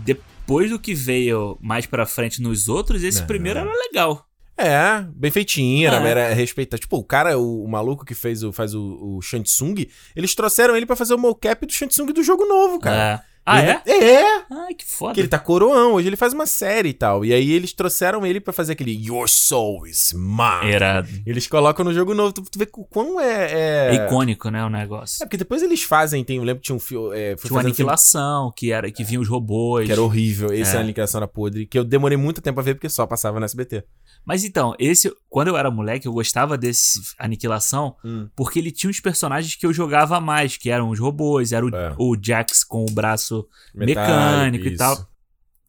depois 0.45 0.71
do 0.71 0.79
que 0.79 0.95
veio 0.95 1.57
mais 1.61 1.87
pra 1.87 2.05
frente 2.05 2.43
nos 2.43 2.69
outros, 2.69 3.03
esse 3.03 3.21
Não. 3.21 3.27
primeiro 3.27 3.61
era 3.61 3.73
legal. 3.73 4.27
É, 4.57 5.05
bem 5.17 5.31
feitinho, 5.31 5.87
era, 5.89 5.97
É. 6.07 6.11
era 6.11 6.35
respeitado. 6.35 6.81
Tipo, 6.81 6.99
o 6.99 7.05
cara, 7.05 7.37
o, 7.39 7.65
o 7.65 7.69
maluco 7.69 8.05
que 8.05 8.15
fez 8.15 8.43
o, 8.45 8.53
faz 8.53 8.75
o, 8.75 9.17
o 9.17 9.23
Shansung, 9.23 9.75
eles 10.15 10.35
trouxeram 10.35 10.77
ele 10.77 10.87
pra 10.87 10.95
fazer 10.95 11.15
o 11.15 11.19
mocap 11.19 11.67
do 11.67 11.73
Shansung 11.73 12.13
do 12.13 12.23
jogo 12.23 12.45
novo, 12.47 12.79
cara. 12.79 13.25
É. 13.27 13.34
Ah, 13.47 13.61
Ele- 13.63 13.71
é? 13.87 14.15
É! 14.23 14.45
Ai, 14.51 14.75
que 14.75 14.85
foda. 14.87 15.13
Que 15.15 15.21
ele 15.21 15.29
tá 15.29 15.39
coroão, 15.39 15.93
hoje 15.95 16.09
ele 16.09 16.17
faz 16.17 16.33
uma 16.33 16.47
série 16.47 16.89
e 16.91 16.95
tal. 16.95 17.25
E 17.25 17.33
aí 17.35 17.51
eles 17.53 17.73
trouxeram 17.75 18.25
ele 18.25 18.41
pra 18.41 18.53
fazer 18.53 18.73
aquele 18.73 18.93
Your 18.93 19.29
Soul 19.29 19.87
is 19.87 20.13
Mine. 20.15 20.73
Irado. 20.73 21.09
Eles 21.27 21.47
colocam 21.47 21.85
no 21.85 21.93
jogo 21.93 22.15
novo. 22.15 22.33
Tu, 22.33 22.43
tu 22.43 22.59
vê 22.59 22.65
o 22.73 22.85
quão 22.85 23.21
é. 23.21 23.53
É 23.53 23.97
É, 23.97 24.07
icônico, 24.07 24.49
né, 24.51 24.65
o 24.65 24.71
negócio. 24.71 25.23
É, 25.23 25.27
porque 25.27 25.37
depois 25.37 25.63
eles 25.63 25.83
fazem, 25.83 26.25
tem, 26.25 26.37
eu 26.39 26.43
lembro 26.45 26.61
que 26.61 26.67
tinha 26.67 26.77
um 26.77 26.81
filme. 26.81 27.15
É, 27.17 27.35
Tinha 27.35 27.53
uma 27.53 27.61
aniquilação, 27.61 28.51
que 28.57 28.73
era 28.73 28.91
que 28.91 29.05
vinha 29.05 29.21
os 29.21 29.29
robôs. 29.29 29.85
que 29.87 29.93
era 29.93 30.01
horrível. 30.03 30.53
Esse 30.53 30.75
é. 30.75 30.79
É. 30.79 30.81
aniquilação 30.81 31.19
era 31.19 31.29
podre. 31.29 31.67
Que 31.67 31.79
eu 31.79 31.85
demorei 31.85 32.17
muito 32.17 32.41
tempo 32.41 32.61
a 32.61 32.63
ver 32.63 32.75
porque 32.75 32.89
só 32.89 33.07
passava 33.07 33.39
no 33.39 33.45
SBT. 33.45 33.85
Mas 34.25 34.43
então, 34.45 34.75
esse, 34.79 35.13
quando 35.29 35.49
eu 35.49 35.57
era 35.57 35.71
moleque, 35.71 36.07
eu 36.09 36.13
gostava 36.13 36.57
desse 36.57 36.99
Aniquilação, 37.19 37.95
Hum. 38.05 38.29
porque 38.35 38.59
ele 38.59 38.71
tinha 38.71 38.89
uns 38.89 39.01
personagens 39.01 39.55
que 39.55 39.67
eu 39.67 39.73
jogava 39.73 40.19
mais, 40.21 40.57
que 40.57 40.71
eram 40.71 40.89
os 40.89 40.99
robôs, 40.99 41.53
era 41.53 41.67
o, 41.67 41.75
É. 41.75 41.95
o 41.99 42.17
Jax 42.21 42.65
com 42.65 42.87
o 42.89 42.93
braço 42.93 43.34
Metálico, 43.74 44.12
mecânico 44.12 44.68
e 44.68 44.76
tal. 44.76 45.09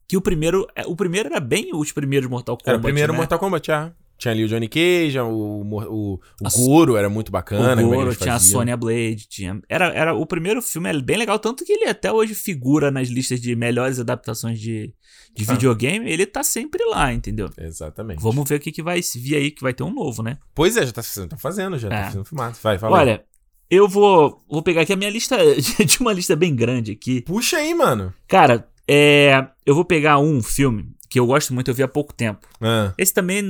Que 0.08 0.16
o 0.16 0.20
primeiro, 0.20 0.66
é, 0.74 0.86
o 0.86 0.94
primeiro 0.94 1.28
era 1.28 1.40
bem 1.40 1.70
os 1.74 1.90
primeiros 1.92 2.28
Mortal 2.30 2.56
Kombat. 2.56 2.68
Era 2.68 2.78
o 2.78 2.82
primeiro 2.82 3.12
né? 3.12 3.18
Mortal 3.18 3.38
Kombat, 3.38 3.72
ah. 3.72 3.92
Tinha 4.18 4.32
ali 4.32 4.44
o 4.44 4.48
Johnny 4.48 4.66
Cage, 4.66 5.18
o, 5.18 5.28
o, 5.28 6.14
o, 6.14 6.50
Goro 6.56 6.96
era 6.96 7.08
muito 7.10 7.30
bacana. 7.30 7.82
O 7.84 7.90
Goro, 7.90 8.14
tinha 8.14 8.34
a. 8.34 8.38
Sonya 8.38 8.74
Blade, 8.74 9.26
tinha. 9.28 9.60
Era, 9.68 9.88
era, 9.88 10.14
o 10.14 10.24
primeiro 10.24 10.62
filme 10.62 10.88
é 10.88 11.02
bem 11.02 11.18
legal, 11.18 11.38
tanto 11.38 11.66
que 11.66 11.72
ele 11.72 11.84
até 11.84 12.10
hoje 12.10 12.34
figura 12.34 12.90
nas 12.90 13.08
listas 13.08 13.38
de 13.40 13.54
melhores 13.54 14.00
adaptações 14.00 14.58
de, 14.58 14.94
de 15.34 15.44
Ah. 15.46 15.52
videogame, 15.52 16.10
ele 16.10 16.24
tá 16.24 16.42
sempre 16.42 16.82
lá, 16.86 17.12
entendeu? 17.12 17.50
Exatamente. 17.58 18.22
Vamos 18.22 18.48
ver 18.48 18.54
o 18.56 18.60
que, 18.60 18.72
que 18.72 18.82
vai 18.82 19.02
vir 19.16 19.36
aí, 19.36 19.50
que 19.50 19.62
vai 19.62 19.74
ter 19.74 19.82
um 19.82 19.92
novo, 19.92 20.22
né? 20.22 20.38
Pois 20.54 20.78
é, 20.78 20.86
já 20.86 20.92
tá, 20.92 21.02
tá 21.28 21.36
fazendo, 21.36 21.78
já 21.78 21.88
É. 21.88 22.04
tá 22.04 22.10
sendo 22.12 22.24
filmado. 22.24 22.56
Vai, 22.62 22.78
fala. 22.78 22.96
Olha, 22.96 23.22
eu 23.70 23.88
vou, 23.88 24.42
vou 24.48 24.62
pegar 24.62 24.82
aqui 24.82 24.92
a 24.92 24.96
minha 24.96 25.10
lista 25.10 25.36
de 25.84 25.98
uma 26.00 26.12
lista 26.12 26.36
bem 26.36 26.54
grande 26.54 26.92
aqui. 26.92 27.22
Puxa 27.22 27.58
aí, 27.58 27.74
mano. 27.74 28.12
Cara, 28.28 28.68
é, 28.88 29.46
eu 29.64 29.74
vou 29.74 29.84
pegar 29.84 30.18
um 30.18 30.42
filme 30.42 30.90
que 31.08 31.18
eu 31.18 31.26
gosto 31.26 31.52
muito, 31.54 31.70
eu 31.70 31.74
vi 31.74 31.82
há 31.82 31.88
pouco 31.88 32.12
tempo. 32.12 32.46
Ah. 32.60 32.92
Esse 32.96 33.12
também, 33.12 33.42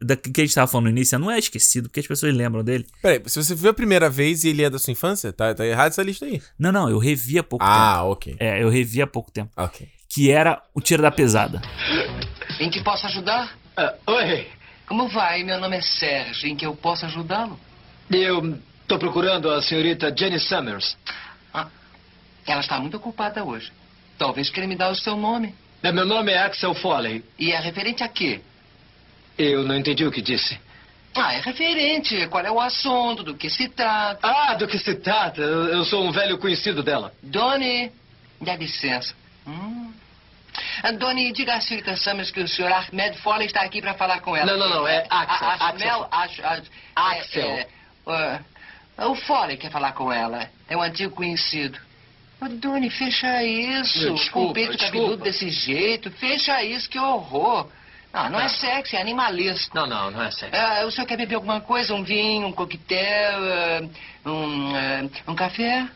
da, 0.00 0.16
que 0.16 0.40
a 0.40 0.44
gente 0.44 0.54
tava 0.54 0.66
falando 0.66 0.84
no 0.84 0.90
início, 0.90 1.18
não 1.18 1.30
é 1.30 1.38
esquecido, 1.38 1.88
porque 1.88 2.00
as 2.00 2.06
pessoas 2.06 2.34
lembram 2.34 2.64
dele. 2.64 2.86
Peraí, 3.02 3.22
se 3.26 3.42
você 3.42 3.54
viu 3.54 3.70
a 3.70 3.74
primeira 3.74 4.08
vez 4.08 4.44
e 4.44 4.48
ele 4.48 4.62
é 4.62 4.70
da 4.70 4.78
sua 4.78 4.92
infância, 4.92 5.32
tá, 5.32 5.54
tá 5.54 5.66
errado 5.66 5.88
essa 5.88 6.02
lista 6.02 6.24
aí. 6.24 6.40
Não, 6.58 6.72
não, 6.72 6.88
eu 6.88 6.98
revi 6.98 7.38
há 7.38 7.42
pouco 7.42 7.64
tempo. 7.64 7.76
Ah, 7.76 8.04
ok. 8.04 8.36
É, 8.38 8.62
eu 8.62 8.68
revi 8.68 9.02
há 9.02 9.06
pouco 9.06 9.30
tempo. 9.30 9.50
Ok. 9.56 9.88
Que 10.08 10.30
era 10.30 10.62
o 10.74 10.80
Tiro 10.80 11.02
da 11.02 11.10
Pesada. 11.10 11.60
Em 12.60 12.70
que 12.70 12.82
posso 12.82 13.06
ajudar? 13.06 13.56
oi, 14.06 14.46
Como 14.86 15.08
vai? 15.08 15.44
Meu 15.44 15.60
nome 15.60 15.76
é 15.76 15.82
Sérgio. 15.82 16.48
Em 16.48 16.56
que 16.56 16.66
eu 16.66 16.74
posso 16.74 17.04
ajudá-lo? 17.06 17.58
eu 18.10 18.58
tô 18.88 18.98
procurando 18.98 19.50
a 19.50 19.60
senhorita 19.62 20.12
Jenny 20.16 20.40
Summers. 20.40 20.96
Ah, 21.52 21.68
ela 22.46 22.60
está 22.60 22.80
muito 22.80 22.96
ocupada 22.96 23.44
hoje. 23.44 23.70
Talvez 24.18 24.50
queira 24.50 24.66
me 24.66 24.74
dar 24.74 24.90
o 24.90 24.96
seu 24.96 25.16
nome. 25.16 25.54
É, 25.82 25.92
Meu 25.92 26.06
nome 26.06 26.32
é 26.32 26.38
Axel 26.38 26.74
Foley. 26.74 27.22
E 27.38 27.52
é 27.52 27.60
referente 27.60 28.02
a 28.02 28.08
quê? 28.08 28.40
Eu 29.36 29.62
não 29.62 29.76
entendi 29.76 30.04
o 30.04 30.10
que 30.10 30.20
disse. 30.22 30.58
Ah, 31.14 31.34
é 31.34 31.40
referente. 31.40 32.26
Qual 32.28 32.44
é 32.44 32.50
o 32.50 32.60
assunto? 32.60 33.22
Do 33.22 33.34
que 33.36 33.48
se 33.48 33.68
trata? 33.68 34.26
Ah, 34.26 34.54
do 34.54 34.66
que 34.66 34.78
se 34.78 34.94
trata? 34.96 35.40
Eu 35.40 35.84
sou 35.84 36.04
um 36.04 36.10
velho 36.10 36.38
conhecido 36.38 36.82
dela. 36.82 37.12
Doni, 37.22 37.92
dá 38.40 38.56
licença. 38.56 39.14
Hum. 39.46 39.92
Ah, 40.82 40.92
Doni, 40.92 41.32
diga 41.32 41.54
à 41.54 41.60
senhorita 41.60 41.94
Summers 41.96 42.30
que 42.30 42.40
o 42.40 42.48
senhor 42.48 42.72
Ahmed 42.72 43.18
Foley 43.18 43.46
está 43.46 43.60
aqui 43.62 43.80
para 43.80 43.94
falar 43.94 44.20
com 44.20 44.34
ela. 44.36 44.50
Não, 44.52 44.58
não, 44.58 44.68
não, 44.68 44.88
é 44.88 45.06
Axel, 45.10 46.08
Axel. 46.10 46.62
Axel. 46.96 47.46
é, 47.46 47.66
é, 48.08 48.40
o 49.06 49.14
Foley 49.14 49.56
quer 49.56 49.70
falar 49.70 49.92
com 49.92 50.12
ela. 50.12 50.48
É 50.68 50.76
um 50.76 50.82
antigo 50.82 51.14
conhecido. 51.14 51.78
Ô, 52.40 52.48
Doni, 52.48 52.90
fecha 52.90 53.42
isso. 53.42 54.12
Desculpa, 54.14 54.30
Com 54.32 54.46
o 54.46 54.52
peito 54.52 54.72
desculpa. 54.72 54.92
cabeludo 54.92 55.24
desse 55.24 55.50
jeito. 55.50 56.10
Fecha 56.12 56.62
isso, 56.62 56.88
que 56.88 56.98
horror. 56.98 57.68
Ah, 58.12 58.30
não 58.30 58.40
é 58.40 58.48
sexy, 58.48 58.96
é 58.96 59.00
animalista. 59.00 59.70
Não, 59.78 59.86
não, 59.86 60.10
não 60.10 60.22
é 60.22 60.30
sexy. 60.30 60.56
É, 60.56 60.84
o 60.84 60.90
senhor 60.90 61.06
quer 61.06 61.16
beber 61.16 61.34
alguma 61.34 61.60
coisa? 61.60 61.94
Um 61.94 62.02
vinho, 62.02 62.46
um 62.46 62.52
coquetel, 62.52 63.44
é, 63.44 63.88
um, 64.24 64.76
é, 64.76 65.10
um 65.26 65.34
café? 65.34 65.86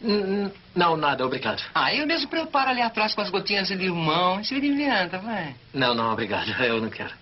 Não, 0.75 0.97
nada, 0.97 1.25
obrigado. 1.25 1.63
Ah, 1.75 1.95
eu 1.95 2.07
mesmo 2.07 2.29
preparo 2.29 2.71
ali 2.71 2.83
atrás 2.83 3.15
com 3.15 3.23
as 3.23 3.31
gotinhas 3.31 3.69
de 3.69 3.75
limão. 3.77 4.41
Isso 4.41 4.53
me 4.55 4.69
inventa, 4.69 5.19
vai. 5.19 5.55
Não, 5.73 5.95
não, 5.95 6.13
obrigado. 6.13 6.51
Eu 6.63 6.81
não 6.81 6.91
quero. 6.91 7.22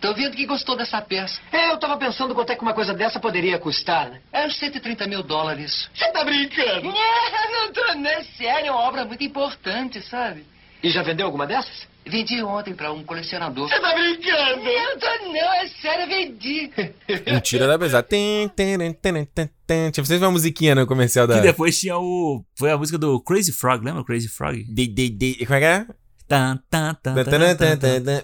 Tô 0.00 0.14
vendo 0.14 0.34
que 0.34 0.46
gostou 0.46 0.76
dessa 0.76 1.00
peça. 1.02 1.38
É, 1.52 1.70
eu 1.70 1.78
tava 1.78 1.96
pensando 1.98 2.34
quanto 2.34 2.50
é 2.50 2.56
que 2.56 2.62
uma 2.62 2.72
coisa 2.72 2.94
dessa 2.94 3.20
poderia 3.20 3.58
custar, 3.58 4.10
né? 4.10 4.20
É 4.32 4.46
uns 4.46 4.56
130 4.56 5.06
mil 5.06 5.22
dólares. 5.22 5.90
Você 5.94 6.10
tá 6.10 6.24
brincando? 6.24 6.84
Não, 6.84 6.92
não 7.52 7.72
tô, 7.72 7.94
não 7.94 8.10
é 8.10 8.22
sério. 8.24 8.68
É 8.68 8.70
uma 8.70 8.80
obra 8.80 9.04
muito 9.04 9.22
importante, 9.22 10.00
sabe? 10.02 10.44
E 10.82 10.88
já 10.90 11.02
vendeu 11.02 11.26
alguma 11.26 11.46
dessas? 11.46 11.86
Vendi 12.06 12.42
ontem 12.42 12.74
pra 12.74 12.90
um 12.90 13.04
colecionador. 13.04 13.68
Você 13.68 13.78
tá 13.78 13.94
brincando? 13.94 14.64
Não 14.64 14.98
tô 14.98 15.28
não, 15.28 15.54
é 15.54 15.68
sério, 15.68 16.06
vendi. 16.06 16.70
Um 17.30 17.40
tira 17.40 17.66
da 17.66 17.78
pesada. 17.78 18.02
Tem, 18.02 18.48
tem, 18.48 18.78
tem, 18.78 18.92
tem, 18.92 19.24
tem, 19.26 19.50
tem. 19.66 19.90
Tipo, 19.90 20.06
vocês 20.06 20.22
uma 20.22 20.30
musiquinha 20.30 20.74
no 20.74 20.86
comercial 20.86 21.26
da. 21.26 21.34
Que 21.34 21.42
depois 21.42 21.78
tinha 21.78 21.98
o. 21.98 22.42
Foi 22.58 22.70
a 22.70 22.78
música 22.78 22.96
do 22.96 23.20
Crazy 23.20 23.52
Frog, 23.52 23.84
lembra 23.84 24.00
o 24.00 24.04
Crazy 24.04 24.28
Frog? 24.28 24.64
De, 24.64 24.86
de, 24.86 25.10
de, 25.10 25.46
como 25.46 25.54
é 25.56 25.60
que 25.60 25.66
é? 25.66 25.86
Tan, 26.30 26.60
tan, 26.70 26.94
tan. 26.94 27.14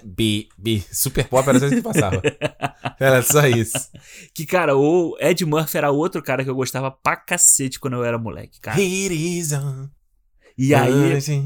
Bi, 0.04 0.48
bi. 0.56 0.84
Super 0.92 1.26
pop 1.26 1.48
era 1.48 1.58
só 1.58 1.66
isso 1.66 1.74
que 1.74 1.82
passava. 1.82 2.22
Era 3.00 3.20
só 3.20 3.46
isso. 3.48 3.90
Que, 4.32 4.46
cara, 4.46 4.76
o 4.76 5.16
Ed 5.20 5.44
Murphy 5.44 5.76
era 5.76 5.90
outro 5.90 6.22
cara 6.22 6.44
que 6.44 6.48
eu 6.48 6.54
gostava 6.54 6.90
pra 6.90 7.16
cacete 7.16 7.80
quando 7.80 7.94
eu 7.94 8.04
era 8.04 8.16
moleque, 8.16 8.60
cara. 8.60 8.80
It 8.80 9.12
is 9.12 9.52
on. 9.52 9.88
E 10.56 10.72
aí, 10.74 10.90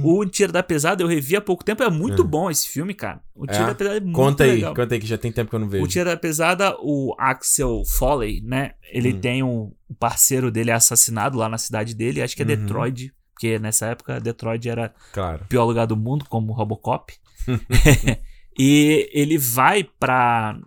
o 0.05 0.25
Tiro 0.27 0.53
da 0.53 0.63
Pesada 0.63 1.03
eu 1.03 1.09
revi 1.09 1.35
há 1.35 1.41
pouco 1.41 1.65
tempo. 1.65 1.83
É 1.83 1.91
muito 1.91 2.23
É. 2.23 2.25
bom 2.25 2.49
esse 2.51 2.69
filme, 2.69 2.93
cara. 2.95 3.21
O 3.35 3.47
Tiro 3.47 3.65
É? 3.65 3.67
da 3.69 3.75
Pesada 3.75 3.97
é 3.97 4.01
muito 4.01 4.15
Conta 4.15 4.45
aí, 4.45 4.51
legal. 4.53 4.75
conta 4.75 4.95
aí 4.95 5.01
que 5.01 5.07
já 5.07 5.19
tem 5.19 5.33
tempo 5.33 5.49
que 5.51 5.57
eu 5.57 5.61
não 5.61 5.69
vejo. 5.69 5.83
O 5.83 5.89
Tiro 5.89 6.05
da 6.05 6.17
Pesada, 6.17 6.77
o 6.81 7.17
Axel 7.19 7.83
Foley, 7.87 8.41
né? 8.43 8.73
Ele 8.93 9.13
Hum. 9.15 9.21
tem 9.21 9.43
um, 9.43 9.73
um 9.91 9.95
parceiro 9.99 10.51
dele 10.53 10.71
assassinado 10.71 11.37
lá 11.39 11.49
na 11.49 11.59
cidade 11.59 11.95
dele. 11.95 12.23
Acho 12.23 12.37
que 12.37 12.43
é 12.43 12.45
Uhum. 12.45 12.55
Detroit. 12.55 13.13
Porque 13.41 13.59
nessa 13.59 13.87
época 13.87 14.21
Detroit 14.21 14.69
era 14.69 14.93
Claro. 15.15 15.45
o 15.45 15.47
pior 15.47 15.65
lugar 15.65 15.87
do 15.87 15.97
mundo, 15.97 16.27
como 16.29 16.53
Robocop. 16.53 17.15
e 18.59 19.09
ele 19.15 19.39
vai 19.39 19.83
pra, 19.83 20.61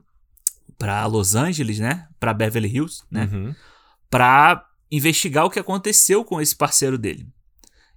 pra 0.75 1.05
Los 1.05 1.35
Angeles, 1.35 1.77
né? 1.77 2.07
Pra 2.19 2.33
Beverly 2.33 2.67
Hills, 2.67 3.03
né? 3.11 3.29
Uhum. 3.31 3.53
Pra 4.09 4.65
investigar 4.91 5.45
o 5.45 5.51
que 5.51 5.59
aconteceu 5.59 6.25
com 6.25 6.41
esse 6.41 6.55
parceiro 6.55 6.97
dele. 6.97 7.27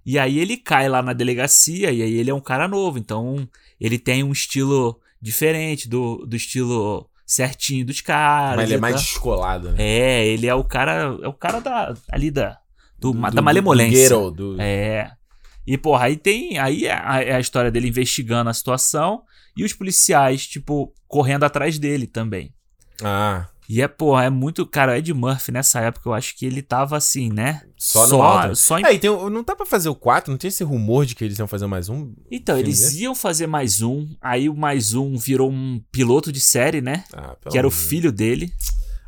E 0.05 0.19
aí 0.19 0.37
ele 0.37 0.57
cai 0.57 0.87
lá 0.87 1.01
na 1.01 1.11
delegacia, 1.11 1.91
e 1.91 2.03
aí 2.03 2.13
ele 2.13 2.29
é 2.29 2.33
um 2.33 2.39
cara 2.39 2.67
novo, 2.67 2.99
então 2.99 3.49
ele 3.81 3.97
tem 3.97 4.23
um 4.23 4.31
estilo 4.31 5.01
diferente 5.19 5.89
do, 5.89 6.17
do 6.17 6.35
estilo 6.35 7.09
certinho 7.25 7.83
dos 7.83 7.99
caras. 7.99 8.57
Mas 8.57 8.65
ele 8.65 8.75
é 8.75 8.79
mais 8.79 8.95
tal. 8.95 9.03
descolado, 9.03 9.71
né? 9.71 9.75
É, 9.79 10.27
ele 10.27 10.45
é 10.45 10.53
o 10.53 10.63
cara, 10.63 11.17
é 11.23 11.27
o 11.27 11.33
cara 11.33 11.59
da 11.59 11.95
ali 12.11 12.29
da 12.29 12.59
do, 12.99 13.11
Do- 13.13 13.21
da 13.21 13.29
do- 13.29 13.43
malemolência. 13.43 14.09
do 14.09 14.31
ghetto, 14.31 14.31
do- 14.31 14.61
É. 14.61 15.11
E 15.65 15.77
porra, 15.77 16.05
aí 16.05 16.15
tem 16.15 16.57
aí 16.57 16.85
é 16.85 16.93
a, 16.93 17.21
é 17.21 17.35
a 17.35 17.39
história 17.39 17.69
dele 17.69 17.89
investigando 17.89 18.49
a 18.49 18.53
situação 18.53 19.21
e 19.55 19.63
os 19.65 19.73
policiais 19.73 20.47
tipo 20.47 20.93
correndo 21.07 21.43
atrás 21.43 21.77
dele 21.77 22.07
também. 22.07 22.53
Ah, 23.03 23.47
E 23.69 23.81
é, 23.81 23.87
porra, 23.87 24.23
é 24.23 24.29
muito. 24.29 24.65
Cara, 24.65 24.93
o 24.93 24.95
Ed 24.95 25.13
Murphy 25.13 25.51
nessa 25.51 25.81
época 25.81 26.07
eu 26.09 26.13
acho 26.13 26.35
que 26.37 26.45
ele 26.45 26.61
tava 26.61 26.95
assim, 26.95 27.29
né? 27.31 27.61
só 27.77 28.03
no 28.03 28.07
só, 28.07 28.21
alto. 28.21 28.55
só 28.55 28.79
em 28.79 28.85
É, 28.85 28.97
tem, 28.97 29.09
não 29.29 29.43
tá 29.43 29.55
pra 29.57 29.65
fazer 29.65 29.89
o 29.89 29.93
4? 29.95 30.31
Não 30.31 30.37
tinha 30.37 30.47
esse 30.47 30.63
rumor 30.63 31.05
de 31.05 31.13
que 31.13 31.23
eles 31.25 31.37
iam 31.37 31.47
fazer 31.49 31.67
mais 31.67 31.89
um? 31.89 32.13
Então, 32.31 32.57
eles 32.57 32.79
desse? 32.79 33.01
iam 33.03 33.13
fazer 33.13 33.45
mais 33.45 33.81
um, 33.81 34.07
aí 34.21 34.47
o 34.49 34.55
mais 34.55 34.93
um 34.93 35.17
virou 35.17 35.51
um 35.51 35.81
piloto 35.91 36.31
de 36.31 36.39
série, 36.39 36.79
né? 36.81 37.03
Ah, 37.13 37.35
pelo 37.35 37.51
que 37.51 37.57
era 37.57 37.67
o 37.67 37.71
filho 37.71 38.11
dele. 38.11 38.51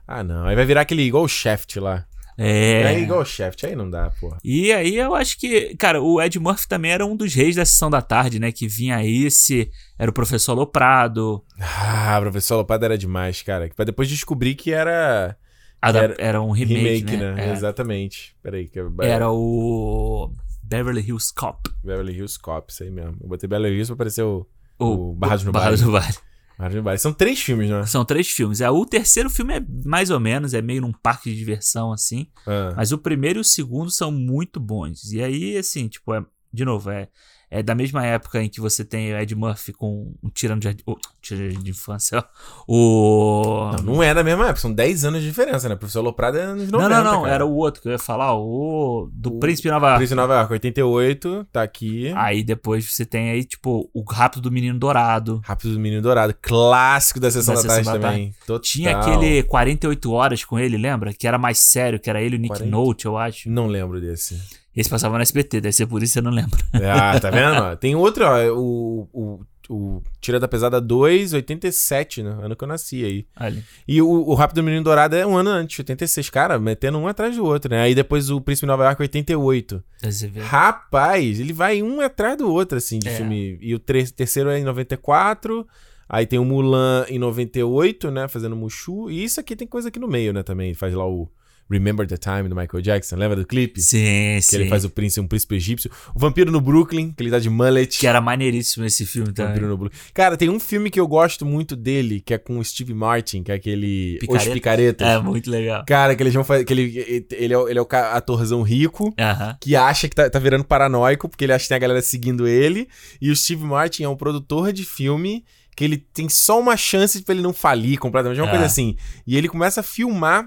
Ah, 0.05 0.23
não. 0.23 0.45
Aí 0.45 0.55
vai 0.57 0.65
virar 0.65 0.81
aquele 0.81 1.03
igual 1.03 1.23
o 1.23 1.27
Shaft 1.27 1.77
lá. 1.77 2.05
É. 2.41 2.83
É 2.93 2.99
igual 2.99 3.19
o 3.19 3.25
Shaft, 3.25 3.65
aí 3.65 3.75
não 3.75 3.89
dá, 3.89 4.09
porra. 4.19 4.37
E 4.43 4.71
aí 4.71 4.95
eu 4.95 5.13
acho 5.13 5.37
que, 5.37 5.75
cara, 5.75 6.01
o 6.01 6.21
Ed 6.21 6.39
Murphy 6.39 6.67
também 6.67 6.91
era 6.91 7.05
um 7.05 7.15
dos 7.15 7.33
reis 7.33 7.55
da 7.57 7.65
sessão 7.65 7.89
da 7.89 8.01
tarde, 8.01 8.39
né? 8.39 8.51
Que 8.51 8.65
vinha 8.67 9.03
esse, 9.05 9.69
era 9.97 10.09
o 10.09 10.13
professor 10.13 10.53
Loprado. 10.53 11.43
Ah, 11.59 12.17
professor 12.21 12.55
Lopada 12.55 12.85
era 12.85 12.97
demais, 12.97 13.41
cara. 13.41 13.69
Pra 13.75 13.83
depois 13.83 14.07
descobrir 14.07 14.55
que 14.55 14.71
era. 14.71 15.35
Ada- 15.81 16.15
era 16.17 16.41
um 16.41 16.51
remake, 16.51 17.15
né? 17.17 17.35
É. 17.49 17.51
Exatamente. 17.51 18.35
Peraí. 18.41 18.67
Que 18.67 18.79
eu- 18.79 18.93
Era 19.01 19.29
o 19.31 20.31
Beverly 20.63 21.01
Hills 21.01 21.33
Cop. 21.33 21.69
Beverly 21.83 22.13
Hills 22.13 22.39
Cop, 22.39 22.71
isso 22.71 22.83
aí 22.83 22.89
mesmo. 22.91 23.17
Eu 23.21 23.27
botei 23.27 23.47
Beverly 23.49 23.75
Hills 23.75 23.87
pra 23.89 23.95
aparecer 23.95 24.23
o, 24.23 24.45
O 24.77 25.09
o 25.11 25.13
Barrados 25.13 25.43
no 25.43 25.51
Barrados 25.51 25.81
Baile. 25.81 26.15
Baile. 26.59 26.99
São 26.99 27.13
três 27.13 27.39
filmes, 27.39 27.69
né? 27.69 27.85
São 27.85 28.03
três 28.03 28.27
filmes. 28.27 28.59
É, 28.59 28.69
o 28.69 28.85
terceiro 28.85 29.29
filme 29.29 29.55
é 29.55 29.65
mais 29.85 30.09
ou 30.09 30.19
menos, 30.19 30.53
é 30.53 30.61
meio 30.61 30.81
num 30.81 30.91
parque 30.91 31.29
de 31.31 31.37
diversão, 31.37 31.93
assim. 31.93 32.27
Ah. 32.45 32.73
Mas 32.75 32.91
o 32.91 32.97
primeiro 32.97 33.39
e 33.39 33.41
o 33.41 33.45
segundo 33.45 33.89
são 33.89 34.11
muito 34.11 34.59
bons. 34.59 35.13
E 35.13 35.23
aí, 35.23 35.57
assim, 35.57 35.87
tipo, 35.87 36.13
é, 36.13 36.25
de 36.51 36.65
novo, 36.65 36.89
é, 36.89 37.07
é 37.51 37.63
da 37.63 37.73
mesma 37.73 38.05
época 38.05 38.41
em 38.41 38.49
que 38.49 38.61
você 38.61 38.85
tem 38.85 39.13
o 39.13 39.17
Ed 39.17 39.33
Murphy 39.35 39.73
com 39.73 40.13
um 40.21 40.29
tirano 40.29 40.61
de, 40.61 40.75
oh, 40.85 40.95
tirano 41.21 41.63
de 41.63 41.71
infância. 41.71 42.23
O. 42.71 43.71
Não, 43.77 43.95
não 43.95 44.03
é 44.03 44.13
da 44.13 44.23
mesma 44.23 44.45
época, 44.45 44.59
são 44.59 44.71
10 44.71 45.05
anos 45.05 45.21
de 45.21 45.27
diferença, 45.27 45.67
né? 45.67 45.75
Professor 45.75 46.01
Loprado 46.01 46.37
é 46.37 46.41
anos 46.41 46.69
90, 46.69 46.89
Não, 46.89 47.03
não, 47.03 47.11
não. 47.11 47.21
cara. 47.23 47.33
Era 47.33 47.45
o 47.45 47.55
outro 47.55 47.81
que 47.81 47.87
eu 47.87 47.91
ia 47.91 47.97
falar, 47.99 48.35
o 48.35 49.09
do 49.11 49.39
Príncipe 49.39 49.69
Nova 49.69 49.87
York. 49.87 49.99
Príncipe 49.99 50.15
Nova 50.15 50.33
York, 50.35 50.53
88, 50.53 51.47
tá 51.51 51.63
aqui. 51.63 52.13
Aí 52.15 52.43
depois 52.43 52.85
você 52.85 53.05
tem 53.05 53.31
aí, 53.31 53.43
tipo, 53.43 53.89
o 53.91 54.03
Rápido 54.03 54.41
do 54.41 54.51
Menino 54.51 54.77
Dourado. 54.77 55.41
Rápido 55.43 55.73
do 55.73 55.79
Menino 55.79 56.01
Dourado, 56.01 56.35
clássico 56.39 57.19
da 57.19 57.31
Sessão 57.31 57.55
Da 57.55 57.61
da, 57.61 57.67
Tarde 57.67 57.85
da 57.85 57.91
também. 57.93 58.35
Total. 58.45 58.59
Tinha 58.59 58.97
aquele 58.97 59.41
48 59.43 60.11
horas 60.11 60.45
com 60.45 60.59
ele, 60.59 60.77
lembra? 60.77 61.11
Que 61.11 61.27
era 61.27 61.39
mais 61.39 61.57
sério, 61.57 61.99
que 61.99 62.09
era 62.09 62.21
ele 62.21 62.35
e 62.35 62.39
o 62.39 62.41
Nick 62.41 62.55
40? 62.55 62.69
Note, 62.69 63.05
eu 63.05 63.17
acho. 63.17 63.49
Não 63.49 63.65
lembro 63.67 63.99
desse. 63.99 64.39
Esse 64.79 64.89
passava 64.89 65.17
no 65.17 65.21
SBT, 65.21 65.61
deve 65.61 65.73
ser 65.73 65.85
por 65.87 66.01
isso 66.03 66.13
que 66.13 66.19
você 66.19 66.21
não 66.21 66.31
lembra. 66.31 66.59
Ah, 66.73 67.19
tá 67.19 67.29
vendo? 67.29 67.75
Tem 67.77 67.95
outro, 67.95 68.23
ó, 68.25 68.37
o, 68.57 69.09
o, 69.11 69.39
o 69.69 70.03
Tira 70.21 70.39
da 70.39 70.47
Pesada 70.47 70.79
2, 70.79 71.33
87, 71.33 72.23
né? 72.23 72.37
Ano 72.41 72.55
que 72.55 72.63
eu 72.63 72.67
nasci 72.67 73.03
aí. 73.03 73.25
Ali. 73.35 73.63
E 73.87 74.01
o, 74.01 74.07
o 74.09 74.33
Rápido 74.35 74.63
Menino 74.63 74.83
Dourado 74.83 75.15
é 75.15 75.25
um 75.27 75.35
ano 75.35 75.49
antes, 75.49 75.77
86, 75.79 76.29
cara, 76.29 76.57
metendo 76.57 76.97
um 76.97 77.07
atrás 77.07 77.35
do 77.35 77.43
outro, 77.43 77.69
né? 77.71 77.81
Aí 77.81 77.93
depois 77.93 78.29
o 78.29 78.39
Príncipe 78.39 78.65
de 78.65 78.67
Nova 78.67 78.85
York, 78.85 79.01
88. 79.01 79.83
Aí 80.01 80.11
você 80.13 80.27
vê. 80.27 80.39
Rapaz, 80.41 81.39
ele 81.39 81.51
vai 81.53 81.81
um 81.83 81.99
atrás 82.01 82.37
do 82.37 82.49
outro, 82.49 82.77
assim, 82.77 82.99
de 82.99 83.09
É. 83.09 83.15
filme. 83.17 83.57
E 83.61 83.75
o 83.75 83.79
tre- 83.79 84.09
terceiro 84.09 84.49
é 84.49 84.59
em 84.59 84.63
94. 84.63 85.67
Aí 86.07 86.25
tem 86.25 86.39
o 86.39 86.45
Mulan 86.45 87.05
em 87.07 87.19
98, 87.19 88.09
né? 88.09 88.27
Fazendo 88.27 88.55
Mushu. 88.55 89.11
E 89.11 89.23
isso 89.23 89.39
aqui 89.39 89.55
tem 89.55 89.67
coisa 89.67 89.89
aqui 89.89 89.99
no 89.99 90.07
meio, 90.07 90.33
né? 90.33 90.41
Também 90.41 90.73
faz 90.73 90.93
lá 90.93 91.05
o 91.05 91.29
Remember 91.69 92.07
the 92.07 92.17
Time 92.17 92.49
do 92.49 92.55
Michael 92.55 92.81
Jackson. 92.81 93.15
Lembra 93.15 93.35
do 93.35 93.45
clipe? 93.45 93.79
Sim, 93.81 94.35
Que 94.37 94.41
sim. 94.41 94.55
ele 94.55 94.69
faz 94.69 94.83
o 94.85 94.89
príncipe, 94.89 95.21
um 95.23 95.27
príncipe 95.27 95.55
egípcio. 95.55 95.91
O 96.15 96.19
Vampiro 96.19 96.51
no 96.51 96.59
Brooklyn, 96.59 97.11
que 97.11 97.21
ele 97.21 97.29
tá 97.29 97.37
de 97.39 97.49
mullet. 97.49 97.99
Que 97.99 98.07
era 98.07 98.19
maneiríssimo 98.19 98.85
esse 98.85 99.05
filme 99.05 99.31
também. 99.31 99.51
Vampiro 99.53 99.67
no 99.69 99.77
Brooklyn. 99.77 99.99
Cara, 100.13 100.35
tem 100.35 100.49
um 100.49 100.59
filme 100.59 100.89
que 100.89 100.99
eu 100.99 101.07
gosto 101.07 101.45
muito 101.45 101.75
dele, 101.75 102.21
que 102.21 102.33
é 102.33 102.37
com 102.37 102.57
o 102.57 102.63
Steve 102.65 102.93
Martin, 102.93 103.43
que 103.43 103.51
é 103.51 103.55
aquele 103.55 104.15
Os 104.15 104.27
Picareta. 104.27 104.53
Picaretas. 104.53 105.07
É, 105.07 105.19
muito 105.19 105.49
legal. 105.51 105.83
Cara, 105.85 106.15
que 106.15 106.23
eles 106.23 106.33
vão 106.33 106.43
fazer. 106.43 106.65
Que 106.65 106.73
ele, 106.73 107.25
ele, 107.31 107.53
é, 107.53 107.57
o- 107.57 107.67
ele 107.69 107.77
é 107.79 107.81
o 107.81 107.87
atorzão 107.91 108.61
rico 108.63 109.13
Aham. 109.19 109.57
que 109.61 109.75
acha 109.75 110.09
que 110.09 110.15
tá, 110.15 110.29
tá 110.29 110.39
virando 110.39 110.63
paranoico, 110.63 111.29
porque 111.29 111.45
ele 111.45 111.53
acha 111.53 111.63
que 111.63 111.69
tem 111.69 111.75
a 111.75 111.79
galera 111.79 112.01
seguindo 112.01 112.47
ele. 112.47 112.87
E 113.21 113.29
o 113.29 113.35
Steve 113.35 113.63
Martin 113.63 114.03
é 114.03 114.09
um 114.09 114.15
produtor 114.15 114.73
de 114.73 114.83
filme 114.83 115.43
que 115.75 115.83
ele 115.85 115.97
tem 115.97 116.27
só 116.27 116.59
uma 116.59 116.75
chance 116.75 117.21
pra 117.21 117.33
ele 117.33 117.41
não 117.41 117.53
falir 117.53 117.97
completamente, 117.97 118.39
é 118.39 118.43
uma 118.43 118.49
coisa 118.49 118.65
assim. 118.65 118.97
E 119.25 119.37
ele 119.37 119.47
começa 119.47 119.79
a 119.79 119.83
filmar 119.83 120.45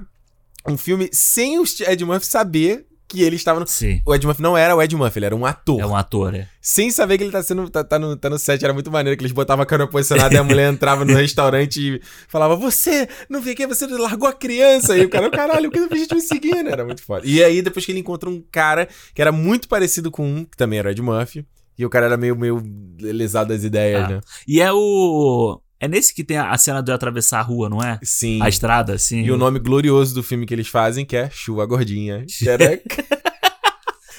um 0.68 0.76
filme 0.76 1.08
sem 1.12 1.58
o 1.58 1.64
Ed 1.86 2.04
Murphy 2.04 2.26
saber 2.26 2.86
que 3.08 3.22
ele 3.22 3.36
estava 3.36 3.60
no. 3.60 3.66
Sim. 3.66 4.00
O 4.06 4.14
Ed 4.14 4.26
Murphy 4.26 4.40
não 4.40 4.56
era 4.56 4.74
o 4.74 4.80
Ed 4.80 4.96
Murphy, 4.96 5.18
ele 5.18 5.26
era 5.26 5.36
um 5.36 5.44
ator. 5.44 5.78
É 5.80 5.86
um 5.86 5.94
ator, 5.94 6.34
é. 6.34 6.48
Sem 6.62 6.90
saber 6.90 7.18
que 7.18 7.24
ele 7.24 7.30
tá 7.30 7.42
sendo 7.42 7.68
tá, 7.68 7.84
tá 7.84 7.98
no, 7.98 8.16
tá 8.16 8.30
no 8.30 8.38
set, 8.38 8.64
era 8.64 8.72
muito 8.72 8.90
maneiro 8.90 9.18
que 9.18 9.22
eles 9.22 9.32
botavam 9.32 9.62
a 9.62 9.66
câmera 9.66 9.90
posicionada 9.90 10.34
e 10.34 10.38
a 10.38 10.42
mulher 10.42 10.72
entrava 10.72 11.04
no 11.04 11.12
restaurante 11.12 11.76
e 11.96 12.00
falava: 12.26 12.56
Você 12.56 13.06
não 13.28 13.40
aqui, 13.40 13.66
você 13.66 13.86
largou 13.86 14.26
a 14.26 14.32
criança. 14.32 14.96
E 14.96 15.04
o 15.04 15.10
cara, 15.10 15.28
caralho, 15.30 15.70
por 15.70 15.88
que 15.88 15.94
a 15.94 15.98
gente 15.98 16.14
me 16.14 16.22
seguindo? 16.22 16.70
Era 16.70 16.86
muito 16.86 17.02
foda. 17.02 17.26
E 17.26 17.44
aí, 17.44 17.60
depois 17.60 17.84
que 17.84 17.92
ele 17.92 18.00
encontra 18.00 18.30
um 18.30 18.42
cara 18.50 18.88
que 19.14 19.20
era 19.20 19.30
muito 19.30 19.68
parecido 19.68 20.10
com 20.10 20.26
um, 20.26 20.44
que 20.46 20.56
também 20.56 20.78
era 20.78 20.88
o 20.88 20.90
Ed 20.90 21.02
Murphy, 21.02 21.44
e 21.78 21.84
o 21.84 21.90
cara 21.90 22.06
era 22.06 22.16
meio, 22.16 22.34
meio 22.34 22.62
lesado 22.98 23.48
das 23.48 23.62
ideias, 23.62 24.04
Ah. 24.04 24.08
né? 24.08 24.20
E 24.48 24.60
é 24.60 24.72
o. 24.72 25.60
É 25.82 25.88
nesse 25.88 26.14
que 26.14 26.22
tem 26.22 26.36
a 26.38 26.56
cena 26.56 26.80
de 26.80 26.92
eu 26.92 26.94
atravessar 26.94 27.40
a 27.40 27.42
rua, 27.42 27.68
não 27.68 27.82
é? 27.82 27.98
Sim. 28.04 28.40
A 28.40 28.48
estrada, 28.48 28.94
assim. 28.94 29.22
E 29.22 29.32
o 29.32 29.36
nome 29.36 29.58
glorioso 29.58 30.14
do 30.14 30.22
filme 30.22 30.46
que 30.46 30.54
eles 30.54 30.68
fazem, 30.68 31.04
que 31.04 31.16
é 31.16 31.28
Chuva 31.28 31.66
Gordinha. 31.66 32.24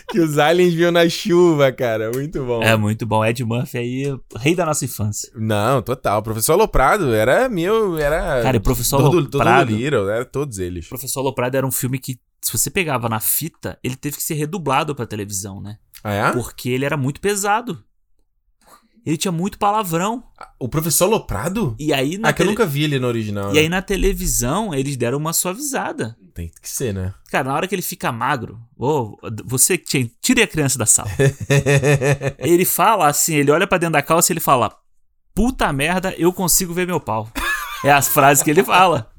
Que 0.09 0.20
os 0.20 0.38
aliens 0.38 0.74
viam 0.74 0.91
na 0.91 1.07
chuva, 1.09 1.72
cara. 1.72 2.11
Muito 2.11 2.43
bom. 2.45 2.61
É 2.61 2.76
muito 2.76 3.05
bom. 3.05 3.26
Ed 3.26 3.43
Murphy 3.43 3.78
aí, 3.78 4.20
rei 4.38 4.53
da 4.53 4.66
nossa 4.66 4.86
infância. 4.86 5.32
Não, 5.36 5.82
total. 5.82 6.20
O 6.20 6.24
professor 6.24 6.53
Aloprado 6.53 7.14
era 7.14 7.49
meu. 7.49 7.97
Era. 7.97 8.43
Cara, 8.43 8.57
e 8.57 8.59
o 8.59 8.61
Professor 8.61 8.97
todo, 9.01 9.18
Aloprado- 9.18 9.72
Todo 9.72 9.78
Little, 9.80 10.09
era 10.09 10.26
todos 10.26 10.59
eles. 10.59 10.86
O 10.86 10.89
Professor 10.89 11.22
Loprado 11.22 11.55
era 11.57 11.66
um 11.66 11.72
filme 11.72 11.97
que, 11.97 12.20
se 12.41 12.51
você 12.55 12.70
pegava 12.70 13.09
na 13.09 13.20
fita, 13.20 13.80
ele 13.84 13.95
teve 13.95 14.18
que 14.18 14.24
ser 14.24 14.36
redublado 14.36 14.93
pra 14.93 15.07
televisão, 15.07 15.59
né? 15.61 15.78
Ah, 16.03 16.14
é? 16.14 16.32
Porque 16.34 16.70
ele 16.70 16.86
era 16.86 16.97
muito 16.97 17.20
pesado. 17.20 17.82
Ele 19.06 19.18
tinha 19.18 19.32
muito 19.32 19.58
palavrão. 19.58 20.24
O 20.58 20.70
professor 20.70 21.08
Loprado? 21.08 21.76
E 21.78 21.93
aí 21.93 22.18
na 22.18 22.30
Ah, 22.30 22.34
que 22.34 22.41
eu 22.41 22.45
nunca 22.45 22.66
vi 22.66 22.84
ele 22.84 22.99
no 22.99 23.08
original. 23.08 23.51
E 23.51 23.56
né? 23.56 23.60
aí 23.62 23.70
na 23.70 23.82
televisão 23.82 24.74
eles 24.74 24.95
deram 24.95 25.18
uma 25.18 25.34
suavizada. 25.34 26.18
Tem 26.34 26.49
que 26.62 26.70
ser, 26.70 26.93
né? 26.93 27.14
Cara, 27.30 27.49
na 27.49 27.56
hora 27.56 27.68
que 27.68 27.76
ele 27.76 27.82
fica 27.82 28.12
magro, 28.12 28.60
ô, 28.78 29.18
você 29.45 29.78
que 29.78 29.86
tinha, 29.86 30.10
tire 30.22 30.41
a 30.41 30.47
criança 30.47 30.80
da 30.80 30.86
sala. 30.86 31.10
ele 32.39 32.66
fala 32.66 33.08
assim, 33.08 33.36
ele 33.36 33.51
olha 33.51 33.68
pra 33.68 33.78
dentro 33.78 33.93
da 33.93 34.01
calça 34.01 34.32
e 34.32 34.34
ele 34.34 34.39
fala: 34.39 34.74
"Puta 35.36 35.72
merda, 35.74 36.14
eu 36.18 36.32
consigo 36.32 36.74
ver 36.74 36.88
meu 36.88 36.99
pau". 36.99 37.30
É 37.84 37.91
as 37.91 38.08
frases 38.08 38.41
que 38.41 38.49
ele 38.49 38.64
fala. 38.64 39.12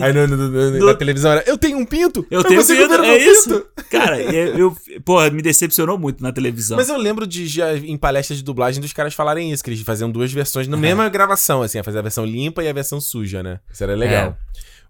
Aí 0.00 0.12
no, 0.12 0.26
no- 0.26 0.48
no- 0.48 0.86
na 0.86 0.94
televisão 0.94 1.32
era, 1.32 1.44
eu 1.46 1.56
tenho 1.58 1.78
um 1.78 1.84
pinto! 1.84 2.26
Eu 2.30 2.42
tenho 2.42 2.60
consigo 2.60 2.80
medo, 2.82 2.90
ver 2.90 3.00
o 3.00 3.04
é 3.04 3.18
isso. 3.18 3.48
pinto!" 3.50 3.66
Cara, 3.90 4.20
eu, 4.20 4.56
eu 4.58 4.76
porra, 5.04 5.30
me 5.30 5.42
decepcionou 5.42 5.98
muito 5.98 6.22
na 6.22 6.32
televisão. 6.32 6.76
Mas 6.76 6.88
eu 6.88 6.96
lembro 6.96 7.26
de 7.26 7.46
já 7.46 7.76
em 7.76 7.96
palestras 7.96 8.38
de 8.38 8.44
dublagem 8.44 8.80
dos 8.80 8.92
caras 8.92 9.14
falarem 9.14 9.52
isso, 9.52 9.62
que 9.62 9.70
eles 9.70 9.80
faziam 9.82 10.10
duas 10.10 10.32
versões 10.32 10.66
na 10.68 10.76
mesma 10.76 11.08
gravação, 11.08 11.62
assim, 11.62 11.82
fazer 11.82 11.98
a 11.98 12.02
versão 12.02 12.24
limpa 12.24 12.62
e 12.62 12.68
a 12.68 12.72
versão 12.72 13.00
suja, 13.00 13.42
né? 13.42 13.60
Isso 13.72 13.82
era 13.84 13.94
legal. 13.94 14.30
É. 14.30 14.36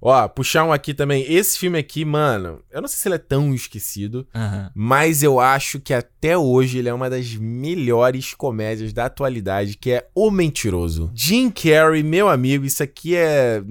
Ó, 0.01 0.29
puxar 0.29 0.63
um 0.65 0.73
aqui 0.75 0.93
também. 0.93 1.25
Esse 1.27 1.59
filme 1.59 1.79
aqui, 1.79 2.05
mano, 2.05 2.61
eu 2.71 2.83
não 2.83 2.87
sei 2.89 2.99
se 2.99 3.09
ele 3.09 3.15
é 3.15 3.19
tão 3.19 3.55
esquecido, 3.55 4.27
Aham. 4.35 4.71
mas 4.75 5.23
eu 5.23 5.41
acho 5.41 5.81
que 5.81 5.95
até 5.95 6.37
hoje 6.37 6.77
ele 6.79 6.89
é 6.91 6.93
uma 6.93 7.09
das 7.09 7.35
melhores 7.35 8.35
comédias 8.35 8.93
da 8.93 9.07
atualidade, 9.07 9.77
que 9.79 9.91
é 9.91 10.07
O 10.15 10.31
Mentiroso. 10.31 11.11
Jim 11.15 11.51
Carrey, 11.51 12.03
meu 12.03 12.29
amigo, 12.29 12.67
isso 12.67 12.83
aqui 12.83 13.17
é 13.17 13.63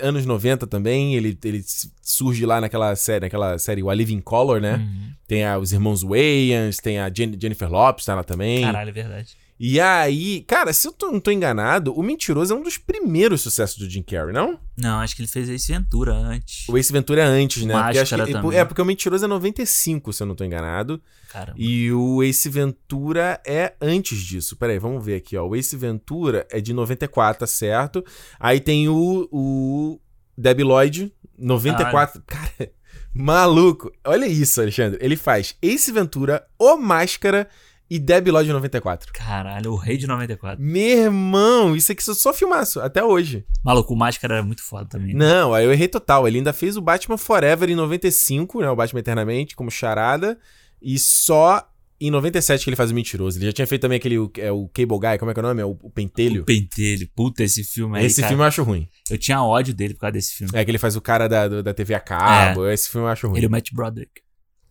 anos 0.00 0.26
90 0.26 0.66
também, 0.66 1.14
ele, 1.14 1.38
ele 1.44 1.62
surge 2.02 2.44
lá 2.44 2.60
naquela 2.60 2.94
série, 2.96 3.20
naquela 3.26 3.58
série 3.58 3.82
O 3.82 3.90
A 3.90 3.94
Living 3.94 4.20
Color, 4.20 4.60
né? 4.60 4.76
Uhum. 4.76 5.10
Tem 5.26 5.44
a- 5.44 5.58
os 5.58 5.72
irmãos 5.72 6.02
Wayans, 6.02 6.76
tem 6.78 6.98
a 6.98 7.08
Jen- 7.08 7.36
Jennifer 7.40 7.70
Lopes, 7.70 8.04
tá 8.04 8.14
lá 8.14 8.24
também. 8.24 8.62
Caralho, 8.62 8.90
é 8.90 8.92
verdade. 8.92 9.36
E 9.58 9.78
aí, 9.78 10.40
cara, 10.48 10.72
se 10.72 10.88
eu 10.88 10.92
tô- 10.92 11.12
não 11.12 11.20
tô 11.20 11.30
enganado, 11.30 11.92
O 11.96 12.02
Mentiroso 12.02 12.52
é 12.52 12.56
um 12.56 12.62
dos 12.62 12.76
primeiros 12.76 13.40
sucessos 13.40 13.78
do 13.78 13.88
Jim 13.88 14.02
Carrey, 14.02 14.32
não? 14.34 14.58
Não, 14.76 14.98
acho 14.98 15.14
que 15.14 15.22
ele 15.22 15.28
fez 15.28 15.48
Ace 15.48 15.72
Ventura 15.72 16.12
antes. 16.12 16.68
O 16.68 16.76
Ace 16.76 16.92
Ventura 16.92 17.22
é 17.22 17.24
antes, 17.24 17.64
né? 17.64 17.72
Porque 17.72 17.98
acho 17.98 18.00
Máscara 18.00 18.26
que- 18.26 18.32
também. 18.32 18.58
é, 18.58 18.64
porque 18.64 18.82
o 18.82 18.84
Mentiroso 18.84 19.24
é 19.24 19.28
95, 19.28 20.12
se 20.12 20.22
eu 20.22 20.26
não 20.26 20.34
tô 20.34 20.44
enganado. 20.44 21.00
Caramba. 21.30 21.56
E 21.56 21.92
o 21.92 22.20
Ace 22.24 22.48
Ventura 22.48 23.40
é 23.46 23.74
antes 23.80 24.18
disso. 24.20 24.56
Peraí, 24.56 24.78
vamos 24.80 25.04
ver 25.04 25.14
aqui, 25.16 25.36
ó. 25.36 25.46
O 25.46 25.54
Ace 25.54 25.76
Ventura 25.76 26.46
é 26.50 26.60
de 26.60 26.72
94, 26.72 27.38
tá 27.40 27.46
certo? 27.46 28.04
Aí 28.40 28.58
tem 28.58 28.88
o, 28.88 29.28
o 29.30 30.00
Debbie 30.36 30.64
Lloyd, 30.64 31.12
94. 31.38 32.20
Cara, 32.26 32.70
maluco. 33.14 33.92
Olha 34.04 34.26
isso, 34.26 34.60
Alexandre. 34.60 34.98
Ele 35.00 35.16
faz 35.16 35.54
Ace 35.62 35.92
Ventura, 35.92 36.44
O 36.58 36.76
Máscara 36.76 37.48
e 37.94 37.98
Debbie 38.00 38.30
Lloyd 38.30 38.50
94. 38.52 39.12
Caralho, 39.12 39.72
o 39.72 39.76
rei 39.76 39.96
de 39.96 40.06
94. 40.06 40.60
Meu 40.62 41.04
irmão, 41.04 41.76
isso 41.76 41.92
aqui 41.92 42.02
só- 42.02 42.14
só 42.14 42.32
filmaço, 42.34 42.80
até 42.80 43.04
hoje. 43.04 43.44
Maluco, 43.64 43.94
o 43.94 43.96
Máscara 43.96 44.34
era 44.36 44.42
muito 44.42 44.62
foda 44.62 44.86
também. 44.88 45.14
Não, 45.14 45.54
aí 45.54 45.64
eu 45.64 45.72
errei 45.72 45.86
total. 45.88 46.26
Ele 46.26 46.38
ainda 46.38 46.52
fez 46.52 46.76
o 46.76 46.80
Batman 46.80 47.16
Forever 47.16 47.70
em 47.70 47.74
95, 47.76 48.60
né? 48.60 48.68
O 48.70 48.76
Batman 48.76 49.00
Eternamente, 49.00 49.54
como 49.54 49.70
charada. 49.70 50.38
E 50.82 50.98
só 50.98 51.66
em 52.00 52.10
97 52.10 52.64
que 52.64 52.68
ele 52.70 52.76
faz 52.76 52.90
o 52.90 52.94
Mentiroso. 52.94 53.38
Ele 53.38 53.46
já 53.46 53.52
tinha 53.52 53.66
feito 53.66 53.82
também 53.82 53.96
aquele, 53.96 54.18
o- 54.18 54.30
é, 54.38 54.50
o 54.50 54.68
Cable 54.68 54.98
Guy, 54.98 55.18
como 55.18 55.30
é 55.30 55.34
que 55.34 55.40
é 55.40 55.42
o 55.42 55.46
nome? 55.46 55.62
É 55.62 55.64
o, 55.64 55.78
o 55.80 55.88
Pentelho. 55.90 56.42
O 56.42 56.44
Pentelho. 56.44 57.08
Puta, 57.14 57.44
esse 57.44 57.62
filme 57.62 57.96
aí, 57.98 58.06
Esse 58.06 58.16
cara. 58.20 58.28
filme 58.28 58.42
eu 58.42 58.46
acho 58.48 58.62
ruim. 58.64 58.88
Eu 59.08 59.16
tinha 59.16 59.40
ódio 59.42 59.72
dele 59.72 59.94
por 59.94 60.00
causa 60.00 60.12
desse 60.12 60.34
filme. 60.34 60.50
É 60.54 60.64
que 60.64 60.70
ele 60.70 60.78
faz 60.78 60.96
o 60.96 61.00
cara 61.00 61.28
da, 61.28 61.62
da 61.62 61.72
TV 61.72 61.94
a 61.94 62.00
cabo. 62.00 62.68
Esse 62.68 62.90
filme 62.90 63.06
eu 63.06 63.10
acho 63.10 63.28
ruim. 63.28 63.36
Ele 63.38 63.46
é 63.46 63.48
o 63.48 63.52
Matt 63.52 63.70
Broderick. 63.72 64.20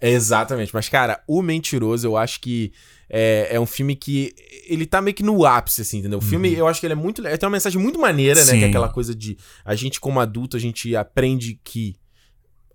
Exatamente. 0.01 0.71
Mas, 0.73 0.89
cara, 0.89 1.23
O 1.27 1.41
Mentiroso, 1.41 2.05
eu 2.05 2.17
acho 2.17 2.41
que 2.41 2.73
é, 3.09 3.49
é 3.51 3.59
um 3.59 3.65
filme 3.65 3.95
que. 3.95 4.33
Ele 4.67 4.85
tá 4.85 5.01
meio 5.01 5.15
que 5.15 5.23
no 5.23 5.45
ápice, 5.45 5.81
assim, 5.81 5.99
entendeu? 5.99 6.19
O 6.19 6.21
filme, 6.21 6.53
eu 6.53 6.67
acho 6.67 6.79
que 6.79 6.85
ele 6.85 6.93
é 6.93 6.95
muito. 6.95 7.25
Ele 7.25 7.37
tem 7.37 7.47
uma 7.47 7.53
mensagem 7.53 7.81
muito 7.81 7.99
maneira, 7.99 8.39
né? 8.43 8.51
Sim. 8.51 8.59
Que 8.59 8.65
é 8.65 8.67
aquela 8.69 8.89
coisa 8.89 9.13
de. 9.13 9.37
A 9.63 9.75
gente, 9.75 9.99
como 9.99 10.19
adulto, 10.19 10.57
a 10.57 10.59
gente 10.59 10.95
aprende 10.95 11.59
que. 11.63 11.95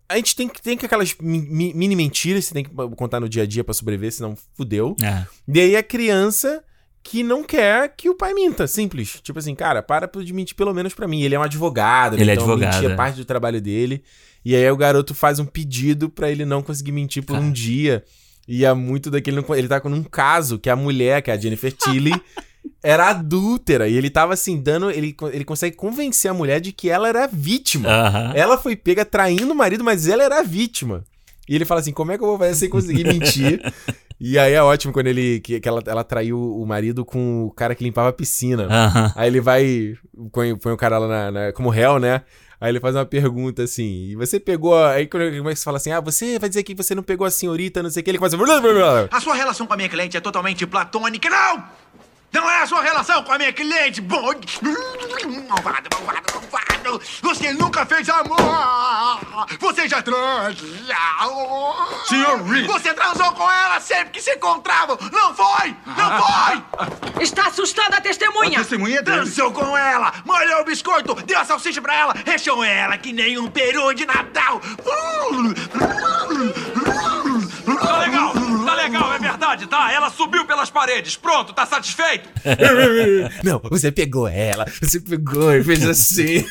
A 0.08 0.16
gente 0.16 0.34
tem 0.34 0.48
que 0.48 0.62
tem 0.62 0.76
que 0.76 0.86
aquelas 0.86 1.14
mi- 1.20 1.46
mi- 1.50 1.74
mini 1.74 1.94
mentiras 1.94 2.44
que 2.44 2.48
você 2.48 2.54
tem 2.54 2.64
que 2.64 2.70
contar 2.96 3.20
no 3.20 3.28
dia 3.28 3.42
a 3.42 3.46
dia 3.46 3.62
pra 3.62 3.74
sobreviver, 3.74 4.12
senão 4.12 4.34
fudeu. 4.54 4.96
É. 5.02 5.26
E 5.46 5.60
aí 5.60 5.76
a 5.76 5.82
criança 5.82 6.64
que 7.02 7.22
não 7.22 7.42
quer 7.42 7.94
que 7.96 8.08
o 8.08 8.14
pai 8.14 8.32
minta, 8.34 8.66
simples. 8.66 9.20
Tipo 9.22 9.38
assim, 9.38 9.54
cara, 9.54 9.82
para 9.82 10.06
de 10.22 10.32
mentir 10.32 10.56
pelo 10.56 10.72
menos 10.74 10.94
pra 10.94 11.06
mim. 11.08 11.22
Ele 11.22 11.34
é 11.34 11.38
um 11.38 11.42
advogado, 11.42 12.16
né? 12.16 12.22
Ele 12.22 12.30
é 12.30 12.34
então 12.34 12.46
advogado, 12.46 12.74
mentir 12.74 12.90
é 12.90 12.92
é. 12.92 12.96
parte 12.96 13.16
do 13.16 13.24
trabalho 13.24 13.60
dele. 13.60 14.02
E 14.44 14.54
aí 14.54 14.70
o 14.70 14.76
garoto 14.76 15.14
faz 15.14 15.38
um 15.38 15.44
pedido 15.44 16.08
pra 16.08 16.30
ele 16.30 16.44
não 16.44 16.62
conseguir 16.62 16.92
mentir 16.92 17.22
por 17.22 17.36
um 17.36 17.50
dia. 17.50 18.04
E 18.48 18.64
é 18.64 18.72
muito 18.72 19.10
daquele. 19.10 19.44
Ele 19.56 19.68
tá 19.68 19.78
com 19.80 19.90
um 19.90 20.02
caso 20.02 20.58
que 20.58 20.70
a 20.70 20.74
mulher, 20.74 21.20
que 21.20 21.30
é 21.30 21.34
a 21.34 21.36
Jennifer 21.36 21.70
Tilly, 21.70 22.14
era 22.82 23.10
adúltera. 23.10 23.86
E 23.88 23.94
ele 23.96 24.08
tava 24.08 24.32
assim, 24.32 24.58
dando. 24.60 24.90
Ele, 24.90 25.14
ele 25.32 25.44
consegue 25.44 25.76
convencer 25.76 26.30
a 26.30 26.34
mulher 26.34 26.58
de 26.60 26.72
que 26.72 26.88
ela 26.88 27.08
era 27.08 27.26
vítima. 27.26 27.88
Aham. 27.90 28.32
Ela 28.34 28.56
foi 28.56 28.74
pega 28.74 29.04
traindo 29.04 29.52
o 29.52 29.54
marido, 29.54 29.84
mas 29.84 30.08
ela 30.08 30.24
era 30.24 30.42
vítima. 30.42 31.04
E 31.48 31.54
ele 31.54 31.64
fala 31.66 31.80
assim: 31.80 31.92
como 31.92 32.10
é 32.10 32.16
que 32.18 32.24
eu 32.24 32.28
vou 32.28 32.38
fazer 32.38 32.54
sem 32.54 32.68
conseguir 32.70 33.04
mentir? 33.04 33.60
E 34.20 34.36
aí 34.36 34.52
é 34.52 34.60
ótimo 34.60 34.92
quando 34.92 35.06
ele. 35.06 35.38
que, 35.38 35.60
que 35.60 35.68
ela, 35.68 35.80
ela 35.86 36.02
traiu 36.02 36.36
o 36.40 36.66
marido 36.66 37.04
com 37.04 37.44
o 37.44 37.52
cara 37.52 37.72
que 37.72 37.84
limpava 37.84 38.08
a 38.08 38.12
piscina. 38.12 38.64
Aham. 38.68 39.12
Aí 39.14 39.28
ele 39.28 39.40
vai. 39.40 39.94
Põe, 40.32 40.56
põe 40.56 40.72
o 40.72 40.76
cara 40.76 40.98
lá 40.98 41.06
na, 41.06 41.30
na- 41.30 41.52
como 41.52 41.68
réu, 41.68 42.00
né? 42.00 42.22
Aí 42.60 42.70
ele 42.72 42.80
faz 42.80 42.96
uma 42.96 43.06
pergunta 43.06 43.62
assim, 43.62 44.08
e 44.10 44.16
você 44.16 44.40
pegou. 44.40 44.76
Aí 44.84 45.06
quando 45.06 45.22
ele 45.24 45.38
começa 45.38 45.62
a 45.62 45.64
falar 45.64 45.76
assim: 45.76 45.92
ah, 45.92 46.00
você 46.00 46.38
vai 46.38 46.48
dizer 46.48 46.62
que 46.64 46.74
você 46.74 46.94
não 46.94 47.02
pegou 47.02 47.26
a 47.26 47.30
senhorita, 47.30 47.82
não 47.82 47.90
sei 47.90 48.00
o 48.00 48.04
que, 48.04 48.10
ele 48.10 48.18
começa. 48.18 48.36
A 49.10 49.20
sua 49.20 49.34
relação 49.34 49.66
com 49.66 49.74
a 49.74 49.76
minha 49.76 49.88
cliente 49.88 50.16
é 50.16 50.20
totalmente 50.20 50.66
platônica. 50.66 51.30
Não! 51.30 51.64
Não 52.32 52.48
é 52.50 52.62
a 52.62 52.66
sua 52.66 52.82
relação 52.82 53.22
com 53.22 53.32
a 53.32 53.38
minha 53.38 53.52
cliente! 53.52 54.00
Bom... 54.00 54.32
Malvado, 55.48 55.88
malvado, 55.92 56.22
malvado! 56.34 57.02
Você 57.22 57.52
nunca 57.52 57.86
fez 57.86 58.08
amor! 58.08 58.38
Você 59.60 59.88
já 59.88 60.02
transa! 60.02 60.64
Senhor 62.06 62.42
Reed! 62.44 62.66
Você 62.66 62.92
transou 62.92 63.32
com 63.32 63.50
ela 63.50 63.80
sempre 63.80 64.10
que 64.10 64.20
se 64.22 64.32
encontravam! 64.34 64.98
Não 65.10 65.34
foi! 65.34 65.74
Não 65.86 66.22
foi! 66.22 67.22
Está 67.22 67.48
assustando 67.48 67.96
a 67.96 68.00
testemunha! 68.00 68.58
A 68.58 68.62
testemunha 68.62 68.98
é 68.98 69.02
dele. 69.02 69.16
Transou 69.22 69.50
com 69.52 69.76
ela! 69.76 70.12
Molhou 70.24 70.60
o 70.60 70.64
biscoito! 70.64 71.14
Deu 71.14 71.38
a 71.38 71.44
salsicha 71.44 71.80
pra 71.80 71.94
ela! 71.94 72.14
Recheou 72.24 72.62
ela 72.62 72.98
que 72.98 73.12
nem 73.12 73.38
um 73.38 73.50
peru 73.50 73.92
de 73.94 74.06
Natal! 74.06 74.60
Ela 80.08 80.16
subiu 80.16 80.46
pelas 80.46 80.70
paredes. 80.70 81.16
Pronto, 81.16 81.52
tá 81.52 81.66
satisfeito? 81.66 82.28
não, 83.44 83.60
você 83.68 83.92
pegou 83.92 84.26
ela, 84.26 84.64
você 84.80 84.98
pegou 85.00 85.52
e 85.54 85.62
fez 85.62 85.84
assim. 85.84 86.44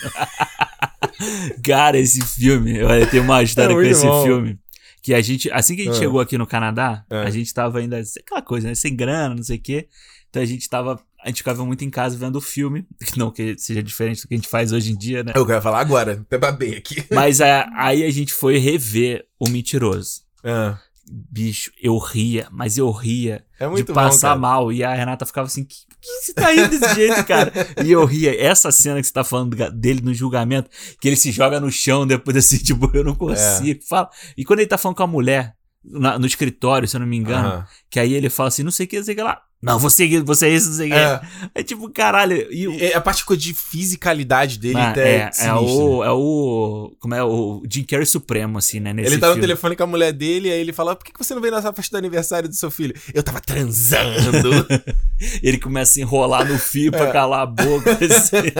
Cara, 1.65 1.97
esse 1.97 2.21
filme, 2.23 2.83
olha, 2.83 3.07
tem 3.07 3.19
uma 3.19 3.41
história 3.41 3.73
É 3.73 3.75
com 3.75 3.81
esse 3.81 4.05
bom. 4.05 4.23
filme. 4.23 4.59
Que 5.01 5.13
a 5.13 5.21
gente, 5.21 5.49
assim 5.51 5.75
que 5.75 5.81
a 5.81 5.85
gente 5.85 5.95
Ah. 5.95 5.99
chegou 5.99 6.19
aqui 6.19 6.37
no 6.37 6.45
Canadá, 6.45 7.03
Ah. 7.09 7.21
a 7.23 7.29
gente 7.29 7.51
tava 7.53 7.79
ainda, 7.79 7.99
aquela 8.19 8.41
coisa, 8.41 8.67
né? 8.67 8.75
Sem 8.75 8.95
grana, 8.95 9.33
não 9.33 9.43
sei 9.43 9.57
o 9.57 9.61
quê. 9.61 9.87
Então 10.29 10.41
a 10.41 10.45
gente 10.45 10.69
tava, 10.69 10.99
a 11.23 11.27
gente 11.29 11.37
ficava 11.37 11.65
muito 11.65 11.83
em 11.83 11.89
casa 11.89 12.15
vendo 12.17 12.35
o 12.35 12.41
filme. 12.41 12.85
Não 13.17 13.31
que 13.31 13.55
seja 13.57 13.81
diferente 13.81 14.21
do 14.21 14.27
que 14.27 14.33
a 14.33 14.37
gente 14.37 14.49
faz 14.49 14.71
hoje 14.71 14.91
em 14.91 14.97
dia, 14.97 15.23
né? 15.23 15.31
Eu 15.35 15.45
quero 15.47 15.61
falar 15.61 15.79
agora, 15.79 16.13
até 16.21 16.37
babei 16.37 16.75
aqui. 16.77 17.03
Mas 17.11 17.39
a- 17.41 17.67
aí 17.75 18.03
a 18.03 18.11
gente 18.11 18.33
foi 18.33 18.57
rever 18.57 19.25
O 19.39 19.49
Mentiroso. 19.49 20.21
Ah. 20.43 20.77
Bicho, 21.09 21.71
eu 21.81 21.97
ria, 21.97 22.47
mas 22.51 22.77
eu 22.77 22.91
ria 22.91 23.45
É 23.59 23.67
muito 23.67 23.85
de 23.87 23.93
bom, 23.93 23.95
passar 23.95 24.29
cara. 24.29 24.39
mal. 24.39 24.71
E 24.73 24.83
a 24.83 24.93
Renata 24.93 25.25
ficava 25.25 25.47
assim, 25.47 25.63
que, 25.63 25.75
que 26.01 26.07
você 26.25 26.33
tá 26.33 26.49
rindo 26.51 26.67
desse 26.69 26.95
jeito, 26.95 27.23
cara? 27.25 27.51
E 27.83 27.91
eu 27.91 28.03
ria. 28.05 28.39
Essa 28.41 28.71
cena 28.71 28.99
que 28.99 29.07
você 29.07 29.13
tá 29.13 29.23
falando 29.23 29.55
dele 29.71 30.01
no 30.01 30.13
julgamento, 30.13 30.69
que 30.99 31.07
ele 31.07 31.15
se 31.15 31.31
joga 31.31 31.59
no 31.59 31.71
chão 31.71 32.05
depois 32.05 32.35
assim, 32.35 32.57
tipo, 32.63 32.89
eu 32.93 33.03
não 33.05 33.15
consigo. 33.15 33.79
Fala. 33.87 34.09
E 34.37 34.43
quando 34.43 34.59
ele 34.59 34.67
tá 34.67 34.77
falando 34.77 34.97
com 34.97 35.03
a 35.03 35.07
mulher, 35.07 35.53
na- 35.83 36.19
no 36.19 36.25
escritório, 36.25 36.87
se 36.87 36.97
eu 36.97 36.99
não 36.99 37.07
me 37.07 37.15
engano, 37.15 37.49
que 37.89 37.99
aí 37.99 38.13
ele 38.13 38.29
fala 38.29 38.49
assim, 38.49 38.63
não 38.63 38.71
sei 38.71 38.85
o 38.85 38.89
que, 38.89 38.97
não 38.97 39.05
sei 39.05 39.13
o 39.13 39.17
que 39.17 39.23
lá. 39.23 39.41
Não, 39.59 39.79
você, 39.79 40.21
você 40.21 40.45
é 40.45 40.49
isso, 40.51 40.69
o 40.71 40.87
que. 40.87 40.93
É. 40.93 41.19
É 41.55 41.63
tipo, 41.63 41.89
caralho. 41.89 42.47
E, 42.53 42.67
o- 42.67 42.77
É 42.79 42.93
a 42.93 43.01
parte 43.01 43.25
de 43.35 43.53
fisicalidade 43.55 44.59
dele 44.59 44.77
Ah, 44.77 44.89
até 44.91 45.09
é, 45.09 45.15
é 45.21 45.31
sinistra. 45.31 45.55
o, 45.63 46.03
é 46.03 46.11
o. 46.11 46.95
Como 46.99 47.15
é? 47.15 47.23
O 47.23 47.63
Jim 47.67 47.83
Carrey 47.83 48.05
Supremo, 48.05 48.59
assim, 48.59 48.79
né? 48.79 48.91
Ele 48.91 49.17
tá 49.17 49.27
no 49.27 49.33
filme. 49.33 49.41
telefone 49.41 49.75
com 49.75 49.83
a 49.83 49.87
mulher 49.87 50.13
dele, 50.13 50.51
aí 50.51 50.59
ele 50.59 50.71
fala: 50.71 50.95
Por 50.95 51.03
que 51.03 51.11
você 51.17 51.33
não 51.33 51.41
veio 51.41 51.55
nessa 51.55 51.73
festa 51.73 51.97
do 51.97 51.97
aniversário 51.97 52.47
do 52.47 52.53
seu 52.55 52.69
filho? 52.69 52.93
Eu 53.13 53.23
tava 53.23 53.41
transando. 53.41 54.67
Ele 55.41 55.57
começa 55.57 55.97
a 55.97 56.01
enrolar 56.03 56.47
no 56.47 56.59
fio 56.59 56.91
pra 56.91 57.07
É. 57.07 57.11
calar 57.11 57.41
a 57.41 57.45
boca. 57.47 57.91
assim. 57.99 58.51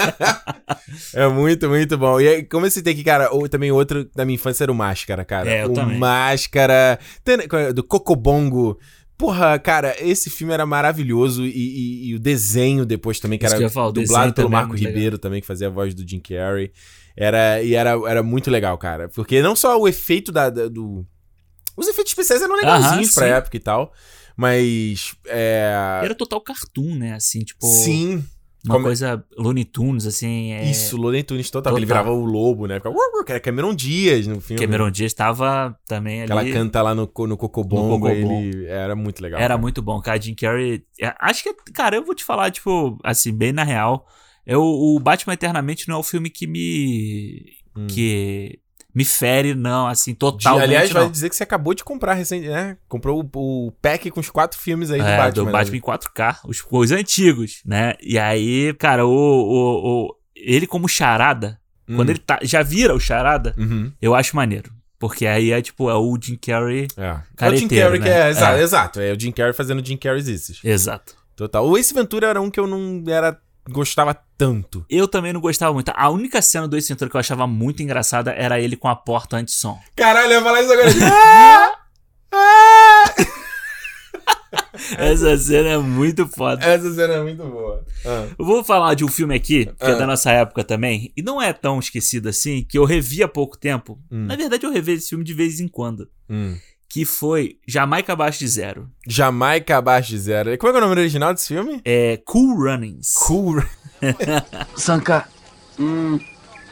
é 1.13 1.27
muito, 1.27 1.69
muito 1.69 1.97
bom. 1.97 2.19
E 2.19 2.27
aí, 2.27 2.43
como 2.43 2.65
eu 2.65 2.71
citei 2.71 2.93
aqui, 2.93 3.03
cara, 3.03 3.31
ou, 3.31 3.47
também 3.47 3.71
outro 3.71 4.09
da 4.15 4.25
minha 4.25 4.35
infância 4.35 4.63
era 4.63 4.71
o 4.71 4.75
Máscara, 4.75 5.23
cara. 5.23 5.49
É, 5.49 5.63
eu 5.63 5.69
o 5.69 5.73
também. 5.73 5.97
Máscara. 5.99 6.99
tem- 7.23 7.37
Do 7.73 7.83
Cocobongo. 7.83 8.79
Porra, 9.17 9.57
cara, 9.57 9.95
esse 9.99 10.29
filme 10.29 10.53
era 10.53 10.65
maravilhoso 10.65 11.43
e, 11.43 11.49
e- 11.49 12.07
e 12.09 12.15
o 12.15 12.19
desenho 12.19 12.85
depois 12.85 13.19
também, 13.19 13.39
que 13.39 13.45
Isso 13.45 13.55
era 13.55 13.63
que 13.67 13.73
falar, 13.73 13.91
dublado 13.91 14.33
pelo 14.33 14.47
é 14.47 14.51
Marco 14.51 14.73
legal. 14.73 14.87
Ribeiro 14.91 15.17
também, 15.17 15.41
que 15.41 15.47
fazia 15.47 15.67
a 15.67 15.71
voz 15.71 15.95
do 15.95 16.07
Jim 16.07 16.19
Carrey. 16.19 16.71
Era, 17.15 17.61
e 17.63 17.73
era, 17.73 17.91
era 18.07 18.21
muito 18.21 18.51
legal, 18.51 18.77
cara. 18.77 19.09
Porque 19.09 19.41
não 19.41 19.55
só 19.55 19.79
o 19.79 19.87
efeito 19.87 20.31
da, 20.31 20.51
da- 20.51 20.67
do... 20.67 21.03
Os 21.75 21.87
efeitos 21.87 22.11
especiais 22.11 22.41
eram 22.43 22.55
legalzinhos 22.55 23.07
Aham, 23.09 23.13
pra 23.15 23.25
sim. 23.25 23.31
época 23.33 23.57
e 23.57 23.59
tal. 23.59 23.93
Mas. 24.35 25.15
É... 25.25 26.01
Era 26.03 26.13
total 26.13 26.39
cartoon, 26.41 26.95
né? 26.95 27.13
Assim, 27.13 27.39
tipo. 27.39 27.65
Sim. 27.65 28.23
Uma 28.67 28.75
Como- 28.75 28.85
coisa 28.85 29.23
Looney 29.37 29.65
Tunes, 29.65 30.05
assim. 30.05 30.51
É... 30.51 30.69
Isso, 30.69 30.97
Looney 30.97 31.23
Tunes 31.23 31.49
total. 31.49 31.71
Total. 31.71 31.77
Ele 31.79 31.85
virava 31.85 32.11
o 32.11 32.25
lobo, 32.25 32.67
né? 32.67 32.75
Ficava, 32.75 32.95
era 33.27 33.39
Cameron 33.39 33.73
Dias 33.73 34.27
no 34.27 34.39
filme. 34.41 34.61
Cameron 34.61 34.91
Diaz 34.91 35.11
estava 35.11 35.77
também 35.87 36.21
ali. 36.21 36.31
Ela 36.31 36.45
canta 36.51 36.81
lá 36.81 36.93
no, 36.93 37.09
no 37.17 37.37
Cocobongo. 37.37 38.07
No 38.07 38.13
ele 38.13 38.65
era 38.65 38.95
muito 38.95 39.21
legal. 39.21 39.39
Era 39.39 39.49
cara. 39.49 39.61
muito 39.61 39.81
bom, 39.81 39.99
cara. 40.01 40.21
Jim 40.21 40.35
Carrey. 40.35 40.83
é, 41.01 41.15
Acho 41.19 41.43
que, 41.43 41.53
cara, 41.71 41.95
eu 41.95 42.03
vou 42.03 42.13
te 42.13 42.23
falar, 42.23 42.51
tipo, 42.51 42.97
assim, 43.03 43.31
bem 43.33 43.51
na 43.51 43.63
real. 43.63 44.05
Eu, 44.45 44.61
o 44.63 44.99
Batman 44.99 45.33
Eternamente 45.33 45.87
não 45.87 45.95
é 45.95 45.99
o 45.99 46.03
filme 46.03 46.29
que 46.29 46.45
me. 46.47 47.43
Hum. 47.75 47.87
que 47.87 48.59
me 48.97 49.05
fere, 49.05 49.53
não, 49.53 49.85
assim, 49.85 50.13
De- 50.13 50.17
totalmente. 50.17 50.63
aliás, 50.63 50.89
vai 50.91 51.03
não. 51.03 51.11
dizer 51.11 51.29
que 51.29 51.35
você 51.35 51.43
acabou 51.43 51.75
de 51.75 51.83
comprar 51.83 52.13
recente, 52.15 52.47
né? 52.47 52.77
Comprou 52.87 53.21
o, 53.35 53.67
o 53.67 53.71
pack 53.81 54.09
com 54.09 54.19
os 54.19 54.29
quatro 54.31 54.57
filmes 54.59 54.89
aí 54.89 54.99
do 54.99 55.05
É, 55.07 55.17
Batman. 55.17 55.31
do 55.33 55.45
né? 55.45 55.51
Batman 55.51 55.77
em 55.77 55.81
4K, 55.81 56.37
os, 56.45 56.65
os 56.69 56.91
antigos, 56.91 57.61
né? 57.63 57.93
E 58.01 58.17
aí, 58.17 58.73
cara, 58.73 59.05
o, 59.05 59.09
o, 59.11 60.05
o- 60.07 60.15
ele 60.35 60.65
como 60.65 60.87
charada, 60.87 61.59
Hum. 61.87 61.95
quando 61.95 62.09
ele 62.09 62.19
tá, 62.19 62.39
já 62.41 62.63
vira 62.63 62.93
o 62.95 62.99
charada, 62.99 63.53
Uhum. 63.57 63.91
eu 64.01 64.15
acho 64.15 64.35
maneiro. 64.35 64.71
Porque 64.99 65.27
aí 65.27 65.51
é 65.51 65.61
tipo, 65.61 65.89
é 65.91 65.93
o 65.93 66.17
Jim 66.19 66.35
Carrey 66.35 66.87
É. 66.97 67.17
É 67.39 67.49
o 67.49 67.55
Jim 67.55 67.67
Carrey 67.67 67.99
que 67.99 68.09
né? 68.09 68.27
é, 68.27 68.29
exato, 68.31 68.57
É. 68.57 68.61
exato. 68.63 68.99
É 68.99 69.13
o 69.13 69.19
Jim 69.19 69.31
Carrey 69.31 69.53
fazendo 69.53 69.85
Jim 69.85 69.95
Carrey. 69.95 70.23
Exato. 70.63 71.15
Total. 71.35 71.63
O 71.69 71.77
Ace 71.77 71.93
Ventura 71.93 72.27
era 72.27 72.41
um 72.41 72.49
que 72.49 72.59
eu 72.59 72.65
não 72.65 73.03
era 73.07 73.39
gostava 73.69 74.13
tanto. 74.37 74.85
Eu 74.89 75.07
também 75.07 75.33
não 75.33 75.41
gostava 75.41 75.73
muito. 75.73 75.91
A 75.95 76.09
única 76.09 76.41
cena 76.41 76.67
do 76.67 76.77
Ace 76.77 76.89
Ventura 76.89 77.09
que 77.09 77.15
eu 77.15 77.19
achava 77.19 77.45
muito 77.47 77.81
engraçada 77.83 78.31
era 78.31 78.59
ele 78.59 78.75
com 78.75 78.87
a 78.87 78.95
porta 78.95 79.37
anti-som. 79.37 79.79
Caralho, 79.95 80.31
eu 80.33 80.39
ia 80.39 80.43
falar 80.43 80.61
isso 80.61 80.71
agora. 80.73 80.89
Ah! 81.11 81.73
Ah! 82.29 83.05
Essa 84.97 85.37
cena 85.37 85.69
é 85.69 85.77
muito 85.77 86.27
foda. 86.27 86.63
Essa 86.65 86.93
cena 86.93 87.15
é 87.15 87.21
muito 87.23 87.43
boa. 87.43 87.83
Ah. 88.05 88.27
Eu 88.37 88.45
vou 88.45 88.63
falar 88.63 88.93
de 88.93 89.03
um 89.03 89.07
filme 89.07 89.35
aqui, 89.35 89.65
que 89.65 89.85
é 89.85 89.91
Ah. 89.91 89.95
da 89.95 90.05
nossa 90.07 90.31
época 90.31 90.63
também, 90.63 91.11
e 91.15 91.21
não 91.21 91.41
é 91.41 91.51
tão 91.53 91.79
esquecido 91.79 92.29
assim, 92.29 92.63
que 92.63 92.77
eu 92.77 92.85
revi 92.85 93.23
há 93.23 93.27
pouco 93.27 93.57
tempo. 93.57 93.99
Hum. 94.11 94.25
Na 94.25 94.35
verdade, 94.35 94.65
eu 94.65 94.71
revi 94.71 94.93
esse 94.93 95.09
filme 95.09 95.23
de 95.23 95.33
vez 95.33 95.59
em 95.59 95.67
quando. 95.67 96.09
Hum. 96.29 96.55
Que 96.97 97.05
foi 97.05 97.59
Jamaica 97.67 98.13
Abaixo 98.13 98.39
de 98.39 98.47
Zero. 98.47 98.89
Jamaica 99.07 99.77
abaixo 99.77 100.09
de 100.09 100.17
zero. 100.17 100.57
Como 100.57 100.73
é 100.73 100.75
é 100.75 100.79
o 100.79 100.81
nome 100.81 100.99
original 100.99 101.31
desse 101.31 101.49
filme? 101.49 101.79
É 101.85 102.19
Cool 102.25 102.55
Runnings. 102.55 103.13
Cool. 103.13 103.63
Sanka, 104.75 105.29
hum, 105.77 106.19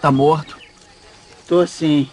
tá 0.02 0.12
morto? 0.12 0.58
Tô 1.48 1.68
sim. 1.68 2.10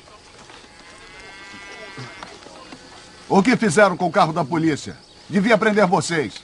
O 3.30 3.42
que 3.42 3.56
fizeram 3.56 3.96
com 3.96 4.08
o 4.08 4.12
carro 4.12 4.34
da 4.34 4.44
polícia? 4.44 4.94
Devia 5.26 5.56
prender 5.56 5.86
vocês. 5.86 6.42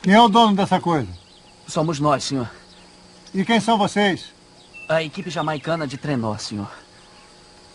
Quem 0.00 0.14
é 0.14 0.20
o 0.22 0.30
dono 0.30 0.56
dessa 0.56 0.80
coisa? 0.80 1.08
Somos 1.66 2.00
nós, 2.00 2.24
senhor. 2.24 2.50
E 3.34 3.44
quem 3.44 3.60
são 3.60 3.76
vocês? 3.76 4.32
A 4.88 5.02
equipe 5.02 5.28
jamaicana 5.28 5.86
de 5.86 5.98
trenó, 5.98 6.38
senhor. 6.38 6.72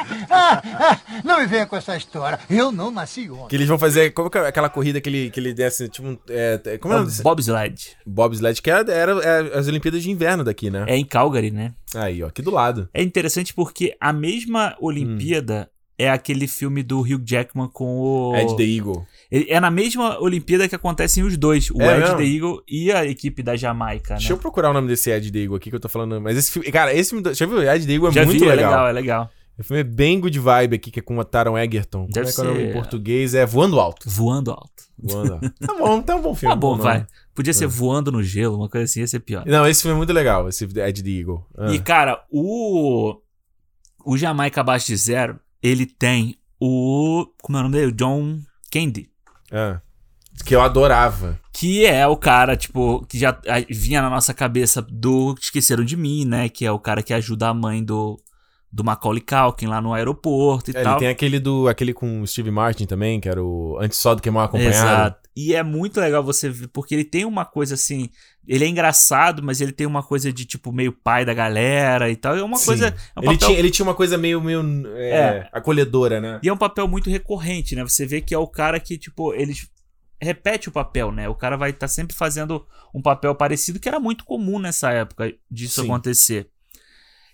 não 1.24 1.40
me 1.40 1.48
venha 1.48 1.66
com 1.66 1.76
essa 1.76 1.96
história. 1.98 2.40
Eu 2.50 2.72
não 2.72 2.92
nasci 2.92 3.30
ontem. 3.30 3.48
Que 3.50 3.56
eles 3.56 3.68
vão 3.68 3.78
fazer. 3.80 4.12
Como 4.12 4.30
que 4.30 4.38
é 4.38 4.48
aquela 4.48 4.70
corrida 4.70 5.00
que 5.02 5.10
ele, 5.10 5.30
que 5.30 5.40
ele 5.40 5.54
desce, 5.54 5.88
tipo. 5.90 6.08
um- 6.08 6.18
É, 6.30 6.60
é- 6.66 6.78
como 6.78 6.94
é, 6.94 6.98
É 6.98 7.00
o 7.00 7.02
o 7.02 7.04
nome 7.04 7.12
desse- 7.12 7.24
Bobsled. 7.24 7.98
Bobsled, 8.06 8.62
que 8.62 8.70
era, 8.70 8.92
era, 8.92 9.12
é 9.24 9.58
as 9.58 9.68
Olimpíadas 9.68 10.04
de 10.04 10.12
Inverno 10.12 10.44
daqui, 10.44 10.70
né? 10.70 10.86
É 10.88 10.96
em 10.98 11.06
Calgary, 11.06 11.52
né? 11.52 11.74
Aí, 11.96 12.22
ó, 12.24 12.28
aqui 12.28 12.42
do 12.42 12.52
lado. 12.52 12.90
É 12.94 13.02
interessante 13.02 13.54
porque 13.54 13.96
a 14.00 14.12
mesma 14.12 14.76
Olimpíada 14.80 15.70
é 15.98 16.10
aquele 16.10 16.46
filme 16.46 16.84
do 16.84 17.00
Hugh 17.00 17.24
Jackman 17.26 17.70
com 17.72 17.86
o. 18.00 18.36
Ed 18.36 18.56
the 18.58 18.64
Eagle. 18.64 19.06
É 19.32 19.60
na 19.62 19.72
mesma 19.72 20.20
Olimpíada 20.22 20.68
que 20.68 20.76
acontecem 20.76 21.24
os 21.24 21.38
dois, 21.38 21.70
o 21.72 21.82
É 21.82 21.92
Ed 21.94 22.00
mesmo? 22.02 22.18
the 22.18 22.24
Eagle 22.26 22.62
e 22.68 22.92
a 22.92 23.06
equipe 23.06 23.42
da 23.42 23.56
Jamaica, 23.56 24.14
né? 24.16 24.18
Deixa 24.20 24.34
eu 24.34 24.38
procurar 24.38 24.72
o 24.72 24.74
nome 24.74 24.88
desse 24.90 25.10
Ed 25.10 25.32
the 25.32 25.40
Eagle 25.40 25.56
aqui 25.56 25.70
que 25.70 25.76
eu 25.76 25.80
tô 25.80 25.88
falando. 25.90 26.20
Mas 26.22 26.38
esse 26.38 26.52
filme. 26.52 26.70
Cara, 26.72 26.94
esse 26.94 27.12
filme. 27.12 27.24
do- 27.24 27.34
Já 27.34 27.46
viu? 27.46 27.62
Ed 27.64 27.86
the 27.88 27.94
Eagle 27.94 28.10
é 28.10 28.12
Já 28.12 28.26
muito 28.26 28.40
vi, 28.40 28.46
legal. 28.46 28.58
é 28.58 28.68
legal, 28.72 28.88
é 28.88 28.92
legal. 28.92 29.30
O 29.58 29.64
filme 29.64 29.80
é 29.82 29.84
bem 29.84 30.20
good 30.20 30.38
vibe 30.38 30.76
aqui, 30.76 30.92
que 30.92 31.00
é 31.00 31.02
com 31.04 31.18
o 31.18 31.24
Taron 31.24 31.58
Egerton. 31.58 32.08
Deve 32.12 32.14
Como 32.14 32.30
é 32.30 32.32
que 32.34 32.42
é 32.42 32.44
o 32.44 32.48
nome 32.48 32.70
em 32.70 32.74
português? 32.74 33.34
É 33.34 33.46
Voando 33.46 33.80
Alto. 33.80 34.10
Voando 34.10 34.52
alto. 34.52 34.84
Voando 35.02 35.34
Alto. 35.36 35.50
tá 35.66 35.74
bom, 35.78 36.02
tá 36.02 36.16
um 36.18 36.22
bom 36.22 36.36
filme. 36.36 36.54
Tá 36.54 36.60
bom, 36.60 36.72
nome. 36.72 36.84
vai. 36.84 37.08
Podia 37.34 37.54
ser 37.54 37.64
É. 37.66 37.68
voando 37.68 38.12
no 38.12 38.22
gelo, 38.22 38.58
uma 38.58 38.68
coisa 38.70 38.84
assim, 38.86 39.00
ia 39.00 39.08
ser 39.08 39.20
pior. 39.22 39.46
Não, 39.46 39.66
esse 39.68 39.82
filme 39.82 39.96
é 39.96 39.98
muito 39.98 40.12
legal, 40.14 40.48
esse 40.50 40.66
Ed 40.66 41.04
the 41.04 41.10
Eagle. 41.10 41.46
Ah. 41.58 41.72
E, 41.72 41.80
cara, 41.80 42.24
o. 42.30 43.16
O 44.06 44.18
Jamaica 44.18 44.62
Abaixo 44.62 44.88
de 44.88 44.98
Zero, 44.98 45.40
ele 45.64 45.86
tem 45.86 46.36
o. 46.60 47.26
Como 47.42 47.58
é 47.58 47.62
o 47.62 47.64
nome 47.64 47.76
dele? 47.78 47.92
O 47.92 47.96
John 47.96 48.40
Candy. 48.72 49.10
Ah. 49.52 49.82
Que 50.46 50.54
eu 50.54 50.62
adorava. 50.62 51.40
Que 51.54 51.86
é 51.86 52.06
o 52.06 52.18
cara, 52.18 52.58
tipo, 52.58 53.06
que 53.08 53.18
já 53.18 53.40
vinha 53.70 54.02
na 54.02 54.10
nossa 54.10 54.34
cabeça 54.34 54.82
do 54.82 55.34
Esqueceram 55.42 55.84
de 55.86 55.96
Mim, 55.96 56.26
né? 56.26 56.50
Que 56.50 56.66
é 56.66 56.72
o 56.72 56.78
cara 56.80 57.02
que 57.02 57.14
ajuda 57.14 57.48
a 57.48 57.54
mãe 57.54 57.82
do, 57.84 58.20
do 58.76 58.84
Macaulay 58.84 59.22
Culkin 59.22 59.68
lá 59.68 59.80
no 59.80 59.94
aeroporto 59.94 60.70
e 60.70 60.76
É, 60.76 60.84
tal. 60.84 60.94
ele 60.94 61.00
tem 61.00 61.08
aquele 61.08 61.40
do 61.40 61.70
aquele 61.70 61.94
com 61.94 62.20
o 62.22 62.28
Steve 62.28 62.52
Martin 62.52 62.86
também, 62.86 63.22
que 63.22 63.30
era 63.30 63.42
o 63.42 63.78
Antes 63.80 63.98
Só 63.98 64.14
do 64.14 64.22
Que 64.22 64.30
Mal 64.30 64.44
Acompanhado. 64.44 64.76
Exato. 64.76 65.30
E 65.34 65.56
é 65.56 65.64
muito 65.64 65.98
legal 66.02 66.22
você 66.22 66.50
ver, 66.50 66.68
porque 66.68 66.94
ele 66.94 67.06
tem 67.06 67.24
uma 67.24 67.46
coisa 67.46 67.76
assim. 67.76 68.10
Ele 68.46 68.66
é 68.66 68.68
engraçado, 68.68 69.42
mas 69.42 69.62
ele 69.62 69.72
tem 69.72 69.88
uma 69.88 70.04
coisa 70.04 70.32
de 70.32 70.44
tipo 70.44 70.74
meio 70.74 70.92
pai 70.92 71.24
da 71.24 71.34
galera 71.34 72.10
e 72.12 72.18
tal. 72.18 72.36
É 72.36 72.44
uma 72.44 72.58
Sim. 72.58 72.66
coisa. 72.66 72.88
É 72.88 73.20
um 73.20 73.24
ele, 73.24 73.34
papel- 73.34 73.38
tinha, 73.48 73.60
ele 73.60 73.72
tinha 73.72 73.86
uma 73.86 73.96
coisa 73.96 74.18
meio, 74.18 74.42
meio 74.42 74.62
é, 74.98 75.10
É. 75.10 75.50
acolhedora, 75.54 76.20
né? 76.20 76.40
E 76.44 76.50
é 76.50 76.54
um 76.54 76.58
papel 76.58 76.86
muito 76.86 77.10
recorrente, 77.10 77.76
né? 77.76 77.84
Você 77.84 78.06
vê 78.06 78.20
que 78.20 78.36
é 78.36 78.38
o 78.38 78.48
cara 78.48 78.78
que, 78.78 78.98
tipo, 78.98 79.34
eles 79.34 79.70
repete 80.22 80.68
o 80.68 80.72
papel, 80.72 81.12
né? 81.14 81.30
O 81.30 81.36
cara 81.36 81.56
vai 81.56 81.70
estar 81.70 81.88
sempre 81.88 82.14
fazendo 82.16 82.66
um 82.94 83.02
papel 83.02 83.34
parecido, 83.36 83.80
que 83.80 83.88
era 83.88 84.00
muito 84.02 84.26
comum 84.26 84.60
nessa 84.60 84.92
época 84.92 85.34
disso 85.50 85.82
Sim. 85.82 85.88
acontecer. 85.88 86.50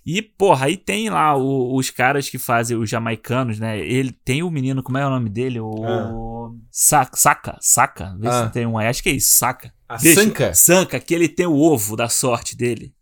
E, 0.06 0.22
porra, 0.22 0.66
aí 0.66 0.78
tem 0.78 1.10
lá 1.10 1.36
o- 1.38 1.76
os 1.76 1.90
caras 1.92 2.28
que 2.30 2.38
fazem 2.40 2.76
os 2.76 2.90
jamaicanos, 2.90 3.60
né? 3.60 3.80
Ele 3.80 4.12
tem 4.12 4.42
o 4.42 4.50
menino, 4.50 4.82
como 4.82 4.98
é 4.98 5.06
o 5.06 5.10
nome 5.10 5.30
dele? 5.30 5.60
O. 5.60 6.56
Sa- 6.72 7.10
Saca, 7.14 7.58
Saca. 7.62 8.16
Vê 8.20 8.28
Ah. 8.28 8.46
se 8.48 8.54
tem 8.54 8.66
um 8.66 8.78
aí. 8.78 8.88
Acho 8.88 9.04
que 9.04 9.10
é 9.10 9.14
isso, 9.14 9.38
Saca. 9.38 9.72
A 9.88 9.98
Deixa- 9.98 10.22
Sanca? 10.24 10.54
Sanca, 10.54 11.00
que 11.00 11.14
ele 11.14 11.28
tem 11.30 11.46
o 11.46 11.56
ovo 11.56 11.96
da 11.96 12.10
sorte 12.10 12.56
dele. 12.58 12.94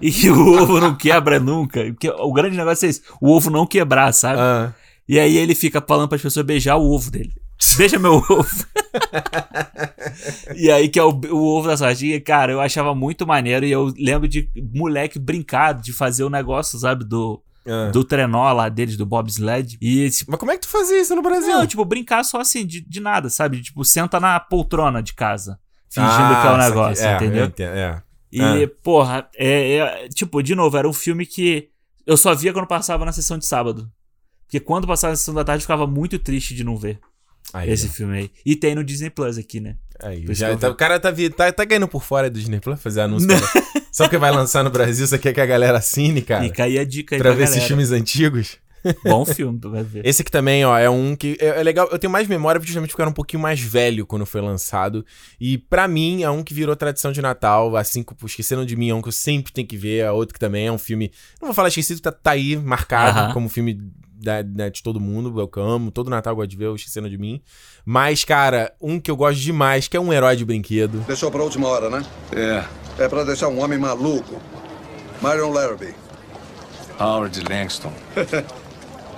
E 0.00 0.10
que 0.12 0.28
o 0.30 0.62
ovo 0.62 0.78
não 0.80 0.94
quebra 0.94 1.40
nunca. 1.40 1.82
Porque 1.84 2.08
o 2.10 2.32
grande 2.32 2.56
negócio 2.56 2.86
é 2.86 2.90
isso: 2.90 3.02
o 3.20 3.30
ovo 3.32 3.50
não 3.50 3.66
quebrar, 3.66 4.12
sabe? 4.12 4.38
Ah. 4.40 4.72
E 5.08 5.18
aí 5.18 5.36
ele 5.36 5.54
fica 5.54 5.80
falando 5.80 6.08
para 6.08 6.16
as 6.16 6.22
pessoas 6.22 6.44
beijar 6.46 6.76
o 6.76 6.90
ovo 6.92 7.10
dele. 7.10 7.32
Beija 7.76 7.98
meu 7.98 8.14
ovo. 8.14 8.66
e 10.54 10.70
aí 10.70 10.88
que 10.88 10.98
é 10.98 11.02
o, 11.02 11.10
o 11.10 11.44
ovo 11.58 11.68
da 11.68 11.76
sardinha, 11.76 12.20
cara, 12.20 12.52
eu 12.52 12.60
achava 12.60 12.94
muito 12.94 13.26
maneiro 13.26 13.64
e 13.66 13.70
eu 13.70 13.92
lembro 13.98 14.28
de 14.28 14.48
moleque 14.74 15.18
brincar 15.18 15.74
de 15.74 15.92
fazer 15.92 16.24
o 16.24 16.30
negócio, 16.30 16.78
sabe, 16.78 17.04
do 17.04 17.42
Ah. 17.68 17.90
do 17.90 18.04
trenó 18.04 18.52
lá 18.52 18.68
deles, 18.68 18.96
do 18.96 19.04
bobsled. 19.04 19.76
E 19.80 20.08
tipo, 20.10 20.30
Mas 20.30 20.38
como 20.40 20.52
é 20.52 20.54
que 20.54 20.62
tu 20.62 20.68
fazia 20.68 21.00
isso 21.00 21.14
no 21.16 21.22
Brasil? 21.22 21.52
não, 21.52 21.66
tipo, 21.66 21.84
brincar 21.84 22.22
só 22.24 22.40
assim, 22.40 22.64
de, 22.64 22.80
de 22.80 23.00
nada, 23.00 23.28
sabe? 23.28 23.60
Tipo, 23.60 23.84
senta 23.84 24.20
na 24.20 24.38
poltrona 24.38 25.02
de 25.02 25.12
casa, 25.14 25.58
fingindo 25.90 26.12
Ah, 26.12 26.40
que 26.42 26.46
é 26.46 26.50
o 26.50 26.54
saquei. 26.54 26.68
negócio, 26.70 27.04
É, 27.04 27.10
eu 27.12 27.16
entendeu? 27.16 27.44
entendo, 27.46 27.74
é. 27.76 28.02
E, 28.32 28.40
Ah. 28.40 28.70
porra, 28.82 29.28
é, 29.36 29.76
é- 29.78 30.08
tipo, 30.08 30.42
de 30.42 30.54
novo, 30.54 30.76
era 30.76 30.88
um 30.88 30.92
filme 30.92 31.26
que 31.26 31.68
eu 32.06 32.16
só 32.16 32.34
via 32.34 32.52
quando 32.52 32.66
passava 32.68 33.04
na 33.04 33.12
sessão 33.12 33.36
de 33.36 33.44
sábado. 33.46 33.90
Porque 34.46 34.60
quando 34.60 34.86
passava 34.86 35.10
na 35.10 35.16
sessão 35.16 35.34
da 35.34 35.42
tarde, 35.44 35.58
eu 35.62 35.66
ficava 35.66 35.88
muito 35.88 36.20
triste 36.20 36.54
de 36.54 36.62
não 36.62 36.76
ver 36.76 37.00
Aí, 37.52 37.70
esse 37.70 37.86
ó. 37.86 37.90
filme 37.90 38.18
aí. 38.18 38.30
E 38.44 38.56
tem 38.56 38.74
no 38.74 38.82
Disney 38.84 39.10
Plus 39.10 39.38
aqui, 39.38 39.60
né? 39.60 39.76
Aí, 40.02 40.24
já 40.30 40.50
que 40.54 40.60
tá- 40.60 40.68
o 40.70 40.74
cara 40.74 41.00
tá, 41.00 41.12
tá, 41.36 41.52
tá 41.52 41.64
ganhando 41.64 41.88
por 41.88 42.02
fora 42.02 42.28
do 42.28 42.38
Disney 42.38 42.60
Plus 42.60 42.80
fazer 42.82 43.00
anúncio. 43.02 43.28
Só 43.90 44.04
porque 44.04 44.18
vai 44.18 44.30
lançar 44.30 44.62
no 44.62 44.70
Brasil, 44.70 45.06
você 45.06 45.18
quer 45.18 45.32
que 45.32 45.40
a 45.40 45.46
galera 45.46 45.78
assine, 45.78 46.20
cara? 46.20 46.44
Fica 46.44 46.64
aí 46.64 46.78
a 46.78 46.84
dica 46.84 47.14
aí 47.16 47.18
pra 47.20 47.30
pra 47.30 47.36
ver 47.38 47.44
esses 47.44 47.54
galera. 47.56 47.68
filmes 47.68 47.92
antigos. 47.92 48.58
Bom 49.04 49.24
filme, 49.24 49.58
tu 49.58 49.68
vai 49.70 49.82
ver. 49.82 50.06
Esse 50.06 50.22
aqui 50.22 50.30
também, 50.30 50.64
ó, 50.64 50.78
é 50.78 50.88
um 50.88 51.16
que 51.16 51.36
é, 51.40 51.60
é 51.60 51.62
legal. 51.62 51.88
Eu 51.90 51.98
tenho 51.98 52.10
mais 52.12 52.28
memória 52.28 52.60
justamente 52.62 52.90
porque 52.90 53.00
eu 53.00 53.04
era 53.04 53.10
um 53.10 53.14
pouquinho 53.14 53.42
mais 53.42 53.58
velho 53.58 54.06
quando 54.06 54.24
foi 54.24 54.40
lançado. 54.40 55.04
E 55.40 55.58
pra 55.58 55.88
mim 55.88 56.22
é 56.22 56.30
um 56.30 56.40
que 56.44 56.54
virou 56.54 56.76
tradição 56.76 57.10
de 57.10 57.20
Natal. 57.20 57.74
Assim 57.76 58.04
Esqueceram 58.24 58.64
de 58.64 58.76
Mim 58.76 58.90
é 58.90 58.94
um 58.94 59.02
que 59.02 59.08
eu 59.08 59.12
sempre 59.12 59.52
tenho 59.52 59.66
que 59.66 59.76
ver. 59.76 60.04
É 60.04 60.10
outro 60.12 60.34
que 60.34 60.38
também 60.38 60.66
é 60.68 60.72
um 60.72 60.78
filme. 60.78 61.10
Não 61.40 61.48
vou 61.48 61.54
falar 61.54 61.66
esquecido, 61.68 62.00
tá, 62.00 62.12
tá 62.12 62.30
aí 62.32 62.54
marcado 62.56 63.18
Aham. 63.18 63.32
como 63.32 63.48
filme 63.48 63.80
da, 64.20 64.42
né, 64.42 64.70
de 64.70 64.82
todo 64.82 65.00
mundo. 65.00 65.40
Eu 65.40 65.62
amo. 65.62 65.90
Todo 65.90 66.10
Natal 66.10 66.32
eu 66.32 66.36
gosto 66.36 66.50
de 66.50 66.56
ver 66.56 66.68
o 66.68 66.76
Esqueceram 66.76 67.08
de 67.08 67.18
Mim. 67.18 67.40
Mas, 67.84 68.24
cara, 68.24 68.72
um 68.80 68.98
que 68.98 69.10
eu 69.10 69.16
gosto 69.16 69.40
demais, 69.40 69.88
que 69.88 69.96
é 69.96 70.00
um 70.00 70.12
herói 70.12 70.36
de 70.36 70.44
brinquedo. 70.44 71.04
Deixou 71.06 71.30
pra 71.30 71.42
última 71.42 71.68
hora, 71.68 71.90
né? 71.90 72.04
É. 72.32 72.64
É 72.98 73.08
pra 73.08 73.24
deixar 73.24 73.48
um 73.48 73.62
homem 73.62 73.78
maluco. 73.78 74.40
Marion 75.20 75.50
Larrabee. 75.50 75.94
Howard 76.98 77.42
Langston. 77.48 77.92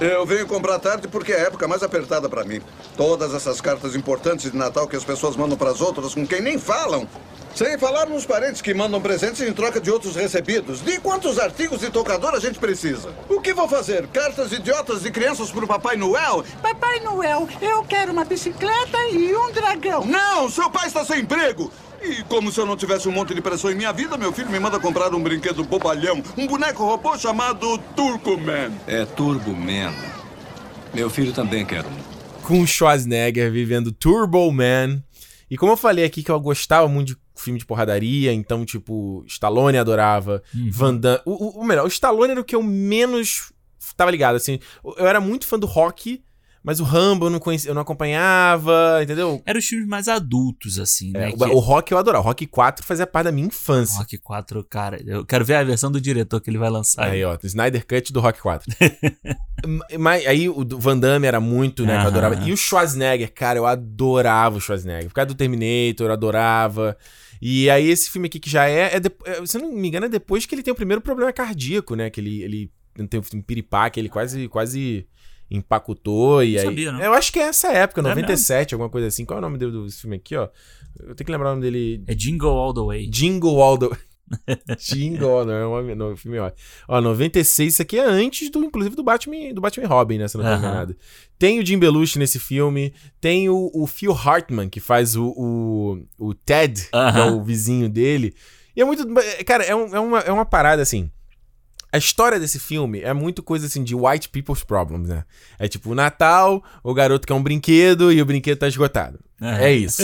Eu 0.00 0.24
venho 0.24 0.46
comprar 0.46 0.78
tarde 0.78 1.08
porque 1.08 1.32
é 1.32 1.40
a 1.40 1.46
época 1.46 1.66
mais 1.66 1.82
apertada 1.82 2.28
pra 2.28 2.44
mim. 2.44 2.62
Todas 2.96 3.34
essas 3.34 3.60
cartas 3.60 3.96
importantes 3.96 4.50
de 4.50 4.56
Natal 4.56 4.86
que 4.86 4.94
as 4.94 5.04
pessoas 5.04 5.34
mandam 5.34 5.58
pras 5.58 5.80
outras 5.80 6.14
com 6.14 6.24
quem 6.24 6.40
nem 6.40 6.56
falam. 6.56 7.08
Sem 7.52 7.76
falar 7.76 8.06
nos 8.06 8.24
parentes 8.24 8.62
que 8.62 8.72
mandam 8.72 9.00
presentes 9.00 9.40
em 9.40 9.52
troca 9.52 9.80
de 9.80 9.90
outros 9.90 10.14
recebidos. 10.14 10.80
De 10.80 11.00
quantos 11.00 11.40
artigos 11.40 11.80
de 11.80 11.90
tocador 11.90 12.32
a 12.32 12.38
gente 12.38 12.60
precisa? 12.60 13.12
O 13.28 13.40
que 13.40 13.52
vou 13.52 13.68
fazer? 13.68 14.06
Cartas 14.08 14.52
idiotas 14.52 15.02
de 15.02 15.10
crianças 15.10 15.50
pro 15.50 15.66
Papai 15.66 15.96
Noel? 15.96 16.44
Papai 16.62 17.00
Noel, 17.00 17.48
eu 17.60 17.82
quero 17.82 18.12
uma 18.12 18.24
bicicleta 18.24 18.98
e 19.10 19.34
um 19.34 19.50
dragão. 19.50 20.04
Não, 20.04 20.48
seu 20.48 20.70
pai 20.70 20.86
está 20.86 21.04
sem 21.04 21.22
emprego. 21.22 21.72
E 22.02 22.22
como 22.24 22.50
se 22.52 22.60
eu 22.60 22.66
não 22.66 22.76
tivesse 22.76 23.08
um 23.08 23.12
monte 23.12 23.34
de 23.34 23.40
pressão 23.42 23.70
em 23.70 23.74
minha 23.74 23.92
vida, 23.92 24.16
meu 24.16 24.32
filho 24.32 24.50
me 24.50 24.60
manda 24.60 24.78
comprar 24.78 25.12
um 25.14 25.22
brinquedo 25.22 25.64
bobalhão, 25.64 26.22
um 26.36 26.46
boneco 26.46 26.84
robô 26.84 27.16
chamado 27.18 27.76
Turco 27.96 28.38
Man. 28.38 28.70
É 28.86 29.04
Turbo 29.04 29.54
Man. 29.54 29.92
Meu 30.94 31.10
filho 31.10 31.32
também 31.32 31.66
quer 31.66 31.84
um. 31.84 32.42
Com 32.42 32.62
o 32.62 32.66
Schwarzenegger 32.66 33.50
vivendo 33.52 33.92
Turbo 33.92 34.50
Man. 34.52 35.02
E 35.50 35.56
como 35.56 35.72
eu 35.72 35.76
falei 35.76 36.04
aqui 36.04 36.22
que 36.22 36.30
eu 36.30 36.38
gostava 36.40 36.88
muito 36.88 37.08
de 37.08 37.16
filme 37.36 37.58
de 37.58 37.66
porradaria, 37.66 38.32
então, 38.32 38.64
tipo, 38.64 39.24
Stallone 39.26 39.78
adorava, 39.78 40.42
Uhum. 40.54 40.70
Van 40.72 40.94
Damme... 40.96 41.20
O, 41.24 41.32
o- 41.58 41.60
o 41.60 41.64
melhor, 41.64 41.84
o 41.84 41.88
Stallone 41.88 42.32
era 42.32 42.40
o 42.40 42.44
que 42.44 42.54
eu 42.56 42.62
menos 42.62 43.52
tava 43.96 44.10
ligado, 44.10 44.36
assim. 44.36 44.60
Eu 44.96 45.06
era 45.06 45.20
muito 45.20 45.46
fã 45.46 45.58
do 45.58 45.66
rock, 45.66 46.22
mas 46.62 46.80
o 46.80 46.84
Rambo 46.84 47.26
eu 47.26 47.30
não, 47.30 47.38
conhecia, 47.38 47.70
eu 47.70 47.74
não 47.74 47.82
acompanhava, 47.82 49.00
entendeu? 49.02 49.42
Eram 49.46 49.58
os 49.58 49.66
filmes 49.66 49.86
mais 49.88 50.08
adultos, 50.08 50.78
assim, 50.78 51.12
né? 51.12 51.30
É, 51.30 51.34
o, 51.34 51.36
que- 51.36 51.44
o 51.44 51.58
rock 51.58 51.92
eu 51.92 51.98
adorava. 51.98 52.22
O 52.24 52.26
rock 52.26 52.46
4 52.46 52.84
fazia 52.84 53.06
parte 53.06 53.24
da 53.26 53.32
minha 53.32 53.46
infância. 53.46 53.98
Rock 53.98 54.18
4, 54.18 54.64
cara, 54.64 55.00
eu 55.06 55.24
quero 55.24 55.44
ver 55.44 55.54
a 55.54 55.64
versão 55.64 55.90
do 55.90 56.00
diretor 56.00 56.40
que 56.40 56.50
ele 56.50 56.58
vai 56.58 56.70
lançar. 56.70 57.04
Aí, 57.10 57.24
ó, 57.24 57.36
Snyder 57.42 57.86
Cut 57.86 58.12
do 58.12 58.20
Rock 58.20 58.40
4. 58.40 58.70
Mas 59.98 60.26
aí 60.26 60.48
o 60.48 60.64
Van 60.78 60.98
Damme 60.98 61.26
era 61.26 61.40
muito, 61.40 61.84
né, 61.84 61.98
que 61.98 62.04
eu 62.04 62.08
adorava. 62.08 62.34
E 62.48 62.52
o 62.52 62.56
Schwarzenegger, 62.56 63.32
cara, 63.32 63.58
eu 63.58 63.66
adorava 63.66 64.56
o 64.56 64.60
Schwarzenegger. 64.60 65.08
Por 65.08 65.14
causa 65.14 65.26
do 65.26 65.34
Terminator, 65.34 66.06
eu 66.06 66.12
adorava. 66.12 66.96
E 67.40 67.68
aí 67.70 67.88
esse 67.88 68.10
filme 68.10 68.26
aqui 68.26 68.38
que 68.40 68.50
já 68.50 68.68
é, 68.68 68.96
é, 68.96 69.00
depo- 69.00 69.24
é, 69.26 69.44
se 69.46 69.58
não 69.58 69.72
me 69.72 69.88
engano, 69.88 70.06
é 70.06 70.08
depois 70.08 70.44
que 70.46 70.54
ele 70.54 70.62
tem 70.62 70.72
o 70.72 70.76
primeiro 70.76 71.00
problema 71.00 71.32
cardíaco, 71.32 71.94
né, 71.94 72.10
que 72.10 72.20
ele, 72.20 72.42
ele 72.42 72.70
tem 73.08 73.20
um 73.34 73.42
piripaque, 73.42 74.00
ele 74.00 74.08
quase, 74.08 74.48
quase 74.48 75.06
empacotou 75.50 76.42
e 76.42 76.52
Não 76.54 76.60
aí... 76.60 76.66
sabia, 76.66 76.92
não. 76.92 77.00
Eu 77.00 77.12
acho 77.12 77.32
que 77.32 77.38
é 77.38 77.44
essa 77.44 77.68
época, 77.72 78.00
É 78.00 78.02
97, 78.02 78.74
alguma 78.74 78.90
coisa 78.90 79.06
assim. 79.06 79.24
Qual 79.24 79.36
é 79.36 79.38
o 79.38 79.42
nome 79.42 79.58
do, 79.58 79.84
desse 79.84 80.00
filme 80.00 80.16
aqui, 80.16 80.36
ó? 80.36 80.48
Eu 81.00 81.14
tenho 81.14 81.26
que 81.26 81.32
lembrar 81.32 81.48
o 81.48 81.54
nome 81.54 81.62
dele. 81.62 82.02
É 82.06 82.14
Jingle 82.14 82.50
All 82.50 82.74
the 82.74 82.80
Way. 82.80 83.06
Jingle 83.08 83.60
All 83.62 83.78
the 83.78 83.88
Jingle 84.78 85.30
All 85.38 85.46
the 85.46 85.52
Way. 85.64 85.92
é 85.92 86.04
um 86.04 86.16
filme, 86.16 86.38
ó. 86.38 86.50
Ó, 86.88 87.00
96, 87.00 87.72
isso 87.72 87.82
aqui 87.82 87.98
é 87.98 88.04
antes 88.04 88.50
do, 88.50 88.62
inclusive, 88.64 88.94
do 88.96 89.02
Batman, 89.02 89.54
do 89.54 89.60
Batman 89.60 89.86
Robin, 89.86 90.18
né? 90.18 90.28
Se 90.28 90.36
não 90.36 90.44
Aham. 90.44 90.58
enganado. 90.58 90.96
Tem 91.38 91.58
o 91.60 91.64
Jim 91.64 91.78
Belushi 91.78 92.18
nesse 92.18 92.38
filme. 92.38 92.92
Tem 93.20 93.48
o, 93.48 93.70
o 93.72 93.86
Phil 93.86 94.12
Hartman, 94.12 94.68
que 94.68 94.80
faz 94.80 95.16
o, 95.16 95.28
o, 95.36 96.04
o 96.18 96.34
Ted, 96.34 96.88
que 96.90 97.18
é 97.20 97.24
o 97.30 97.42
vizinho 97.42 97.88
dele. 97.88 98.34
E 98.76 98.80
é 98.80 98.84
muito. 98.84 99.06
Cara, 99.46 99.64
é, 99.64 99.74
um- 99.74 99.96
é 99.96 100.00
uma, 100.00 100.18
é 100.20 100.32
uma 100.32 100.44
parada 100.44 100.82
assim. 100.82 101.10
A 101.92 101.96
história 101.98 102.38
desse 102.38 102.58
filme 102.58 103.00
é 103.00 103.12
muito 103.14 103.42
coisa 103.42 103.66
assim 103.66 103.82
de 103.82 103.94
white 103.94 104.28
people's 104.28 104.62
problems, 104.62 105.08
né? 105.08 105.24
É 105.58 105.66
tipo 105.68 105.90
o 105.90 105.94
Natal, 105.94 106.62
o 106.84 106.92
garoto 106.92 107.26
quer 107.26 107.34
um 107.34 107.42
brinquedo 107.42 108.12
e 108.12 108.20
o 108.20 108.26
brinquedo 108.26 108.58
tá 108.58 108.68
esgotado. 108.68 109.18
Aham. 109.40 109.58
É 109.58 109.72
isso. 109.72 110.02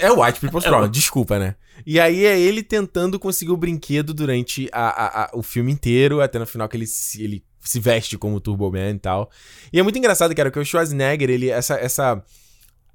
É 0.00 0.10
o 0.10 0.20
white 0.22 0.40
people's 0.40 0.64
É 0.64 0.68
problem, 0.68 0.88
o- 0.88 0.92
desculpa, 0.92 1.38
né? 1.38 1.54
E 1.86 2.00
aí 2.00 2.24
é 2.24 2.38
ele 2.40 2.62
tentando 2.62 3.18
conseguir 3.18 3.52
o 3.52 3.56
brinquedo 3.56 4.14
durante 4.14 4.68
a- 4.72 4.88
a- 4.88 5.24
a- 5.24 5.30
o 5.34 5.42
filme 5.42 5.70
inteiro, 5.70 6.20
até 6.20 6.38
no 6.38 6.46
final 6.46 6.68
que 6.68 6.76
ele 6.76 6.86
se, 6.86 7.22
ele 7.22 7.44
se 7.60 7.78
veste 7.80 8.16
como 8.18 8.40
Turbo 8.40 8.70
Man 8.70 8.90
e 8.90 8.98
tal. 8.98 9.30
E 9.72 9.78
é 9.78 9.82
muito 9.82 9.98
engraçado, 9.98 10.34
cara, 10.34 10.50
que 10.50 10.58
o 10.58 10.64
Schwarzenegger, 10.64 11.30
ele, 11.30 11.50
essa, 11.50 11.74
essa 11.74 12.22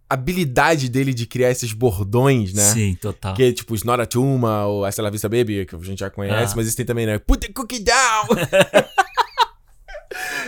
habilidade 0.10 0.90
dele 0.90 1.14
de 1.14 1.26
criar 1.26 1.52
esses 1.52 1.72
bordões, 1.74 2.54
né? 2.54 2.64
Sim, 2.64 2.96
total. 3.00 3.34
Que 3.36 3.44
é 3.44 3.52
tipo 3.52 3.76
Snora 3.76 4.06
Tuma 4.08 4.66
ou 4.66 4.86
Essa 4.86 5.02
La 5.02 5.10
Vista 5.10 5.30
Baby, 5.30 5.66
que 5.66 5.76
a 5.76 5.80
gente 5.80 6.00
já 6.00 6.10
conhece, 6.10 6.54
Ah. 6.54 6.56
mas 6.56 6.68
esse 6.68 6.76
tem 6.76 6.86
também, 6.86 7.06
né? 7.06 7.20
Put 7.20 7.46
the 7.48 7.54
cookie 7.54 7.80
down! 7.80 8.28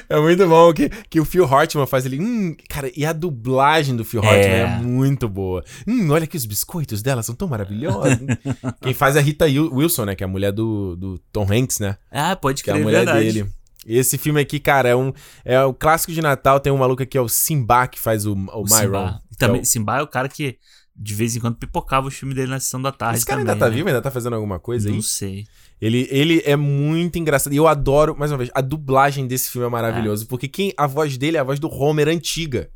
é 0.09 0.19
muito 0.19 0.47
bom 0.47 0.73
que, 0.73 0.89
que 1.09 1.19
o 1.19 1.25
Phil 1.25 1.45
Hartman 1.45 1.85
faz 1.85 2.05
ele. 2.05 2.19
Hum, 2.19 2.55
cara, 2.67 2.91
e 2.95 3.05
a 3.05 3.13
dublagem 3.13 3.95
do 3.95 4.03
Phil 4.03 4.21
Hartman 4.21 4.39
é, 4.45 4.59
É. 4.61 4.67
muito 4.79 5.29
boa. 5.29 5.63
Hum, 5.87 6.09
olha 6.09 6.23
aqui 6.23 6.35
os 6.35 6.45
biscoitos 6.45 7.01
dela, 7.01 7.23
são 7.23 7.35
tão 7.35 7.47
maravilhosos. 7.47 8.17
Quem 8.81 8.93
faz 8.93 9.15
é 9.15 9.19
a 9.19 9.21
Rita 9.21 9.45
Wil- 9.45 9.73
Wilson, 9.73 10.05
né? 10.05 10.15
Que 10.15 10.23
é 10.23 10.25
a 10.25 10.29
mulher 10.29 10.51
do, 10.51 10.95
do 10.95 11.19
Tom 11.31 11.47
Hanks, 11.51 11.79
né? 11.79 11.97
Ah, 12.11 12.35
pode 12.35 12.63
Que 12.63 12.69
é 12.69 12.73
a 12.73 12.75
crer, 12.75 12.83
mulher 12.83 13.05
verdade. 13.05 13.31
dele. 13.31 13.51
E 13.85 13.97
esse 13.97 14.15
filme 14.17 14.39
aqui, 14.39 14.59
cara, 14.59 14.89
é 14.89 14.95
um 14.95 15.11
é 15.43 15.59
o 15.63 15.73
clássico 15.73 16.11
de 16.11 16.21
Natal. 16.21 16.59
Tem 16.59 16.71
um 16.71 16.77
maluco 16.77 17.01
aqui, 17.01 17.17
é 17.17 17.21
o 17.21 17.27
Simba, 17.27 17.87
que 17.87 17.99
faz 17.99 18.27
o, 18.27 18.33
o, 18.33 18.35
O 18.35 18.63
Myron. 18.65 19.07
Simba. 19.07 19.21
Também, 19.47 19.63
Simba 19.65 19.97
é 19.97 20.01
o 20.01 20.07
cara 20.07 20.27
que 20.29 20.57
de 20.95 21.15
vez 21.15 21.35
em 21.35 21.39
quando 21.39 21.55
pipocava 21.55 22.07
o 22.07 22.11
filme 22.11 22.33
dele 22.33 22.49
na 22.51 22.59
sessão 22.59 22.81
da 22.81 22.91
tarde 22.91 23.17
Esse 23.17 23.25
cara 23.25 23.39
também, 23.39 23.53
ainda 23.53 23.65
tá 23.65 23.69
né? 23.69 23.75
vivo? 23.75 23.87
Ainda 23.87 24.01
tá 24.01 24.11
fazendo 24.11 24.35
alguma 24.35 24.59
coisa 24.59 24.89
aí? 24.89 24.93
Não 24.95 25.01
sei. 25.01 25.45
Ele, 25.79 26.07
ele 26.11 26.41
é 26.45 26.55
muito 26.55 27.17
engraçado. 27.17 27.53
E 27.53 27.57
eu 27.57 27.67
adoro, 27.67 28.15
mais 28.17 28.31
uma 28.31 28.37
vez, 28.37 28.51
a 28.53 28.61
dublagem 28.61 29.25
desse 29.25 29.49
filme 29.49 29.65
é 29.65 29.69
maravilhoso. 29.69 30.27
Porque 30.27 30.47
quem 30.47 30.73
a 30.77 30.85
voz 30.85 31.17
dele 31.17 31.37
é 31.37 31.39
a 31.39 31.43
voz 31.43 31.59
do 31.59 31.69
Homer 31.69 32.07
antiga. 32.07 32.69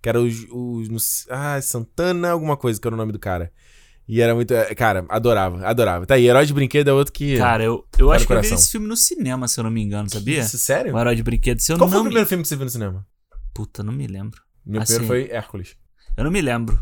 Que 0.00 0.08
era 0.08 0.20
os. 0.20 1.26
ah, 1.28 1.60
Santana, 1.60 2.30
alguma 2.30 2.56
coisa, 2.56 2.80
que 2.80 2.86
era 2.86 2.94
o 2.94 2.98
nome 2.98 3.12
do 3.12 3.18
cara. 3.18 3.52
E 4.08 4.20
era 4.20 4.34
muito. 4.34 4.54
é, 4.54 4.74
Cara, 4.74 5.04
adorava, 5.08 5.66
adorava. 5.66 6.06
Tá 6.06 6.14
aí, 6.14 6.26
Herói 6.28 6.46
de 6.46 6.54
Brinquedo 6.54 6.88
é 6.88 6.92
outro 6.92 7.12
que. 7.12 7.36
Cara, 7.36 7.64
eu, 7.64 7.84
eu 7.98 8.12
acho 8.12 8.26
que 8.26 8.32
eu 8.32 8.40
vi 8.40 8.54
esse 8.54 8.70
filme 8.70 8.86
no 8.86 8.96
cinema, 8.96 9.48
se 9.48 9.58
eu 9.58 9.64
não 9.64 9.70
me 9.70 9.82
engano, 9.82 10.08
sabia? 10.08 10.40
Isso, 10.40 10.56
sério? 10.58 10.94
O 10.94 10.98
Herói 10.98 11.16
de 11.16 11.24
Brinquedo. 11.24 11.58
Se 11.60 11.72
eu 11.72 11.76
Qual 11.76 11.88
não 11.88 11.92
foi 11.92 12.00
o 12.00 12.04
me- 12.04 12.08
primeiro 12.10 12.28
filme 12.28 12.42
que 12.42 12.48
você 12.48 12.54
viu 12.56 12.64
no 12.64 12.70
cinema? 12.70 13.04
Puta, 13.52 13.82
não 13.82 13.92
me 13.92 14.06
lembro. 14.06 14.40
Meu 14.64 14.80
Assim, 14.80 14.98
primeiro 14.98 15.26
foi 15.26 15.36
Hércules. 15.36 15.76
Eu 16.16 16.24
não 16.24 16.30
me 16.30 16.40
lembro. 16.40 16.78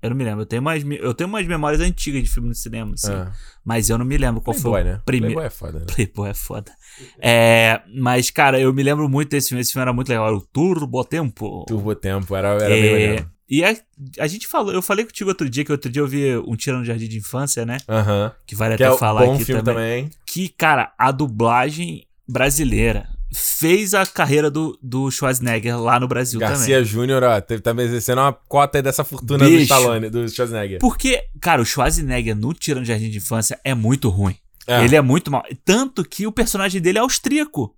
Eu 0.00 0.10
não 0.10 0.16
me 0.16 0.22
lembro. 0.24 0.42
Eu 0.42 0.46
tenho 0.46 0.62
umas, 0.62 0.82
me- 0.84 0.98
eu 0.98 1.12
tenho 1.12 1.28
umas 1.28 1.46
memórias 1.46 1.80
antigas 1.80 2.22
de 2.22 2.28
filme 2.28 2.48
no 2.48 2.54
cinema, 2.54 2.94
assim. 2.94 3.12
Ah. 3.12 3.32
Mas 3.64 3.90
eu 3.90 3.98
não 3.98 4.04
me 4.04 4.16
lembro 4.16 4.40
qual 4.40 4.54
Playboy, 4.54 4.72
foi 4.82 4.84
né? 4.84 4.96
o 4.96 5.04
primeiro. 5.04 5.34
Playboy 5.34 5.46
é 5.46 5.50
foda, 5.50 5.78
né? 5.80 5.84
Playboy 5.86 6.30
é 6.30 6.34
foda. 6.34 6.72
É, 7.20 7.80
mas, 7.96 8.30
cara, 8.30 8.60
eu 8.60 8.72
me 8.72 8.82
lembro 8.82 9.08
muito 9.08 9.30
desse 9.30 9.48
filme. 9.48 9.60
Esse 9.60 9.72
filme 9.72 9.82
era 9.82 9.92
muito 9.92 10.08
legal. 10.08 10.26
Era 10.28 10.36
o 10.36 10.40
Turbo 10.40 11.04
Tempo. 11.04 11.64
Turbo 11.66 11.94
Tempo, 11.96 12.34
era, 12.36 12.48
era 12.62 12.64
É, 12.76 12.80
bem 12.80 12.92
legal. 13.08 13.26
E 13.50 13.64
a, 13.64 13.74
a 14.20 14.26
gente 14.26 14.46
falou, 14.46 14.72
eu 14.72 14.82
falei 14.82 15.04
contigo 15.06 15.30
outro 15.30 15.48
dia, 15.48 15.64
que 15.64 15.72
outro 15.72 15.90
dia 15.90 16.02
eu 16.02 16.06
vi 16.06 16.36
um 16.36 16.54
Tira 16.54 16.76
no 16.78 16.84
Jardim 16.84 17.08
de 17.08 17.16
Infância, 17.18 17.64
né? 17.64 17.78
Aham. 17.88 18.30
Que 18.46 18.54
vale 18.54 18.76
Que 18.76 18.84
até 18.84 18.94
é 18.94 18.98
falar 18.98 19.24
bom 19.24 19.34
aqui 19.34 19.44
filme 19.46 19.62
também. 19.62 20.02
também. 20.04 20.10
Que, 20.26 20.48
cara, 20.50 20.92
a 20.98 21.10
dublagem 21.10 22.06
brasileira 22.28 23.08
fez 23.32 23.92
a 23.94 24.06
carreira 24.06 24.50
do, 24.50 24.78
do 24.82 25.10
Schwarzenegger 25.10 25.78
lá 25.80 26.00
no 26.00 26.08
Brasil 26.08 26.40
Garcia 26.40 26.76
também. 26.76 26.84
Júnior, 26.84 27.22
ó, 27.22 27.40
teve- 27.40 27.60
tá 27.62 27.74
merecendo 27.74 28.20
uma 28.20 28.32
cota 28.32 28.78
aí 28.78 28.82
dessa 28.82 29.04
fortuna 29.04 29.44
do 29.44 29.50
Bicho. 29.50 29.62
Stallone, 29.62 30.08
do 30.10 30.28
Schwarzenegger. 30.28 30.78
Porque, 30.80 31.22
cara, 31.40 31.60
o 31.60 31.64
Schwarzenegger 31.66 32.34
no 32.36 32.54
Tira 32.54 32.80
no 32.80 32.86
Jardim 32.86 33.10
de 33.10 33.18
Infância 33.18 33.58
é 33.64 33.74
muito 33.74 34.08
ruim. 34.08 34.36
É. 34.66 34.84
Ele 34.84 34.96
é 34.96 35.00
muito 35.00 35.30
mal. 35.30 35.42
Tanto 35.64 36.04
que 36.04 36.26
o 36.26 36.32
personagem 36.32 36.80
dele 36.80 36.98
é 36.98 37.00
austríaco. 37.00 37.74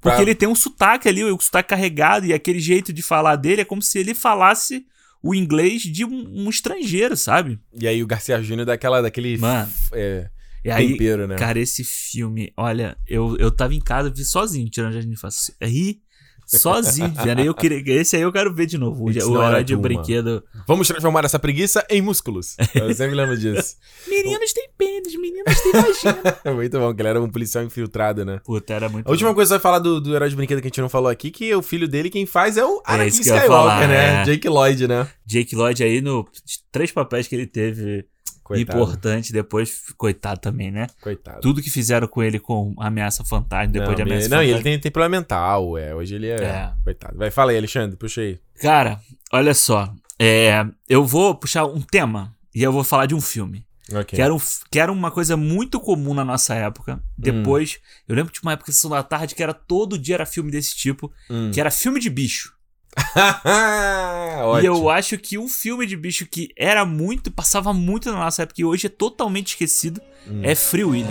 Porque 0.00 0.16
Pra- 0.16 0.22
ele 0.22 0.34
tem 0.34 0.48
um 0.48 0.54
sotaque 0.54 1.08
ali, 1.08 1.24
o 1.24 1.40
sotaque 1.40 1.70
carregado, 1.70 2.26
e 2.26 2.32
aquele 2.32 2.60
jeito 2.60 2.92
de 2.92 3.02
falar 3.02 3.36
dele 3.36 3.62
é 3.62 3.64
como 3.64 3.80
se 3.82 3.98
ele 3.98 4.14
falasse 4.14 4.84
o 5.22 5.34
inglês 5.34 5.82
de 5.82 6.04
um, 6.04 6.44
um 6.44 6.50
estrangeiro, 6.50 7.16
sabe? 7.16 7.58
E 7.72 7.88
aí 7.88 8.02
o 8.02 8.06
Garcia 8.06 8.40
Júnior 8.42 8.66
daquela, 8.66 9.00
daquele 9.02 9.36
Mano. 9.38 9.70
é, 9.92 10.28
E 10.66 10.70
aí, 10.70 10.92
tempero, 10.92 11.26
né? 11.28 11.36
cara, 11.36 11.58
esse 11.58 11.84
filme, 11.84 12.52
olha, 12.56 12.96
eu, 13.06 13.36
eu 13.38 13.50
tava 13.50 13.74
em 13.74 13.80
casa, 13.80 14.10
vi 14.10 14.24
sozinho, 14.24 14.68
tirando 14.68 14.92
Jardim 14.92 15.08
de 15.08 15.14
Infância. 15.14 15.54
Ri 15.62 16.00
sozinho. 16.46 17.12
Aí 17.36 17.46
eu 17.46 17.54
queria, 17.54 17.82
esse 18.00 18.16
aí 18.16 18.22
eu 18.22 18.32
quero 18.32 18.54
ver 18.54 18.66
de 18.66 18.78
novo. 18.78 19.04
O, 19.04 19.10
It's 19.10 19.24
o 19.26 19.40
a 19.40 19.62
de 19.62 19.76
brinquedo. 19.76 20.44
Vamos 20.66 20.86
transformar 20.86 21.24
essa 21.24 21.38
preguiça 21.38 21.84
em 21.90 22.00
músculos. 22.00 22.56
Eu 22.74 22.94
sempre 22.94 23.16
lembro 23.16 23.36
disso. 23.36 23.74
Meninos 24.06 24.52
têm 24.52 24.68
pênis, 24.78 25.14
meninas 25.16 25.60
têm 25.60 25.72
vagina. 25.72 26.38
muito 26.54 26.78
bom, 26.78 26.94
que 26.94 27.02
ele 27.02 27.08
era 27.08 27.20
um 27.20 27.28
policial 27.28 27.64
infiltrado, 27.64 28.24
né? 28.24 28.40
Puta, 28.44 28.74
era 28.74 28.88
muito 28.88 29.06
A 29.06 29.10
última 29.10 29.30
bom. 29.30 29.34
coisa 29.34 29.48
que 29.48 29.54
você 29.54 29.58
vai 29.58 29.62
falar 29.62 29.78
do, 29.80 30.00
do 30.00 30.14
herói 30.14 30.28
de 30.30 30.36
brinquedo 30.36 30.60
que 30.60 30.66
a 30.66 30.70
gente 30.70 30.80
não 30.80 30.88
falou 30.88 31.10
aqui, 31.10 31.30
que 31.30 31.52
o 31.54 31.62
filho 31.62 31.88
dele, 31.88 32.10
quem 32.10 32.26
faz 32.26 32.56
é 32.56 32.64
o 32.64 32.76
É 32.86 32.94
Anakin 32.94 33.16
ia 33.16 33.20
Skywalker, 33.20 33.48
falar, 33.48 33.88
né? 33.88 34.22
é. 34.22 34.24
Jake 34.24 34.48
Lloyd, 34.48 34.86
né? 34.86 35.08
Jake 35.26 35.56
Lloyd 35.56 35.82
aí 35.82 36.00
no 36.00 36.24
três 36.70 36.92
papéis 36.92 37.26
que 37.26 37.34
ele 37.34 37.46
teve 37.46 38.06
Coitado. 38.46 38.78
importante 38.78 39.32
depois, 39.32 39.82
coitado 39.96 40.40
também, 40.40 40.70
né? 40.70 40.86
Coitado. 41.00 41.40
Tudo 41.40 41.60
que 41.60 41.68
fizeram 41.70 42.06
com 42.06 42.22
ele 42.22 42.38
com 42.38 42.74
Ameaça 42.78 43.24
Fantasma, 43.24 43.66
depois 43.72 43.90
não, 43.90 43.96
de 43.96 44.02
Ameaça 44.02 44.28
Não, 44.28 44.36
e 44.42 44.44
ele 44.44 44.52
Fantasma. 44.52 44.70
tem, 44.70 44.80
tem 44.80 44.92
problema 44.92 45.16
mental, 45.18 45.76
é. 45.78 45.94
Hoje 45.94 46.14
ele 46.14 46.28
é, 46.28 46.36
É. 46.42 46.72
Coitado. 46.84 47.16
Vai, 47.18 47.30
fala 47.30 47.50
aí, 47.50 47.58
Alexandre, 47.58 47.96
puxa 47.96 48.20
aí. 48.20 48.38
Cara, 48.60 49.00
olha 49.32 49.52
só. 49.54 49.92
É, 50.18 50.64
eu 50.88 51.04
vou 51.04 51.34
puxar 51.34 51.64
um 51.66 51.80
tema 51.80 52.34
e 52.54 52.62
eu 52.62 52.72
vou 52.72 52.82
falar 52.84 53.06
de 53.06 53.14
um 53.14 53.20
filme. 53.20 53.64
Ok. 53.92 54.16
Que, 54.16 54.20
era 54.22 54.34
um, 54.34 54.38
que 54.70 54.80
era 54.80 54.90
uma 54.90 55.10
coisa 55.12 55.36
muito 55.36 55.78
comum 55.78 56.12
na 56.14 56.24
nossa 56.24 56.54
época. 56.54 57.00
Depois, 57.16 57.78
eu 58.08 58.16
lembro 58.16 58.32
tinha 58.32 58.42
uma 58.42 58.52
época 58.52 58.70
de 58.70 58.76
sessão 58.76 58.90
da 58.90 59.02
tarde 59.02 59.34
que 59.34 59.42
era 59.42 59.54
todo 59.54 59.96
dia 59.98 60.16
era 60.16 60.26
filme 60.26 60.50
desse 60.50 60.74
tipo, 60.74 61.12
Hum. 61.30 61.50
que 61.52 61.60
era 61.60 61.70
filme 61.70 62.00
de 62.00 62.10
bicho. 62.10 62.55
E 64.62 64.64
eu 64.66 64.88
acho 64.90 65.16
que 65.18 65.38
um 65.38 65.48
filme 65.48 65.86
de 65.86 65.96
bicho 65.96 66.26
que 66.26 66.50
era 66.56 66.84
muito, 66.84 67.30
passava 67.30 67.72
muito 67.72 68.10
na 68.12 68.18
nossa 68.18 68.42
época 68.42 68.60
e 68.60 68.64
hoje 68.64 68.86
é 68.86 68.90
totalmente 68.90 69.48
esquecido, 69.48 70.00
Hum. 70.28 70.40
é 70.42 70.54
Free 70.54 70.82
Willy. 70.84 71.06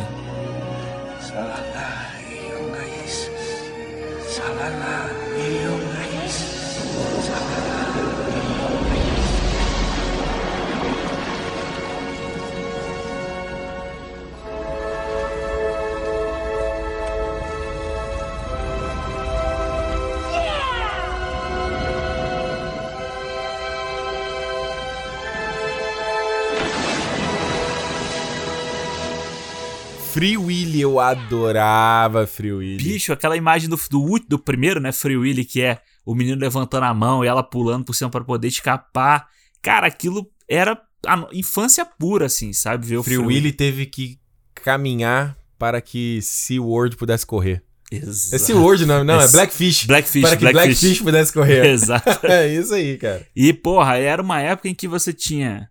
Free 30.15 30.37
Willy, 30.37 30.79
eu 30.79 30.97
adorava 30.97 32.25
Free 32.25 32.53
Willy. 32.53 32.81
Bicho, 32.81 33.11
aquela 33.11 33.35
imagem 33.35 33.67
do, 33.67 33.75
do, 33.75 34.19
do 34.29 34.39
primeiro, 34.39 34.79
né? 34.79 34.93
Free 34.93 35.17
Willy, 35.17 35.43
que 35.43 35.61
é 35.61 35.81
o 36.05 36.15
menino 36.15 36.39
levantando 36.39 36.85
a 36.85 36.93
mão 36.93 37.25
e 37.25 37.27
ela 37.27 37.43
pulando 37.43 37.83
por 37.83 37.93
cima 37.93 38.09
pra 38.09 38.23
poder 38.23 38.47
escapar. 38.47 39.27
Cara, 39.61 39.87
aquilo 39.87 40.25
era 40.49 40.81
a 41.05 41.27
infância 41.33 41.85
pura, 41.85 42.27
assim, 42.27 42.53
sabe? 42.53 42.87
Ver 42.87 42.95
o 42.95 43.03
Free 43.03 43.17
Willy 43.17 43.51
teve 43.51 43.87
que 43.87 44.17
caminhar 44.53 45.37
para 45.59 45.81
que 45.81 46.21
SeaWorld 46.21 46.95
pudesse 46.95 47.25
correr. 47.25 47.61
Exato. 47.91 48.35
É 48.35 48.39
SeaWorld, 48.39 48.85
não, 48.85 49.03
não, 49.03 49.19
é 49.19 49.25
É 49.25 49.27
Blackfish. 49.27 49.85
Blackfish, 49.85 50.21
Para 50.21 50.37
que 50.37 50.49
Blackfish. 50.49 50.79
Blackfish 50.79 51.01
pudesse 51.01 51.33
correr. 51.33 51.65
Exato. 51.67 52.25
é 52.25 52.47
isso 52.53 52.73
aí, 52.73 52.97
cara. 52.97 53.27
E, 53.35 53.51
porra, 53.51 53.97
era 53.97 54.21
uma 54.21 54.39
época 54.39 54.69
em 54.69 54.73
que 54.73 54.87
você 54.87 55.11
tinha, 55.11 55.69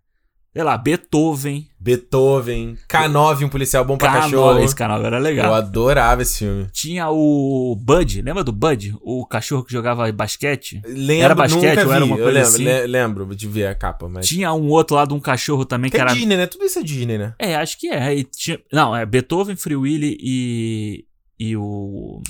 sei 0.55 0.62
lá, 0.62 0.78
Beethoven. 0.78 1.68
Beethoven, 1.81 2.78
K9, 2.89 3.44
um 3.44 3.48
policial 3.48 3.85
bom 3.85 3.98
pra 3.98 4.09
K9, 4.10 4.20
cachorro. 4.22 4.59
esse 4.60 4.74
K9 4.74 5.05
era 5.05 5.18
legal. 5.18 5.47
Eu 5.47 5.55
adorava 5.55 6.22
esse 6.22 6.39
filme. 6.39 6.66
Tinha 6.72 7.10
o 7.10 7.76
Bud, 7.78 8.22
lembra 8.22 8.43
do 8.44 8.52
Bud? 8.52 8.97
O 9.02 9.26
cachorro 9.26 9.64
que 9.64 9.72
jogava 9.72 10.10
basquete? 10.12 10.81
Lembro, 10.86 11.24
era 11.24 11.35
basquete 11.35 11.85
ou 11.85 11.93
era 11.93 12.05
uma 12.05 12.16
eu 12.16 12.22
coisa 12.24 12.31
lembro, 12.39 12.48
assim? 12.48 12.64
le- 12.64 12.86
lembro 12.86 13.36
de 13.36 13.48
ver 13.48 13.66
a 13.66 13.74
capa, 13.74 14.09
mas... 14.09 14.26
Tinha 14.28 14.52
um 14.55 14.68
outro 14.68 14.97
lá 14.97 15.05
de 15.05 15.12
um 15.12 15.20
cachorro 15.20 15.64
também 15.66 15.90
Que 15.90 15.97
que, 15.97 16.01
é 16.01 16.05
era. 16.06 16.14
Disney, 16.14 16.36
né? 16.36 16.47
Tudo 16.47 16.64
isso 16.64 16.78
é 16.78 16.82
Disney, 16.82 17.18
né? 17.18 17.35
É, 17.39 17.56
acho 17.56 17.78
que 17.78 17.89
é. 17.89 18.16
E 18.16 18.24
tinha- 18.24 18.60
Não, 18.72 18.94
é 18.97 19.05
Beethoven, 19.05 19.56
Free 19.56 19.76
Willy 19.76 20.16
e. 20.20 21.05
E 21.39 21.56
o. 21.56 22.22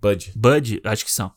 Bud. 0.00 0.32
Bud, 0.34 0.80
acho 0.84 1.04
que 1.04 1.10
são. 1.12 1.30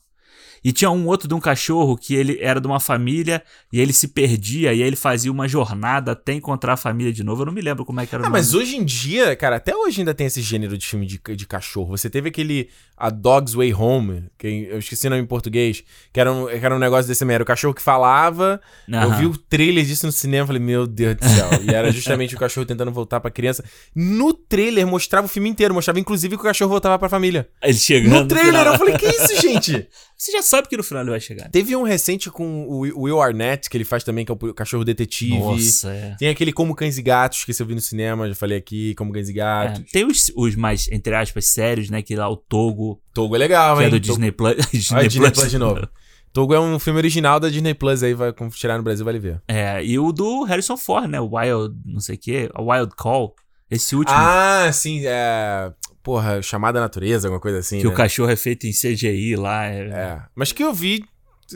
E 0.64 0.70
tinha 0.72 0.90
um 0.90 1.06
outro 1.06 1.26
de 1.26 1.34
um 1.34 1.40
cachorro 1.40 1.96
que 1.96 2.14
ele 2.14 2.38
era 2.40 2.60
de 2.60 2.66
uma 2.66 2.78
família 2.78 3.42
e 3.72 3.80
ele 3.80 3.92
se 3.92 4.06
perdia 4.08 4.72
e 4.72 4.80
aí 4.80 4.86
ele 4.86 4.94
fazia 4.96 5.30
uma 5.32 5.48
jornada 5.48 6.12
até 6.12 6.32
encontrar 6.34 6.74
a 6.74 6.76
família 6.76 7.12
de 7.12 7.24
novo. 7.24 7.42
Eu 7.42 7.46
não 7.46 7.52
me 7.52 7.60
lembro 7.60 7.84
como 7.84 8.00
é 8.00 8.06
que 8.06 8.14
era 8.14 8.22
o 8.22 8.26
Ah, 8.26 8.28
nome. 8.28 8.38
mas 8.38 8.54
hoje 8.54 8.76
em 8.76 8.84
dia, 8.84 9.34
cara, 9.34 9.56
até 9.56 9.74
hoje 9.74 10.00
ainda 10.00 10.14
tem 10.14 10.26
esse 10.26 10.40
gênero 10.40 10.78
de 10.78 10.86
filme 10.86 11.06
de, 11.06 11.20
de 11.36 11.46
cachorro. 11.46 11.96
Você 11.96 12.08
teve 12.08 12.28
aquele 12.28 12.68
A 13.04 13.10
Dog's 13.10 13.54
Way 13.54 13.74
Home, 13.74 14.26
que 14.38 14.68
eu 14.70 14.78
esqueci 14.78 15.08
o 15.08 15.10
nome 15.10 15.22
em 15.22 15.26
português, 15.26 15.82
que 16.12 16.20
era 16.20 16.32
um, 16.32 16.46
que 16.46 16.64
era 16.64 16.76
um 16.76 16.78
negócio 16.78 17.08
desse 17.08 17.24
mesmo. 17.24 17.32
Era 17.34 17.42
o 17.42 17.46
cachorro 17.46 17.74
que 17.74 17.82
falava. 17.82 18.60
Eu 18.86 18.96
Aham. 18.96 19.16
vi 19.18 19.26
o 19.26 19.36
trailer 19.36 19.84
disso 19.84 20.06
no 20.06 20.12
cinema 20.12 20.44
e 20.44 20.46
falei, 20.46 20.62
meu 20.62 20.86
Deus 20.86 21.16
do 21.16 21.24
céu. 21.28 21.48
e 21.64 21.74
era 21.74 21.90
justamente 21.90 22.36
o 22.36 22.38
cachorro 22.38 22.64
tentando 22.64 22.92
voltar 22.92 23.18
pra 23.18 23.28
criança. 23.28 23.64
No 23.92 24.32
trailer 24.32 24.86
mostrava 24.86 25.26
o 25.26 25.28
filme 25.28 25.48
inteiro, 25.48 25.74
mostrava 25.74 25.98
inclusive 25.98 26.36
que 26.36 26.40
o 26.42 26.44
cachorro 26.44 26.70
voltava 26.70 26.96
pra 26.96 27.08
família. 27.08 27.48
Ele 27.60 27.74
chegando. 27.74 28.20
No 28.22 28.28
trailer, 28.28 28.52
final. 28.60 28.72
eu 28.74 28.78
falei, 28.78 28.96
que 28.96 29.06
isso, 29.06 29.40
gente? 29.40 29.88
Você 30.16 30.30
já 30.30 30.40
sabe 30.42 30.68
que 30.68 30.76
no 30.76 30.84
final 30.84 31.02
ele 31.02 31.10
vai 31.10 31.18
chegar. 31.18 31.50
Teve 31.50 31.74
um 31.74 31.82
recente 31.82 32.30
com 32.30 32.62
o 32.68 32.78
Will- 33.02 33.20
Arnett, 33.20 33.68
que 33.68 33.76
ele 33.76 33.84
faz 33.84 34.04
também, 34.04 34.24
que 34.24 34.30
é 34.30 34.34
o 34.34 34.54
cachorro 34.54 34.84
detetive. 34.84 35.36
Nossa, 35.36 35.90
é. 35.90 36.14
Tem 36.16 36.28
aquele 36.28 36.52
Como 36.52 36.76
Cães 36.76 36.96
e 36.96 37.02
Gatos, 37.02 37.44
que 37.44 37.50
eu 37.60 37.66
vi 37.66 37.74
no 37.74 37.80
cinema, 37.80 38.28
já 38.28 38.34
falei 38.36 38.56
aqui, 38.56 38.94
Como 38.94 39.12
Cães 39.12 39.28
e 39.28 39.32
Gatos. 39.32 39.80
É, 39.80 39.84
tem 39.90 40.04
os, 40.06 40.30
os 40.36 40.54
mais, 40.54 40.86
entre 40.92 41.12
aspas, 41.16 41.46
sérios, 41.46 41.90
né? 41.90 42.02
Que 42.02 42.14
lá 42.14 42.28
o 42.30 42.36
Togo. 42.36 42.91
Togo 43.14 43.34
é 43.34 43.38
legal, 43.38 43.76
que 43.76 43.82
hein? 43.82 43.86
é 43.88 43.90
do 43.90 43.96
Togo- 44.00 44.06
Disney 44.14 44.32
Plus. 44.32 44.56
Olha, 44.92 45.08
Disney 45.08 45.30
Plus 45.30 45.50
de 45.50 45.58
novo. 45.58 45.88
Togo 46.32 46.54
é 46.54 46.60
um 46.60 46.78
filme 46.78 46.98
original 46.98 47.38
da 47.38 47.48
Disney 47.50 47.74
Plus 47.74 48.02
aí, 48.02 48.14
vai 48.14 48.32
tirar 48.54 48.78
no 48.78 48.82
Brasil, 48.82 49.04
vale 49.04 49.18
ver. 49.18 49.42
É, 49.46 49.84
e 49.84 49.98
o 49.98 50.10
do 50.12 50.44
Harrison 50.44 50.76
Ford, 50.78 51.06
né? 51.06 51.20
O 51.20 51.36
Wild, 51.36 51.74
não 51.84 52.00
sei 52.00 52.14
o 52.14 52.18
quê, 52.18 52.50
a 52.54 52.62
Wild 52.62 52.94
Call. 52.96 53.34
Esse 53.70 53.94
último. 53.94 54.16
Ah, 54.18 54.70
sim, 54.72 55.02
é. 55.04 55.70
Porra, 56.02 56.42
chamada 56.42 56.80
natureza, 56.80 57.28
alguma 57.28 57.40
coisa 57.40 57.58
assim. 57.58 57.78
que 57.78 57.84
né? 57.86 57.90
o 57.90 57.94
cachorro 57.94 58.30
é 58.30 58.36
feito 58.36 58.66
em 58.66 58.72
CGI 58.72 59.36
lá. 59.36 59.66
É, 59.66 59.78
É. 59.88 60.22
Mas 60.34 60.52
que 60.52 60.62
eu 60.64 60.72
vi 60.74 61.04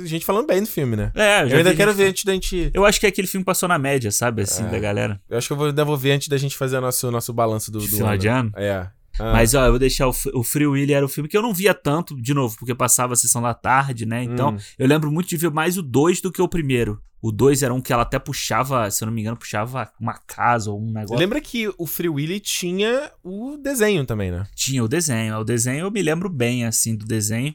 gente 0.04 0.24
falando 0.26 0.46
bem 0.46 0.60
do 0.62 0.68
filme, 0.68 0.94
né? 0.94 1.10
É, 1.14 1.42
eu 1.42 1.48
já 1.48 1.56
ainda 1.58 1.74
quero 1.74 1.90
gente 1.92 1.98
ver 1.98 2.08
antes 2.10 2.24
da 2.24 2.32
gente. 2.34 2.70
Eu 2.74 2.84
acho 2.84 3.00
que 3.00 3.06
aquele 3.06 3.26
filme 3.26 3.44
passou 3.44 3.66
na 3.68 3.78
média, 3.78 4.10
sabe? 4.12 4.42
Assim, 4.42 4.64
É. 4.64 4.68
da 4.68 4.78
galera. 4.78 5.20
Eu 5.28 5.38
acho 5.38 5.46
que 5.46 5.52
eu 5.52 5.56
vou, 5.56 5.66
ainda 5.68 5.84
vou 5.84 5.96
ver 5.96 6.12
antes 6.12 6.28
da 6.28 6.36
gente 6.36 6.56
fazer 6.56 6.76
o 6.76 6.80
nosso, 6.82 7.10
nosso 7.10 7.32
balanço 7.32 7.70
do, 7.72 7.78
do 7.78 7.86
final 7.88 8.16
de 8.16 8.28
ano? 8.28 8.50
É. 8.56 8.86
Ah. 9.18 9.32
Mas, 9.32 9.54
ó, 9.54 9.64
eu 9.64 9.70
vou 9.70 9.78
deixar 9.78 10.08
o, 10.08 10.14
o 10.34 10.42
Free 10.42 10.66
Willy 10.66 10.92
era 10.92 11.04
o 11.04 11.08
filme 11.08 11.28
que 11.28 11.36
eu 11.36 11.42
não 11.42 11.52
via 11.54 11.72
tanto, 11.74 12.14
de 12.20 12.34
novo, 12.34 12.56
porque 12.58 12.74
passava 12.74 13.12
a 13.12 13.16
sessão 13.16 13.40
da 13.42 13.54
tarde, 13.54 14.04
né? 14.06 14.22
Então, 14.22 14.50
Hum. 14.54 14.58
eu 14.78 14.86
lembro 14.86 15.10
muito 15.10 15.28
de 15.28 15.36
ver 15.36 15.50
mais 15.50 15.76
o 15.78 15.82
2 15.82 16.20
do 16.20 16.30
que 16.32 16.42
o 16.42 16.48
primeiro. 16.48 17.00
O 17.22 17.32
2 17.32 17.62
era 17.62 17.72
um 17.74 17.80
que 17.80 17.92
ela 17.92 18.02
até 18.02 18.18
puxava, 18.18 18.88
se 18.90 19.02
eu 19.02 19.06
não 19.06 19.12
me 19.12 19.20
engano, 19.22 19.36
puxava 19.36 19.90
uma 19.98 20.14
casa 20.26 20.70
ou 20.70 20.80
um 20.80 20.92
negócio. 20.92 21.16
Lembra 21.18 21.40
que 21.40 21.72
o 21.78 21.86
Free 21.86 22.08
Willy 22.10 22.38
tinha 22.38 23.10
o 23.24 23.56
desenho 23.56 24.04
também, 24.04 24.30
né? 24.30 24.46
Tinha 24.54 24.84
o 24.84 24.88
desenho. 24.88 25.36
O 25.38 25.44
desenho 25.44 25.86
eu 25.86 25.90
me 25.90 26.02
lembro 26.02 26.28
bem, 26.28 26.64
assim, 26.66 26.94
do 26.94 27.04
desenho. 27.06 27.54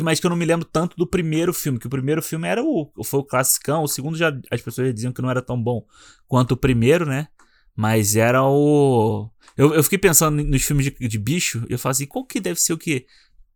Mas 0.00 0.18
que 0.18 0.26
eu 0.26 0.30
não 0.30 0.36
me 0.36 0.44
lembro 0.44 0.66
tanto 0.70 0.96
do 0.96 1.06
primeiro 1.06 1.54
filme, 1.54 1.78
que 1.78 1.86
o 1.86 1.90
primeiro 1.90 2.20
filme 2.20 2.48
era 2.48 2.62
o, 2.62 2.90
foi 3.04 3.20
o 3.20 3.24
classicão, 3.24 3.84
o 3.84 3.88
segundo 3.88 4.18
já 4.18 4.36
as 4.50 4.60
pessoas 4.60 4.88
já 4.88 4.92
diziam 4.92 5.12
que 5.12 5.22
não 5.22 5.30
era 5.30 5.40
tão 5.40 5.62
bom 5.62 5.86
quanto 6.26 6.52
o 6.52 6.56
primeiro, 6.56 7.06
né? 7.06 7.28
Mas 7.76 8.16
era 8.16 8.42
o. 8.44 9.28
Eu, 9.56 9.74
eu 9.74 9.82
fiquei 9.82 9.98
pensando 9.98 10.42
nos 10.42 10.62
filmes 10.62 10.86
de, 10.86 11.08
de 11.08 11.18
bicho, 11.18 11.64
e 11.68 11.72
eu 11.72 11.78
falei 11.78 11.92
assim, 11.92 12.06
qual 12.06 12.24
que 12.24 12.40
deve 12.40 12.60
ser 12.60 12.72
o 12.72 12.78
que 12.78 13.06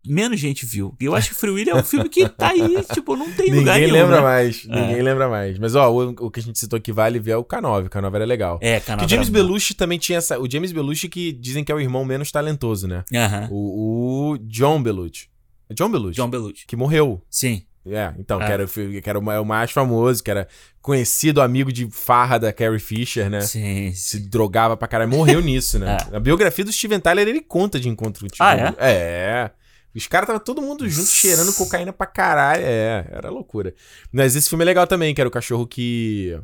menos 0.07 0.39
gente 0.39 0.66
viu? 0.66 0.95
E 1.01 1.07
eu 1.07 1.15
acho 1.15 1.31
que 1.31 1.35
Free 1.35 1.51
Willy 1.51 1.70
é 1.70 1.74
um 1.74 1.82
filme 1.82 2.09
que 2.09 2.28
tá 2.28 2.51
aí, 2.51 2.85
tipo, 2.93 3.16
não 3.16 3.31
tem 3.32 3.51
lugar 3.51 3.74
Ninguém 3.74 3.93
nenhum. 3.93 4.05
lembra 4.05 4.16
né? 4.16 4.23
mais. 4.23 4.66
É. 4.69 4.81
Ninguém 4.86 5.03
lembra 5.03 5.28
mais. 5.28 5.59
Mas, 5.59 5.74
ó, 5.74 5.91
o, 5.91 6.09
o 6.27 6.31
que 6.31 6.41
a 6.41 6.43
gente 6.43 6.59
citou 6.59 6.77
aqui 6.77 6.93
vale 6.93 7.19
ver 7.19 7.32
é 7.32 7.36
o 7.36 7.45
K9. 7.45 7.86
O 7.86 7.91
K9 7.91 8.15
era 8.15 8.24
legal. 8.24 8.59
É, 8.61 8.81
K9 8.81 8.99
Que 8.99 9.05
o 9.07 9.09
James 9.09 9.28
era 9.28 9.43
bom. 9.43 9.49
Belushi 9.49 9.74
também 9.74 9.99
tinha 9.99 10.19
essa. 10.19 10.39
O 10.39 10.51
James 10.51 10.73
Belushi 10.73 11.09
que 11.09 11.32
dizem 11.32 11.65
que 11.65 11.73
é 11.73 11.74
o 11.74 11.81
irmão 11.81 12.05
menos 12.05 12.31
talentoso, 12.31 12.86
né? 12.86 13.03
Aham. 13.15 13.49
O, 13.51 14.32
o 14.32 14.39
John 14.39 14.82
Belushi. 14.82 15.28
É 15.70 15.74
John 15.74 15.91
Belushi? 15.91 16.16
John 16.16 16.28
Belushi. 16.28 16.66
Que 16.66 16.77
morreu. 16.77 17.23
Sim. 17.31 17.62
É, 17.86 18.15
então, 18.19 18.40
É. 18.40 18.47
que 18.47 18.52
era, 18.52 18.66
que 18.66 19.02
era 19.11 19.19
o 19.19 19.23
ma- 19.23 19.40
o 19.40 19.44
mais 19.44 19.70
famoso, 19.70 20.23
que 20.23 20.31
era 20.31 20.48
conhecido 20.81 21.43
amigo 21.43 21.70
de 21.73 21.89
farra 21.90 22.39
da 22.39 22.52
Carrie 22.52 22.78
Fisher, 22.78 23.28
né? 23.28 23.43
Sim. 23.43 23.93
Se 23.93 24.19
drogava 24.20 24.77
pra 24.77 24.89
caralho. 24.89 25.11
Morreu 25.11 25.40
nisso, 25.40 25.78
né? 25.78 25.97
A 26.12 26.19
biografia 26.19 26.65
do 26.65 26.73
Steven 26.73 26.98
Tyler, 27.01 27.28
ele 27.28 27.40
conta 27.43 27.78
de 27.78 27.89
encontro. 27.89 28.27
Tipo, 28.27 28.43
Ah, 28.43 28.56
é? 28.56 28.74
É. 28.78 29.51
Os 29.94 30.06
caras 30.09 30.27
tava 30.27 30.40
todo 30.40 30.61
mundo 30.62 30.89
junto, 30.89 31.09
cheirando 31.09 31.52
cocaína 31.55 31.93
pra 31.93 32.06
caralho. 32.06 32.62
É, 32.65 33.06
era 33.12 33.31
loucura. 33.31 33.74
Mas 34.12 34.35
esse 34.35 34.48
filme 34.48 34.65
é 34.65 34.66
legal 34.66 34.86
também, 34.86 35.15
que 35.15 35.20
era 35.20 35.28
o 35.28 35.31
cachorro 35.31 35.66
que... 35.66 36.36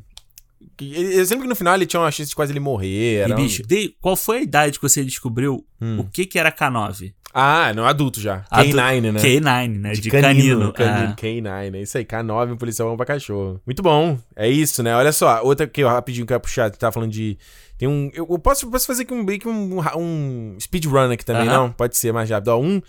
que 0.77 0.95
eu 0.95 1.21
lembro 1.25 1.41
que 1.43 1.49
no 1.49 1.57
final 1.57 1.75
ele 1.75 1.87
tinha 1.87 2.01
uma 2.01 2.11
chance 2.13 2.29
de 2.29 2.37
quase 2.37 2.53
ele 2.53 2.61
morrer. 2.61 3.17
Era 3.23 3.31
E, 3.31 3.33
um- 3.33 3.37
bicho, 3.37 3.63
de- 3.67 3.97
qual 4.01 4.15
foi 4.15 4.39
a 4.39 4.43
idade 4.43 4.79
que 4.79 4.83
você 4.83 5.03
descobriu 5.05 5.67
Hum. 5.81 6.01
o 6.01 6.05
que 6.05 6.27
que 6.27 6.39
era 6.39 6.53
K9? 6.53 7.13
Ah, 7.33 7.73
não, 7.75 7.85
adulto 7.87 8.21
já. 8.21 8.45
Adu- 8.51 8.71
K9, 8.71 9.01
né? 9.13 9.21
K9, 9.21 9.79
né? 9.79 9.93
De 9.93 10.11
canino. 10.11 10.73
canino 10.73 11.13
Ah. 11.13 11.17
K9, 11.17 11.75
é 11.77 11.83
isso 11.83 11.97
aí. 11.97 12.05
K9, 12.05 12.53
um 12.53 12.57
policial 12.57 12.89
bom 12.91 12.97
pra 12.97 13.07
cachorro. 13.07 13.61
Muito 13.65 13.83
bom. 13.83 14.19
É 14.35 14.49
isso, 14.49 14.83
né? 14.83 14.95
Olha 14.97 15.13
só, 15.13 15.41
outra 15.43 15.67
que 15.67 15.81
eu 15.81 15.89
rapidinho 15.89 16.27
que 16.27 16.33
eu 16.33 16.37
ia 16.37 16.41
puxar, 16.41 16.71
tu 16.71 16.79
tava 16.79 16.93
falando 16.93 17.13
de. 17.13 17.39
Tem 17.79 17.89
um. 17.89 18.11
Eu, 18.13 18.27
eu 18.29 18.39
posso, 18.39 18.69
posso 18.71 18.87
fazer 18.87 19.05
aqui 19.05 19.15
um, 19.15 19.25
um, 19.79 19.81
um 19.97 20.57
speedrun 20.61 21.11
aqui 21.13 21.25
também, 21.25 21.49
Aham. 21.49 21.57
não? 21.57 21.73
Pode 21.73 21.97
ser 21.97 22.13
mais 22.13 22.29
rápido. 22.29 22.49
Ó, 22.49 22.59
um 22.61 22.83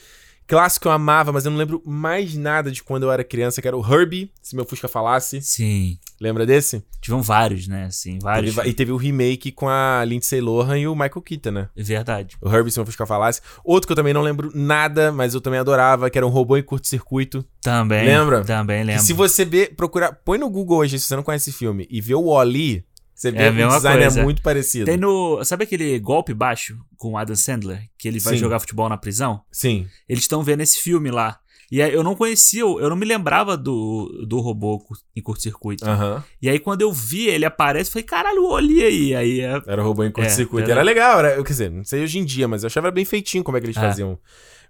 clássico 0.52 0.82
que 0.84 0.88
eu 0.90 0.91
amava, 0.91 1.32
mas 1.32 1.45
eu 1.45 1.52
não 1.52 1.57
lembro 1.57 1.82
mais 1.86 2.36
nada 2.36 2.69
de 2.69 2.84
quando 2.84 3.03
eu 3.03 3.11
era 3.11 3.23
criança, 3.23 3.61
que 3.61 3.68
era 3.69 3.78
o 3.78 3.80
Herbie, 3.94 4.30
se 4.41 4.53
meu 4.53 4.65
Fusca 4.65 4.90
falasse. 4.90 5.41
Sim. 5.41 5.98
Lembra 6.19 6.45
desse? 6.45 6.84
Tiveram 6.99 7.23
vários, 7.23 7.69
né? 7.69 7.86
Assim, 7.86 8.19
vários. 8.22 8.53
Teve- 8.53 8.69
e 8.69 8.73
teve 8.73 8.91
o 8.91 8.98
remake 8.98 9.49
com 9.49 9.69
a 9.69 10.03
Lindsay 10.06 10.41
Lohan 10.41 10.78
e 10.78 10.88
o 10.90 10.94
Michael 10.94 11.22
Keaton, 11.22 11.52
né? 11.52 11.69
É 11.76 11.82
verdade. 11.82 12.36
O 12.41 12.53
Herbie, 12.53 12.69
se 12.69 12.78
meu 12.78 12.86
Fusca 12.86 13.06
falasse. 13.06 13.40
Outro 13.64 13.88
que 13.88 13.94
eu 13.94 13.95
também 13.95 14.14
não 14.14 14.22
lembro 14.22 14.52
nada, 14.53 15.10
mas 15.10 15.34
eu 15.34 15.40
também 15.40 15.60
adorava, 15.60 16.10
que 16.10 16.18
era 16.18 16.28
um 16.28 16.30
robô 16.30 16.57
em 16.57 16.64
curto-circuito. 16.64 17.45
Também. 17.61 18.06
Lembra? 18.06 18.44
Também 18.44 18.84
lembro. 18.84 19.02
se 19.03 19.14
você 19.14 19.45
ver, 19.45 19.73
procurar, 19.76 20.11
põe 20.26 20.38
no 20.38 20.49
Google 20.49 20.80
hoje, 20.80 20.99
se 20.99 21.06
você 21.06 21.15
não 21.15 21.23
conhece 21.23 21.49
esse 21.49 21.57
filme, 21.57 21.88
e 21.90 22.02
vê 22.02 22.14
o 22.14 22.22
Wall-E, 22.26 22.84
você 23.22 23.31
vê 23.31 23.38
É 23.38 23.48
a 23.48 23.53
que 23.53 23.61
o 23.64 23.68
design 23.68 24.02
coisa. 24.02 24.19
é 24.19 24.23
muito 24.23 24.41
parecido. 24.41 24.85
Tem 24.85 24.98
no. 24.98 25.43
Sabe 25.45 25.64
aquele 25.65 25.99
golpe 25.99 26.34
baixo 26.34 26.77
com 26.98 27.11
o 27.11 27.18
Adam 27.18 27.35
Sandler? 27.35 27.84
Que 27.98 28.07
ele 28.07 28.19
vai 28.19 28.34
Sim. 28.34 28.39
jogar 28.39 28.60
futebol 28.60 28.89
na 28.89 28.98
prisão? 28.98 29.41
Sim. 29.52 29.88
Eles 30.10 30.23
estão 30.23 30.41
vendo 30.43 30.61
esse 30.61 30.80
filme 30.80 31.11
lá. 31.11 31.38
E 31.72 31.81
aí 31.81 31.93
eu 31.93 32.03
não 32.03 32.15
conhecia, 32.15 32.61
eu 32.64 32.89
não 32.89 32.98
me 32.98 33.06
lembrava 33.06 33.56
do, 33.56 34.26
do 34.27 34.39
robô 34.41 34.84
em 35.15 35.22
curto-circuito. 35.22 35.85
Aham. 35.88 36.22
E 36.41 36.49
aí 36.49 36.60
quando 36.60 36.81
eu 36.81 36.91
vi 36.91 37.27
ele 37.27 37.45
aparece, 37.45 37.89
eu 37.89 37.93
falei, 37.93 38.03
caralho, 38.06 38.43
olha 38.45 38.85
aí. 38.88 39.15
Aí 39.15 39.39
é... 39.39 39.61
Era 39.65 39.81
o 39.81 39.85
robô 39.85 40.03
em 40.03 40.11
curto-circuito. 40.11 40.68
É, 40.68 40.73
era 40.73 40.81
legal, 40.81 41.19
era, 41.19 41.35
eu, 41.35 41.43
quer 41.45 41.52
dizer, 41.53 41.72
não 41.72 41.85
sei 41.85 42.03
hoje 42.03 42.19
em 42.19 42.26
dia, 42.26 42.45
mas 42.45 42.64
eu 42.64 42.68
achava 42.68 42.91
bem 42.91 43.06
feitinho 43.06 43.41
como 43.43 43.56
é 43.57 43.61
que 43.61 43.68
eles 43.68 43.77
É. 43.77 43.80
faziam 43.80 44.19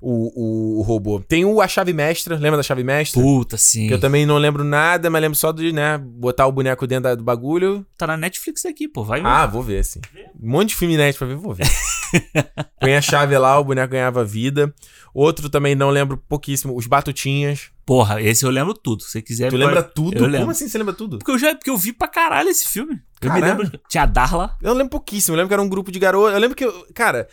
o, 0.01 0.77
o, 0.77 0.79
o 0.79 0.81
robô. 0.81 1.19
Tem 1.19 1.45
o 1.45 1.61
A 1.61 1.67
Chave 1.67 1.93
Mestra, 1.93 2.35
lembra 2.35 2.57
da 2.57 2.63
Chave 2.63 2.83
Mestra? 2.83 3.21
Puta, 3.21 3.55
sim. 3.57 3.87
Que 3.87 3.93
eu 3.93 3.99
também 3.99 4.25
não 4.25 4.37
lembro 4.37 4.63
nada, 4.63 5.09
mas 5.09 5.21
lembro 5.21 5.37
só 5.37 5.51
de, 5.51 5.71
né, 5.71 5.97
botar 5.97 6.47
o 6.47 6.51
boneco 6.51 6.87
dentro 6.87 7.03
da- 7.03 7.15
do 7.15 7.23
bagulho. 7.23 7.85
Tá 7.97 8.07
na 8.07 8.17
Netflix 8.17 8.65
aqui, 8.65 8.87
pô. 8.87 9.03
Vai 9.03 9.21
ver. 9.21 9.27
Ah, 9.27 9.45
vou 9.45 9.61
ver, 9.61 9.85
sim. 9.85 10.01
Um 10.41 10.49
monte 10.51 10.69
de 10.69 10.75
filme 10.75 10.97
net 10.97 11.17
pra 11.17 11.27
ver, 11.27 11.35
vou 11.35 11.53
ver. 11.53 11.67
Põe 12.79 12.95
a 12.95 13.01
chave 13.01 13.37
lá, 13.37 13.57
o 13.59 13.63
boneco 13.63 13.91
ganhava 13.91 14.23
vida. 14.25 14.73
Outro 15.13 15.49
também 15.49 15.75
não 15.75 15.89
lembro 15.89 16.17
pouquíssimo, 16.17 16.75
os 16.75 16.87
Batutinhas. 16.87 17.69
Porra, 17.85 18.21
esse 18.21 18.45
eu 18.45 18.49
lembro 18.49 18.73
tudo. 18.73 19.03
Se 19.03 19.09
você 19.11 19.21
quiser. 19.21 19.49
Tu 19.49 19.51
pode- 19.51 19.63
lembra 19.65 19.83
tudo? 19.83 20.15
Eu 20.17 20.23
lembro. 20.23 20.39
Como 20.39 20.51
assim 20.51 20.67
você 20.67 20.77
lembra 20.77 20.93
tudo? 20.93 21.17
Porque 21.19 21.31
eu, 21.31 21.37
já, 21.37 21.53
porque 21.53 21.69
eu 21.69 21.77
vi 21.77 21.91
pra 21.93 22.07
caralho 22.07 22.49
esse 22.49 22.67
filme. 22.67 22.93
Eu 23.21 23.31
me 23.33 23.39
Caralho. 23.41 23.61
lembro. 23.63 23.79
Tinha 23.89 24.03
a 24.03 24.05
Darla. 24.07 24.55
Eu 24.61 24.73
lembro 24.73 24.89
pouquíssimo, 24.91 25.35
eu 25.35 25.37
lembro 25.37 25.49
que 25.49 25.53
era 25.53 25.61
um 25.61 25.67
grupo 25.69 25.91
de 25.91 25.99
garotos. 25.99 26.33
Eu 26.33 26.39
lembro 26.39 26.55
que, 26.55 26.63
eu, 26.65 26.87
cara, 26.93 27.27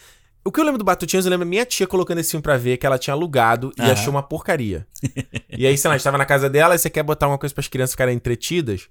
o 0.49 0.53
que 0.53 0.61
eu 0.61 0.65
lembro 0.65 0.79
do 0.79 0.85
Batutinhas, 0.85 1.25
eu 1.25 1.31
lembro 1.31 1.47
minha 1.47 1.65
tia 1.67 1.87
colocando 1.87 2.19
esse 2.19 2.31
filme 2.31 2.43
pra 2.43 2.57
ver, 2.57 2.77
que 2.79 2.87
ela 2.87 2.99
tinha 2.99 3.15
alugado 3.15 3.73
e 3.79 3.83
Aham. 3.83 3.93
achou 3.93 4.11
uma 4.11 4.23
porcaria. 4.23 4.87
e 5.51 5.67
aí, 5.67 5.77
sei 5.79 5.89
lá, 5.89 5.95
a 5.95 5.99
gente 5.99 6.05
tava 6.05 6.19
na 6.19 6.25
casa 6.27 6.49
dela 6.51 6.75
e 6.75 6.79
você 6.79 6.89
quer 6.91 7.03
botar 7.03 7.29
uma 7.29 7.39
coisa 7.39 7.55
pras 7.55 7.69
crianças 7.69 7.93
ficarem 7.93 8.15
entretidas. 8.17 8.89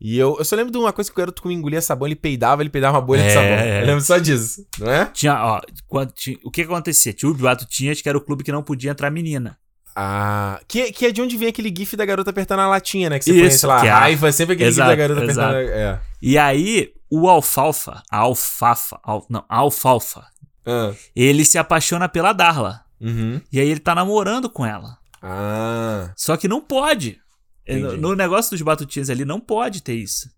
E 0.00 0.18
eu, 0.18 0.36
eu 0.38 0.44
só 0.46 0.56
lembro 0.56 0.72
de 0.72 0.78
uma 0.78 0.92
coisa 0.94 1.10
que 1.10 1.14
o 1.14 1.18
garoto 1.18 1.42
quando 1.42 1.52
engolia 1.52 1.82
sabão, 1.82 2.08
ele 2.08 2.16
peidava, 2.16 2.62
ele 2.62 2.70
peidava 2.70 2.96
uma 2.96 3.02
bolha 3.04 3.22
de 3.22 3.28
É, 3.28 3.34
sabão. 3.34 3.48
é. 3.50 3.82
Eu 3.82 3.86
lembro 3.86 4.00
só 4.02 4.16
disso, 4.16 4.66
não 4.78 4.90
é? 4.90 5.04
Tinha, 5.12 5.34
ó, 5.44 5.60
quando 5.86 6.10
o 6.42 6.50
que 6.50 6.62
que 6.64 6.72
acontecia? 6.72 7.12
Tinha 7.12 7.30
o 7.30 7.34
Boato 7.34 7.66
Tinhas, 7.66 8.00
que 8.00 8.08
era 8.08 8.16
o 8.16 8.20
clube 8.20 8.42
que 8.42 8.50
não 8.50 8.62
podia 8.62 8.90
entrar 8.92 9.10
menina. 9.10 9.58
Ah, 9.94 10.60
que, 10.68 10.92
que 10.92 11.04
é 11.06 11.10
de 11.12 11.20
onde 11.20 11.36
vem 11.36 11.48
aquele 11.48 11.68
gif 11.76 11.96
da 11.96 12.04
garota 12.06 12.30
apertando 12.30 12.60
a 12.60 12.68
latinha, 12.68 13.10
né? 13.10 13.18
Que 13.18 13.24
você 13.26 13.32
Isso, 13.32 13.40
conhece 13.40 13.66
lá, 13.66 13.80
que 13.80 13.86
é 13.88 13.90
a- 13.90 13.98
raiva, 13.98 14.32
sempre 14.32 14.54
aquele 14.54 14.68
Exato, 14.70 14.90
gif 14.90 14.96
da 14.98 15.08
garota 15.08 15.30
exato. 15.30 15.54
apertando 15.54 15.74
a... 15.74 15.78
É. 15.78 16.00
E 16.22 16.38
aí, 16.38 16.92
o 17.10 17.28
Alfalfa, 17.28 18.00
a 18.10 18.18
Alfafa, 18.18 18.98
al- 19.02 19.26
não, 19.28 19.44
a 19.48 19.56
Alfalfa, 19.58 20.24
Ah. 20.66 20.92
ele 21.16 21.44
se 21.44 21.58
apaixona 21.58 22.08
pela 22.08 22.32
Darla. 22.32 22.82
Uhum. 23.00 23.40
E 23.52 23.58
aí 23.58 23.68
ele 23.68 23.80
tá 23.80 23.94
namorando 23.94 24.48
com 24.50 24.64
ela. 24.64 24.98
Ah. 25.22 26.12
Só 26.16 26.36
que 26.36 26.48
não 26.48 26.60
pode. 26.60 27.18
É, 27.66 27.76
No, 27.76 27.96
no 27.96 28.14
negócio 28.16 28.50
dos 28.50 28.62
Batutinhas 28.62 29.10
ali, 29.10 29.24
não 29.24 29.40
pode 29.40 29.82
ter 29.82 29.94
isso. 29.94 30.28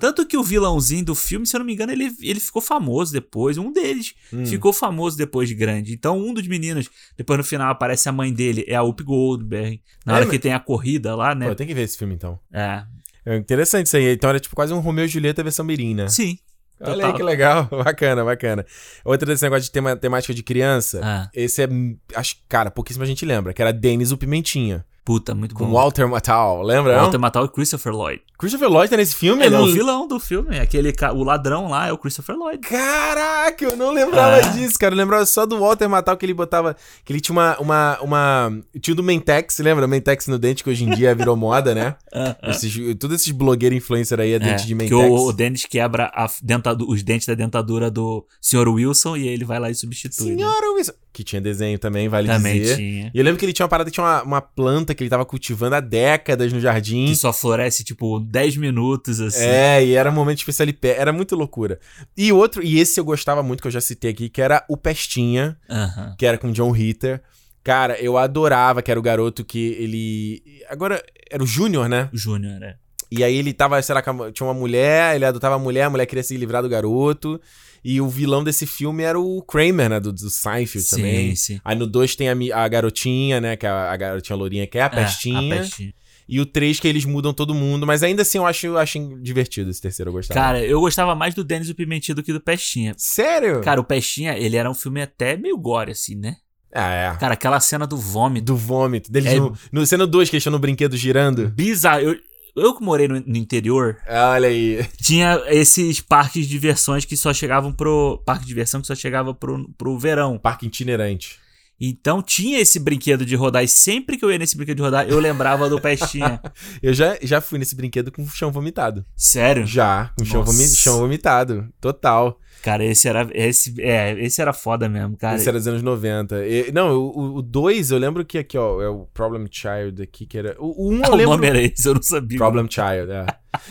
Tanto 0.00 0.26
que 0.26 0.36
o 0.36 0.42
vilãozinho 0.42 1.04
do 1.04 1.14
filme, 1.14 1.46
se 1.46 1.54
eu 1.54 1.58
não 1.60 1.64
me 1.66 1.72
engano, 1.74 1.92
ele, 1.92 2.10
ele 2.20 2.40
ficou 2.40 2.60
famoso 2.60 3.12
depois. 3.12 3.56
Um 3.56 3.72
deles 3.72 4.14
Hum. 4.32 4.44
ficou 4.44 4.72
famoso 4.72 5.16
depois 5.16 5.48
de 5.48 5.54
grande. 5.54 5.92
Então, 5.92 6.18
um 6.18 6.34
dos 6.34 6.46
meninos, 6.48 6.88
depois 7.16 7.38
no 7.38 7.44
final 7.44 7.70
aparece 7.70 8.08
a 8.08 8.12
mãe 8.12 8.32
dele, 8.32 8.64
é 8.66 8.74
a 8.74 8.82
Whoopi 8.82 9.04
Goldberg. 9.04 9.80
Na 10.04 10.14
É, 10.14 10.16
hora 10.16 10.24
mas- 10.24 10.32
que 10.32 10.38
tem 10.40 10.52
a 10.52 10.58
corrida 10.58 11.14
lá, 11.14 11.34
né? 11.36 11.48
Pô, 11.48 11.54
tem 11.54 11.66
que 11.68 11.74
ver 11.74 11.82
esse 11.82 11.96
filme 11.96 12.14
então. 12.14 12.38
É. 12.52 12.82
É 13.24 13.36
interessante 13.36 13.86
isso 13.86 13.96
aí. 13.96 14.12
Então 14.12 14.30
era 14.30 14.40
tipo 14.40 14.56
quase 14.56 14.72
um 14.72 14.80
Romeu 14.80 15.04
e 15.04 15.08
Julieta 15.08 15.42
versão 15.42 15.64
mirim, 15.64 15.94
né? 15.94 16.08
Sim. 16.08 16.36
Olha 16.80 16.94
total. 16.94 17.10
aí 17.10 17.16
que 17.16 17.22
legal. 17.22 17.68
Bacana, 17.84 18.24
bacana. 18.24 18.66
Outra 19.04 19.26
desse 19.26 19.42
negócio 19.42 19.64
de 19.64 19.70
tema, 19.70 19.94
temática 19.96 20.32
de 20.34 20.42
criança, 20.42 21.00
Ah. 21.02 21.28
esse 21.34 21.62
é, 21.62 21.68
acho, 22.14 22.36
cara, 22.48 22.70
pouquíssima 22.70 23.04
gente 23.06 23.24
lembra, 23.26 23.52
que 23.52 23.60
era 23.62 23.72
Denis 23.72 24.12
o 24.12 24.16
Pimentinha. 24.16 24.84
Puta, 25.04 25.34
muito 25.34 25.54
Com 25.54 25.66
bom. 25.66 25.72
Walter 25.72 26.06
Matthau, 26.08 26.62
lembra? 26.62 26.96
Walter 26.96 27.14
não? 27.14 27.20
Matthau 27.22 27.44
e 27.44 27.48
Christopher 27.48 27.92
Lloyd. 27.92 28.22
Christopher 28.40 28.68
Lloyd 28.70 28.90
tá 28.90 28.96
nesse 28.96 29.14
filme? 29.14 29.44
Ele 29.44 29.54
é 29.54 29.58
Eu 29.58 29.62
o 29.62 29.66
não- 29.66 29.72
vilão 29.72 30.08
do 30.08 30.18
filme. 30.18 30.58
Aquele, 30.58 30.92
ca- 30.92 31.12
o 31.12 31.22
ladrão 31.22 31.68
lá 31.68 31.88
é 31.88 31.92
o 31.92 31.98
Christopher 31.98 32.34
Lloyd. 32.36 32.58
Caraca, 32.66 33.64
eu 33.64 33.76
não 33.76 33.90
lembrava 33.92 34.36
Ah. 34.36 34.40
disso, 34.52 34.78
cara. 34.78 34.94
Eu 34.94 34.98
lembrava 34.98 35.26
só 35.26 35.44
do 35.44 35.58
Walter 35.58 35.88
Matthau 35.88 36.16
que 36.16 36.24
ele 36.24 36.32
botava. 36.34 36.74
Que 37.04 37.12
ele 37.12 37.20
tinha 37.20 37.34
uma. 37.34 37.58
uma, 37.58 37.98
uma 38.00 38.52
tinha 38.80 38.92
o 38.92 38.96
do 38.96 39.02
Mentex, 39.02 39.58
lembra? 39.58 39.86
Mentex 39.86 40.26
no 40.26 40.38
dente, 40.38 40.64
que 40.64 40.70
hoje 40.70 40.84
em 40.84 40.90
dia 40.90 41.14
virou 41.14 41.36
moda, 41.36 41.74
né? 41.74 41.96
Esses, 42.48 42.74
todos 42.98 43.20
esses 43.20 43.30
blogueiros 43.32 43.76
influencer 43.76 44.18
aí 44.18 44.32
é 44.32 44.38
dente 44.38 44.62
de 44.62 44.68
que 44.68 44.74
Mentex. 44.74 44.92
o, 45.10 45.28
o 45.28 45.32
Dennis 45.32 45.66
quebra 45.66 46.10
a 46.14 46.26
dentadu- 46.42 46.88
os 46.90 47.02
dentes 47.02 47.26
da 47.26 47.34
dentadura 47.34 47.90
do 47.90 48.24
Sr. 48.40 48.68
Wilson 48.68 49.16
e 49.16 49.28
ele 49.28 49.44
vai 49.44 49.58
lá 49.58 49.70
e 49.70 49.74
substitui. 49.74 50.30
né? 50.30 50.36
Senhora 50.38 50.72
Wilson. 50.72 50.92
Que 51.12 51.24
tinha 51.24 51.40
desenho 51.40 51.76
também, 51.76 52.08
vale 52.08 52.28
Também 52.28 52.60
dizer. 52.60 52.76
tinha. 52.76 53.10
E 53.12 53.18
eu 53.18 53.24
lembro 53.24 53.36
que 53.38 53.44
ele 53.44 53.52
tinha 53.52 53.64
uma 53.64 53.68
parada 53.68 53.90
que 53.90 53.94
tinha 53.94 54.04
uma, 54.06 54.22
uma 54.22 54.40
planta 54.40 54.94
que 54.94 55.02
ele 55.02 55.10
tava 55.10 55.26
cultivando 55.26 55.74
há 55.74 55.80
décadas 55.80 56.52
no 56.52 56.60
jardim. 56.60 57.06
Que 57.06 57.16
só 57.16 57.32
floresce, 57.32 57.82
tipo, 57.82 58.20
10 58.20 58.56
minutos, 58.58 59.20
assim. 59.20 59.42
É, 59.44 59.84
e 59.84 59.94
era 59.94 60.08
um 60.08 60.14
momento 60.14 60.38
especial 60.38 60.64
ali 60.64 60.72
pé. 60.72 60.96
Era 60.96 61.12
muito 61.12 61.34
loucura. 61.34 61.80
E 62.16 62.32
outro, 62.32 62.62
e 62.62 62.78
esse 62.78 63.00
eu 63.00 63.04
gostava 63.04 63.42
muito, 63.42 63.60
que 63.60 63.66
eu 63.66 63.72
já 63.72 63.80
citei 63.80 64.12
aqui, 64.12 64.28
que 64.28 64.40
era 64.40 64.64
o 64.68 64.76
Pestinha, 64.76 65.56
Aham. 65.68 66.14
que 66.16 66.24
era 66.24 66.38
com 66.38 66.52
John 66.52 66.70
Ritter. 66.70 67.20
Cara, 67.64 68.00
eu 68.00 68.16
adorava, 68.16 68.80
que 68.80 68.90
era 68.90 68.98
o 68.98 69.02
garoto 69.02 69.44
que 69.44 69.58
ele. 69.78 70.42
Agora, 70.70 71.02
era 71.30 71.42
o 71.42 71.46
Júnior, 71.46 71.88
né? 71.88 72.08
O 72.12 72.16
Júnior, 72.16 72.58
né? 72.60 72.76
E 73.10 73.24
aí 73.24 73.36
ele 73.36 73.52
tava, 73.52 73.80
será 73.82 74.00
que 74.02 74.10
tinha 74.32 74.46
uma 74.46 74.54
mulher, 74.54 75.16
ele 75.16 75.24
adotava 75.24 75.56
a 75.56 75.58
mulher, 75.58 75.84
a 75.84 75.90
mulher 75.90 76.06
queria 76.06 76.22
se 76.22 76.36
livrar 76.36 76.62
do 76.62 76.68
garoto. 76.68 77.40
E 77.82 77.98
o 78.00 78.08
vilão 78.08 78.44
desse 78.44 78.66
filme 78.66 79.02
era 79.02 79.18
o 79.18 79.42
Kramer, 79.42 79.88
né? 79.88 79.98
Do, 79.98 80.12
do 80.12 80.28
Seinfeld 80.28 80.86
Sim, 80.86 80.96
também. 80.96 81.34
sim. 81.34 81.60
Aí 81.64 81.74
no 81.74 81.86
2 81.86 82.14
tem 82.14 82.28
a, 82.28 82.62
a 82.64 82.68
garotinha, 82.68 83.40
né? 83.40 83.56
Que 83.56 83.66
é 83.66 83.70
a, 83.70 83.90
a 83.90 83.96
garotinha 83.96 84.36
lourinha, 84.36 84.66
que 84.66 84.76
é 84.78 84.82
a 84.82 84.84
É, 84.84 84.86
a 84.86 84.90
pestinha. 84.90 85.56
Pestinha. 85.60 85.94
E 86.28 86.38
o 86.40 86.46
3 86.46 86.78
que 86.78 86.86
eles 86.86 87.04
mudam 87.06 87.32
todo 87.32 87.54
mundo. 87.54 87.86
Mas 87.86 88.02
ainda 88.02 88.20
assim 88.22 88.36
eu 88.38 88.46
acho, 88.46 88.66
eu 88.66 88.78
acho 88.78 89.18
divertido 89.22 89.70
esse 89.70 89.80
terceiro, 89.80 90.10
eu 90.10 90.12
gostava. 90.12 90.38
Cara, 90.38 90.62
eu 90.64 90.78
gostava 90.78 91.14
mais 91.14 91.34
do 91.34 91.42
Dennis 91.42 91.70
o 91.70 91.74
Pimentinha 91.74 92.14
do 92.14 92.22
que 92.22 92.32
do 92.34 92.40
Pestinha. 92.40 92.94
Sério? 92.98 93.62
Cara, 93.62 93.80
o 93.80 93.84
Pestinha, 93.84 94.36
ele 94.38 94.56
era 94.56 94.70
um 94.70 94.74
filme 94.74 95.00
até 95.00 95.36
meio 95.36 95.56
gore, 95.56 95.90
assim, 95.92 96.14
né? 96.14 96.36
Ah, 96.72 96.92
é. 96.92 97.16
Cara, 97.16 97.34
aquela 97.34 97.58
cena 97.58 97.84
do 97.86 97.96
vômito. 97.96 98.44
Do 98.44 98.56
vômito. 98.56 99.10
Deles 99.10 99.32
É- 99.32 99.36
no, 99.40 99.56
no 99.72 99.86
cena 99.86 100.06
2, 100.06 100.28
que 100.30 100.36
eles 100.36 100.42
estão 100.42 100.52
no 100.52 100.58
brinquedo 100.60 100.96
girando. 100.96 101.48
Bizarro. 101.48 102.00
Eu, 102.02 102.16
eu 102.56 102.74
que 102.74 102.82
morei 102.82 103.08
no, 103.08 103.20
no 103.20 103.36
interior, 103.36 103.96
Olha 104.08 104.48
aí. 104.48 104.86
tinha 105.00 105.42
esses 105.48 106.00
parques 106.00 106.44
de 106.46 106.50
diversões 106.50 107.04
que 107.04 107.16
só 107.16 107.32
chegavam 107.32 107.72
pro. 107.72 108.22
Parque 108.24 108.42
de 108.42 108.48
diversão 108.48 108.80
que 108.80 108.86
só 108.86 108.94
chegava 108.94 109.34
pro, 109.34 109.68
pro 109.76 109.98
verão. 109.98 110.38
Parque 110.38 110.66
itinerante. 110.66 111.38
Então 111.80 112.22
tinha 112.22 112.60
esse 112.60 112.78
brinquedo 112.78 113.24
de 113.24 113.34
rodar, 113.34 113.64
e 113.64 113.68
sempre 113.68 114.16
que 114.16 114.24
eu 114.24 114.30
ia 114.30 114.38
nesse 114.38 114.56
brinquedo 114.56 114.76
de 114.76 114.82
rodar, 114.82 115.08
eu 115.08 115.18
lembrava 115.18 115.68
do 115.68 115.80
Pestinha. 115.80 116.40
Eu 116.82 116.92
já, 116.92 117.16
já 117.22 117.40
fui 117.40 117.58
nesse 117.58 117.74
brinquedo 117.74 118.10
com 118.12 118.26
chão 118.26 118.50
vomitado. 118.50 119.04
Sério? 119.16 119.66
Já, 119.66 120.12
com 120.18 120.24
chão, 120.24 120.42
vomi 120.42 120.66
chão 120.68 120.98
vomitado. 120.98 121.68
Total. 121.80 122.38
Cara, 122.62 122.84
esse 122.84 123.08
era. 123.08 123.28
Esse, 123.32 123.74
é, 123.80 124.12
esse 124.22 124.40
era 124.40 124.52
foda 124.52 124.88
mesmo, 124.88 125.16
cara. 125.16 125.36
Esse 125.36 125.48
era 125.48 125.58
dos 125.58 125.66
anos 125.66 125.82
90. 125.82 126.46
E- 126.46 126.72
não, 126.72 126.94
o 126.96 127.40
2, 127.40 127.90
eu 127.90 127.98
lembro 127.98 128.24
que 128.24 128.38
aqui, 128.38 128.58
ó, 128.58 128.82
é 128.82 128.88
o 128.88 129.06
Problem 129.14 129.46
Child 129.50 130.02
aqui, 130.02 130.26
que 130.26 130.36
era. 130.36 130.56
O 130.58 130.90
1 130.90 130.94
um, 130.94 131.00
eu 131.04 131.12
o 131.12 131.16
lembro. 131.16 131.32
nome 131.32 131.46
era 131.46 131.62
esse, 131.62 131.88
eu 131.88 131.94
não 131.94 132.02
sabia. 132.02 132.38
Problem 132.38 132.66
Child, 132.70 133.10
é. 133.10 133.26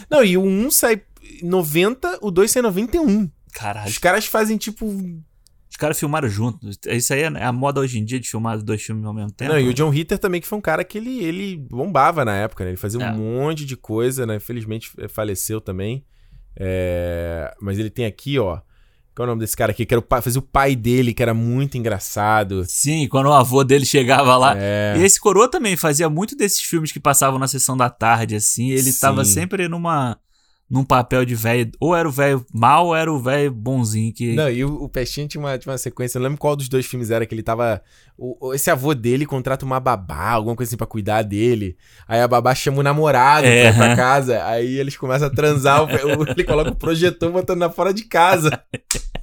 não, 0.10 0.23
e 0.23 0.38
o 0.38 0.41
1 0.41 0.65
um 0.65 0.72
sai 0.72 1.02
em 1.41 1.48
90, 1.48 2.19
o 2.22 2.31
2 2.31 2.49
sai 2.49 2.61
em 2.61 2.64
91. 2.64 3.30
Caralho. 3.53 3.90
Os 3.90 3.98
caras 3.98 4.26
fazem 4.26 4.57
tipo. 4.57 4.86
Os 5.70 5.78
caras 5.78 6.00
filmaram 6.00 6.28
juntos. 6.28 6.80
Isso 6.88 7.14
aí 7.14 7.22
é 7.22 7.28
a 7.44 7.52
moda 7.54 7.80
hoje 7.80 8.00
em 8.00 8.04
dia 8.04 8.20
de 8.20 8.28
filmar 8.28 8.58
dois 8.62 8.82
filmes 8.82 9.06
ao 9.06 9.14
mesmo 9.14 9.32
tempo. 9.32 9.52
Não, 9.54 9.60
e 9.60 9.68
o 9.70 9.74
John 9.74 9.90
Ritter 9.90 10.18
também, 10.18 10.41
que 10.41 10.48
foi 10.48 10.58
um 10.58 10.62
cara 10.62 10.84
que 10.84 10.98
ele, 10.98 11.24
ele 11.24 11.58
bombava 11.58 12.26
na 12.26 12.36
época, 12.36 12.64
né? 12.64 12.72
Ele 12.72 12.78
fazia 12.78 13.02
É. 13.04 13.12
um 13.12 13.16
monte 13.18 13.66
de 13.66 13.78
coisa, 13.78 14.26
né? 14.26 14.36
Infelizmente 14.38 14.91
eh, 14.98 15.08
faleceu 15.08 15.62
também. 15.62 16.04
É, 16.58 17.54
Mas 17.62 17.78
ele 17.80 17.90
tem 17.90 18.06
aqui, 18.06 18.38
ó. 18.40 18.60
Qual 19.16 19.26
é 19.26 19.30
o 19.30 19.32
nome 19.32 19.41
desse 19.41 19.56
cara 19.56 19.72
aqui? 19.72 19.86
Que 19.86 19.94
era 19.94 20.00
o 20.00 20.04
pai, 20.04 20.22
fazia 20.22 20.40
o 20.40 20.44
pai 20.44 20.76
dele, 20.76 21.14
que 21.14 21.22
era 21.22 21.34
muito 21.34 21.78
engraçado. 21.78 22.64
Sim, 22.66 23.08
quando 23.08 23.26
o 23.28 23.34
avô 23.34 23.64
dele 23.64 23.86
chegava 23.86 24.36
lá. 24.38 24.54
É. 24.58 24.96
E 24.98 25.04
esse 25.04 25.20
coroa 25.20 25.50
também 25.50 25.76
fazia 25.76 26.10
muito 26.10 26.36
desses 26.38 26.62
filmes 26.62 26.91
que 26.91 27.00
passavam 27.00 27.38
na 27.38 27.48
sessão 27.48 27.76
da 27.76 27.90
tarde, 27.90 28.36
assim. 28.36 28.70
Ele 28.70 28.91
Sim. 28.91 29.00
tava 29.00 29.26
sempre 29.26 29.68
numa. 29.68 30.18
Num 30.70 30.84
papel 30.84 31.26
de 31.26 31.34
velho. 31.34 31.72
Ou 31.80 31.96
era 31.96 32.08
o 32.08 32.12
velho 32.12 32.46
mal, 32.54 32.88
ou 32.88 32.96
era 32.96 33.12
o 33.12 33.20
velho 33.20 33.52
bonzinho 33.52 34.14
que. 34.14 34.36
Não, 34.36 34.50
e 34.50 34.64
o, 34.64 34.84
o 34.84 34.88
Pestinha 34.88 35.28
tinha 35.28 35.41
uma, 35.41 35.58
tinha 35.58 35.72
uma 35.72 35.78
sequência, 35.80 36.18
eu 36.18 36.22
não 36.22 36.28
lembro 36.30 36.40
qual 36.40 36.56
dos 36.56 36.70
dois 36.70 36.86
filmes 36.86 37.10
era, 37.10 37.26
que 37.26 37.34
ele 37.34 37.41
tava. 37.41 37.82
o- 38.18 38.54
esse 38.54 38.70
avô 38.70 38.94
dele 38.94 39.26
contrata 39.26 39.66
uma 39.66 39.80
babá, 39.80 40.30
alguma 40.30 40.56
coisa 40.56 40.70
assim 40.70 40.78
pra 40.78 40.86
cuidar 40.86 41.24
dele. 41.24 41.76
Aí 42.08 42.22
a 42.22 42.28
babá 42.28 42.54
chama 42.54 42.80
o 42.80 42.84
namorado 42.84 43.41
pra 43.48 43.52
É. 43.52 43.70
ir 43.70 43.76
pra 43.76 43.96
casa. 43.96 44.46
Aí 44.46 44.78
eles 44.78 44.96
começam 44.96 45.28
a 45.28 45.32
transar, 45.32 45.84
o- 45.84 45.90
ele 46.30 46.44
coloca 46.44 46.70
o 46.72 46.76
projetor 46.76 47.32
botando 47.32 47.60
na 47.60 47.70
fora 47.72 47.91
de 47.94 48.04
casa. 48.04 48.52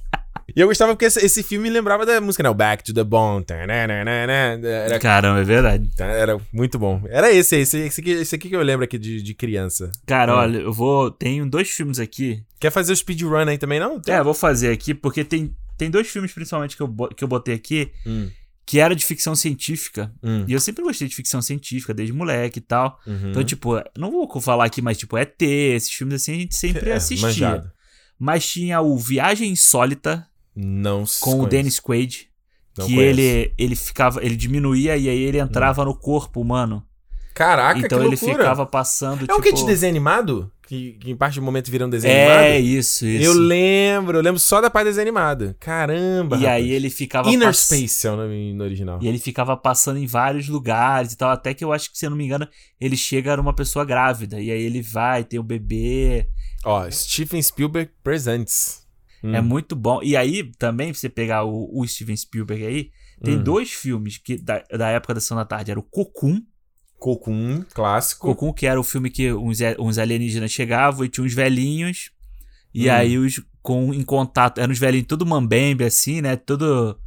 E 0.57 0.59
eu 0.59 0.67
gostava 0.67 0.93
porque 0.93 1.05
esse, 1.05 1.23
esse 1.23 1.43
filme 1.43 1.69
lembrava 1.69 2.03
da 2.03 2.19
música, 2.19 2.41
né? 2.41 2.49
O 2.49 2.53
Back 2.55 2.83
to 2.83 2.91
the 2.91 3.03
Bone. 3.03 3.45
Era, 3.47 4.99
Caramba, 4.99 5.39
é 5.39 5.43
verdade. 5.43 5.87
era 5.99 6.35
muito 6.51 6.79
bom. 6.79 7.03
Era 7.09 7.31
esse, 7.31 7.55
esse, 7.57 7.77
esse, 7.77 8.01
aqui, 8.01 8.09
esse 8.09 8.33
aqui 8.35 8.49
que 8.49 8.55
eu 8.55 8.63
lembro 8.63 8.83
aqui 8.83 8.97
de, 8.97 9.21
de 9.21 9.33
criança. 9.35 9.91
Cara, 10.07 10.31
É. 10.31 10.35
olha, 10.35 10.57
eu 10.57 10.73
vou. 10.73 11.11
Tenho 11.11 11.47
dois 11.47 11.69
filmes 11.69 11.99
aqui. 11.99 12.43
Quer 12.59 12.71
fazer 12.71 12.91
o 12.91 12.95
speedrun 12.95 13.35
aí 13.47 13.57
também, 13.59 13.79
não? 13.79 14.01
É, 14.07 14.17
eu 14.17 14.23
vou 14.23 14.33
fazer 14.33 14.71
aqui, 14.71 14.95
porque 14.95 15.23
tem, 15.23 15.55
tem 15.77 15.91
dois 15.91 16.07
filmes, 16.07 16.33
principalmente, 16.33 16.75
que 16.75 16.81
eu, 16.81 16.91
que 17.15 17.23
eu 17.23 17.27
botei 17.27 17.53
aqui, 17.53 17.91
Hum. 18.05 18.29
que 18.65 18.79
era 18.79 18.95
de 18.95 19.05
ficção 19.05 19.35
científica. 19.35 20.11
Hum. 20.23 20.43
E 20.47 20.53
eu 20.53 20.59
sempre 20.59 20.83
gostei 20.83 21.07
de 21.07 21.15
ficção 21.15 21.39
científica, 21.39 21.93
desde 21.93 22.13
moleque 22.13 22.57
e 22.57 22.63
tal. 22.63 22.99
Uhum. 23.05 23.29
Então, 23.29 23.43
tipo, 23.43 23.75
não 23.95 24.09
vou 24.11 24.41
falar 24.41 24.65
aqui, 24.65 24.81
mas, 24.81 24.97
tipo, 24.97 25.15
ET, 25.17 25.39
esses 25.39 25.91
filmes 25.91 26.15
assim, 26.23 26.31
a 26.31 26.39
gente 26.39 26.55
sempre 26.55 26.89
É, 26.89 26.93
assistia. 26.93 27.27
manjado. 27.27 27.71
Mas 28.19 28.49
tinha 28.49 28.81
o 28.81 28.97
Viagem 28.97 29.51
Insólita 29.51 30.26
Não 30.57 31.03
com 31.19 31.29
o 31.29 31.33
conheço. 31.35 31.49
Dennis 31.49 31.79
Quaid. 31.79 32.27
Não 32.77 32.85
que 32.87 32.95
conheço. 32.95 33.19
ele, 33.19 33.53
ele 33.57 33.75
ficava, 33.75 34.23
ele 34.23 34.35
diminuía 34.35 34.97
e 34.97 35.07
aí 35.09 35.19
ele 35.19 35.37
entrava 35.39 35.85
no 35.85 35.95
corpo 35.95 36.41
humano. 36.41 36.83
Caraca, 37.33 37.77
então 37.79 37.99
que 37.99 38.05
ele 38.05 38.15
loucura. 38.15 38.33
ficava 38.37 38.65
passando, 38.65 39.17
É 39.23 39.27
tipo... 39.27 39.35
o 39.37 39.41
que 39.41 39.51
de 39.51 39.63
desenho 39.63 39.91
animado? 39.91 40.51
Que, 40.67 40.93
que 40.93 41.11
em 41.11 41.15
parte 41.15 41.35
do 41.35 41.43
momento 41.43 41.69
vira 41.69 41.85
um 41.85 41.89
desenho 41.89 42.11
É, 42.11 42.47
animado? 42.55 42.65
isso, 42.65 43.05
isso. 43.05 43.23
Eu 43.23 43.33
lembro, 43.33 44.17
eu 44.17 44.21
lembro 44.23 44.39
só 44.39 44.59
da 44.59 44.69
parte 44.71 44.99
animado. 44.99 45.55
Caramba. 45.59 46.35
E 46.35 46.39
rapaz. 46.39 46.55
aí 46.55 46.71
ele 46.71 46.89
ficava... 46.89 47.29
Inner 47.29 47.47
pass- 47.49 47.59
Space 47.59 48.07
é 48.07 48.11
o 48.11 48.15
nome 48.17 48.53
no 48.55 48.63
original. 48.63 48.97
E 49.01 49.07
ele 49.07 49.19
ficava 49.19 49.55
passando 49.55 49.97
em 49.99 50.07
vários 50.07 50.47
lugares 50.49 51.13
e 51.13 51.17
tal, 51.17 51.29
até 51.29 51.53
que 51.53 51.63
eu 51.63 51.71
acho 51.71 51.91
que, 51.91 51.97
se 51.99 52.07
eu 52.07 52.09
não 52.09 52.17
me 52.17 52.25
engano, 52.25 52.47
ele 52.81 52.97
chega 52.97 53.37
numa 53.37 53.53
pessoa 53.53 53.85
grávida. 53.85 54.41
E 54.41 54.49
aí 54.51 54.61
ele 54.61 54.81
vai, 54.81 55.23
tem 55.23 55.39
o 55.39 55.43
bebê. 55.43 56.27
Ó, 56.65 56.89
Steven 56.89 57.41
Spielberg 57.41 57.91
Presents. 58.03 58.86
Hum. 59.27 59.35
É 59.35 59.41
muito 59.41 59.75
bom. 59.75 60.01
E 60.03 60.15
aí, 60.15 60.51
também, 60.57 60.91
pra 60.91 60.99
você 60.99 61.09
pegar 61.09 61.43
o, 61.43 61.69
o 61.73 61.87
Steven 61.87 62.15
Spielberg 62.15 62.65
aí, 62.65 62.91
tem 63.23 63.35
Hum. 63.35 63.43
dois 63.43 63.71
filmes 63.71 64.17
que 64.17 64.37
da, 64.37 64.63
da 64.71 64.89
época 64.89 65.13
da 65.13 65.19
Sessão 65.19 65.37
da 65.37 65.45
Tarde. 65.45 65.71
Era 65.71 65.79
o 65.79 65.83
Cocoon. 65.83 66.41
Cocoon, 66.99 67.63
clássico. 67.73 68.27
Cocoon, 68.27 68.51
que 68.53 68.65
era 68.65 68.79
o 68.79 68.83
filme 68.83 69.09
que 69.09 69.31
uns, 69.31 69.59
uns 69.79 69.97
alienígenas 69.97 70.51
chegavam 70.51 71.05
e 71.05 71.09
tinha 71.09 71.23
uns 71.25 71.33
velhinhos. 71.33 72.11
E 72.73 72.89
Hum. 72.89 72.93
aí, 72.93 73.17
os 73.17 73.41
com, 73.61 73.93
em 73.93 74.01
contato, 74.03 74.59
eram 74.59 74.71
uns 74.71 74.79
velhinhos 74.79 75.07
tudo 75.07 75.25
mambembe, 75.25 75.83
assim, 75.83 76.21
né? 76.21 76.35
Tudo... 76.35 76.97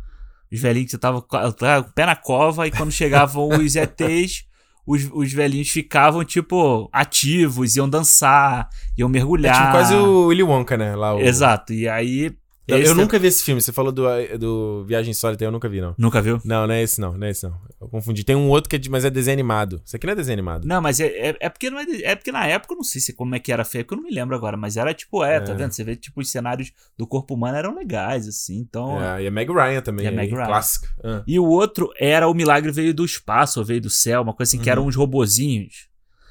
Os 0.53 0.61
velhinhos 0.61 0.87
que 0.87 0.91
você 0.93 0.99
tava 0.99 1.23
com 1.23 1.37
o 1.37 1.93
pé 1.95 2.07
na 2.07 2.17
cova 2.17 2.67
e 2.67 2.71
quando 2.73 2.91
chegavam 2.93 3.49
os 3.49 3.77
ETs, 3.77 4.45
os, 4.87 5.09
os 5.13 5.33
velhinhos 5.33 5.69
ficavam, 5.69 6.25
tipo, 6.25 6.89
ativos, 6.93 7.77
iam 7.77 7.89
dançar, 7.89 8.69
iam 8.97 9.09
É 9.09 9.13
mergulhar. 9.13 9.55
tipo 9.55 9.71
quase 9.71 9.95
o 9.95 10.27
Willy 10.27 10.43
Wonka, 10.43 10.77
né? 10.77 10.95
Lá, 10.97 11.15
o... 11.15 11.21
Exato. 11.21 11.73
E 11.73 11.89
aí. 11.89 12.33
Eu, 12.69 12.77
eu 12.77 12.83
esse- 12.85 12.95
nunca 12.95 13.19
vi 13.19 13.27
esse 13.27 13.43
filme. 13.43 13.61
Você 13.61 13.73
falou 13.73 13.91
do, 13.91 14.05
do 14.39 14.85
Viagem 14.87 15.11
Insólita, 15.11 15.43
eu 15.43 15.51
nunca 15.51 15.69
vi, 15.69 15.81
não. 15.81 15.95
Nunca 15.99 16.23
viu? 16.23 16.41
Não, 16.45 16.67
não 16.69 16.75
é 16.75 16.83
esse 16.83 17.01
não, 17.01 17.17
não 17.17 17.27
é 17.27 17.31
esse 17.31 17.45
não. 17.45 17.59
Eu 17.81 17.89
confundi. 17.89 18.23
Tem 18.23 18.37
um 18.37 18.49
outro 18.49 18.71
que 18.71 18.77
é 18.77 18.79
de, 18.79 18.89
mas 18.89 19.05
é 19.05 19.11
desenho 19.11 19.35
animado. 19.35 19.83
Isso 19.85 19.97
aqui 19.97 20.07
não 20.07 20.13
é 20.13 20.17
desenho 20.17 20.35
animado. 20.35 20.67
Não, 20.69 20.81
mas 20.81 21.01
é, 21.01 21.07
é, 21.07 21.37
é 21.41 21.49
porque 21.49 21.69
não 21.69 21.81
é, 21.81 21.85
é 22.03 22.15
porque 22.15 22.31
na 22.31 22.47
época 22.47 22.75
eu 22.75 22.77
não 22.77 22.85
sei 22.85 23.01
se 23.01 23.13
como 23.13 23.35
é 23.35 23.41
que 23.41 23.51
era 23.51 23.65
feio, 23.65 23.85
porque 23.85 23.95
eu 23.99 24.03
não 24.03 24.09
me 24.09 24.15
lembro 24.15 24.37
agora, 24.37 24.57
mas 24.57 24.77
era 24.77 24.95
tipo, 24.95 25.25
é, 25.25 25.41
tá 25.41 25.53
É. 25.53 25.55
vendo? 25.57 25.73
Você 25.73 25.83
vê 25.83 25.97
tipo 25.97 26.21
os 26.21 26.31
cenários 26.31 26.71
do 26.97 27.07
corpo 27.07 27.35
humano 27.35 27.57
eram 27.57 27.75
legais 27.75 28.29
assim, 28.29 28.59
então. 28.59 29.03
É, 29.03 29.25
e 29.25 29.27
a 29.27 29.31
Meg 29.31 29.51
Ryan 29.53 29.81
também. 29.81 30.05
E 30.05 30.09
a 30.09 30.13
Meg 30.13 30.33
Ryan. 30.33 30.47
Clássico. 30.47 30.87
Ah. 31.03 31.25
E 31.27 31.39
o 31.41 31.47
outro 31.47 31.91
era 31.99 32.29
o 32.29 32.35
milagre 32.35 32.71
veio 32.71 32.95
do 32.95 33.05
espaço, 33.05 33.59
ou 33.59 33.67
veio 33.67 33.81
do 33.81 33.91
céu, 33.91 34.23
uma 34.23 34.35
coisa 34.35 34.51
assim, 34.51 34.59
que 34.59 34.69
Uhum. 34.69 34.73
eram 34.73 34.87
uns 34.87 34.95
robozinhos. 34.95 35.89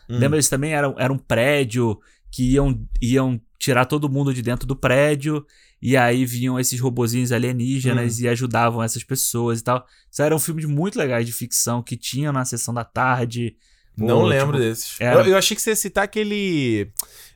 Hum. 0.10 0.18
Lembra 0.20 0.40
isso 0.40 0.50
também? 0.50 0.74
Era, 0.74 0.94
era 0.98 1.12
um 1.12 1.18
prédio 1.18 2.00
que 2.32 2.54
iam, 2.54 2.80
iam 3.02 3.42
tirar 3.60 3.86
todo 3.86 4.08
mundo 4.10 4.34
de 4.34 4.42
dentro 4.42 4.66
do 4.68 4.76
prédio, 4.76 5.46
e 5.82 5.96
aí 5.98 6.26
vinham 6.26 6.60
esses 6.60 6.80
robozinhos 6.80 7.32
alienígenas 7.32 8.20
Hum. 8.20 8.24
e 8.24 8.28
ajudavam 8.28 8.84
essas 8.84 9.04
pessoas 9.04 9.60
e 9.60 9.64
tal. 9.64 9.86
Isso 10.12 10.22
eram 10.22 10.38
filmes 10.40 10.66
muito 10.66 10.98
legais 11.00 11.26
de 11.26 11.32
ficção 11.34 11.82
que 11.82 11.96
tinham 11.96 12.34
na 12.34 12.44
sessão 12.46 12.74
da 12.74 12.84
tarde. 12.84 13.56
Não 13.98 14.20
Pô, 14.22 14.26
lembro 14.28 14.58
tipo, 14.58 14.60
desses. 14.60 14.96
era- 15.00 15.22
Eu, 15.22 15.26
eu 15.32 15.38
achei 15.38 15.56
que 15.56 15.62
você 15.62 15.72
ia 15.72 15.76
citar 15.76 16.04
aquele. 16.06 16.90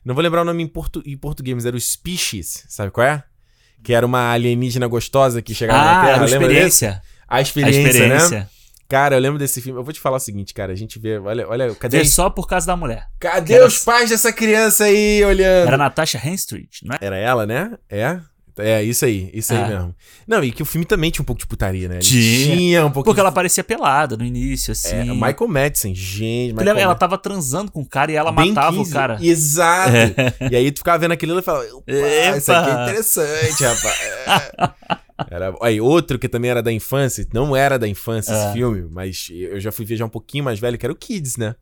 Não 0.04 0.14
vou 0.14 0.22
lembrar 0.22 0.42
o 0.42 0.44
nome 0.44 0.62
em, 0.62 0.66
portu... 0.66 1.02
em 1.04 1.16
português, 1.16 1.54
mas 1.54 1.66
era 1.66 1.76
o 1.76 1.80
Species. 1.80 2.64
Sabe 2.68 2.90
qual 2.90 3.06
é? 3.06 3.22
Que 3.82 3.92
era 3.92 4.06
uma 4.06 4.30
alienígena 4.32 4.86
gostosa 4.86 5.42
que 5.42 5.54
chegava 5.54 5.78
Ah, 5.78 5.84
na 5.94 6.00
Terra. 6.04 6.16
era 6.16 6.24
Experiência. 6.24 7.02
A 7.28 7.40
experiência, 7.40 7.80
A 7.82 7.86
Experiência. 7.90 8.38
né? 8.40 8.48
Cara, 8.88 9.16
eu 9.16 9.20
lembro 9.20 9.38
desse 9.38 9.60
filme. 9.60 9.78
Eu 9.78 9.84
vou 9.84 9.92
te 9.92 10.00
falar 10.00 10.16
o 10.16 10.20
seguinte, 10.20 10.54
cara. 10.54 10.72
A 10.72 10.76
gente 10.76 10.98
vê. 10.98 11.18
Olha, 11.18 11.46
olha. 11.48 11.74
Cadê, 11.74 11.98
Vê 11.98 12.04
só 12.04 12.30
por 12.30 12.46
causa 12.46 12.66
da 12.66 12.76
mulher. 12.76 13.08
cadê 13.18 13.54
Era- 13.54 13.66
os 13.66 13.78
pais 13.84 14.08
dessa 14.10 14.32
criança 14.32 14.84
aí 14.84 15.22
olhando? 15.24 15.68
Era 15.68 15.76
Natasha 15.76 16.18
Henstridge, 16.24 16.80
não 16.84 16.94
é? 16.94 16.98
Era 17.00 17.16
ela, 17.16 17.44
né? 17.46 17.76
É? 17.90 18.20
É, 18.58 18.82
isso 18.82 19.04
aí, 19.04 19.30
isso 19.34 19.52
aí 19.52 19.60
É. 19.60 19.66
mesmo. 19.68 19.94
Não, 20.26 20.42
e 20.44 20.52
que 20.52 20.62
o 20.62 20.66
filme 20.66 20.84
também 20.84 21.10
tinha 21.10 21.22
um 21.22 21.26
pouco 21.26 21.40
de 21.40 21.46
putaria, 21.46 21.88
né? 21.88 21.98
Tinha. 21.98 22.56
Tinha 22.56 22.86
um 22.86 22.90
pouco 22.90 23.04
Porque 23.06 23.16
de... 23.16 23.20
ela 23.20 23.32
parecia 23.32 23.64
pelada 23.64 24.16
no 24.16 24.24
início, 24.24 24.72
assim. 24.72 24.94
É, 24.94 25.04
Michael 25.04 25.48
Madsen, 25.48 25.94
gente. 25.94 26.52
Michael? 26.52 26.68
Ela 26.76 26.84
Madsen. 26.88 26.98
tava 26.98 27.18
transando 27.18 27.72
com 27.72 27.80
o 27.80 27.86
cara 27.86 28.12
e 28.12 28.14
ela 28.14 28.30
Bem 28.30 28.50
matava 28.52 28.76
15. 28.76 28.90
o 28.90 28.92
cara. 28.92 29.18
Exato. 29.20 29.90
É. 29.96 30.48
E 30.52 30.56
aí 30.56 30.70
tu 30.70 30.78
ficava 30.78 30.98
vendo 30.98 31.12
aquilo 31.12 31.38
e 31.38 31.42
falava, 31.42 31.64
isso 32.36 32.52
aqui 32.52 32.70
é 32.70 32.82
interessante, 32.84 33.64
rapaz. 33.64 34.00
É. 34.00 34.94
Era, 35.30 35.54
aí, 35.62 35.80
outro 35.80 36.18
que 36.18 36.28
também 36.28 36.50
era 36.50 36.60
da 36.62 36.72
infância, 36.72 37.26
não 37.32 37.54
era 37.54 37.78
da 37.78 37.86
infância 37.86 38.32
É. 38.32 38.44
esse 38.44 38.52
filme, 38.52 38.86
mas 38.90 39.28
eu 39.30 39.60
já 39.60 39.70
fui 39.70 39.84
ver 39.84 39.96
já 39.96 40.04
um 40.04 40.08
pouquinho 40.08 40.42
mais 40.44 40.58
velho, 40.58 40.76
que 40.76 40.84
era 40.84 40.92
o 40.92 40.96
Kids, 40.96 41.36
né? 41.36 41.54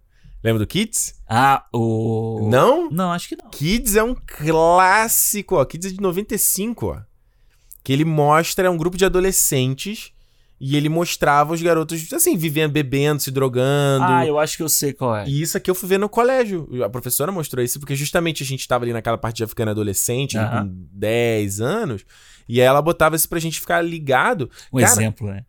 Lembra 0.43 0.59
do 0.59 0.67
Kids? 0.67 1.15
Ah, 1.29 1.65
o. 1.73 2.49
Não? 2.51 2.91
Não, 2.91 3.13
acho 3.13 3.29
que 3.29 3.37
não. 3.37 3.51
Kids 3.51 3.95
é 3.97 4.03
um 4.03 4.15
clássico, 4.15 5.57
ó. 5.57 5.65
Kids 5.65 5.93
é 5.93 5.95
de 5.95 6.01
95, 6.01 6.87
ó. 6.87 7.01
Que 7.85 7.93
ele 7.93 8.05
mostra 8.05 8.71
um 8.71 8.77
grupo 8.77 8.97
de 8.97 9.05
adolescentes 9.05 10.13
e 10.61 10.77
ele 10.77 10.89
mostrava 10.89 11.53
os 11.53 11.61
garotos, 11.61 12.13
assim, 12.13 12.37
vivendo, 12.37 12.71
bebendo, 12.71 13.21
se 13.21 13.33
drogando. 13.33 14.05
Ah, 14.05 14.25
eu 14.25 14.39
acho 14.39 14.57
que 14.57 14.63
eu 14.63 14.69
sei 14.69 14.93
qual 14.93 15.17
é. 15.17 15.27
E 15.27 15.43
isso 15.43 15.57
aqui 15.57 15.69
eu 15.69 15.75
fui 15.75 15.89
ver 15.89 15.99
no 15.99 16.09
colégio. 16.09 16.69
A 16.85 16.89
professora 16.89 17.33
mostrou 17.33 17.65
isso 17.65 17.81
porque 17.81 17.97
justamente 17.97 18.45
a 18.45 18.47
gente 18.47 18.67
tava 18.69 18.85
ali 18.85 18.93
naquela 18.93 19.19
parte 19.19 19.41
já 19.41 19.49
ficando 19.49 19.73
adolescente, 19.73 20.39
Aham. 20.39 20.69
com 20.69 20.87
10 20.93 21.61
anos, 21.61 22.05
e 22.49 22.61
aí 22.61 22.67
ela 22.67 22.81
botava 22.81 23.17
isso 23.17 23.29
pra 23.29 23.41
gente 23.41 23.59
ficar 23.59 23.83
ligado. 23.83 24.49
Um 24.73 24.79
Cara, 24.79 24.93
exemplo, 24.93 25.27
né? 25.29 25.45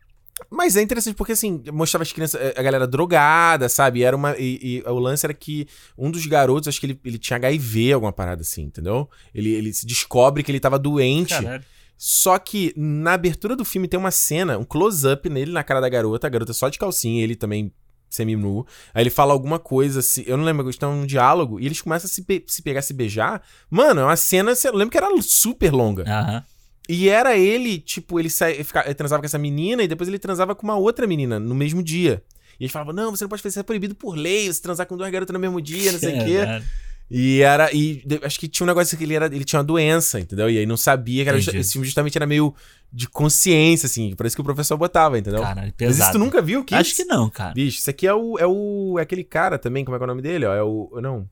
Mas 0.54 0.76
é 0.76 0.82
interessante 0.82 1.14
porque, 1.14 1.32
assim, 1.32 1.62
mostrava 1.72 2.02
as 2.02 2.12
crianças, 2.12 2.40
a 2.56 2.62
galera 2.62 2.86
drogada, 2.86 3.68
sabe? 3.68 4.00
E 4.00 4.02
era 4.04 4.16
uma. 4.16 4.36
E, 4.38 4.82
e 4.86 4.88
o 4.88 4.98
lance 4.98 5.26
era 5.26 5.34
que 5.34 5.66
um 5.98 6.10
dos 6.10 6.24
garotos, 6.26 6.68
acho 6.68 6.80
que 6.80 6.86
ele, 6.86 7.00
ele 7.04 7.18
tinha 7.18 7.36
HIV, 7.36 7.92
alguma 7.92 8.12
parada 8.12 8.42
assim, 8.42 8.62
entendeu? 8.62 9.08
Ele, 9.34 9.50
ele 9.52 9.72
se 9.72 9.86
descobre 9.86 10.42
que 10.42 10.50
ele 10.50 10.60
tava 10.60 10.78
doente. 10.78 11.34
Caralho. 11.34 11.64
Só 11.96 12.38
que 12.38 12.72
na 12.76 13.12
abertura 13.12 13.54
do 13.54 13.64
filme 13.64 13.86
tem 13.86 13.98
uma 13.98 14.10
cena, 14.10 14.58
um 14.58 14.64
close-up 14.64 15.28
nele 15.28 15.52
na 15.52 15.62
cara 15.62 15.80
da 15.80 15.88
garota, 15.88 16.26
a 16.26 16.30
garota 16.30 16.52
só 16.52 16.68
de 16.68 16.76
calcinha, 16.78 17.22
ele 17.22 17.36
também 17.36 17.72
semi-nu. 18.10 18.66
Aí 18.92 19.02
ele 19.02 19.10
fala 19.10 19.32
alguma 19.32 19.58
coisa 19.58 20.00
assim, 20.00 20.22
eu 20.26 20.36
não 20.36 20.44
lembro, 20.44 20.64
eles 20.64 20.74
estão 20.74 20.94
num 20.94 21.06
diálogo 21.06 21.58
e 21.60 21.66
eles 21.66 21.80
começam 21.80 22.06
a 22.06 22.10
se, 22.10 22.22
pe- 22.22 22.44
se 22.46 22.62
pegar, 22.62 22.82
se 22.82 22.92
beijar. 22.92 23.42
Mano, 23.70 24.00
é 24.00 24.04
uma 24.04 24.16
cena, 24.16 24.52
eu 24.64 24.72
lembro 24.76 24.90
que 24.90 24.96
era 24.98 25.08
super 25.22 25.72
longa. 25.72 26.04
Aham. 26.06 26.44
E 26.88 27.08
era 27.08 27.36
ele, 27.36 27.78
tipo, 27.78 28.20
ele, 28.20 28.28
sai, 28.28 28.52
ele, 28.54 28.64
fica- 28.64 28.84
ele 28.84 28.94
transava 28.94 29.22
com 29.22 29.26
essa 29.26 29.38
menina 29.38 29.82
e 29.82 29.88
depois 29.88 30.06
ele 30.08 30.18
transava 30.18 30.54
com 30.54 30.62
uma 30.64 30.76
outra 30.76 31.06
menina 31.06 31.38
no 31.40 31.54
mesmo 31.54 31.82
dia. 31.82 32.22
E 32.60 32.64
eles 32.64 32.72
falavam, 32.72 32.92
não, 32.92 33.10
você 33.10 33.24
não 33.24 33.28
pode 33.28 33.42
fazer, 33.42 33.52
isso 33.52 33.60
é 33.60 33.62
proibido 33.62 33.94
por 33.94 34.14
lei, 34.16 34.52
você 34.52 34.60
transar 34.60 34.86
com 34.86 34.96
duas 34.96 35.10
garotas 35.10 35.32
no 35.32 35.40
mesmo 35.40 35.60
dia, 35.60 35.92
não 35.92 35.98
sei 35.98 36.20
o 36.20 36.22
quê. 36.24 36.36
Caralho. 36.38 36.64
E 37.10 37.40
era. 37.42 37.70
E 37.74 38.02
de- 38.06 38.20
acho 38.22 38.40
que 38.40 38.48
tinha 38.48 38.64
um 38.64 38.66
negócio 38.66 38.96
que 38.96 39.04
ele 39.04 39.14
era. 39.14 39.26
Ele 39.26 39.44
tinha 39.44 39.58
uma 39.58 39.64
doença, 39.64 40.18
entendeu? 40.18 40.48
E 40.48 40.56
aí 40.58 40.64
não 40.64 40.76
sabia 40.76 41.22
que 41.22 41.28
era. 41.28 41.38
Entendi. 41.38 41.58
Esse 41.58 41.72
filme 41.72 41.86
justamente 41.86 42.16
era 42.16 42.26
meio 42.26 42.54
de 42.90 43.06
consciência, 43.06 43.86
assim. 43.86 44.14
Parece 44.16 44.34
que 44.34 44.40
o 44.40 44.44
professor 44.44 44.76
botava, 44.78 45.18
entendeu? 45.18 45.42
Caralho, 45.42 45.72
Mas 45.78 45.90
isso 45.90 45.98
pesado. 45.98 46.12
tu 46.12 46.18
nunca 46.18 46.40
viu, 46.40 46.64
Kids? 46.64 46.80
Acho 46.80 46.96
que 46.96 47.04
não, 47.04 47.28
cara. 47.28 47.52
Bicho, 47.52 47.78
isso 47.78 47.90
aqui 47.90 48.06
é 48.06 48.14
o. 48.14 48.38
É 48.38 48.46
o. 48.46 48.96
É 48.98 49.02
aquele 49.02 49.22
cara 49.22 49.58
também, 49.58 49.84
como 49.84 49.94
é 49.96 49.98
que 49.98 50.02
é 50.02 50.06
o 50.06 50.08
nome 50.08 50.22
dele? 50.22 50.46
Ó, 50.46 50.54
é 50.54 50.62
o. 50.62 50.98
Não. 51.02 51.28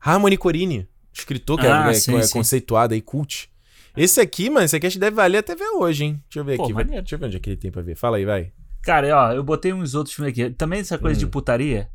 Harmony 0.00 0.36
Corini, 0.36 0.86
escritor 1.12 1.58
que 1.58 1.66
Ah, 1.66 1.88
é, 1.88 1.90
é- 1.90 1.94
sim, 1.94 2.16
é 2.16 2.22
sim. 2.22 2.32
conceituado 2.32 2.94
aí, 2.94 3.00
cult. 3.00 3.50
Esse 3.96 4.20
aqui, 4.20 4.48
mano, 4.48 4.64
esse 4.64 4.74
aqui 4.76 4.86
acho 4.86 4.94
que 4.94 5.00
deve 5.00 5.16
valer 5.16 5.38
até 5.38 5.54
ver 5.54 5.68
hoje, 5.76 6.04
hein? 6.04 6.22
Deixa 6.24 6.40
eu 6.40 6.44
ver 6.44 6.56
Pô, 6.56 6.64
aqui. 6.64 6.72
maneiro. 6.72 7.02
Deixa 7.02 7.14
eu 7.14 7.18
ver 7.18 7.26
onde 7.26 7.36
é 7.36 7.40
que 7.40 7.50
ele 7.50 7.56
tem 7.56 7.70
pra 7.70 7.82
ver. 7.82 7.94
Fala 7.94 8.16
aí, 8.16 8.24
vai. 8.24 8.52
Cara, 8.82 9.16
ó, 9.16 9.32
eu 9.32 9.42
botei 9.42 9.72
uns 9.72 9.94
outros 9.94 10.14
filmes 10.14 10.32
aqui. 10.32 10.50
Também 10.50 10.80
essa 10.80 10.98
coisa 10.98 11.18
de 11.18 11.26
putaria. 11.26 11.88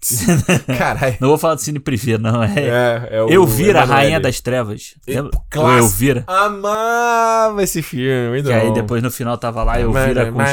Caralho. 0.78 1.16
Não 1.20 1.28
vou 1.28 1.38
falar 1.38 1.56
do 1.56 1.60
cine 1.60 1.80
privê, 1.80 2.16
não. 2.18 2.42
É, 2.42 2.52
É, 2.56 3.08
é 3.16 3.22
o 3.22 3.28
Elvira, 3.30 3.80
a 3.80 3.82
Emanuele. 3.82 4.04
Rainha 4.04 4.20
das 4.20 4.40
Trevas. 4.40 4.94
Lembra? 5.06 5.30
Clássico. 5.50 5.78
Elvira. 5.84 6.24
Amava 6.26 7.62
esse 7.62 7.82
filme, 7.82 8.42
Que 8.42 8.52
aí 8.52 8.72
depois 8.72 9.02
no 9.02 9.10
final 9.10 9.36
tava 9.36 9.64
lá, 9.64 9.80
Elvira 9.80 10.30
com, 10.30 10.38
os, 10.38 10.50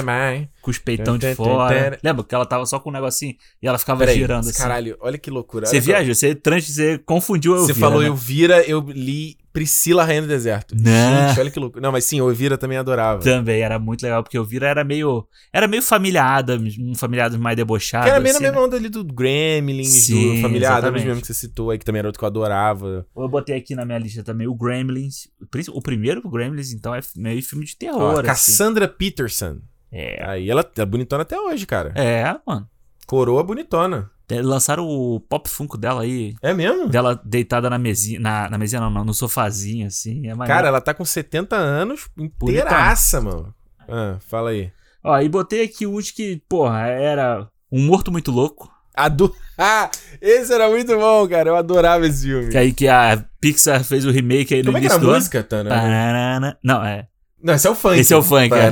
com 0.61 0.72
os 0.72 0.77
peitão 0.80 1.17
de 1.17 1.35
fora. 1.35 1.99
Lembra 2.03 2.23
que 2.23 2.34
ela 2.34 2.45
tava 2.45 2.65
só 2.65 2.80
com 2.80 2.89
um 2.89 2.93
negocinho 2.93 3.35
e 3.61 3.67
ela 3.67 3.77
ficava 3.77 3.99
Peraí, 3.99 4.15
girando 4.15 4.49
assim. 4.49 4.57
Caralho, 4.57 4.97
olha 4.99 5.17
que 5.17 5.30
loucura. 5.30 5.67
Você 5.67 5.80
viaja, 5.80 6.13
você, 6.13 6.34
trans, 6.34 6.67
você 6.67 6.97
confundiu 6.97 7.53
a 7.53 7.57
Elvira. 7.57 7.73
Você 7.73 7.80
falou 7.80 8.01
né? 8.01 8.07
Elvira, 8.07 8.61
eu 8.63 8.80
li 8.88 9.38
Priscila 9.56 10.03
Rainha 10.03 10.22
do 10.22 10.27
Deserto. 10.27 10.76
Não. 10.80 11.30
Gente, 11.30 11.40
olha 11.40 11.49
que 11.49 11.60
loucura. 11.60 11.82
Não, 11.82 11.91
mas 11.91 12.06
sim, 12.06 12.22
o 12.22 12.30
Elvira 12.30 12.57
também 12.57 12.77
adorava. 12.77 13.22
Também 13.23 13.61
era 13.61 13.80
muito 13.80 14.03
legal, 14.03 14.22
porque 14.22 14.38
Elvira 14.38 14.68
era 14.68 14.84
meio. 14.84 15.27
Era 15.52 15.68
meio 15.68 15.82
família 15.82 16.23
Adams, 16.23 16.77
um 16.77 16.94
família 16.94 17.26
Adams 17.26 17.41
mais 17.41 17.56
debochado. 17.56 18.03
Que 18.03 18.10
era 18.11 18.19
na 18.19 18.30
assim, 18.30 18.44
mesma 18.44 18.60
né? 18.60 18.64
onda 18.65 18.76
ali 18.76 18.90
do 18.90 19.03
Gremlins, 19.03 19.88
Sim, 20.06 20.36
do 20.36 20.41
Família 20.41 20.68
Adams 20.69 20.80
exatamente. 20.84 21.06
mesmo 21.07 21.22
que 21.22 21.27
você 21.27 21.34
citou 21.34 21.72
aí, 21.72 21.77
que 21.80 21.86
também 21.86 21.99
era 21.99 22.07
outro 22.07 22.19
que 22.19 22.26
eu 22.26 22.27
adorava. 22.27 23.06
Eu 23.15 23.27
botei 23.30 23.56
aqui 23.56 23.73
na 23.76 23.86
minha 23.86 23.98
lista 23.98 24.23
também 24.23 24.45
o 24.48 24.53
Gremlins. 24.53 25.27
O 25.41 25.48
prin- 25.48 25.64
O 25.72 25.82
primeiro 25.82 26.22
Gremlins, 26.30 26.72
então, 26.73 26.94
é 26.94 26.99
meio 27.15 27.41
filme 27.41 27.65
de 27.65 27.73
Ó, 27.73 27.77
terror. 27.80 28.14
assim. 28.19 28.26
Cassandra 28.27 28.88
Peterson. 28.88 29.60
É. 29.91 30.22
Aí 30.27 30.49
ela 30.49 30.69
é 30.77 30.86
bonitona 30.86 31.22
até 31.22 31.40
hoje, 31.40 31.65
cara. 31.65 31.94
É, 31.95 32.36
mano. 32.45 32.68
Coroa 33.07 33.44
bonitona. 33.44 34.10
Te- 34.27 34.41
Lançaram 34.41 34.88
o 34.88 35.19
pop 35.19 35.49
funko 35.49 35.77
dela 35.77 36.02
aí. 36.02 36.34
É 36.41 36.53
mesmo? 36.53 36.88
Dela 36.88 37.19
deitada 37.23 37.69
na 37.69 37.77
mesinha. 37.77 38.19
Na, 38.19 38.49
na 38.49 38.57
mesinha, 38.57 38.81
não, 38.81 38.89
não, 38.89 39.06
no 39.06 39.14
sofazinho, 39.14 39.88
assim. 39.88 40.27
É. 40.27 40.35
Cara, 40.45 40.68
ela 40.68 40.81
tá 40.81 40.93
com 40.93 41.06
70 41.06 41.56
anos, 41.56 42.07
inteiraça, 42.18 43.22
mano. 43.22 43.53
Ah, 43.88 44.18
fala 44.19 44.49
aí. 44.52 44.72
Ó, 45.03 45.19
e 45.19 45.30
botei 45.30 45.64
aqui 45.64 45.85
uns 45.85 46.10
que, 46.11 46.41
porra, 46.49 46.88
era 46.88 47.47
um 47.72 47.85
morto 47.85 48.11
muito 48.11 48.31
louco. 48.31 48.69
Ado... 48.95 49.34
Ah, 49.57 49.89
esse 50.19 50.53
era 50.53 50.69
muito 50.69 50.93
bom, 50.97 51.26
cara. 51.30 51.49
Eu 51.52 51.56
adorava 51.56 52.06
esse 52.06 52.23
filme. 52.26 52.49
Que 52.49 52.57
aí 52.57 52.73
que 52.73 52.89
a 52.89 53.23
Pixar 53.39 53.85
fez 53.85 54.06
o 54.06 54.11
remake 54.11 54.53
aí 54.53 54.60
no 54.61 54.65
Como 54.65 54.77
é 54.77 54.81
que 54.81 54.88
era 54.88 54.95
a 54.95 54.99
música, 54.99 55.41
Tana? 55.41 55.69
Pararana. 55.69 56.57
Não, 56.61 56.84
é. 56.84 57.07
Não, 57.45 57.53
esse 57.53 57.67
é 57.67 57.69
o 57.69 57.76
funk. 57.76 57.99
Esse 57.99 58.11
é 58.11 58.17
o 58.17 58.23
funk, 58.23 58.51
é. 58.55 58.72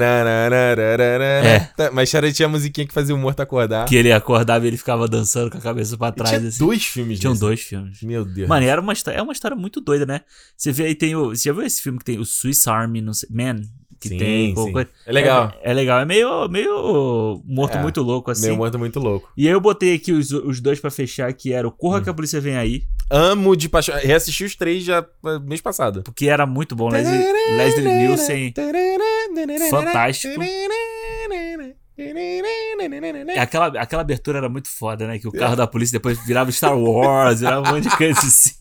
É. 1.77 1.89
Mas 1.91 2.11
era, 2.11 2.31
tinha 2.33 2.47
a 2.47 2.49
musiquinha 2.49 2.87
que 2.87 2.93
fazia 2.93 3.13
o 3.13 3.17
morto 3.19 3.39
acordar. 3.39 3.85
Que 3.85 3.95
ele 3.95 4.11
acordava 4.11 4.65
e 4.65 4.67
ele 4.67 4.77
ficava 4.77 5.07
dançando 5.07 5.51
com 5.51 5.59
a 5.59 5.61
cabeça 5.61 5.95
pra 5.95 6.11
trás. 6.11 6.31
tinha 6.31 6.49
assim. 6.49 6.57
dois 6.57 6.83
filmes 6.83 7.19
Tinham 7.19 7.35
dois 7.35 7.61
filmes. 7.61 8.01
Meu 8.01 8.25
Deus. 8.25 8.49
Mano, 8.49 8.65
e 8.65 8.67
era 8.69 8.81
uma 8.81 8.91
história, 8.91 9.19
é 9.19 9.21
uma 9.21 9.31
história 9.31 9.55
muito 9.55 9.79
doida, 9.79 10.07
né? 10.07 10.21
Você 10.57 10.71
vê 10.71 10.85
aí, 10.85 10.95
tem 10.95 11.15
o. 11.15 11.29
Você 11.29 11.49
já 11.49 11.53
viu 11.53 11.61
esse 11.61 11.83
filme 11.83 11.99
que 11.99 12.05
tem 12.05 12.19
o 12.19 12.25
Swiss 12.25 12.67
Army, 12.67 12.99
não 12.99 13.13
sei, 13.13 13.29
Man? 13.31 13.61
Que 14.03 14.09
Sim, 14.09 14.17
tem. 14.17 14.53
sim. 14.53 14.71
coisa? 14.73 14.89
É 15.05 15.11
legal. 15.13 15.53
É, 15.61 15.71
é 15.71 15.73
legal. 15.73 15.99
É 16.01 16.05
meio, 16.05 16.49
meio 16.49 17.41
morto 17.45 17.77
É, 17.77 17.81
muito 17.81 18.01
louco, 18.01 18.30
assim. 18.30 18.47
Meio 18.47 18.57
morto 18.57 18.77
muito 18.77 18.99
louco. 18.99 19.30
E 19.38 19.47
aí 19.47 19.53
eu 19.53 19.61
botei 19.61 19.95
aqui 19.95 20.11
os, 20.11 20.30
os 20.31 20.59
dois 20.59 20.77
pra 20.77 20.91
fechar, 20.91 21.31
que 21.31 21.53
era 21.53 21.65
o 21.65 21.71
Corra 21.71 22.01
que 22.01 22.09
a 22.09 22.13
Polícia 22.13 22.41
Vem 22.41 22.57
Aí, 22.57 22.84
Amo 23.09 23.55
de 23.55 23.69
paixão. 23.69 23.95
Reassisti 23.95 24.43
os 24.43 24.55
três 24.57 24.84
já 24.84 25.05
eh, 25.25 25.39
mês 25.39 25.61
passado. 25.61 26.03
porque 26.03 26.27
era 26.27 26.45
muito 26.45 26.75
bom. 26.75 26.89
Leslie, 26.89 27.17
Leslie 27.55 27.88
Nielsen, 27.88 28.53
fantástico. 29.69 30.34
Aquela, 33.38 33.67
aquela 33.67 34.01
abertura 34.01 34.39
era 34.39 34.49
muito 34.49 34.67
foda, 34.67 35.07
né? 35.07 35.17
Que 35.19 35.27
o 35.27 35.31
carro 35.31 35.55
da 35.55 35.65
polícia 35.65 35.97
depois 35.97 36.17
virava 36.25 36.51
Star 36.51 36.77
Wars, 36.77 37.39
virava 37.39 37.69
um 37.69 37.73
monte 37.75 37.88
de 37.88 37.95
coisa 37.95 38.19
assim. 38.19 38.51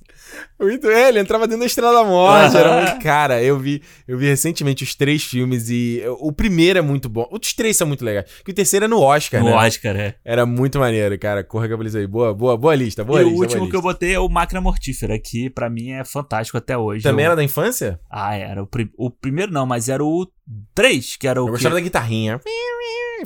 Muito, 0.61 0.89
é, 0.89 1.09
ele 1.09 1.19
entrava 1.21 1.47
dentro 1.47 1.61
da 1.61 1.67
Estrela 1.67 1.93
da 1.93 2.05
Morte. 2.05 2.57
Era 2.57 2.83
muito, 2.83 2.99
cara, 3.03 3.43
eu 3.43 3.59
vi, 3.59 3.83
eu 4.07 4.17
vi 4.17 4.27
recentemente 4.27 4.85
os 4.85 4.95
três 4.95 5.25
filmes 5.25 5.69
e 5.71 6.03
o 6.21 6.33
primeiro 6.33 6.79
é 6.79 6.83
muito 6.83 7.09
bom. 7.09 7.29
Os 7.31 7.53
três 7.53 7.77
são 7.77 7.87
muito 7.87 8.05
legais. 8.05 8.31
Porque 8.39 8.53
o 8.53 8.55
terceiro 8.55 8.85
é 8.85 8.89
no 8.89 9.01
Oscar, 9.01 9.41
No 9.43 9.51
né? 9.51 9.57
Oscar, 9.57 9.97
é. 9.97 10.15
Era 10.25 10.47
muito 10.47 10.79
maneiro, 10.79 11.19
cara. 11.19 11.43
Corra 11.43 11.67
que 11.67 11.75
eu 11.75 11.81
aí. 11.81 12.07
Boa, 12.07 12.33
boa, 12.33 12.57
boa 12.57 12.75
lista, 12.75 13.03
boa 13.05 13.21
e 13.21 13.25
lista. 13.25 13.37
o 13.39 13.41
último 13.43 13.69
que 13.71 13.77
eu 13.77 13.83
botei 13.83 14.15
é 14.15 14.19
o 14.21 14.29
Máquina 14.29 14.61
Mortífera, 14.61 15.19
que 15.19 15.51
pra 15.51 15.69
mim 15.69 15.91
é 15.93 16.05
fantástico 16.05 16.57
até 16.59 16.77
hoje. 16.79 17.03
Também 17.03 17.25
Eu- 17.25 17.27
era 17.33 17.37
da 17.37 17.43
infância? 17.45 17.99
Ah, 18.11 18.35
era. 18.37 18.63
O, 18.63 18.67
pri- 18.67 18.91
o 18.97 19.11
primeiro 19.11 19.53
não, 19.53 19.67
mas 19.67 19.89
era 19.89 20.05
o 20.05 20.27
3, 20.75 21.17
que 21.17 21.27
era 21.27 21.41
o. 21.41 21.43
Eu 21.43 21.47
que- 21.47 21.53
gostava 21.53 21.75
da 21.75 21.81
guitarrinha. 21.81 22.41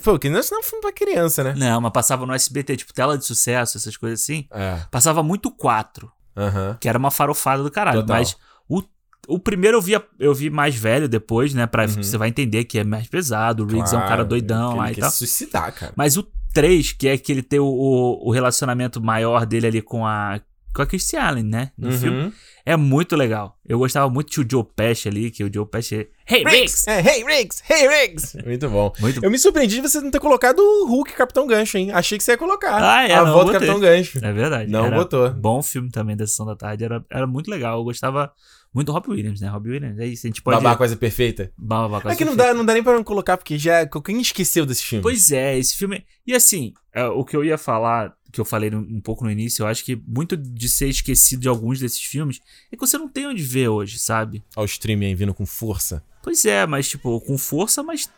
Foi, 0.01 0.19
que 0.19 0.29
não 0.29 0.39
é 0.39 0.41
um 0.41 0.63
filme 0.63 0.83
pra 0.83 0.93
criança, 0.93 1.43
né? 1.43 1.55
Não, 1.57 1.81
mas 1.81 1.91
passava 1.93 2.27
no 2.27 2.35
SBT, 2.35 2.77
tipo, 2.77 2.93
tela 2.93 3.17
de 3.17 3.25
sucesso, 3.25 3.79
essas 3.79 3.97
coisas 3.97 4.21
assim. 4.21 4.47
É. 4.53 4.81
Passava 4.91 5.23
muito 5.23 5.51
4, 5.51 6.11
Aham. 6.37 6.77
que 6.81 6.89
era 6.89 6.99
uma 6.99 7.11
farofada 7.11 7.63
do 7.63 7.71
caralho. 7.71 8.01
Total. 8.01 8.17
Mas 8.19 8.37
o, 8.69 8.83
o 9.29 9.39
primeiro 9.39 9.79
eu 9.79 9.83
vi, 9.83 9.93
eu 10.19 10.35
vi 10.35 10.51
mais 10.51 10.75
velho 10.77 11.09
depois, 11.09 11.55
né? 11.55 11.67
Pra 11.67 11.87
você 11.87 12.17
vai 12.19 12.29
entender 12.29 12.65
que 12.65 12.79
é 12.79 12.85
mais 12.85 13.07
pesado. 13.09 13.65
O 13.65 13.67
Riggs 13.67 13.95
é 13.95 13.99
um 13.99 14.01
cara 14.01 14.05
Uhum. 14.11 14.17
Claro, 14.17 14.29
doidão 14.29 14.77
lá 14.77 14.93
e 14.93 14.97
tal. 14.97 15.11
suicidar, 15.11 15.73
cara. 15.75 15.93
Mas 15.97 16.17
o 16.17 16.27
3, 16.55 16.93
que 16.93 17.09
é 17.09 17.19
que 17.19 17.31
ele 17.33 17.43
tem 17.43 17.59
o, 17.59 17.65
o, 17.67 18.29
o 18.29 18.31
relacionamento 18.33 19.01
maior 19.03 19.45
dele 19.47 19.67
ali 19.67 19.83
com 19.83 20.07
a. 20.07 20.41
Com 20.75 20.83
a 20.83 20.87
Christy 20.87 21.17
Allen, 21.17 21.45
né? 21.45 21.71
No 21.79 21.89
Uhum. 21.91 21.99
filme. 21.99 22.33
É 22.69 22.77
muito 22.77 23.15
legal. 23.15 23.57
Eu 23.65 23.79
gostava 23.79 24.11
muito 24.11 24.43
do 24.43 24.51
Joe 24.51 24.67
Pesci 24.75 25.07
ali, 25.07 25.31
que 25.31 25.45
o 25.45 25.53
Joe 25.53 25.65
Pesci. 25.65 26.09
Hey, 26.29 26.43
Riggs! 26.45 26.91
É, 26.91 26.99
hey, 26.99 27.25
Riggs! 27.25 27.63
Hey, 27.71 27.87
Riggs! 27.87 28.37
Muito 28.45 28.69
bom. 28.69 28.93
Muito 28.99 29.25
Eu 29.25 29.31
me 29.31 29.39
surpreendi 29.39 29.77
de 29.77 29.83
você 29.83 30.01
não 30.01 30.11
ter 30.11 30.19
colocado 30.19 30.59
o 30.59 30.89
Hulk 30.89 31.13
Capitão 31.13 31.47
Gancho, 31.47 31.79
hein? 31.79 31.93
Achei 31.93 32.19
que 32.19 32.25
você 32.25 32.33
ia 32.33 32.37
colocar. 32.37 32.83
Ah, 32.83 33.09
é, 33.09 33.15
A 33.15 33.25
não, 33.25 33.33
volta 33.33 33.47
do. 33.47 33.53
Capitão 33.53 33.79
Gancho. 33.79 34.19
É 34.21 34.33
verdade. 34.33 34.69
Não 34.69 34.87
Era 34.87 34.97
botou. 34.97 35.31
Bom 35.31 35.63
filme 35.63 35.93
também 35.93 36.17
da 36.17 36.27
Sessão 36.27 36.45
da 36.45 36.57
Tarde. 36.57 36.83
Era, 36.83 37.05
era 37.09 37.25
muito 37.25 37.49
legal. 37.49 37.79
Eu 37.79 37.85
gostava 37.85 38.33
muito 38.75 38.89
do 38.89 38.93
Robbie 38.93 39.11
Williams, 39.11 39.41
né? 39.41 39.49
Robbie 39.49 39.71
Williams. 39.71 39.99
É 40.01 40.07
isso, 40.07 40.27
a 40.27 40.29
gente 40.29 40.43
pode... 40.43 40.57
Babá 40.57 40.77
Quase 40.77 40.97
Perfeita. 40.97 41.53
Babá 41.57 42.01
Quase 42.01 42.17
É 42.17 42.19
que 42.19 42.25
não 42.25 42.35
dá, 42.35 42.53
não 42.53 42.65
dá 42.65 42.75
nem 42.75 42.83
pra 42.83 42.95
não 42.95 43.05
colocar, 43.05 43.37
porque 43.37 43.57
já. 43.57 43.87
Quem 43.87 44.21
esqueceu 44.21 44.67
desse 44.67 44.85
filme? 44.85 45.03
Pois 45.03 45.31
é, 45.31 45.57
esse 45.57 45.77
filme... 45.77 46.05
E 46.27 46.35
assim, 46.35 46.75
é, 46.93 47.07
o 47.07 47.25
que 47.25 47.37
eu 47.37 47.45
ia 47.45 47.57
falar, 47.57 48.13
que 48.33 48.41
eu 48.41 48.45
falei 48.45 48.75
um 48.75 49.01
pouco 49.01 49.25
no 49.25 49.31
início, 49.31 49.63
eu 49.63 49.67
acho 49.67 49.85
que 49.85 50.01
muito 50.07 50.37
de 50.37 50.69
ser 50.69 50.89
esquecido 50.89 51.41
de 51.41 51.49
alguns 51.49 51.79
desses 51.81 52.03
filmes 52.03 52.41
é 52.71 52.77
que 52.77 52.81
você 52.87 52.99
não 52.99 53.09
tem 53.09 53.27
onde 53.27 53.43
ver 53.43 53.69
hoje, 53.69 53.99
sabe? 53.99 54.43
Olha 54.57 54.65
o 54.65 54.67
streaming 54.67 55.07
aí 55.07 55.15
vindo 55.15 55.33
com 55.35 55.47
força. 55.47 56.03
Pois 56.23 56.45
é, 56.45 56.67
mas 56.67 56.89
tipo, 56.89 57.21
com 57.21 57.39
força, 57.39 57.83
mas 57.83 58.09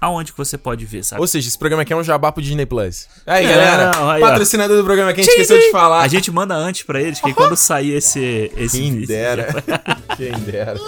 aonde 0.00 0.32
que 0.32 0.38
você 0.38 0.56
pode 0.56 0.84
ver, 0.86 1.04
sabe? 1.04 1.20
Ou 1.20 1.26
seja, 1.26 1.46
esse 1.48 1.58
programa 1.58 1.82
aqui 1.82 1.92
é 1.92 1.96
um 1.96 2.02
jabá 2.02 2.32
pro 2.32 2.42
Disney 2.42 2.64
Plus. 2.64 3.06
Aí, 3.26 3.44
É, 3.44 3.48
galera. 3.50 3.90
não, 3.96 4.08
aí, 4.10 4.22
ó. 4.22 4.28
patrocinador 4.28 4.76
do 4.78 4.84
programa 4.84 5.10
aqui, 5.10 5.20
a 5.20 5.24
gente 5.24 5.32
esqueceu 5.32 5.58
de 5.58 5.70
falar. 5.70 6.00
A 6.00 6.08
gente 6.08 6.30
manda 6.30 6.54
antes 6.54 6.84
pra 6.84 7.02
eles, 7.02 7.20
que 7.20 7.26
aí 7.26 7.34
quando 7.34 7.54
sair 7.56 7.90
esse... 7.92 8.50
esse 8.56 8.78
Quem 8.80 8.96
esse- 8.98 9.06
dera. 9.06 9.48
Quem 10.16 10.32
dera. 10.44 10.78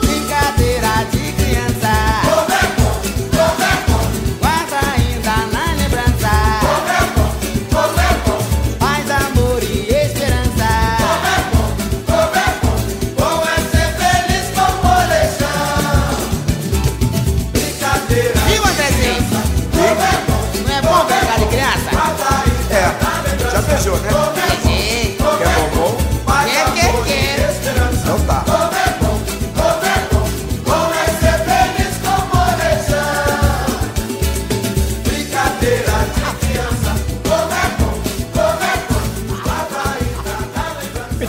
Brincadeira 0.00 1.04
de 1.12 1.35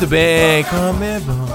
Muito 0.07 0.09
bem, 0.09 0.63
como 0.63 1.03
é 1.03 1.19
bom. 1.19 1.45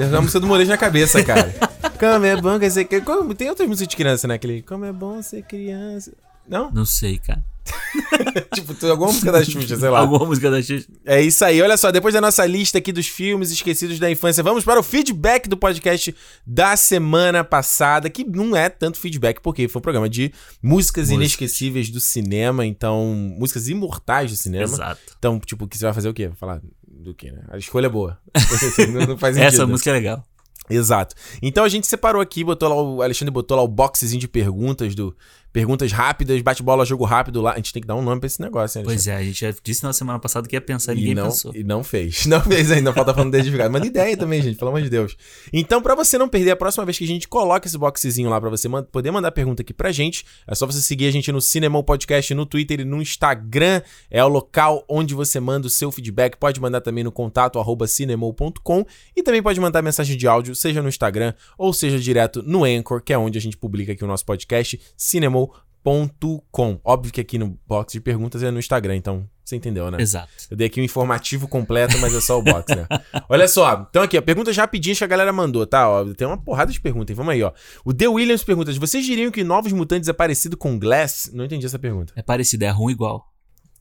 É 0.00 0.06
uma 0.06 0.20
música 0.22 0.40
do 0.40 0.48
Molejo 0.48 0.68
na 0.68 0.76
cabeça, 0.76 1.22
cara. 1.22 1.54
como 1.98 2.24
é 2.24 2.34
bom, 2.40 2.58
quer 2.58 2.66
dizer 2.66 2.84
que. 2.86 3.00
como- 3.00 3.32
Tem 3.34 3.48
outras 3.48 3.68
músicas 3.68 3.88
de 3.88 3.96
criança, 3.96 4.26
né? 4.26 4.34
Aquele. 4.34 4.62
Como 4.62 4.84
é 4.84 4.92
bom 4.92 5.22
ser 5.22 5.42
criança. 5.42 6.12
Não? 6.48 6.72
Não 6.72 6.84
sei, 6.84 7.18
cara. 7.18 7.42
tipo, 8.52 8.74
tem 8.74 8.90
alguma 8.90 9.10
música 9.12 9.30
da 9.30 9.42
Xuxa, 9.44 9.76
sei 9.76 9.88
lá. 9.88 10.00
Alguma 10.00 10.26
música 10.26 10.50
da 10.50 10.60
Xuxa. 10.60 10.86
É 11.06 11.22
isso 11.22 11.42
aí, 11.44 11.62
olha 11.62 11.76
só, 11.76 11.90
depois 11.92 12.12
da 12.12 12.20
nossa 12.20 12.44
lista 12.44 12.78
aqui 12.78 12.92
dos 12.92 13.06
filmes 13.06 13.50
esquecidos 13.52 13.98
da 14.00 14.10
infância, 14.10 14.42
vamos 14.42 14.64
para 14.64 14.78
o 14.78 14.82
feedback 14.82 15.48
do 15.48 15.56
podcast 15.56 16.14
da 16.44 16.76
semana 16.76 17.42
passada, 17.44 18.10
que 18.10 18.24
não 18.24 18.54
é 18.56 18.68
tanto 18.68 18.98
feedback, 18.98 19.40
porque 19.40 19.68
foi 19.68 19.78
um 19.78 19.82
programa 19.82 20.08
de 20.10 20.32
músicas 20.60 21.04
Músicas. 21.08 21.10
inesquecíveis 21.12 21.88
do 21.90 22.00
cinema, 22.00 22.66
então, 22.66 23.06
músicas 23.38 23.68
imortais 23.68 24.30
do 24.32 24.36
cinema. 24.36 24.64
Exato. 24.64 25.00
Então, 25.18 25.38
tipo, 25.40 25.66
que 25.66 25.78
você 25.78 25.84
vai 25.84 25.94
fazer 25.94 26.08
o 26.08 26.12
quê? 26.14 26.26
Vai 26.28 26.36
falar 26.36 26.60
do 27.04 27.14
quê, 27.14 27.30
né? 27.30 27.42
A 27.50 27.58
escolha 27.58 27.86
é 27.86 27.90
boa. 27.90 28.18
não, 28.92 29.06
não 29.06 29.18
faz 29.18 29.36
sentido. 29.36 29.54
Essa 29.54 29.66
música 29.66 29.90
é 29.90 29.92
legal. 29.92 30.24
Exato. 30.68 31.14
Então 31.42 31.62
a 31.62 31.68
gente 31.68 31.86
separou 31.86 32.22
aqui, 32.22 32.42
botou 32.42 32.68
lá 32.68 32.74
o 32.74 32.96
o 32.96 33.02
Alexandre 33.02 33.32
botou 33.32 33.56
lá 33.56 33.62
o 33.62 33.68
boxezinho 33.68 34.20
de 34.20 34.28
perguntas 34.28 34.94
do 34.94 35.14
perguntas 35.54 35.92
rápidas, 35.92 36.42
bate-bola, 36.42 36.84
jogo 36.84 37.04
rápido 37.04 37.40
lá. 37.40 37.52
A 37.52 37.56
gente 37.56 37.72
tem 37.72 37.80
que 37.80 37.86
dar 37.86 37.94
um 37.94 38.02
nome 38.02 38.20
pra 38.20 38.26
esse 38.26 38.40
negócio, 38.40 38.80
né, 38.80 38.84
Pois 38.84 39.06
é, 39.06 39.14
a 39.14 39.22
gente 39.22 39.40
já 39.40 39.54
disse 39.62 39.84
na 39.84 39.92
semana 39.92 40.18
passada 40.18 40.48
que 40.48 40.56
ia 40.56 40.60
pensar 40.60 40.94
e 40.94 40.96
ninguém 40.96 41.14
não, 41.14 41.28
pensou. 41.28 41.52
e 41.54 41.62
não 41.62 41.84
fez. 41.84 42.26
Não 42.34 42.40
fez 42.42 42.72
ainda, 42.72 42.92
falta 42.92 43.14
falando 43.14 43.32
identificado. 43.32 43.72
Manda 43.72 43.86
ideia 43.86 44.16
também, 44.16 44.42
gente, 44.42 44.58
pelo 44.58 44.70
amor 44.70 44.82
de 44.82 44.90
Deus. 44.90 45.16
Então, 45.52 45.80
pra 45.80 45.94
você 45.94 46.18
não 46.18 46.28
perder 46.28 46.50
a 46.50 46.56
próxima 46.56 46.84
vez 46.84 46.98
que 46.98 47.04
a 47.04 47.06
gente 47.06 47.28
coloca 47.28 47.68
esse 47.68 47.78
boxezinho 47.78 48.28
lá 48.28 48.40
pra 48.40 48.50
você 48.50 48.68
man- 48.68 48.82
poder 48.82 49.12
mandar 49.12 49.30
pergunta 49.30 49.62
aqui 49.62 49.72
pra 49.72 49.92
gente, 49.92 50.24
é 50.48 50.54
só 50.56 50.66
você 50.66 50.80
seguir 50.82 51.06
a 51.06 51.12
gente 51.12 51.30
no 51.30 51.40
Cinemão 51.40 51.84
Podcast, 51.84 52.34
no 52.34 52.44
Twitter 52.44 52.80
e 52.80 52.84
no 52.84 53.00
Instagram. 53.00 53.80
É 54.10 54.24
o 54.24 54.28
local 54.28 54.84
onde 54.88 55.14
você 55.14 55.38
manda 55.38 55.68
o 55.68 55.70
seu 55.70 55.92
feedback. 55.92 56.36
Pode 56.36 56.60
mandar 56.60 56.80
também 56.80 57.04
no 57.04 57.12
contato 57.12 57.60
arroba 57.60 57.86
cinemou.com 57.86 58.84
e 59.14 59.22
também 59.22 59.40
pode 59.42 59.60
mandar 59.60 59.82
mensagem 59.82 60.16
de 60.16 60.26
áudio, 60.26 60.52
seja 60.56 60.82
no 60.82 60.88
Instagram 60.88 61.32
ou 61.56 61.72
seja 61.72 62.00
direto 62.00 62.42
no 62.42 62.64
Anchor, 62.64 63.00
que 63.00 63.12
é 63.12 63.18
onde 63.18 63.38
a 63.38 63.40
gente 63.40 63.56
publica 63.56 63.92
aqui 63.92 64.02
o 64.02 64.08
nosso 64.08 64.24
podcast, 64.24 64.80
cinemou.com. 65.84 66.80
Óbvio 66.84 67.12
que 67.12 67.20
aqui 67.20 67.38
no 67.38 67.58
box 67.66 67.92
de 67.92 68.00
perguntas 68.00 68.42
é 68.42 68.50
no 68.50 68.58
Instagram, 68.58 68.96
então 68.96 69.28
você 69.44 69.56
entendeu, 69.56 69.90
né? 69.90 70.00
Exato. 70.00 70.30
Eu 70.50 70.56
dei 70.56 70.66
aqui 70.66 70.80
um 70.80 70.84
informativo 70.84 71.46
completo, 71.46 71.98
mas 71.98 72.14
é 72.14 72.20
só 72.20 72.38
o 72.38 72.42
box, 72.42 72.74
né? 72.74 72.86
Olha 73.28 73.46
só, 73.46 73.86
então 73.88 74.02
aqui, 74.02 74.16
ó, 74.16 74.22
perguntas 74.22 74.56
rapidinhas 74.56 74.98
que 74.98 75.04
a 75.04 75.06
galera 75.08 75.32
mandou, 75.32 75.66
tá? 75.66 75.88
Ó, 75.88 76.04
tem 76.14 76.26
uma 76.26 76.38
porrada 76.38 76.72
de 76.72 76.80
perguntas, 76.80 77.10
hein? 77.10 77.16
vamos 77.16 77.34
aí, 77.34 77.42
ó. 77.42 77.52
O 77.84 77.92
The 77.92 78.08
Williams 78.08 78.42
pergunta: 78.42 78.72
vocês 78.72 79.04
diriam 79.04 79.30
que 79.30 79.44
Novos 79.44 79.72
Mutantes 79.72 80.08
é 80.08 80.12
parecido 80.12 80.56
com 80.56 80.78
Glass? 80.78 81.30
Não 81.32 81.44
entendi 81.44 81.66
essa 81.66 81.78
pergunta. 81.78 82.12
É 82.16 82.22
parecido, 82.22 82.64
é 82.64 82.70
ruim 82.70 82.92
igual. 82.92 83.26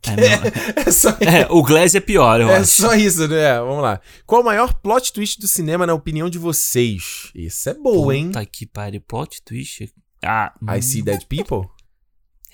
É, 0.05 0.15
mesmo. 0.17 0.45
É 0.85 0.91
só, 0.91 1.09
É, 1.21 1.47
o 1.49 1.63
Glass 1.63 1.95
é 1.95 2.01
pior, 2.01 2.41
eu 2.41 2.49
é 2.49 2.57
acho. 2.57 2.81
só 2.81 2.93
isso, 2.93 3.25
né? 3.29 3.57
Vamos 3.59 3.81
lá. 3.81 4.01
Qual 4.25 4.41
o 4.41 4.45
maior 4.45 4.73
plot 4.73 5.13
twist 5.13 5.39
do 5.39 5.47
cinema 5.47 5.87
na 5.87 5.93
opinião 5.93 6.29
de 6.29 6.37
vocês? 6.37 7.31
Isso 7.33 7.69
é 7.69 7.73
boa, 7.73 8.13
hein? 8.13 8.27
Puta 8.27 8.45
que 8.45 8.65
pariu, 8.65 8.99
plot 8.99 9.41
twist. 9.45 9.93
Ah, 10.25 10.53
I 10.75 10.81
See 10.81 11.01
Dead 11.01 11.23
People? 11.25 11.69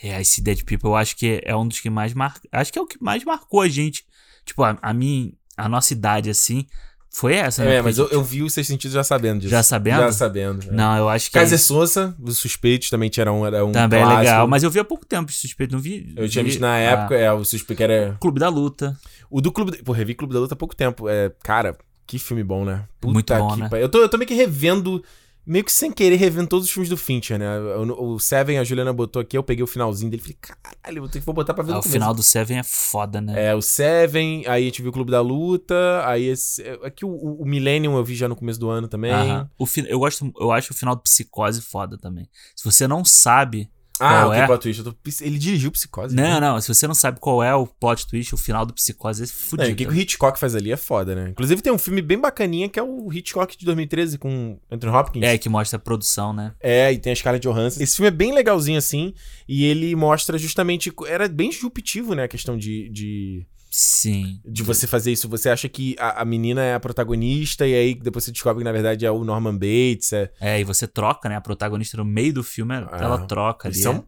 É, 0.01 0.19
I 0.19 0.25
See 0.25 0.41
Dead 0.43 0.63
People 0.63 0.89
eu 0.89 0.95
acho 0.95 1.15
que 1.15 1.41
é 1.43 1.55
um 1.55 1.67
dos 1.67 1.79
que 1.79 1.89
mais 1.89 2.13
marca. 2.13 2.41
Acho 2.51 2.71
que 2.71 2.79
é 2.79 2.81
o 2.81 2.87
que 2.87 2.97
mais 3.01 3.23
marcou 3.23 3.61
a 3.61 3.67
gente. 3.67 4.05
Tipo, 4.45 4.63
a, 4.63 4.77
a 4.81 4.93
minha. 4.93 5.31
A 5.57 5.67
nossa 5.67 5.91
idade, 5.93 6.29
assim. 6.29 6.65
Foi 7.11 7.33
essa, 7.33 7.65
né? 7.65 7.77
É, 7.77 7.81
mas 7.81 7.97
eu, 7.97 8.07
eu 8.09 8.23
vi 8.23 8.43
os 8.43 8.53
seis 8.53 8.67
sentidos 8.67 8.93
já 8.93 9.03
sabendo 9.03 9.39
disso. 9.41 9.49
Já 9.49 9.63
sabendo? 9.63 9.97
Já 9.97 10.11
sabendo. 10.11 10.69
é. 10.69 10.71
Não, 10.73 10.95
eu 10.95 11.09
acho 11.09 11.25
que. 11.25 11.33
Kaiser 11.33 11.59
Souza, 11.59 12.15
os 12.19 12.37
suspeitos 12.37 12.89
também 12.89 13.09
era 13.17 13.33
um, 13.33 13.45
era 13.45 13.65
um 13.65 13.71
Também 13.71 13.99
é 13.99 14.03
clássico. 14.03 14.25
legal. 14.25 14.47
Mas 14.47 14.63
eu 14.63 14.69
vi 14.69 14.79
há 14.79 14.83
pouco 14.85 15.05
tempo 15.05 15.29
esse 15.31 15.39
suspeito, 15.41 15.73
não 15.73 15.81
vi. 15.81 16.13
Eu 16.15 16.29
tinha 16.29 16.43
vi- 16.43 16.51
visto 16.51 16.61
na 16.61 16.77
época, 16.77 17.15
ah, 17.15 17.19
é, 17.19 17.31
o 17.33 17.43
suspeito 17.43 17.77
que 17.77 17.83
era. 17.83 18.15
Clube 18.21 18.39
da 18.39 18.47
Luta. 18.47 18.95
O 19.29 19.41
do 19.41 19.51
Clube. 19.51 19.81
Pô, 19.83 19.91
revi 19.91 20.13
Clube 20.13 20.33
da 20.35 20.39
Luta 20.39 20.53
há 20.53 20.57
pouco 20.57 20.75
tempo. 20.75 21.09
É, 21.09 21.31
cara, 21.43 21.75
que 22.05 22.19
filme 22.19 22.43
bom, 22.43 22.63
né? 22.63 22.85
Muito 23.03 23.33
bom, 23.33 23.55
que 23.55 23.59
né? 23.61 23.69
pa- 23.69 23.79
Eu, 23.79 23.89
tô, 23.89 23.97
eu 23.99 24.07
tô 24.07 24.17
meio 24.17 24.27
que 24.27 24.35
revendo. 24.35 25.03
Meio 25.49 25.65
que 25.65 25.71
sem 25.71 25.91
querer 25.91 26.15
revendo 26.17 26.47
todos 26.47 26.67
os 26.67 26.71
filmes 26.71 26.89
do 26.89 26.95
Fincher, 26.95 27.39
né? 27.39 27.59
O, 27.59 28.13
o 28.13 28.19
Seven, 28.19 28.59
a 28.59 28.63
Juliana 28.63 28.93
botou 28.93 29.19
aqui, 29.19 29.35
eu 29.35 29.41
peguei 29.41 29.63
o 29.63 29.67
finalzinho 29.67 30.11
dele. 30.11 30.21
Falei, 30.21 30.37
caralho, 30.39 31.01
vou 31.01 31.09
ter 31.09 31.19
que 31.19 31.25
botar 31.33 31.55
pra 31.55 31.63
ver 31.63 31.71
Ah, 31.71 31.77
o 31.77 31.81
começo. 31.81 31.89
final 31.91 32.13
do 32.13 32.21
Seven 32.21 32.59
é 32.59 32.63
foda, 32.63 33.19
né? 33.19 33.47
É, 33.47 33.55
o 33.55 33.61
Seven, 33.61 34.43
aí 34.45 34.61
a 34.61 34.65
gente 34.65 34.81
viu 34.83 34.91
o 34.91 34.93
Clube 34.93 35.09
da 35.09 35.21
Luta, 35.21 35.75
aí 36.05 36.25
esse. 36.25 36.61
é, 36.61 36.73
Aqui 36.85 37.03
o, 37.03 37.09
o 37.09 37.45
Millennium 37.47 37.97
eu 37.97 38.03
vi 38.03 38.13
já 38.13 38.27
no 38.27 38.35
começo 38.35 38.59
do 38.59 38.69
ano 38.69 38.87
também. 38.87 39.11
Aham. 39.11 39.49
O 39.57 39.65
eu, 39.87 39.97
gosto, 39.97 40.31
eu 40.39 40.51
acho 40.51 40.71
o 40.71 40.75
final 40.75 40.95
do 40.95 41.01
Psicose 41.01 41.61
foda 41.61 41.97
também. 41.97 42.29
Se 42.55 42.63
você 42.63 42.87
não 42.87 43.03
sabe 43.03 43.71
Ah, 43.99 44.21
qual 44.21 44.29
o 44.29 44.33
é... 44.33 44.41
que 44.41 44.47
plot 44.47 44.61
twist. 44.61 44.83
Tô- 44.83 44.95
Ele 45.21 45.37
dirigiu 45.37 45.71
Psicose. 45.71 46.15
Não, 46.15 46.23
né? 46.23 46.39
não. 46.39 46.61
Se 46.61 46.67
você 46.67 46.87
não 46.87 46.93
sabe 46.93 47.19
qual 47.19 47.43
é 47.43 47.53
o 47.53 47.65
plot 47.67 48.07
twist, 48.07 48.33
o 48.33 48.37
final 48.37 48.65
do 48.65 48.73
Psicose 48.73 49.23
é 49.23 49.27
fudido. 49.27 49.71
o 49.71 49.75
que, 49.75 49.85
que 49.85 49.91
o 49.91 49.95
Hitchcock 49.95 50.39
faz 50.39 50.55
ali 50.55 50.71
é 50.71 50.77
foda, 50.77 51.15
né? 51.15 51.29
Inclusive 51.29 51.61
tem 51.61 51.71
um 51.71 51.77
filme 51.77 52.01
bem 52.01 52.19
bacaninha 52.19 52.69
que 52.69 52.79
é 52.79 52.83
o 52.83 53.11
Hitchcock 53.11 53.57
de 53.57 53.65
2013 53.65 54.17
com 54.17 54.59
Anthony 54.71 54.93
Hopkins. 54.95 55.23
É, 55.23 55.37
que 55.37 55.49
mostra 55.49 55.77
a 55.77 55.79
produção, 55.79 56.33
né? 56.33 56.53
É, 56.59 56.91
e 56.91 56.97
tem 56.97 57.11
a 57.11 57.15
Scarlett 57.15 57.47
Johansson. 57.47 57.81
Esse 57.81 57.95
filme 57.95 58.07
é 58.07 58.11
bem 58.11 58.33
legalzinho, 58.33 58.77
assim, 58.77 59.13
e 59.47 59.65
ele 59.65 59.95
mostra 59.95 60.37
justamente... 60.37 60.91
Era 61.07 61.27
bem 61.27 61.49
disruptivo, 61.49 62.13
né, 62.13 62.23
a 62.23 62.27
questão 62.27 62.57
de... 62.57 62.89
de 62.89 63.45
Sim. 63.69 64.41
De 64.43 64.63
você 64.63 64.87
fazer 64.87 65.11
isso, 65.11 65.29
você 65.29 65.49
acha 65.49 65.69
que 65.69 65.95
a, 65.99 66.21
a 66.21 66.25
menina 66.25 66.61
é 66.63 66.73
a 66.73 66.79
protagonista 66.79 67.67
e 67.67 67.73
aí 67.75 67.95
depois 67.95 68.25
você 68.25 68.31
descobre 68.31 68.61
que 68.61 68.65
na 68.65 68.71
verdade 68.71 69.05
é 69.05 69.11
o 69.11 69.23
Norman 69.23 69.53
Bates. 69.53 70.11
É, 70.13 70.31
É, 70.41 70.59
e 70.59 70.63
você 70.63 70.87
troca, 70.87 71.29
né? 71.29 71.35
A 71.35 71.41
protagonista 71.41 71.95
no 71.97 72.05
meio 72.05 72.33
do 72.33 72.43
filme, 72.43 72.73
ela 72.75 73.27
troca 73.27 73.67
ali. 73.67 73.77
Isso 73.77 73.87
é 73.87 73.91
um, 73.91 74.03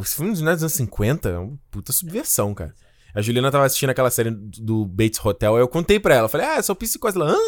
esse 0.00 0.14
filme 0.14 0.30
dos 0.30 0.42
anos 0.42 0.72
50 0.72 1.28
é 1.28 1.38
uma 1.38 1.58
puta 1.70 1.92
subversão, 1.92 2.54
cara. 2.54 2.72
A 3.14 3.20
Juliana 3.22 3.50
tava 3.50 3.64
assistindo 3.64 3.90
aquela 3.90 4.10
série 4.10 4.30
do 4.30 4.84
Bates 4.86 5.24
Hotel, 5.24 5.54
aí 5.56 5.62
eu 5.62 5.68
contei 5.68 6.00
pra 6.00 6.14
ela, 6.16 6.28
falei, 6.28 6.46
ah, 6.46 6.62
sou 6.62 6.74
psicose. 6.74 7.16
Ela, 7.16 7.30
hã? 7.32 7.38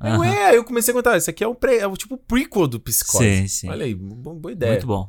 Aí, 0.00 0.12
Aham. 0.12 0.20
ué, 0.20 0.44
aí 0.46 0.56
eu 0.56 0.64
comecei 0.64 0.92
a 0.92 0.96
contar, 0.96 1.16
isso 1.16 1.28
aqui 1.28 1.42
é, 1.42 1.48
um 1.48 1.54
pre, 1.56 1.76
é 1.78 1.86
o 1.86 1.96
tipo 1.96 2.16
prequel 2.16 2.68
do 2.68 2.78
Psicose. 2.78 3.24
Sim, 3.38 3.48
sim. 3.48 3.68
Olha 3.68 3.84
aí, 3.84 3.94
bo- 3.96 4.34
boa 4.34 4.52
ideia. 4.52 4.72
Muito 4.74 4.86
bom. 4.86 5.08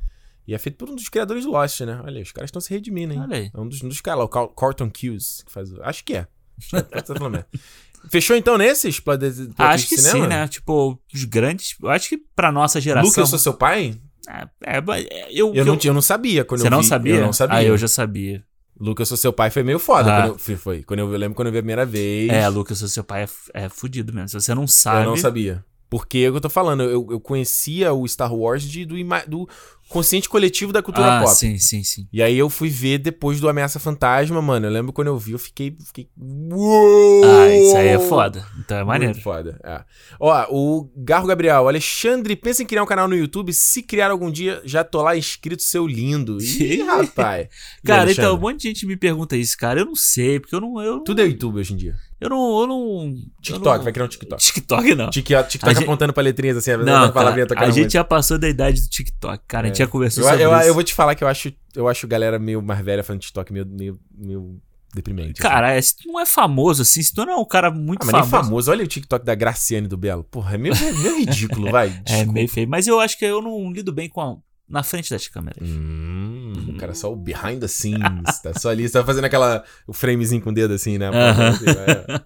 E 0.50 0.54
é 0.56 0.58
feito 0.58 0.78
por 0.78 0.90
um 0.90 0.96
dos 0.96 1.08
criadores 1.10 1.44
do 1.46 1.52
Lost, 1.52 1.82
né? 1.82 2.02
Olha 2.04 2.18
aí, 2.18 2.24
os 2.24 2.32
caras 2.32 2.48
estão 2.48 2.60
se 2.60 2.72
redimindo, 2.74 3.14
hein? 3.14 3.20
Olha 3.22 3.38
aí. 3.38 3.52
É 3.54 3.60
um 3.60 3.68
dos, 3.68 3.84
um 3.84 3.88
dos 3.88 4.02
caras 4.02 4.18
lá, 4.20 4.26
o 4.26 4.28
Cal- 4.28 4.50
Carlton 4.50 4.90
Cuse, 4.90 5.46
que 5.46 5.52
faz 5.52 5.72
Acho 5.82 6.04
que 6.04 6.16
é. 6.16 6.28
É. 6.74 7.46
Fechou 8.10 8.36
então 8.36 8.58
nesses? 8.58 8.96
De- 8.96 9.02
plot 9.02 9.54
Acho 9.60 9.88
que 9.88 9.98
cinema? 9.98 10.24
sim, 10.24 10.28
né? 10.28 10.48
Tipo, 10.48 11.00
os 11.14 11.24
grandes. 11.26 11.76
Eu 11.80 11.90
acho 11.90 12.10
que 12.10 12.18
pra 12.36 12.52
nossa 12.52 12.82
geração. 12.82 13.08
Luke, 13.10 13.20
eu 13.20 13.28
sou 13.28 13.38
seu 13.38 13.54
pai? 13.54 13.96
É, 14.28 14.78
é, 14.78 14.82
mas 14.82 15.06
eu, 15.30 15.54
Eu, 15.54 15.66
não, 15.66 15.78
eu 15.84 15.94
não 15.94 16.02
sabia 16.02 16.44
quando 16.44 16.62
Você 16.62 16.68
eu 16.68 16.72
não 16.72 16.82
vi. 16.82 16.88
sabia? 16.88 17.16
Eu 17.16 17.22
não 17.22 17.34
sabia. 17.34 17.58
Ah, 17.58 17.64
eu 17.64 17.78
já 17.78 17.88
sabia. 17.88 18.44
Luke, 18.80 19.02
eu 19.02 19.06
sou 19.06 19.18
seu 19.18 19.34
pai 19.34 19.50
foi 19.52 19.62
meio 19.62 19.78
foda. 19.78 20.12
Ah. 20.18 20.22
Quando 20.30 20.50
eu, 20.50 20.58
foi. 20.58 20.82
Quando 20.84 21.00
eu, 21.00 21.12
eu 21.12 21.18
lembro 21.20 21.36
quando 21.36 21.48
eu 21.50 21.52
vi 21.52 21.60
a 21.60 21.62
primeira 21.62 21.86
vez. 21.86 22.32
É, 22.32 22.48
Lucas, 22.48 22.80
seu 22.80 23.04
pai 23.04 23.26
é, 23.54 23.66
é 23.66 23.70
fudido 23.70 24.14
mesmo. 24.14 24.30
Se 24.30 24.40
você 24.40 24.56
não 24.56 24.66
sabe. 24.66 25.06
Eu 25.06 25.10
não 25.12 25.18
sabia. 25.18 25.64
Porque 25.90 26.20
é 26.20 26.30
o 26.30 26.34
que 26.34 26.38
eu 26.38 26.42
tô 26.42 26.50
falando, 26.50 26.84
eu, 26.84 27.08
eu 27.10 27.20
conhecia 27.20 27.92
o 27.94 28.08
Star 28.08 28.34
Wars 28.34 28.64
de, 28.64 28.86
do, 28.86 28.96
do 29.28 29.50
consciente 29.90 30.30
coletivo 30.30 30.72
da 30.72 30.84
cultura 30.84 31.18
Ah, 31.18 31.24
pop. 31.24 31.36
sim, 31.36 31.58
sim, 31.58 31.84
sim. 31.84 32.08
E 32.14 32.22
aí 32.22 32.38
eu 32.38 32.48
fui 32.48 32.70
ver 32.70 33.00
depois 33.00 33.40
do 33.40 33.50
Ameaça 33.50 33.80
Fantasma, 33.80 34.40
mano. 34.40 34.68
Eu 34.68 34.72
lembro 34.72 34.94
quando 34.94 35.08
eu 35.08 35.18
vi, 35.18 35.32
eu 35.32 35.40
fiquei. 35.40 35.76
fiquei... 35.84 36.08
Uou! 36.16 37.24
Ah, 37.26 37.50
isso 37.56 37.76
aí 37.76 37.88
é 37.88 38.00
foda. 38.00 38.46
Então 38.60 38.78
é 38.78 38.84
maneiro. 38.84 39.14
Muito 39.16 39.24
foda. 39.24 39.60
É. 39.64 39.84
Ó, 40.20 40.46
o 40.52 40.92
Garro 40.96 41.28
Gabriel, 41.28 41.68
Alexandre, 41.68 42.36
pensa 42.36 42.62
em 42.62 42.68
criar 42.68 42.84
um 42.84 42.88
canal 42.88 43.08
no 43.08 43.16
YouTube. 43.16 43.52
Se 43.52 43.82
criar 43.82 44.12
algum 44.12 44.30
dia, 44.30 44.62
já 44.64 44.84
tô 44.84 45.02
lá 45.02 45.18
inscrito, 45.18 45.64
seu 45.64 45.88
lindo. 45.88 46.38
Ih, 46.42 46.84
rapaz. 46.84 47.48
Cara, 47.84 48.12
então, 48.12 48.36
um 48.36 48.40
monte 48.40 48.62
de 48.62 48.68
gente 48.68 48.86
me 48.86 48.96
pergunta 48.96 49.36
isso, 49.36 49.58
cara. 49.58 49.80
Eu 49.82 49.86
não 49.88 49.96
sei, 49.96 50.40
porque 50.40 50.54
eu 50.56 50.62
não. 50.62 50.80
Eu 50.82 50.98
não 50.98 51.04
Tudo 51.04 51.22
é 51.22 51.26
YouTube 51.26 51.60
hoje 51.60 51.74
em 51.74 51.78
dia. 51.78 51.96
Eu 52.22 52.30
não. 52.30 52.60
Eu 52.62 52.68
não 52.68 53.14
TikTok, 53.42 53.66
eu 53.66 53.74
não- 53.78 53.84
vai 53.84 53.94
criar 53.94 54.06
um 54.06 54.10
TikTok. 54.10 54.42
TikTok 54.44 54.96
não. 54.96 55.10
TikTok, 55.10 55.50
TikTok 55.50 55.74
gente- 55.74 55.84
apontando 55.84 56.12
pra 56.14 56.22
letrinhas 56.24 56.58
assim, 56.58 56.72
a 56.72 56.78
Não, 56.78 57.12
cara, 57.12 57.30
a 57.32 57.66
gente 57.68 57.80
muito. 57.80 57.92
já 57.94 58.04
passou 58.04 58.38
da 58.38 58.50
idade 58.50 58.82
do 58.82 58.88
TikTok, 58.90 59.44
cara. 59.48 59.66
A 59.66 59.68
gente 59.68 59.82
É. 59.82 59.86
já 59.86 59.88
conversou 59.92 60.24
eu, 60.24 60.30
sobre 60.30 60.44
eu, 60.44 60.54
isso. 60.58 60.68
eu 60.68 60.74
vou 60.74 60.84
te 60.84 60.94
falar 60.94 61.16
que 61.16 61.24
eu 61.24 61.28
acho, 61.28 61.54
eu 61.76 61.88
acho 61.88 62.08
galera 62.08 62.38
meio 62.38 62.62
mais 62.62 62.84
velha 62.84 63.04
falando 63.04 63.22
TikTok 63.22 63.54
meio, 63.54 63.66
meio, 63.66 64.00
meio 64.18 64.60
deprimente. 64.94 65.40
assim. 65.40 65.42
Cara, 65.50 65.72
é, 65.74 65.82
se 65.82 65.96
tu 65.96 66.08
não 66.12 66.20
é 66.20 66.26
famoso 66.26 66.82
assim, 66.82 67.02
se 67.02 67.14
tu 67.14 67.26
não 67.26 67.34
é 67.34 67.38
um 67.38 67.46
cara 67.46 67.72
muito 67.72 68.04
Ah, 68.04 68.06
mas 68.08 68.14
nem 68.16 68.24
famoso. 68.24 68.50
famoso. 68.50 68.72
Olha 68.72 68.84
o 68.84 68.88
TikTok 68.88 69.24
da 69.26 69.36
Graciane 69.36 69.88
do 69.88 69.96
Belo. 69.98 70.24
Porra, 70.26 70.56
é 70.56 70.58
meio, 70.58 70.74
é 70.76 70.92
meio 70.92 71.20
ridículo, 71.20 71.70
vai. 71.72 71.88
É 71.88 72.02
Desculpa. 72.04 72.32
meio 72.34 72.48
feio. 72.50 72.68
Mas 72.68 72.86
eu 72.88 73.00
acho 73.00 73.18
que 73.18 73.24
eu 73.26 73.42
não 73.42 73.72
lido 73.72 73.94
bem 73.94 74.10
com 74.10 74.20
a, 74.20 74.36
na 74.70 74.84
frente 74.84 75.10
das 75.10 75.28
câmeras. 75.28 75.68
Hum, 75.68 76.54
o 76.70 76.78
cara 76.78 76.94
só 76.94 77.12
o 77.12 77.16
behind 77.16 77.60
the 77.60 77.68
scenes. 77.68 78.40
tá 78.44 78.54
só 78.58 78.70
ali, 78.70 78.88
você 78.88 79.00
tá 79.00 79.04
fazendo 79.06 79.26
aquela. 79.26 79.64
O 79.88 79.94
framezinho 79.94 80.42
com 80.42 80.52
o 80.52 80.54
dedo 80.54 80.74
assim, 80.74 80.98
né? 80.98 81.08
É. 81.08 82.22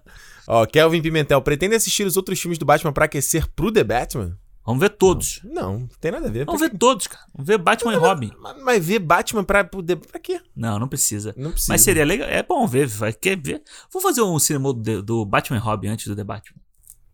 Ó, 0.46 0.66
Kelvin 0.66 1.00
Pimentel, 1.00 1.40
pretende 1.40 1.74
assistir 1.74 2.06
os 2.06 2.16
outros 2.16 2.38
filmes 2.40 2.58
do 2.58 2.66
Batman 2.66 2.92
pra 2.92 3.06
aquecer 3.06 3.48
pro 3.56 3.72
The 3.72 3.82
Batman? 3.82 4.36
Vamos 4.64 4.80
ver 4.80 4.90
todos. 4.90 5.40
Não, 5.44 5.80
não 5.80 5.88
tem 6.00 6.10
nada 6.10 6.26
a 6.26 6.30
ver. 6.30 6.46
Vamos 6.46 6.60
ver 6.60 6.70
todos, 6.70 7.06
cara. 7.06 7.22
Vamos 7.34 7.46
ver 7.46 7.58
Batman 7.58 7.92
e 7.92 7.96
Robin. 7.96 8.32
Mas, 8.40 8.62
mas 8.62 8.86
ver 8.86 8.98
Batman 8.98 9.44
pra. 9.44 9.62
Pra 9.62 10.20
quê? 10.22 10.40
Não, 10.56 10.78
não 10.78 10.88
precisa. 10.88 11.34
Não 11.36 11.52
precisa. 11.52 11.72
Mas 11.72 11.82
seria 11.82 12.04
legal. 12.04 12.28
É 12.28 12.42
bom 12.42 12.66
ver. 12.66 12.86
Vai, 12.86 13.12
quer 13.12 13.36
ver? 13.36 13.62
Vou 13.92 14.00
fazer 14.00 14.22
um 14.22 14.38
cinema 14.38 14.72
do, 14.72 15.02
do 15.02 15.24
Batman 15.26 15.58
e 15.58 15.60
Robin 15.60 15.88
antes 15.88 16.06
do 16.06 16.16
The 16.16 16.24
Batman. 16.24 16.58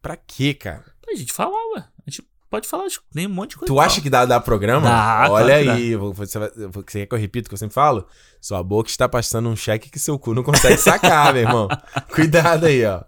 Pra 0.01 0.17
quê, 0.17 0.55
cara? 0.55 0.85
Pra 1.01 1.15
gente 1.17 1.33
falar, 1.33 1.59
ué. 1.75 1.85
Pode 2.51 2.67
falar, 2.67 2.89
de- 2.89 2.99
tem 3.13 3.27
um 3.27 3.31
monte 3.31 3.51
de 3.51 3.57
coisa. 3.59 3.73
Tu 3.73 3.79
acha 3.81 4.01
que 4.01 4.11
dá, 4.11 4.27
dá 4.27 4.41
programa? 4.41 4.83
Dá, 4.89 5.27
Olha 5.31 5.63
claro 5.63 5.79
aí, 5.79 5.95
vou- 5.95 6.13
você, 6.13 6.37
você 6.73 6.83
quer 7.01 7.07
que 7.07 7.15
eu 7.15 7.19
repita 7.19 7.47
o 7.47 7.49
que 7.49 7.55
eu 7.55 7.59
sempre 7.59 7.75
falo? 7.75 8.05
Sua 8.41 8.61
boca 8.63 8.91
está 8.91 9.09
passando 9.09 9.49
um 9.49 9.55
cheque 9.55 9.89
que 9.89 9.99
seu 10.01 10.19
cu 10.19 10.35
não 10.35 10.43
consegue 10.43 10.77
sacar, 10.77 11.33
meu 11.33 11.43
irmão. 11.43 11.69
Cuidado 12.13 12.67
aí, 12.67 12.85
ó. 12.85 13.03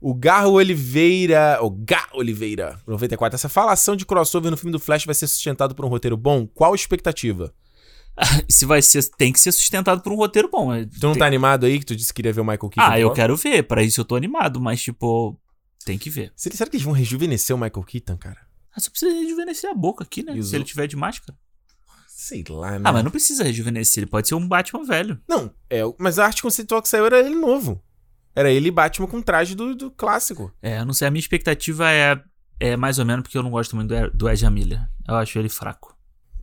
O 0.00 0.12
Garro 0.14 0.52
Oliveira. 0.52 1.58
O 1.62 1.70
Gá 1.70 2.06
Oliveira, 2.12 2.78
94. 2.86 3.34
Essa 3.36 3.48
falação 3.48 3.96
de 3.96 4.04
crossover 4.04 4.50
no 4.50 4.56
filme 4.56 4.72
do 4.72 4.78
Flash 4.80 5.06
vai 5.06 5.14
ser 5.14 5.26
sustentado 5.26 5.74
por 5.74 5.84
um 5.84 5.88
roteiro 5.88 6.16
bom? 6.16 6.46
Qual 6.46 6.72
a 6.72 6.76
expectativa? 6.76 7.54
Se 8.46 8.66
vai 8.66 8.82
ser, 8.82 9.08
tem 9.16 9.32
que 9.32 9.40
ser 9.40 9.52
sustentado 9.52 10.02
por 10.02 10.12
um 10.12 10.16
roteiro 10.16 10.50
bom. 10.52 10.74
é- 10.74 10.84
Tu 10.84 10.98
não 11.02 11.12
tem- 11.12 11.20
tá 11.20 11.26
animado 11.26 11.64
aí 11.64 11.78
que 11.78 11.86
tu 11.86 11.96
disse 11.96 12.12
que 12.12 12.16
queria 12.16 12.32
ver 12.32 12.40
o 12.42 12.44
Michael 12.44 12.68
Keaton? 12.68 12.90
Ah, 12.92 13.00
eu 13.00 13.10
quero 13.12 13.36
ver. 13.36 13.62
Pra 13.62 13.82
isso 13.82 14.00
eu 14.00 14.04
tô 14.04 14.16
animado, 14.16 14.60
mas 14.60 14.82
tipo, 14.82 15.38
tem 15.86 15.96
que 15.96 16.10
ver. 16.10 16.30
Será 16.36 16.54
será 16.56 16.68
que 16.68 16.76
eles 16.76 16.84
vão 16.84 16.92
rejuvenescer 16.92 17.56
o 17.56 17.58
Michael 17.58 17.84
Keaton, 17.86 18.16
cara? 18.18 18.51
Ah, 18.74 18.80
só 18.80 18.90
precisa 18.90 19.12
rejuvenescer 19.12 19.70
a 19.70 19.74
boca 19.74 20.04
aqui, 20.04 20.22
né? 20.22 20.34
E 20.34 20.40
os 20.40 20.50
Se 20.50 20.56
ele 20.56 20.64
tiver 20.64 20.86
de 20.86 20.96
máscara. 20.96 21.36
Sei 22.08 22.44
lá, 22.48 22.78
né? 22.78 22.82
Ah, 22.84 22.92
mas 22.92 23.04
não 23.04 23.10
precisa 23.10 23.44
rejuvenescer. 23.44 24.04
Ele 24.04 24.10
pode 24.10 24.28
ser 24.28 24.34
um 24.34 24.46
Batman 24.46 24.84
velho. 24.84 25.20
Não, 25.28 25.52
é, 25.68 25.80
mas 25.98 26.18
a 26.18 26.26
arte 26.26 26.42
conceitual 26.42 26.80
que 26.80 26.88
saiu 26.88 27.06
era 27.06 27.18
ele 27.20 27.34
novo. 27.34 27.82
Era 28.34 28.50
ele 28.50 28.70
Batman 28.70 29.06
com 29.06 29.20
traje 29.20 29.54
do, 29.54 29.74
do 29.74 29.90
clássico. 29.90 30.54
É, 30.62 30.78
eu 30.78 30.86
não 30.86 30.94
sei. 30.94 31.08
A 31.08 31.10
minha 31.10 31.20
expectativa 31.20 31.90
é, 31.90 32.22
é 32.60 32.76
mais 32.76 32.98
ou 32.98 33.04
menos 33.04 33.22
porque 33.22 33.36
eu 33.36 33.42
não 33.42 33.50
gosto 33.50 33.76
muito 33.76 33.88
do, 33.88 34.10
do 34.10 34.28
Ezra 34.30 34.50
Miller. 34.50 34.88
Eu 35.06 35.16
acho 35.16 35.38
ele 35.38 35.48
fraco. 35.48 35.91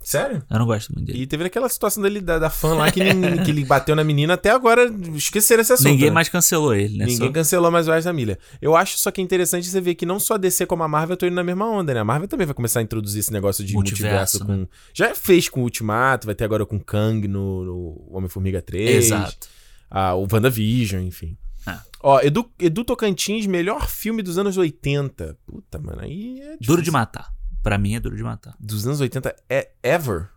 Sério? 0.01 0.41
Eu 0.49 0.59
não 0.59 0.65
gosto 0.65 0.93
muito 0.93 1.07
dele. 1.07 1.21
E 1.21 1.27
teve 1.27 1.43
aquela 1.43 1.67
situação 1.69 2.01
dele, 2.01 2.21
da, 2.21 2.39
da 2.39 2.49
fã 2.49 2.73
lá 2.73 2.89
que, 2.91 3.03
nin- 3.03 3.37
que 3.43 3.51
ele 3.51 3.65
bateu 3.65 3.95
na 3.95 4.03
menina 4.03 4.33
até 4.35 4.49
agora. 4.49 4.89
Esqueceram 5.13 5.61
esse 5.61 5.73
assunto. 5.73 5.87
Ninguém 5.89 6.07
né? 6.07 6.13
mais 6.13 6.29
cancelou 6.29 6.73
ele, 6.73 6.97
né? 6.97 7.05
Ninguém 7.05 7.27
Só- 7.27 7.33
cancelou 7.33 7.69
mais 7.69 7.87
o 7.87 7.93
Ezra 7.93 8.13
Miller. 8.13 8.39
Eu 8.61 8.75
acho 8.75 8.97
só 8.97 9.11
que 9.11 9.19
é 9.21 9.23
interessante 9.23 9.67
você 9.67 9.79
ver 9.81 9.95
que 9.95 10.05
não 10.05 10.19
só 10.19 10.35
a 10.35 10.37
DC 10.37 10.65
como 10.65 10.83
a 10.83 10.87
Marvel 10.87 11.13
estão 11.15 11.27
indo 11.27 11.35
na 11.35 11.43
mesma 11.43 11.69
onda, 11.69 11.93
né? 11.93 11.99
A 11.99 12.03
Marvel 12.05 12.27
também 12.27 12.47
vai 12.47 12.53
começar 12.55 12.79
a 12.79 12.83
introduzir 12.83 13.19
esse 13.19 13.31
negócio 13.33 13.63
de 13.63 13.73
multiverso, 13.73 14.39
Multiverso, 14.39 14.45
com. 14.45 14.55
né? 14.61 14.67
Já 14.93 15.13
fez 15.13 15.49
com 15.49 15.59
o 15.59 15.63
Ultimato, 15.63 16.25
vai 16.25 16.33
ter 16.35 16.45
agora 16.45 16.65
com 16.65 16.79
Kang 16.79 17.27
no, 17.27 17.63
no 17.65 18.07
Homem-Formiga 18.09 18.61
3. 18.61 19.05
Exato. 19.05 19.47
Ah, 19.91 20.15
o 20.15 20.27
WandaVision, 20.31 21.03
enfim. 21.03 21.35
Ah. 21.67 21.81
Ó, 22.01 22.21
Edu, 22.21 22.49
Edu 22.57 22.85
Tocantins, 22.85 23.45
melhor 23.45 23.87
filme 23.89 24.23
dos 24.23 24.37
anos 24.37 24.55
80. 24.57 25.37
Puta, 25.45 25.77
mano, 25.77 25.99
aí 26.01 26.39
é 26.39 26.45
Duro 26.61 26.77
de 26.81 26.85
difícil. 26.85 26.93
matar. 26.93 27.33
Pra 27.61 27.77
mim 27.77 27.95
é 27.95 27.99
duro 27.99 28.15
de 28.15 28.23
matar. 28.23 28.55
Dos 28.59 28.85
anos 28.85 29.01
80 29.01 29.35
é 29.49 29.71
ever? 29.83 30.29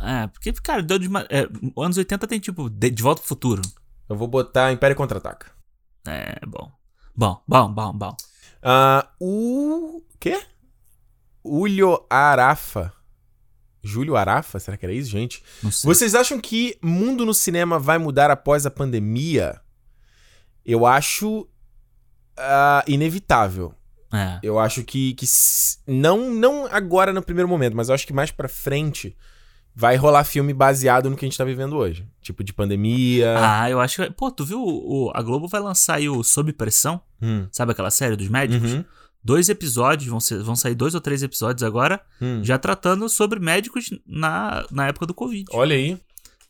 É, 0.00 0.26
porque, 0.26 0.52
cara, 0.52 0.82
duro 0.82 1.00
de 1.00 1.08
é, 1.30 1.48
anos 1.78 1.96
80 1.96 2.26
tem 2.26 2.38
tipo 2.38 2.68
De, 2.68 2.90
de 2.90 3.02
Volta 3.02 3.20
pro 3.20 3.28
Futuro. 3.28 3.62
Eu 4.08 4.16
vou 4.16 4.28
botar 4.28 4.72
Império 4.72 4.96
Contra-Ataca. 4.96 5.50
É, 6.06 6.38
bom. 6.46 6.70
Bom, 7.14 7.42
bom, 7.48 7.72
bom, 7.72 7.92
bom. 7.92 8.16
Ah, 8.62 9.08
o. 9.20 10.02
quê? 10.20 10.40
Julio 11.44 12.04
Arafa. 12.10 12.92
Júlio 13.82 14.16
Arafa? 14.16 14.58
Será 14.58 14.76
que 14.76 14.84
era 14.84 14.92
isso, 14.92 15.08
gente? 15.08 15.42
Não 15.62 15.70
sei. 15.70 15.88
Vocês 15.88 16.14
acham 16.14 16.40
que 16.40 16.76
mundo 16.82 17.24
no 17.24 17.32
cinema 17.32 17.78
vai 17.78 17.98
mudar 17.98 18.30
após 18.30 18.66
a 18.66 18.70
pandemia? 18.70 19.60
Eu 20.64 20.84
acho 20.84 21.48
ah, 22.36 22.84
inevitável. 22.86 23.74
É. 24.12 24.38
Eu 24.42 24.58
acho 24.58 24.82
que, 24.84 25.14
que 25.14 25.26
não 25.86 26.30
não 26.34 26.66
agora 26.70 27.12
no 27.12 27.22
primeiro 27.22 27.48
momento, 27.48 27.76
mas 27.76 27.88
eu 27.88 27.94
acho 27.94 28.06
que 28.06 28.12
mais 28.12 28.30
pra 28.30 28.48
frente 28.48 29.16
vai 29.74 29.96
rolar 29.96 30.24
filme 30.24 30.54
baseado 30.54 31.10
no 31.10 31.16
que 31.16 31.24
a 31.24 31.28
gente 31.28 31.36
tá 31.36 31.44
vivendo 31.44 31.76
hoje, 31.76 32.06
tipo 32.22 32.42
de 32.42 32.52
pandemia. 32.52 33.34
Ah, 33.38 33.68
eu 33.70 33.78
acho 33.80 34.02
que. 34.04 34.10
Pô, 34.10 34.30
tu 34.30 34.44
viu? 34.44 34.62
O, 34.62 35.10
a 35.14 35.20
Globo 35.20 35.46
vai 35.48 35.60
lançar 35.60 35.96
aí 35.96 36.08
o 36.08 36.22
Sob 36.24 36.52
Pressão? 36.52 37.00
Hum. 37.20 37.46
Sabe 37.52 37.72
aquela 37.72 37.90
série 37.90 38.16
dos 38.16 38.28
médicos? 38.28 38.72
Uhum. 38.72 38.84
Dois 39.22 39.48
episódios, 39.48 40.08
vão, 40.08 40.20
ser, 40.20 40.40
vão 40.42 40.54
sair 40.54 40.74
dois 40.76 40.94
ou 40.94 41.00
três 41.00 41.20
episódios 41.22 41.64
agora, 41.64 42.00
Hum. 42.22 42.44
já 42.44 42.56
tratando 42.58 43.08
sobre 43.08 43.40
médicos 43.40 43.90
na, 44.06 44.64
na 44.70 44.86
época 44.86 45.04
do 45.04 45.12
Covid. 45.12 45.44
Olha 45.52 45.74
aí. 45.74 45.98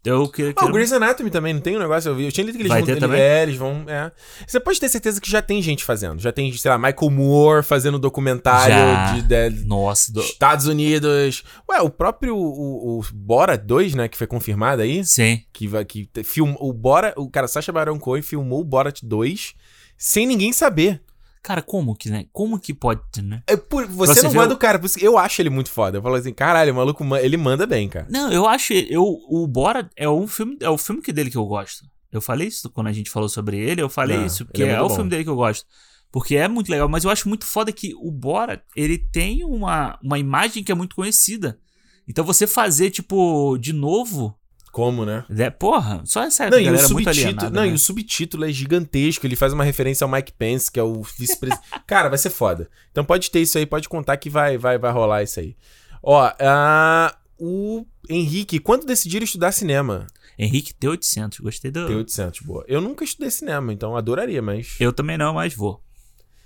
Eu 0.07 0.29
que, 0.29 0.53
Ah, 0.57 0.65
o 0.67 0.73
Grey's 0.73 0.93
Anatomy 0.93 1.31
também, 1.31 1.53
não 1.53 1.61
tem 1.61 1.77
um 1.77 1.81
negócio? 1.81 2.09
Eu 2.09 2.15
vi. 2.15 2.25
Eu 2.27 2.33
tinha 2.33 2.45
lido 2.47 2.57
que 2.57 2.63
eles 2.63 2.69
Vai 2.73 2.81
vão. 2.83 2.87
ter 2.87 3.01
também? 3.01 3.21
É, 3.21 3.43
eles 3.43 3.57
vão. 3.57 3.85
É. 3.89 4.11
Você 4.47 4.61
pode 4.61 4.79
ter 4.79 4.89
certeza 4.89 5.21
que 5.21 5.31
já 5.31 5.43
tem 5.43 5.61
gente 5.61 5.85
fazendo. 5.85 6.21
Já 6.21 6.31
tem, 6.33 6.53
sei 6.53 6.71
lá, 6.71 6.79
Michael 6.79 7.11
Moore 7.11 7.63
fazendo 7.65 7.99
documentário 7.99 9.23
de, 9.23 9.51
de- 9.51 9.67
Nossa, 9.67 10.13
do- 10.13 10.21
Estados 10.21 10.67
Unidos. 10.67 11.43
Ué, 11.69 11.81
o 11.81 11.91
próprio 11.91 12.37
o, 12.37 12.99
o 13.01 13.05
Bora 13.13 13.57
2, 13.59 13.95
né, 13.95 14.09
que 14.09 14.17
foi 14.17 14.27
confirmado 14.27 14.83
aí. 14.83 15.05
Sim. 15.05 15.43
Que 15.53 15.67
vai 15.67 15.85
que 15.85 16.09
film, 16.25 16.55
o 16.61 16.73
Bora, 16.73 17.13
o 17.17 17.29
cara 17.31 17.49
Sacha 17.49 17.73
Baron 17.73 17.99
Cohen 17.99 18.23
filmou 18.23 18.61
o 18.61 18.65
Borat 18.65 19.01
2 19.03 19.55
sem 19.99 20.27
ninguém 20.27 20.53
saber. 20.53 21.01
Cara, 21.47 21.63
como 21.63 21.95
que, 21.95 22.11
né? 22.11 22.27
Como 22.33 22.59
que 22.59 22.75
pode, 22.75 23.01
né? 23.23 23.41
É 23.47 23.57
por, 23.57 23.87
você, 23.87 24.15
Você 24.15 24.23
não 24.23 24.35
manda 24.35 24.53
o 24.53 24.57
cara, 24.59 24.81
eu 24.99 25.17
acho 25.17 25.41
ele 25.41 25.49
muito 25.49 25.71
foda. 25.71 25.97
Eu 25.99 26.03
falo 26.03 26.17
assim, 26.17 26.33
caralho, 26.33 26.73
o 26.73 26.75
maluco, 26.77 27.05
ma- 27.05 27.21
ele 27.23 27.37
manda 27.37 27.65
bem, 27.69 27.89
cara. 27.89 28.05
Não, 28.11 28.33
eu 28.33 28.49
acho. 28.49 28.73
Eu, 28.73 29.05
o 29.05 29.47
Bora 29.47 29.89
é 29.95 30.09
um 30.11 30.27
filme. 30.27 30.57
É 30.61 30.69
o 30.69 30.77
filme 30.77 31.01
que 31.01 31.13
dele 31.13 31.31
que 31.31 31.37
eu 31.37 31.47
gosto. 31.47 31.85
Eu 32.11 32.21
falei 32.21 32.49
isso 32.49 32.69
quando 32.69 32.89
a 32.89 32.93
gente 32.93 33.09
falou 33.09 33.29
sobre 33.29 33.57
ele, 33.61 33.81
eu 33.81 33.89
falei 33.89 34.17
Ah, 34.17 34.27
isso, 34.27 34.45
porque 34.45 34.65
é 34.65 34.71
é, 34.71 34.83
o 34.83 34.91
filme 34.91 35.09
dele 35.09 35.23
que 35.23 35.31
eu 35.31 35.37
gosto. 35.37 35.65
Porque 36.11 36.35
é 36.35 36.49
muito 36.49 36.69
legal, 36.69 36.89
mas 36.89 37.05
eu 37.05 37.11
acho 37.11 37.29
muito 37.29 37.45
foda 37.47 37.71
que 37.71 37.95
o 37.95 38.11
Bora, 38.11 38.61
ele 38.75 38.99
tem 38.99 39.45
uma, 39.45 39.97
uma 40.03 40.19
imagem 40.19 40.65
que 40.65 40.73
é 40.73 40.75
muito 40.75 40.97
conhecida. 40.97 41.61
Então 42.09 42.25
você 42.25 42.45
fazer, 42.49 42.91
tipo, 42.91 43.57
de 43.59 43.73
novo. 43.73 44.37
Como, 44.77 45.07
né? 45.07 45.25
É, 45.31 45.49
porra, 45.49 46.03
só 46.05 46.23
essa 46.23 46.51
Não, 46.51 46.59
e 46.59 46.61
o, 46.61 46.65
galera 46.67 46.89
muito 46.91 47.09
alienada, 47.09 47.49
não 47.49 47.63
né? 47.63 47.69
e 47.69 47.73
o 47.73 47.79
subtítulo 47.79 48.45
é 48.45 48.53
gigantesco. 48.53 49.27
Ele 49.27 49.35
faz 49.35 49.55
uma 49.55 49.65
referência 49.65 50.05
ao 50.05 50.11
Mike 50.11 50.35
Pence, 50.35 50.71
que 50.71 50.79
é 50.79 50.83
o 50.83 51.03
vice-presidente. 51.03 51.67
Cara, 51.89 52.11
vai 52.11 52.19
ser 52.19 52.29
foda. 52.29 52.69
Então 52.93 53.03
pode 53.03 53.31
ter 53.31 53.41
isso 53.41 53.57
aí, 53.57 53.65
pode 53.65 53.89
contar 53.89 54.19
que 54.19 54.29
vai, 54.29 54.59
vai, 54.59 54.77
vai 54.77 54.93
rolar 54.93 55.23
isso 55.23 55.41
aí. 55.41 55.57
Ó, 56.03 56.31
ah, 56.39 57.17
o 57.39 57.87
Henrique, 58.07 58.59
quando 58.59 58.85
decidiram 58.85 59.25
estudar 59.25 59.51
cinema? 59.51 60.07
Henrique 60.39 60.75
T800, 60.75 61.41
gostei 61.41 61.71
do... 61.71 61.89
T800, 61.89 62.45
boa. 62.45 62.63
Eu 62.69 62.83
nunca 62.83 63.03
estudei 63.03 63.31
cinema, 63.31 63.73
então 63.73 63.97
adoraria, 63.97 64.43
mas... 64.43 64.77
Eu 64.79 64.93
também 64.93 65.17
não, 65.17 65.33
mas 65.33 65.55
vou. 65.55 65.83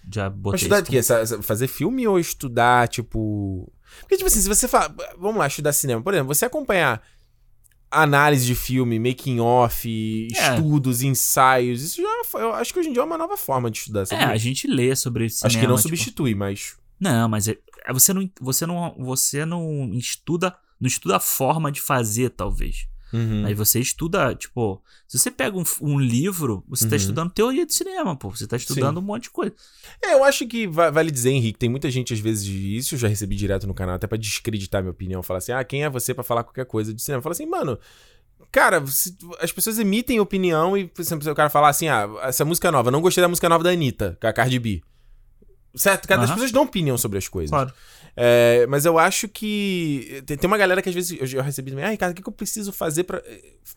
Já 0.08 0.30
botei 0.30 0.52
Mas 0.52 0.62
estudar 0.62 0.80
de 0.82 0.90
quê? 0.90 1.42
Fazer 1.42 1.66
filme 1.66 2.06
ou 2.06 2.18
estudar, 2.18 2.86
tipo. 2.86 3.70
Porque, 4.00 4.16
tipo 4.16 4.28
assim, 4.28 4.40
se 4.40 4.48
você 4.48 4.66
fala. 4.66 4.94
Vamos 5.18 5.36
lá, 5.36 5.46
estudar 5.46 5.72
cinema. 5.72 6.00
Por 6.00 6.14
exemplo, 6.14 6.34
você 6.34 6.46
acompanhar 6.46 7.02
análise 7.90 8.46
de 8.46 8.54
filme, 8.54 8.98
making 8.98 9.40
off, 9.40 9.88
É. 9.88 10.54
estudos, 10.54 11.02
ensaios, 11.02 11.82
isso 11.82 12.00
já. 12.02 12.38
Eu 12.40 12.54
acho 12.54 12.72
que 12.72 12.78
hoje 12.80 12.88
em 12.88 12.92
dia 12.92 13.02
é 13.02 13.04
uma 13.04 13.18
nova 13.18 13.36
forma 13.36 13.70
de 13.70 13.78
estudar. 13.78 14.02
É, 14.02 14.06
sabia? 14.06 14.28
a 14.28 14.36
gente 14.36 14.66
lê 14.66 14.94
sobre 14.94 15.28
cinema. 15.28 15.46
Acho 15.48 15.58
que 15.58 15.66
não 15.66 15.76
tipo- 15.76 15.88
substitui, 15.88 16.34
mas. 16.34 16.76
Não, 16.98 17.28
mas 17.28 17.48
é, 17.48 17.56
é 17.86 17.92
você 17.92 18.12
não 18.12 18.30
você 18.40 18.66
não 18.66 18.94
você 18.98 19.44
não 19.44 19.90
estuda, 19.94 20.54
não 20.80 20.86
estuda 20.86 21.16
a 21.16 21.20
forma 21.20 21.72
de 21.72 21.80
fazer, 21.80 22.30
talvez. 22.30 22.86
Uhum. 23.12 23.44
Aí 23.44 23.54
você 23.54 23.80
estuda, 23.80 24.34
tipo, 24.34 24.82
se 25.08 25.18
você 25.18 25.30
pega 25.30 25.56
um, 25.58 25.64
um 25.82 25.98
livro, 25.98 26.64
você 26.68 26.84
tá 26.86 26.90
Uhum. 26.90 26.96
estudando 26.96 27.30
teoria 27.32 27.66
de 27.66 27.74
cinema, 27.74 28.14
pô, 28.16 28.30
você 28.30 28.46
tá 28.46 28.56
estudando 28.56 28.98
um 28.98 29.02
monte 29.02 29.24
de 29.24 29.30
coisa. 29.30 29.52
É, 30.02 30.14
eu 30.14 30.22
acho 30.24 30.46
que 30.46 30.66
va- 30.66 30.90
vale 30.90 31.10
dizer, 31.10 31.30
Henrique, 31.30 31.58
tem 31.58 31.68
muita 31.68 31.90
gente, 31.90 32.14
às 32.14 32.20
vezes, 32.20 32.46
isso 32.46 32.94
eu 32.94 32.98
já 32.98 33.08
recebi 33.08 33.34
direto 33.36 33.66
no 33.66 33.74
canal, 33.74 33.96
até 33.96 34.06
pra 34.06 34.16
descreditar 34.18 34.80
minha 34.82 34.92
opinião. 34.92 35.22
Falar 35.22 35.38
assim, 35.38 35.52
ah, 35.52 35.64
quem 35.64 35.82
é 35.84 35.90
você 35.90 36.14
pra 36.14 36.22
falar 36.24 36.44
qualquer 36.44 36.66
coisa 36.66 36.94
de 36.94 37.02
cinema? 37.02 37.20
Fala 37.22 37.32
assim, 37.32 37.46
mano, 37.46 37.78
cara, 38.52 38.82
as 39.40 39.52
pessoas 39.52 39.78
emitem 39.78 40.20
opinião 40.20 40.76
e, 40.76 40.86
por 40.86 41.02
exemplo, 41.02 41.30
o 41.30 41.34
cara 41.34 41.50
falar 41.50 41.68
assim, 41.70 41.88
ah, 41.88 42.08
essa 42.22 42.44
música 42.44 42.68
é 42.68 42.70
nova, 42.70 42.90
não 42.90 43.00
gostei 43.00 43.22
da 43.22 43.28
música 43.28 43.48
nova 43.48 43.64
da 43.64 43.70
Anitta, 43.70 44.16
com 44.20 44.26
a 44.26 44.32
Cardi 44.32 44.58
B. 44.58 44.82
Certo? 45.74 46.08
Cada 46.08 46.22
as 46.24 46.30
Aham. 46.30 46.34
pessoas 46.34 46.50
dão 46.52 46.62
opinião 46.64 46.98
sobre 46.98 47.16
as 47.18 47.28
coisas. 47.28 47.50
Claro. 47.50 47.72
É, 48.16 48.66
mas 48.68 48.84
eu 48.84 48.98
acho 48.98 49.28
que. 49.28 50.22
Tem, 50.26 50.36
tem 50.36 50.46
uma 50.48 50.58
galera 50.58 50.82
que 50.82 50.88
às 50.88 50.94
vezes 50.94 51.18
eu, 51.18 51.38
eu 51.38 51.42
recebi 51.42 51.70
também. 51.70 51.84
Ah, 51.84 51.90
Ricardo, 51.90 52.12
o 52.12 52.14
que, 52.14 52.22
que 52.22 52.28
eu 52.28 52.32
preciso 52.32 52.72
fazer 52.72 53.04
pra, 53.04 53.22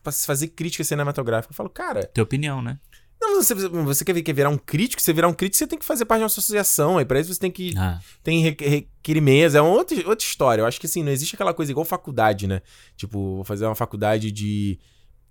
pra 0.02 0.12
fazer 0.12 0.48
crítica 0.50 0.84
cinematográfica? 0.84 1.52
Eu 1.52 1.56
falo, 1.56 1.70
cara, 1.70 2.06
Ter 2.06 2.22
opinião, 2.22 2.62
né? 2.62 2.80
não, 3.22 3.42
você, 3.42 3.54
você 3.56 4.04
quer, 4.04 4.22
quer 4.22 4.34
virar 4.34 4.50
um 4.50 4.58
crítico? 4.58 5.02
Você 5.02 5.14
virar 5.14 5.30
um 5.30 5.34
crítico, 5.34 5.58
você 5.58 5.66
tem 5.68 5.80
que 5.80 5.86
fazer 5.86 6.04
parte 6.04 6.20
de 6.20 6.24
uma 6.24 6.28
associação. 6.28 6.98
Aí 6.98 7.06
pra 7.06 7.20
isso 7.22 7.34
você 7.34 7.40
tem 7.40 7.52
que. 7.52 7.74
Ah. 7.78 8.00
Tem 8.22 8.42
re- 8.42 8.58
requerimentos. 8.60 9.56
É 9.56 9.62
uma 9.62 9.72
outra, 9.72 9.96
outra 10.10 10.26
história. 10.26 10.62
Eu 10.62 10.66
acho 10.66 10.80
que 10.80 10.88
assim, 10.88 11.02
não 11.04 11.12
existe 11.12 11.36
aquela 11.36 11.54
coisa 11.54 11.72
igual 11.72 11.86
faculdade, 11.86 12.48
né? 12.48 12.62
Tipo, 12.98 13.36
vou 13.36 13.44
fazer 13.46 13.66
uma 13.66 13.76
faculdade 13.76 14.30
de. 14.32 14.78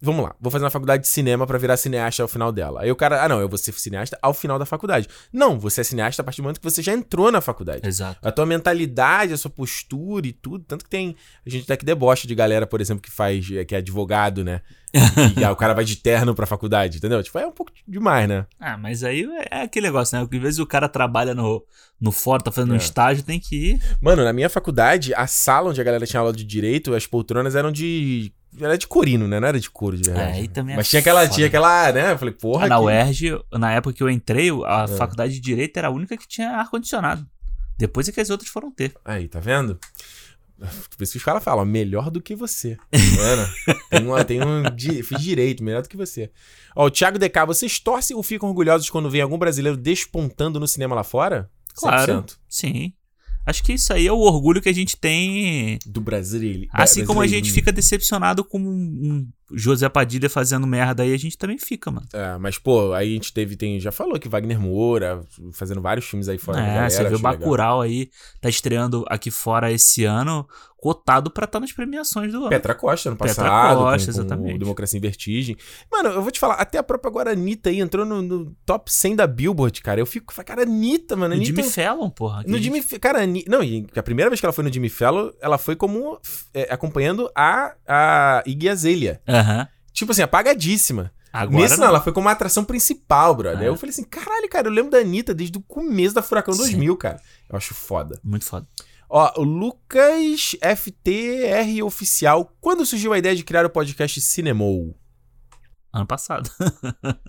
Vamos 0.04 0.24
lá, 0.24 0.34
vou 0.40 0.50
fazer 0.50 0.64
uma 0.64 0.70
faculdade 0.70 1.04
de 1.04 1.08
cinema 1.08 1.46
pra 1.46 1.56
virar 1.58 1.76
cineasta 1.76 2.22
ao 2.22 2.28
final 2.28 2.50
dela. 2.50 2.82
Aí 2.82 2.90
o 2.90 2.96
cara, 2.96 3.22
ah, 3.24 3.28
não, 3.28 3.40
eu 3.40 3.48
vou 3.48 3.56
ser 3.56 3.70
cineasta 3.72 4.18
ao 4.20 4.34
final 4.34 4.58
da 4.58 4.66
faculdade. 4.66 5.06
Não, 5.32 5.60
você 5.60 5.82
é 5.82 5.84
cineasta 5.84 6.20
a 6.20 6.24
partir 6.24 6.40
do 6.40 6.44
momento 6.44 6.58
que 6.60 6.68
você 6.68 6.82
já 6.82 6.92
entrou 6.92 7.30
na 7.30 7.40
faculdade. 7.40 7.86
Exato. 7.86 8.18
A 8.26 8.32
tua 8.32 8.44
mentalidade, 8.44 9.32
a 9.32 9.36
sua 9.36 9.50
postura 9.50 10.26
e 10.26 10.32
tudo. 10.32 10.64
Tanto 10.66 10.84
que 10.84 10.90
tem. 10.90 11.14
A 11.46 11.48
gente 11.48 11.66
tá 11.66 11.74
aqui 11.74 11.84
deboche 11.84 12.26
de 12.26 12.34
galera, 12.34 12.66
por 12.66 12.80
exemplo, 12.80 13.00
que 13.00 13.10
faz. 13.12 13.46
que 13.68 13.74
é 13.76 13.78
advogado, 13.78 14.42
né? 14.42 14.60
e 15.38 15.44
ah, 15.44 15.52
o 15.52 15.56
cara 15.56 15.72
vai 15.72 15.84
de 15.84 15.94
terno 15.96 16.34
pra 16.34 16.46
faculdade, 16.46 16.98
entendeu? 16.98 17.22
Tipo, 17.22 17.38
é 17.38 17.46
um 17.46 17.52
pouco 17.52 17.72
demais, 17.86 18.28
né? 18.28 18.44
Ah, 18.58 18.76
mas 18.76 19.04
aí 19.04 19.24
é 19.50 19.62
aquele 19.62 19.86
negócio, 19.86 20.18
né? 20.18 20.24
Às 20.30 20.42
vezes 20.42 20.58
o 20.58 20.66
cara 20.66 20.88
trabalha 20.88 21.32
no, 21.34 21.64
no 22.00 22.10
fórum, 22.10 22.42
tá 22.42 22.50
fazendo 22.50 22.72
um 22.72 22.74
É. 22.74 22.78
estágio, 22.78 23.22
tem 23.22 23.38
que 23.40 23.54
ir. 23.72 23.80
Mano, 24.02 24.24
na 24.24 24.32
minha 24.32 24.50
faculdade, 24.50 25.14
a 25.14 25.26
sala 25.28 25.70
onde 25.70 25.80
a 25.80 25.84
galera 25.84 26.04
tinha 26.06 26.20
aula 26.20 26.32
de 26.32 26.44
direito, 26.44 26.92
as 26.92 27.06
poltronas 27.06 27.54
eram 27.54 27.70
de. 27.70 28.32
Era 28.60 28.76
de 28.76 28.86
corino, 28.86 29.26
né? 29.26 29.40
Não 29.40 29.48
era 29.48 29.58
de 29.58 29.70
couro, 29.70 29.96
de 29.96 30.04
verdade. 30.10 30.30
É, 30.30 30.34
aí 30.40 30.48
também 30.48 30.74
é 30.74 30.76
Mas 30.76 30.88
tinha 30.90 31.00
aquela, 31.00 31.22
foda. 31.22 31.34
tinha 31.34 31.46
aquela, 31.46 31.92
né? 31.92 32.12
Eu 32.12 32.18
falei, 32.18 32.34
porra. 32.34 32.66
Ah, 32.66 32.68
na 32.68 32.76
que- 32.76 32.82
UERJ, 32.82 33.40
na 33.52 33.72
época 33.72 33.94
que 33.94 34.02
eu 34.02 34.10
entrei, 34.10 34.50
a 34.66 34.84
É. 34.84 34.88
faculdade 34.96 35.32
de 35.34 35.40
Direito 35.40 35.76
era 35.78 35.88
a 35.88 35.90
única 35.90 36.16
que 36.16 36.28
tinha 36.28 36.50
ar-condicionado. 36.58 37.26
Depois 37.78 38.06
é 38.08 38.12
que 38.12 38.20
as 38.20 38.28
outras 38.30 38.50
foram 38.50 38.70
ter. 38.70 38.94
Aí, 39.04 39.26
tá 39.26 39.40
vendo? 39.40 39.78
Por 40.96 41.02
isso 41.02 41.12
que 41.12 41.18
os 41.18 41.24
caras 41.24 41.42
falam, 41.42 41.64
melhor 41.64 42.08
do 42.10 42.20
que 42.22 42.36
você. 42.36 42.76
Tá 42.76 42.98
vendo? 42.98 43.78
tem, 43.90 44.06
uma, 44.06 44.24
tem 44.24 44.40
um. 44.44 44.62
di- 44.74 45.02
Fiz 45.02 45.20
direito, 45.20 45.64
melhor 45.64 45.82
do 45.82 45.88
que 45.88 45.96
você. 45.96 46.30
Ó, 46.76 46.86
o 46.86 46.90
Thiago 46.90 47.18
DK, 47.18 47.44
vocês 47.46 47.80
torcem 47.80 48.16
ou 48.16 48.22
ficam 48.22 48.48
orgulhosos 48.48 48.88
quando 48.88 49.10
vem 49.10 49.20
algum 49.22 49.38
brasileiro 49.38 49.76
despontando 49.76 50.60
no 50.60 50.68
cinema 50.68 50.94
lá 50.94 51.02
fora? 51.02 51.50
Claro. 51.74 52.24
Sim. 52.48 52.92
Acho 53.44 53.62
que 53.62 53.72
isso 53.72 53.92
aí 53.92 54.06
é 54.06 54.12
o 54.12 54.18
orgulho 54.18 54.60
que 54.62 54.68
a 54.68 54.74
gente 54.74 54.96
tem. 54.96 55.78
Do 55.86 56.00
Brasil. 56.00 56.68
Assim 56.72 57.04
como 57.04 57.20
a 57.20 57.26
gente 57.26 57.50
fica 57.50 57.72
decepcionado 57.72 58.44
com 58.44 58.58
um 58.60 59.28
José 59.54 59.88
Padilha 59.88 60.28
fazendo 60.30 60.66
merda 60.66 61.02
aí, 61.02 61.12
a 61.12 61.18
gente 61.18 61.36
também 61.38 61.58
fica, 61.58 61.90
mano. 61.90 62.06
É, 62.12 62.36
mas, 62.38 62.58
pô, 62.58 62.92
aí 62.92 63.10
a 63.10 63.14
gente 63.14 63.32
teve, 63.32 63.56
tem, 63.56 63.78
já 63.80 63.92
falou 63.92 64.18
que 64.18 64.28
Wagner 64.28 64.60
Moura, 64.60 65.20
fazendo 65.52 65.80
vários 65.80 66.06
filmes 66.06 66.28
aí 66.28 66.38
fora. 66.38 66.60
É, 66.60 66.66
galera, 66.66 66.90
você 66.90 66.96
o 67.02 67.06
acho 67.06 67.14
legal. 67.16 67.32
Bacurau 67.32 67.80
aí, 67.80 68.08
tá 68.40 68.48
estreando 68.48 69.04
aqui 69.08 69.30
fora 69.30 69.70
esse 69.72 70.04
ano, 70.04 70.46
cotado 70.78 71.30
pra 71.30 71.44
estar 71.44 71.60
nas 71.60 71.70
premiações 71.72 72.32
do 72.32 72.38
ano. 72.40 72.48
Petra 72.48 72.74
Costa 72.74 73.10
Petra 73.12 73.26
passado. 73.28 73.78
Costa, 73.78 74.10
com- 74.10 74.18
com 74.18 74.22
exatamente. 74.24 74.58
Democracia 74.58 74.98
em 74.98 75.00
Vertigem. 75.00 75.56
Mano, 75.92 76.08
eu 76.08 76.22
vou 76.22 76.30
te 76.32 76.40
falar, 76.40 76.54
até 76.54 76.78
a 76.78 76.82
própria 76.82 77.08
agora 77.08 77.30
Anitta 77.30 77.70
aí 77.70 77.80
entrou 77.80 78.04
no, 78.04 78.20
no 78.20 78.52
top 78.66 78.92
100 78.92 79.14
da 79.16 79.26
Billboard, 79.26 79.80
cara. 79.80 80.00
Eu 80.00 80.06
fico, 80.06 80.34
cara, 80.44 80.62
Anitta, 80.62 81.14
mano. 81.14 81.34
No 81.36 81.40
Anitta, 81.40 81.62
Jimmy 81.62 81.70
Fallon, 81.72 82.10
porra. 82.10 82.42
No 82.46 82.58
Jimmy 82.58 82.82
Cara, 83.00 83.22
Ani- 83.22 83.44
não, 83.48 83.60
a 83.94 84.02
primeira 84.02 84.28
vez 84.28 84.40
que 84.40 84.46
ela 84.46 84.52
foi 84.52 84.64
no 84.64 84.72
Jimmy 84.72 84.88
Fallon, 84.88 85.30
ela 85.40 85.56
foi 85.56 85.76
como 85.76 86.18
é, 86.52 86.66
acompanhando 86.72 87.30
a, 87.36 87.74
a 87.86 88.42
Iggy 88.44 88.68
Azalea. 88.68 89.20
Aham. 89.42 89.68
Tipo 89.92 90.12
assim, 90.12 90.22
apagadíssima. 90.22 91.12
Agora 91.32 91.62
Nesse 91.62 91.78
não, 91.78 91.86
ela 91.86 92.00
foi 92.00 92.12
como 92.12 92.26
uma 92.26 92.32
atração 92.32 92.64
principal, 92.64 93.34
brother. 93.34 93.62
É. 93.62 93.68
Eu 93.68 93.76
falei 93.76 93.90
assim, 93.90 94.04
caralho, 94.04 94.48
cara, 94.50 94.68
eu 94.68 94.72
lembro 94.72 94.90
da 94.90 94.98
Anitta 94.98 95.32
desde 95.34 95.56
o 95.56 95.62
começo 95.62 96.14
da 96.14 96.22
Furacão 96.22 96.54
2000, 96.54 96.94
cara. 96.96 97.20
Eu 97.48 97.56
acho 97.56 97.74
foda. 97.74 98.20
Muito 98.22 98.44
foda. 98.44 98.66
Ó, 99.08 99.40
o 99.40 99.42
Lucas 99.42 100.56
FTR 100.76 101.82
Oficial. 101.84 102.54
Quando 102.60 102.84
surgiu 102.84 103.12
a 103.12 103.18
ideia 103.18 103.36
de 103.36 103.44
criar 103.44 103.64
o 103.64 103.70
podcast 103.70 104.20
Cinemou? 104.20 104.96
Ano 105.92 106.06
passado. 106.06 106.50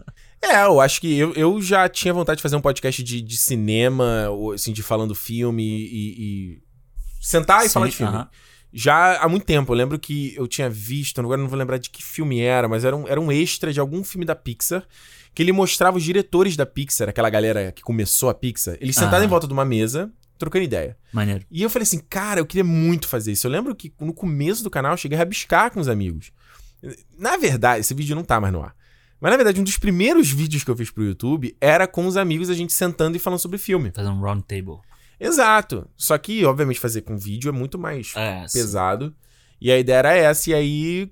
É, 0.46 0.66
eu 0.66 0.82
acho 0.82 1.00
que 1.00 1.18
eu, 1.18 1.32
eu 1.36 1.62
já 1.62 1.88
tinha 1.88 2.14
vontade 2.14 2.36
de 2.40 2.42
fazer 2.44 2.58
um 2.58 2.62
podcast 2.62 3.02
de, 3.02 3.22
de 3.22 3.38
cinema, 3.38 4.28
assim, 4.54 4.74
de 4.74 4.84
falando 4.84 5.16
filme 5.16 5.64
e, 5.64 6.16
e 6.20 6.64
sentar 7.22 7.62
e 7.62 7.70
Sim, 7.70 7.74
falar 7.76 7.88
de 7.88 7.96
filme. 7.96 8.14
aham. 8.14 8.30
Já 8.74 9.18
há 9.22 9.30
muito 9.30 9.46
tempo. 9.46 9.72
Eu 9.72 9.78
lembro 9.78 10.00
que 10.00 10.34
eu 10.36 10.48
tinha 10.48 10.70
visto, 10.70 11.22
agora 11.22 11.40
não 11.40 11.48
vou 11.48 11.58
lembrar 11.58 11.78
de 11.78 11.90
que 11.90 12.04
filme 12.04 12.42
era, 12.42 12.68
mas 12.68 12.84
era 12.84 12.96
um, 12.96 13.08
era 13.08 13.22
um 13.22 13.32
extra 13.32 13.72
de 13.72 13.80
algum 13.80 14.04
filme 14.04 14.26
da 14.26 14.36
Pixar, 14.36 14.84
que 15.34 15.44
ele 15.44 15.52
mostrava 15.52 15.98
os 15.98 16.04
diretores 16.04 16.56
da 16.56 16.66
Pixar, 16.66 17.08
aquela 17.10 17.30
galera 17.30 17.72
que 17.72 17.84
começou 17.84 18.30
a 18.30 18.34
Pixar, 18.34 18.76
eles 18.82 18.96
sentados 18.96 19.20
Aham. 19.20 19.26
em 19.26 19.30
volta 19.30 19.48
de 19.48 19.54
uma 19.54 19.64
mesa, 19.64 20.12
trocando 20.38 20.66
ideia. 20.66 20.98
Maneiro. 21.12 21.46
E 21.52 21.62
eu 21.62 21.70
falei 21.70 21.84
assim, 21.84 22.00
cara, 22.00 22.40
eu 22.40 22.46
queria 22.46 22.64
muito 22.64 23.08
fazer 23.08 23.32
isso. 23.32 23.46
Eu 23.46 23.52
lembro 23.52 23.76
que 23.76 23.94
no 24.00 24.14
começo 24.14 24.64
do 24.64 24.70
canal 24.70 24.94
eu 24.94 24.98
cheguei 24.98 25.18
a 25.18 25.20
rabiscar 25.20 25.72
com 25.72 25.80
os 25.80 25.88
amigos. 25.88 26.32
Na 27.18 27.38
verdade, 27.38 27.82
esse 27.82 27.94
vídeo 27.94 28.16
não 28.16 28.24
tá 28.24 28.42
mais 28.42 28.52
no 28.52 28.62
ar. 28.62 28.76
Mas 29.22 29.32
na 29.32 29.38
verdade, 29.38 29.62
um 29.62 29.64
dos 29.64 29.78
primeiros 29.78 30.30
vídeos 30.30 30.64
que 30.66 30.70
eu 30.70 30.76
fiz 30.76 30.92
pro 30.92 31.06
YouTube 31.06 31.56
era 31.62 31.88
com 31.88 32.06
os 32.06 32.18
amigos, 32.18 32.50
a 32.50 32.54
gente 32.54 32.74
sentando 32.74 33.16
e 33.16 33.20
falando 33.20 33.40
sobre 33.40 33.58
filme. 33.58 33.92
Fazer 33.94 34.10
um 34.10 34.20
round 34.20 34.44
table. 34.44 34.80
Exato. 35.26 35.88
Só 35.98 36.18
que, 36.18 36.44
obviamente, 36.46 36.80
fazer 36.80 37.02
com 37.02 37.18
vídeo 37.18 37.50
é 37.50 37.52
muito 37.52 37.78
mais 37.80 38.14
É, 38.16 38.48
sim. 38.48 38.60
pesado. 38.60 39.16
E 39.62 39.72
a 39.72 39.78
ideia 39.80 39.98
era 39.98 40.14
essa. 40.16 40.50
E 40.50 40.54
aí, 40.54 41.12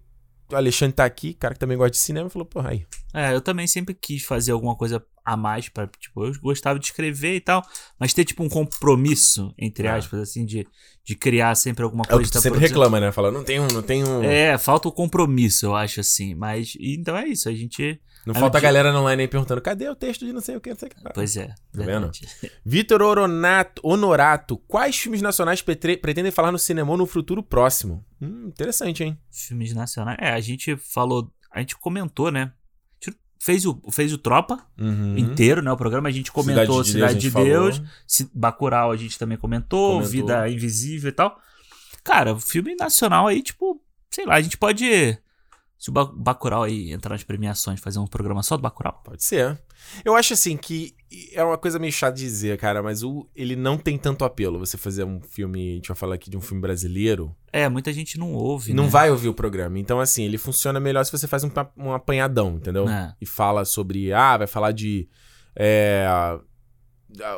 o 0.52 0.56
Alexandre 0.56 0.96
tá 0.96 1.06
aqui, 1.06 1.34
cara 1.34 1.54
que 1.54 1.60
também 1.60 1.78
gosta 1.78 1.92
de 1.92 1.98
cinema, 1.98 2.30
falou, 2.30 2.46
porra, 2.46 2.72
aí. 2.72 2.86
É, 3.14 3.34
eu 3.34 3.42
também 3.42 3.66
sempre 3.68 3.94
quis 3.94 4.24
fazer 4.24 4.52
alguma 4.52 4.76
coisa 4.76 5.04
a 5.24 5.38
mais 5.38 5.70
para 5.70 5.86
tipo, 6.00 6.26
eu 6.26 6.34
gostava 6.42 6.80
de 6.80 6.86
escrever 6.86 7.36
e 7.36 7.40
tal, 7.42 7.62
mas 8.00 8.12
ter 8.12 8.26
tipo 8.26 8.44
um 8.44 8.50
compromisso 8.50 9.54
entre 9.56 9.86
É. 9.88 9.92
aspas 9.92 10.20
assim 10.20 10.44
de, 10.46 10.68
de 11.06 11.16
criar 11.16 11.54
sempre 11.54 11.84
alguma 11.84 12.04
É 12.10 12.14
o 12.14 12.18
coisa. 12.18 12.24
que 12.28 12.34
tá 12.34 12.42
sempre 12.42 12.58
produzindo. 12.58 12.80
reclama, 12.80 13.00
né? 13.00 13.12
Fala, 13.12 13.30
não 13.32 13.44
tem 13.44 13.60
um, 13.60 13.68
não 13.68 13.84
tem 13.84 14.04
um. 14.04 14.24
É, 14.24 14.58
falta 14.58 14.88
o 14.88 14.92
compromisso, 14.92 15.68
eu 15.68 15.76
acho 15.76 16.00
assim, 16.00 16.34
mas 16.34 16.74
então 16.80 17.16
é 17.16 17.28
isso, 17.28 17.48
a 17.48 17.54
gente 17.54 18.02
Não 18.26 18.36
falta 18.36 18.58
a 18.58 18.62
galera 18.62 18.94
online 18.96 19.24
aí 19.24 19.28
perguntando, 19.28 19.60
cadê 19.62 19.90
o 19.90 19.96
texto 19.96 20.26
de 20.26 20.32
não 20.32 20.42
sei 20.42 20.56
o 20.56 20.62
que, 20.62 20.70
não 20.70 20.78
sei 20.78 20.88
o 20.88 20.92
que. 20.92 20.98
Pois 21.14 21.36
é, 21.38 21.48
Tá 21.48 21.56
vendo? 21.84 22.12
Vitor 22.64 23.02
Oronato, 23.02 23.82
Honorato, 23.84 24.58
quais 24.68 24.96
filmes 24.96 25.22
nacionais 25.22 25.62
petre- 25.62 25.98
pretendem 25.98 26.32
falar 26.32 26.52
no 26.52 26.60
cinema 26.60 26.96
no 26.96 27.06
futuro 27.08 27.42
próximo? 27.42 28.06
Hum, 28.22 28.48
interessante, 28.48 29.04
hein? 29.04 29.18
Filmes 29.32 29.74
nacionais. 29.74 30.18
É, 30.22 30.32
a 30.34 30.40
gente 30.40 30.76
falou, 30.78 31.32
a 31.52 31.60
gente 31.60 31.76
comentou, 31.78 32.30
né? 32.32 32.52
A 33.02 33.06
gente 33.10 33.18
fez 33.40 33.66
o, 33.66 33.82
fez 33.92 34.14
o 34.14 34.18
Tropa 34.20 34.64
Uhum. 34.80 35.18
inteiro, 35.18 35.62
né? 35.64 35.72
O 35.72 35.78
programa 35.78 36.10
a 36.10 36.12
gente 36.12 36.32
comentou 36.32 36.84
Cidade 36.84 37.20
de 37.20 37.32
Cidade 37.32 37.48
Deus, 37.50 37.76
de, 37.76 37.84
Deus, 38.24 38.32
Bacurau 38.36 38.92
a 38.92 38.98
gente 38.98 39.18
também 39.18 39.38
comentou, 39.38 39.94
Comentou. 39.94 40.12
Vida 40.12 40.48
Invisível 40.48 41.10
e 41.10 41.14
tal. 41.14 41.40
Cara, 42.04 42.38
filme 42.40 42.76
nacional 42.76 43.26
aí, 43.28 43.42
tipo, 43.42 43.82
sei 44.12 44.26
lá, 44.26 44.36
a 44.36 44.42
gente 44.42 44.58
pode. 44.58 45.18
Se 45.82 45.90
o 45.90 45.94
Ba- 45.94 46.06
Bacurau 46.16 46.62
aí 46.62 46.92
entrar 46.92 47.14
nas 47.16 47.24
premiações, 47.24 47.80
fazer 47.80 47.98
um 47.98 48.06
programa 48.06 48.44
só 48.44 48.56
do 48.56 48.62
Bacurau. 48.62 49.02
Pode 49.04 49.24
ser. 49.24 49.60
Eu 50.06 50.16
acho 50.16 50.34
assim 50.34 50.56
que 50.56 50.94
é 51.34 51.44
uma 51.44 51.58
coisa 51.58 51.80
meio 51.80 51.92
chata 51.92 52.18
de 52.18 52.22
dizer, 52.22 52.56
cara, 52.60 52.84
mas 52.84 53.02
o, 53.02 53.28
ele 53.36 53.56
não 53.56 53.80
tem 53.80 53.98
tanto 53.98 54.24
apelo. 54.24 54.60
Você 54.60 54.78
fazer 54.78 55.04
um 55.06 55.20
filme, 55.20 55.72
a 55.72 55.76
gente 55.78 55.88
vai 55.88 55.98
falar 55.98 56.14
aqui 56.14 56.30
de 56.30 56.38
um 56.38 56.42
filme 56.42 56.62
brasileiro. 56.62 57.36
É, 57.52 57.68
muita 57.68 57.92
gente 57.92 58.20
não 58.20 58.32
ouve, 58.32 58.76
Não 58.76 58.84
né? 58.84 58.90
vai 58.92 59.10
ouvir 59.10 59.30
o 59.30 59.34
programa. 59.34 59.80
Então, 59.80 60.00
assim, 60.00 60.24
ele 60.24 60.38
funciona 60.38 60.80
melhor 60.80 61.04
se 61.04 61.12
você 61.12 61.28
faz 61.28 61.44
um, 61.44 61.50
um 61.76 61.92
apanhadão, 61.92 62.58
entendeu? 62.58 62.88
É. 62.88 63.16
E 63.20 63.26
fala 63.26 63.66
sobre. 63.66 64.14
Ah, 64.14 64.38
vai 64.38 64.46
falar 64.48 64.74
de. 64.74 65.10
É, 65.56 66.06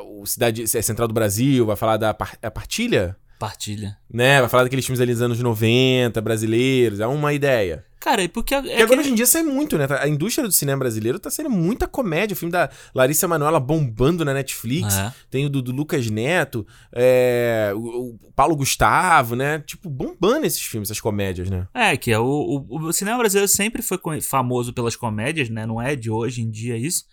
o 0.05 0.25
Cidade 0.25 0.63
é 0.63 0.81
Central 0.81 1.07
do 1.07 1.13
Brasil, 1.13 1.65
vai 1.65 1.75
falar 1.77 1.95
da 1.97 2.13
par- 2.13 2.37
a 2.41 2.51
partilha, 2.51 3.15
Partilha. 3.47 3.97
né? 4.11 4.39
Vai 4.39 4.49
falar 4.49 4.63
daqueles 4.63 4.85
filmes 4.85 5.01
ali 5.01 5.11
dos 5.11 5.21
anos 5.21 5.39
90, 5.39 6.21
brasileiros. 6.21 6.99
É 7.01 7.07
uma 7.07 7.33
ideia. 7.33 7.83
Cara, 7.99 8.21
e 8.21 8.27
porque... 8.27 8.53
É 8.53 8.61
Porque 8.61 8.73
agora 8.81 8.87
que- 8.95 8.99
hoje 8.99 9.11
em 9.11 9.15
dia 9.15 9.25
sai 9.25 9.43
muito, 9.43 9.77
né? 9.77 9.87
A 9.99 10.07
indústria 10.09 10.45
do 10.47 10.51
cinema 10.53 10.79
brasileiro 10.79 11.17
tá 11.19 11.29
sendo 11.29 11.49
muita 11.49 11.87
comédia. 11.87 12.33
O 12.33 12.37
filme 12.37 12.51
da 12.51 12.69
Larissa 12.93 13.27
Manoela 13.27 13.59
bombando 13.61 14.25
na 14.25 14.33
Netflix. 14.33 14.97
É. 14.97 15.13
Tem 15.29 15.45
o 15.45 15.49
do, 15.49 15.61
do 15.61 15.71
Lucas 15.71 16.09
Neto, 16.09 16.65
é, 16.91 17.71
o, 17.75 18.15
o 18.21 18.31
Paulo 18.35 18.55
Gustavo, 18.55 19.35
né? 19.35 19.59
Tipo, 19.59 19.89
bombando 19.89 20.45
esses 20.45 20.61
filmes, 20.61 20.87
essas 20.89 20.99
comédias, 21.01 21.49
né? 21.49 21.67
É, 21.73 21.95
que 21.97 22.11
é 22.11 22.19
o, 22.19 22.25
o, 22.69 22.87
o 22.87 22.93
cinema 22.93 23.17
brasileiro 23.17 23.47
sempre 23.47 23.81
foi 23.81 23.99
famoso 24.21 24.73
pelas 24.73 24.95
comédias, 24.95 25.49
né? 25.49 25.65
Não 25.65 25.81
é 25.81 25.95
de 25.95 26.09
hoje 26.11 26.41
em 26.41 26.49
dia 26.49 26.77
isso. 26.77 27.05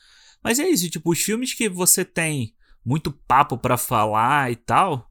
Mas 0.43 0.59
é 0.59 0.69
isso, 0.69 0.89
tipo, 0.89 1.11
os 1.11 1.21
filmes 1.21 1.55
que 1.55 1.69
você 1.69 2.05
tem 2.05 2.53
muito 2.85 3.13
papo 3.13 3.59
pra 3.59 3.77
falar 3.77 4.51
e 4.51 4.57
tal, 4.57 5.10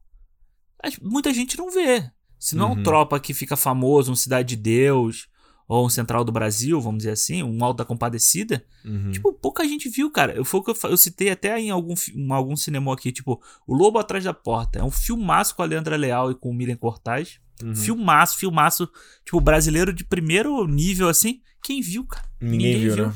muita 1.02 1.32
gente 1.34 1.56
não 1.58 1.70
vê. 1.70 2.10
Se 2.38 2.56
não 2.56 2.68
é 2.68 2.72
Uhum. 2.72 2.78
um 2.78 2.82
tropa 2.82 3.20
que 3.20 3.34
fica 3.34 3.56
famoso, 3.56 4.10
um 4.10 4.16
Cidade 4.16 4.56
de 4.56 4.62
Deus, 4.62 5.28
ou 5.68 5.86
um 5.86 5.90
Central 5.90 6.24
do 6.24 6.32
Brasil, 6.32 6.80
vamos 6.80 6.98
dizer 6.98 7.10
assim, 7.12 7.42
um 7.42 7.62
Alto 7.64 7.78
da 7.78 7.84
Compadecida, 7.84 8.64
Uhum. 8.84 9.10
tipo, 9.12 9.32
pouca 9.32 9.62
gente 9.64 9.88
viu, 9.88 10.10
cara. 10.10 10.42
Foi 10.44 10.60
o 10.60 10.62
que 10.64 10.70
eu, 10.70 10.76
eu 10.90 10.96
citei 10.96 11.30
até 11.30 11.58
em 11.60 11.70
algum, 11.70 11.94
em 12.14 12.32
algum 12.32 12.56
cinema 12.56 12.92
aqui, 12.92 13.12
tipo, 13.12 13.40
O 13.66 13.74
Lobo 13.74 13.98
Atrás 13.98 14.24
da 14.24 14.32
Porta. 14.34 14.78
É 14.78 14.82
um 14.82 14.90
filmaço 14.90 15.54
com 15.54 15.62
a 15.62 15.66
Leandra 15.66 15.96
Leal 15.96 16.30
e 16.30 16.34
com 16.34 16.50
o 16.50 16.54
Miriam 16.54 16.76
Cortaz. 16.76 17.38
Uhum. 17.62 17.74
Filmaço, 17.76 18.38
filmaço, 18.38 18.88
tipo, 19.24 19.38
brasileiro 19.40 19.92
de 19.92 20.02
primeiro 20.02 20.66
nível, 20.66 21.08
assim. 21.10 21.40
Quem 21.62 21.82
viu, 21.82 22.04
cara? 22.06 22.26
Ninguém, 22.40 22.78
viu, 22.78 22.96
né? 23.08 23.14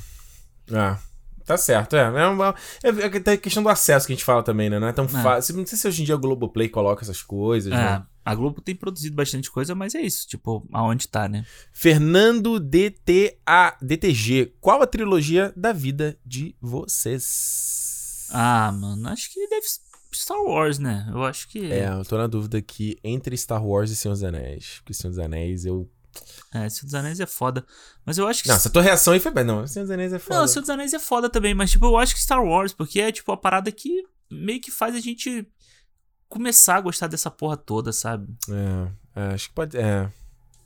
Ah, 0.70 0.98
tá 1.44 1.56
certo, 1.56 1.96
é. 1.96 2.00
É, 2.00 2.26
uma, 2.26 2.54
é, 2.82 2.88
é 2.88 3.32
a 3.32 3.36
questão 3.36 3.62
do 3.62 3.68
acesso 3.68 4.06
que 4.06 4.12
a 4.12 4.16
gente 4.16 4.24
fala 4.24 4.42
também, 4.42 4.68
né? 4.70 4.78
Não 4.78 4.88
é 4.88 4.92
tão 4.92 5.08
fácil. 5.08 5.56
Não 5.56 5.66
sei 5.66 5.78
se 5.78 5.86
hoje 5.88 6.02
em 6.02 6.04
dia 6.04 6.14
o 6.14 6.18
Globoplay 6.18 6.68
coloca 6.68 7.04
essas 7.04 7.22
coisas, 7.22 7.72
É, 7.72 7.76
né? 7.76 8.02
a 8.24 8.34
Globo 8.34 8.60
tem 8.60 8.74
produzido 8.74 9.14
bastante 9.14 9.50
coisa, 9.50 9.74
mas 9.74 9.94
é 9.94 10.00
isso, 10.00 10.26
tipo, 10.26 10.66
aonde 10.72 11.06
tá, 11.08 11.28
né? 11.28 11.44
Fernando 11.72 12.58
DTA, 12.58 13.76
DTG, 13.82 14.54
qual 14.60 14.80
a 14.82 14.86
trilogia 14.86 15.52
da 15.56 15.72
vida 15.72 16.18
de 16.24 16.56
vocês? 16.60 18.28
Ah, 18.30 18.72
mano, 18.72 19.08
acho 19.08 19.30
que 19.32 19.46
deve 19.48 19.66
ser 19.66 19.80
Star 20.14 20.40
Wars, 20.42 20.78
né? 20.78 21.08
Eu 21.10 21.24
acho 21.24 21.48
que. 21.48 21.70
É, 21.70 21.88
eu 21.88 22.04
tô 22.04 22.16
na 22.16 22.26
dúvida 22.26 22.58
aqui 22.58 22.96
entre 23.02 23.36
Star 23.36 23.64
Wars 23.64 23.90
e 23.90 23.96
Senhor 23.96 24.14
dos 24.14 24.22
Anéis. 24.22 24.76
Porque 24.78 24.94
Senhor 24.94 25.10
dos 25.10 25.18
Anéis 25.18 25.64
eu. 25.66 25.90
É, 26.52 26.68
Senhor 26.68 26.84
dos 26.84 26.94
Anéis 26.94 27.20
é 27.20 27.26
foda. 27.26 27.64
Mas 28.04 28.18
eu 28.18 28.26
acho 28.26 28.42
que. 28.42 28.48
Não, 28.48 28.56
essa 28.56 28.70
tua 28.70 28.82
reação 28.82 29.12
aí 29.12 29.20
foi 29.20 29.32
bem. 29.32 29.44
Não, 29.44 29.66
Senhor 29.66 29.84
dos 29.84 29.90
Anéis 29.90 30.12
é 30.12 30.18
foda. 30.18 30.40
Não, 30.40 30.46
Senhor 30.46 30.60
dos 30.62 30.70
Anéis 30.70 30.92
é 30.94 30.98
foda 30.98 31.28
também, 31.28 31.54
mas 31.54 31.70
tipo, 31.70 31.84
eu 31.86 31.96
acho 31.96 32.14
que 32.14 32.22
Star 32.22 32.42
Wars, 32.44 32.72
porque 32.72 33.00
é 33.00 33.10
tipo 33.12 33.30
a 33.32 33.36
parada 33.36 33.70
que 33.72 34.04
meio 34.30 34.60
que 34.60 34.70
faz 34.70 34.94
a 34.94 35.00
gente 35.00 35.46
começar 36.28 36.76
a 36.76 36.80
gostar 36.80 37.06
dessa 37.06 37.30
porra 37.30 37.56
toda, 37.56 37.92
sabe? 37.92 38.26
É, 38.50 39.20
é, 39.20 39.34
acho 39.34 39.48
que 39.48 39.54
pode. 39.54 39.76
É. 39.76 40.08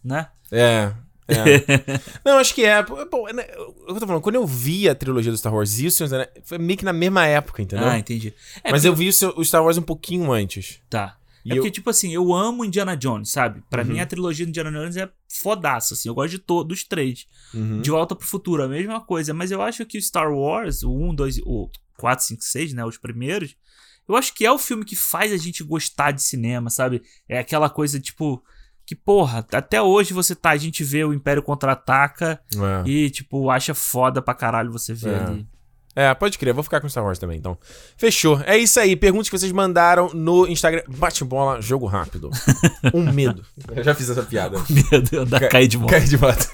Né? 0.05 0.29
É. 0.51 0.93
É. 1.29 1.45
não, 2.25 2.39
acho 2.39 2.55
que 2.55 2.65
é. 2.65 2.83
Bom, 2.83 3.27
né, 3.35 3.47
eu 3.87 3.95
tô 3.99 4.07
falando, 4.07 4.23
quando 4.23 4.37
eu 4.37 4.47
vi 4.47 4.89
a 4.89 4.95
trilogia 4.95 5.31
do 5.31 5.37
Star 5.37 5.55
Wars 5.55 5.79
e 5.79 5.87
o 5.87 5.91
Senhor 5.91 6.07
dos 6.09 6.13
Anéis, 6.15 6.31
foi 6.45 6.57
meio 6.57 6.79
que 6.79 6.85
na 6.87 6.93
mesma 6.93 7.27
época, 7.27 7.61
entendeu? 7.61 7.87
Ah, 7.87 7.99
entendi. 7.99 8.33
É, 8.65 8.71
Mas 8.71 8.81
porque- 8.83 8.89
eu 8.89 8.95
vi 8.95 9.09
o 9.37 9.45
Star 9.45 9.63
Wars 9.63 9.77
um 9.77 9.83
pouquinho 9.83 10.33
antes. 10.33 10.81
Tá. 10.89 11.17
E 11.49 11.53
é 11.53 11.55
eu- 11.55 11.63
porque, 11.63 11.71
tipo 11.71 11.91
assim, 11.91 12.13
eu 12.13 12.33
amo 12.35 12.65
Indiana 12.65 12.97
Jones, 12.97 13.31
sabe? 13.31 13.63
Pra 13.71 13.83
Uhum. 13.83 13.89
mim, 13.89 14.01
a 14.01 14.07
trilogia 14.07 14.45
do 14.47 14.51
Indiana 14.51 14.71
Jones 14.71 14.97
é 14.97 15.11
fodaça, 15.43 15.95
assim. 15.95 16.09
Eu 16.09 16.15
gosto 16.15 16.31
de 16.33 16.39
todos, 16.39 16.69
dos 16.69 16.85
três. 16.85 17.27
Uhum. 17.55 17.81
De 17.81 17.91
Volta 17.91 18.15
pro 18.15 18.27
Futuro, 18.27 18.63
a 18.63 18.69
mesma 18.69 19.01
coisa. 19.01 19.33
Mas 19.35 19.51
eu 19.51 19.61
acho 19.63 19.85
que 19.87 19.99
o 19.99 20.03
Star 20.03 20.33
Wars, 20.33 20.83
o 20.83 20.93
1, 20.93 21.15
2, 21.15 21.39
o 21.45 21.69
4, 21.97 22.25
5, 22.25 22.43
6, 22.45 22.73
né? 22.73 22.85
Os 22.85 22.97
primeiros. 22.99 23.57
Eu 24.09 24.17
acho 24.17 24.35
que 24.35 24.47
é 24.47 24.51
o 24.53 24.59
filme 24.59 24.85
que 24.85 24.97
faz 24.97 25.33
a 25.33 25.37
gente 25.37 25.63
gostar 25.63 26.13
de 26.13 26.23
cinema, 26.23 26.71
sabe? 26.71 27.03
É 27.29 27.39
aquela 27.39 27.69
coisa, 27.69 27.99
tipo... 28.01 28.43
Que, 28.87 28.95
porra, 28.97 29.47
até 29.53 29.83
hoje 29.83 30.15
você 30.15 30.35
tá... 30.35 30.49
A 30.51 30.57
gente 30.57 30.83
vê 30.83 31.05
o 31.05 31.13
Império 31.13 31.43
Contra-Ataca 31.43 32.41
É. 32.57 32.89
e, 32.89 33.11
tipo, 33.11 33.51
acha 33.51 33.75
foda 33.75 34.23
pra 34.23 34.33
caralho 34.33 34.73
você 34.73 34.95
ver 34.95 35.11
É. 35.15 35.25
ali. 35.25 35.47
É, 36.01 36.15
pode 36.15 36.39
crer, 36.39 36.55
vou 36.55 36.63
ficar 36.63 36.81
com 36.81 36.89
Star 36.89 37.05
Wars 37.05 37.19
também, 37.19 37.37
então. 37.37 37.59
Fechou. 37.97 38.41
É 38.47 38.57
isso 38.57 38.79
aí. 38.79 38.95
Perguntas 38.95 39.29
que 39.29 39.37
vocês 39.37 39.51
mandaram 39.51 40.11
no 40.15 40.47
Instagram. 40.47 40.83
Bate 40.87 41.25
bola, 41.25 41.61
jogo 41.61 41.87
rápido. 41.87 42.31
Um 42.95 43.11
medo. 43.13 43.43
Eu 43.75 43.83
já 43.83 43.93
fiz 43.97 44.09
essa 44.09 44.23
piada. 44.23 44.59
Medo 44.71 45.27
da 45.27 45.41
Ca- 45.41 45.49
cair 45.49 45.67
de 45.67 45.77
moto. 45.77 45.91
Cair 45.91 46.07
de 46.07 46.17
moto. 46.17 46.49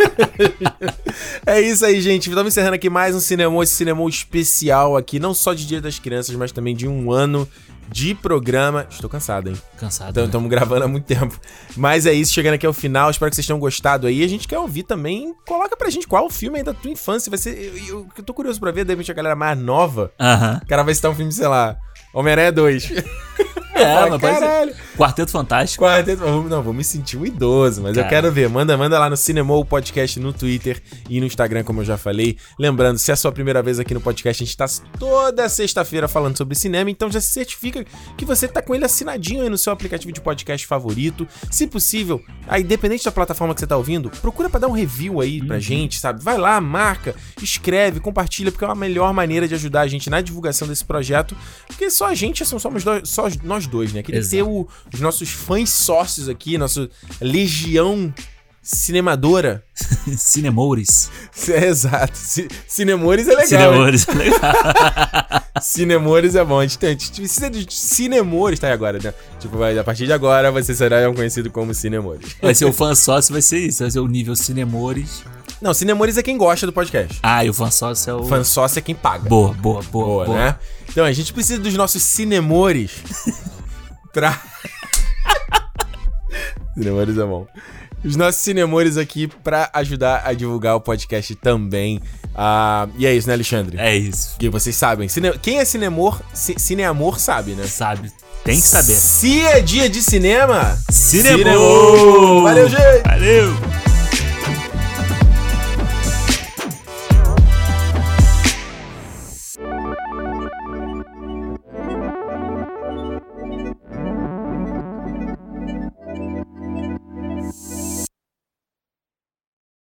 é 1.45 1.61
isso 1.61 1.85
aí, 1.85 2.01
gente. 2.01 2.31
Estamos 2.31 2.55
encerrando 2.55 2.75
aqui 2.77 2.89
mais 2.89 3.15
um 3.15 3.21
cinema, 3.21 3.63
esse 3.63 3.75
cinema 3.75 4.09
especial 4.09 4.97
aqui, 4.97 5.21
não 5.21 5.35
só 5.35 5.53
de 5.53 5.67
Dia 5.67 5.81
das 5.81 5.99
Crianças, 5.99 6.35
mas 6.37 6.51
também 6.51 6.75
de 6.75 6.89
um 6.89 7.13
ano 7.13 7.47
de 7.89 8.15
programa. 8.15 8.87
Estou 8.91 9.09
cansado, 9.11 9.49
hein? 9.51 9.57
Cansado. 9.79 10.11
Então, 10.11 10.23
né? 10.25 10.27
estamos 10.29 10.51
gravando 10.51 10.85
há 10.85 10.89
muito 10.89 11.05
tempo. 11.05 11.39
Mas 11.77 12.07
é 12.07 12.13
isso, 12.13 12.33
chegando 12.33 12.55
aqui 12.55 12.67
ao 12.67 12.73
final. 12.73 13.11
Espero 13.11 13.31
que 13.31 13.37
vocês 13.37 13.47
tenham 13.47 13.59
gostado 13.59 14.07
aí. 14.07 14.23
A 14.25 14.29
gente 14.29 14.47
quer 14.49 14.59
ouvir 14.59 14.83
também. 14.85 15.35
Coloca 15.47 15.77
pra 15.77 15.91
gente 15.91 16.07
qual 16.07 16.27
o 16.27 16.31
filme 16.31 16.59
aí 16.59 16.65
da 16.65 16.73
tua 16.75 16.91
infância. 16.91 17.31
Vai 17.31 17.39
ser. 17.39 17.57
Eu, 17.57 17.77
eu- 18.01 18.09
eu 18.17 18.25
tô 18.25 18.33
curioso 18.35 18.59
pra 18.61 18.71
ver, 18.71 18.85
de 18.85 18.91
repente, 18.93 19.11
a 19.11 19.15
galera 19.15 19.37
mais 19.37 19.59
nova. 19.59 20.13
Aham. 20.21 20.61
O 20.63 20.67
cara 20.67 20.83
vai 20.83 20.95
citar 20.95 21.11
um 21.11 21.15
filme, 21.15 21.33
sei 21.33 21.47
lá. 21.47 21.77
Homem-Aranha 22.13 22.53
2. 22.53 22.93
É, 23.75 24.09
mas 24.09 24.21
pode 24.21 24.35
ser. 24.35 24.41
caralho. 24.41 24.75
Quarteto 24.97 25.31
Fantástico. 25.31 25.85
Quarteto, 25.85 26.23
não, 26.49 26.63
vou 26.63 26.73
me 26.73 26.85
sentir 26.85 27.17
um 27.17 27.27
idoso, 27.27 27.83
mas 27.83 27.97
eu 27.97 28.03
Cara. 28.05 28.09
quero 28.09 28.33
ver. 28.33 28.49
Manda, 28.49 28.77
manda 28.77 28.99
lá 28.99 29.11
no 29.11 29.17
Cinemou 29.17 29.65
Podcast 29.65 30.19
no 30.21 30.33
Twitter 30.33 30.81
e 31.11 31.21
no 31.21 31.27
Instagram, 31.27 31.65
como 31.65 31.81
eu 31.81 31.85
já 31.85 31.97
falei. 31.99 32.37
Lembrando, 32.59 32.99
se 32.99 33.11
é 33.11 33.15
a 33.15 33.17
sua 33.17 33.33
primeira 33.33 33.63
vez 33.63 33.79
aqui 33.81 33.93
no 33.95 34.01
podcast, 34.01 34.43
a 34.43 34.47
gente 34.47 34.57
tá 34.57 34.67
toda 34.99 35.49
sexta-feira 35.49 36.07
falando 36.07 36.37
sobre 36.37 36.55
cinema, 36.55 36.91
então 36.91 37.11
já 37.11 37.21
se 37.21 37.29
certifica 37.33 37.85
que 38.17 38.25
você 38.25 38.47
tá 38.47 38.63
com 38.63 38.75
ele 38.75 38.85
assinadinho 38.85 39.43
aí 39.43 39.49
no 39.51 39.59
seu 39.59 39.73
aplicativo 39.73 40.13
de 40.13 40.21
podcast 40.21 40.67
favorito. 40.67 41.27
Se 41.51 41.67
possível, 41.67 42.23
aí 42.47 42.63
independente 42.63 43.05
da 43.05 43.11
plataforma 43.13 43.55
que 43.55 43.61
você 43.61 43.67
tá 43.67 43.77
ouvindo, 43.77 44.09
procura 44.11 44.49
pra 44.49 44.61
dar 44.61 44.69
um 44.69 44.73
review 44.73 45.21
aí 45.21 45.41
Uhum. 45.41 45.47
pra 45.49 45.59
gente, 45.59 45.99
sabe? 45.99 46.23
Vai 46.23 46.39
lá, 46.39 46.61
marca, 46.61 47.15
escreve, 47.43 47.99
compartilha, 48.01 48.53
porque 48.53 48.65
é 48.65 48.69
a 48.69 48.75
melhor 48.75 49.13
maneira 49.13 49.49
de 49.49 49.55
ajudar 49.55 49.81
a 49.83 49.87
gente 49.89 50.09
na 50.09 50.21
divulgação 50.21 50.69
desse 50.69 50.85
projeto, 50.85 51.37
porque 51.67 51.91
só 51.91 52.07
a 52.07 52.15
gente 52.15 52.45
são 52.47 52.59
somos 52.59 52.85
dois, 52.85 53.09
só 53.09 53.25
nós 53.43 53.64
dois, 53.67 53.93
né? 53.93 54.03
Queria 54.03 54.27
ter 54.27 54.43
o- 54.43 54.67
os 54.93 55.01
nossos 55.01 55.31
fãs 55.31 55.71
sócios 55.71 56.29
aqui, 56.29 56.57
nossa 56.59 56.89
legião 57.21 58.13
cinemadora. 58.63 59.63
Cinemores. 60.17 61.11
É, 61.49 61.67
exato. 61.67 62.17
Ci- 62.17 62.49
Cinemores 62.67 63.27
é 63.29 63.31
legal. 63.35 63.47
Cinemores 63.47 64.09
é 64.09 64.13
legal. 64.15 64.41
Cinemores 65.61 66.35
é 66.35 66.45
bom. 66.45 66.59
A 66.61 66.63
gente, 66.63 66.79
tem- 66.79 66.89
a 66.91 66.93
gente 66.93 67.11
precisa 67.13 67.51
de 67.51 67.67
cinemores, 67.75 68.59
tá 68.59 68.69
aí 68.69 68.73
agora, 68.73 68.99
né? 69.03 69.13
Tipo, 69.41 69.59
vai, 69.59 69.77
a 69.79 69.85
partir 69.85 70.07
de 70.07 70.13
agora 70.13 70.51
você 70.51 70.75
será 70.75 71.13
conhecido 71.13 71.51
como 71.51 71.75
cinemores. 71.75 72.37
Vai 72.41 72.55
ser 72.55 72.65
o 72.65 72.73
fã 72.73 72.95
sócio, 72.95 73.33
vai 73.33 73.43
ser 73.43 73.59
isso. 73.59 73.83
Vai 73.83 73.91
ser 73.91 73.99
o 74.01 74.07
nível 74.07 74.35
Cinemores. 74.37 75.23
Não, 75.61 75.73
cinemores 75.73 76.19
é 76.19 76.23
quem 76.23 76.37
gosta 76.37 76.67
do 76.67 76.73
podcast. 76.73 77.19
Ah, 77.23 77.45
e 77.45 77.49
o 77.51 77.55
fã 77.55 77.71
sócio 77.71 78.11
é 78.11 78.15
o. 78.15 78.25
Fã 78.25 78.45
sócio 78.45 78.79
é 78.79 78.83
quem 78.83 78.95
paga. 78.95 79.29
Boa, 79.29 79.53
boa, 79.55 79.83
boa. 79.83 80.05
Boa, 80.07 80.25
boa. 80.27 80.37
né? 80.39 80.57
Então 80.89 81.05
a 81.05 81.13
gente 81.13 81.33
precisa 81.33 81.59
dos 81.61 81.75
nossos 81.75 82.03
cinemores 82.03 82.91
pra. 84.13 84.41
cinemores 86.75 87.17
é 87.19 87.25
bom. 87.25 87.47
Os 88.05 88.17
nossos 88.17 88.43
cinemores 88.43 88.99
aqui 88.99 89.27
pra 89.27 89.71
ajudar 89.73 90.23
a 90.27 90.35
divulgar 90.35 90.77
o 90.77 90.81
podcast 90.81 91.35
também. 91.37 92.03
Ah, 92.35 92.87
e 92.99 93.07
é 93.07 93.15
isso, 93.15 93.27
né, 93.29 93.33
Alexandre? 93.33 93.79
É 93.79 93.97
isso. 93.97 94.37
Que 94.39 94.51
vocês 94.51 94.77
sabem. 94.77 95.09
Cine- 95.09 95.39
Quem 95.41 95.59
é 95.59 95.65
cinemor, 95.65 96.21
ci- 96.35 96.57
cineamor 96.59 97.19
sabe, 97.19 97.53
né? 97.53 97.67
Sabe. 97.67 98.13
Tem 98.45 98.61
que 98.61 98.67
saber. 98.67 98.93
Se 98.93 99.41
é 99.41 99.61
dia 99.61 99.89
de 99.89 100.03
cinema, 100.03 100.77
Cinema! 100.91 101.39
Cinemor! 101.39 102.43
Valeu, 102.43 102.69
gente! 102.69 103.03
Valeu! 103.07 103.94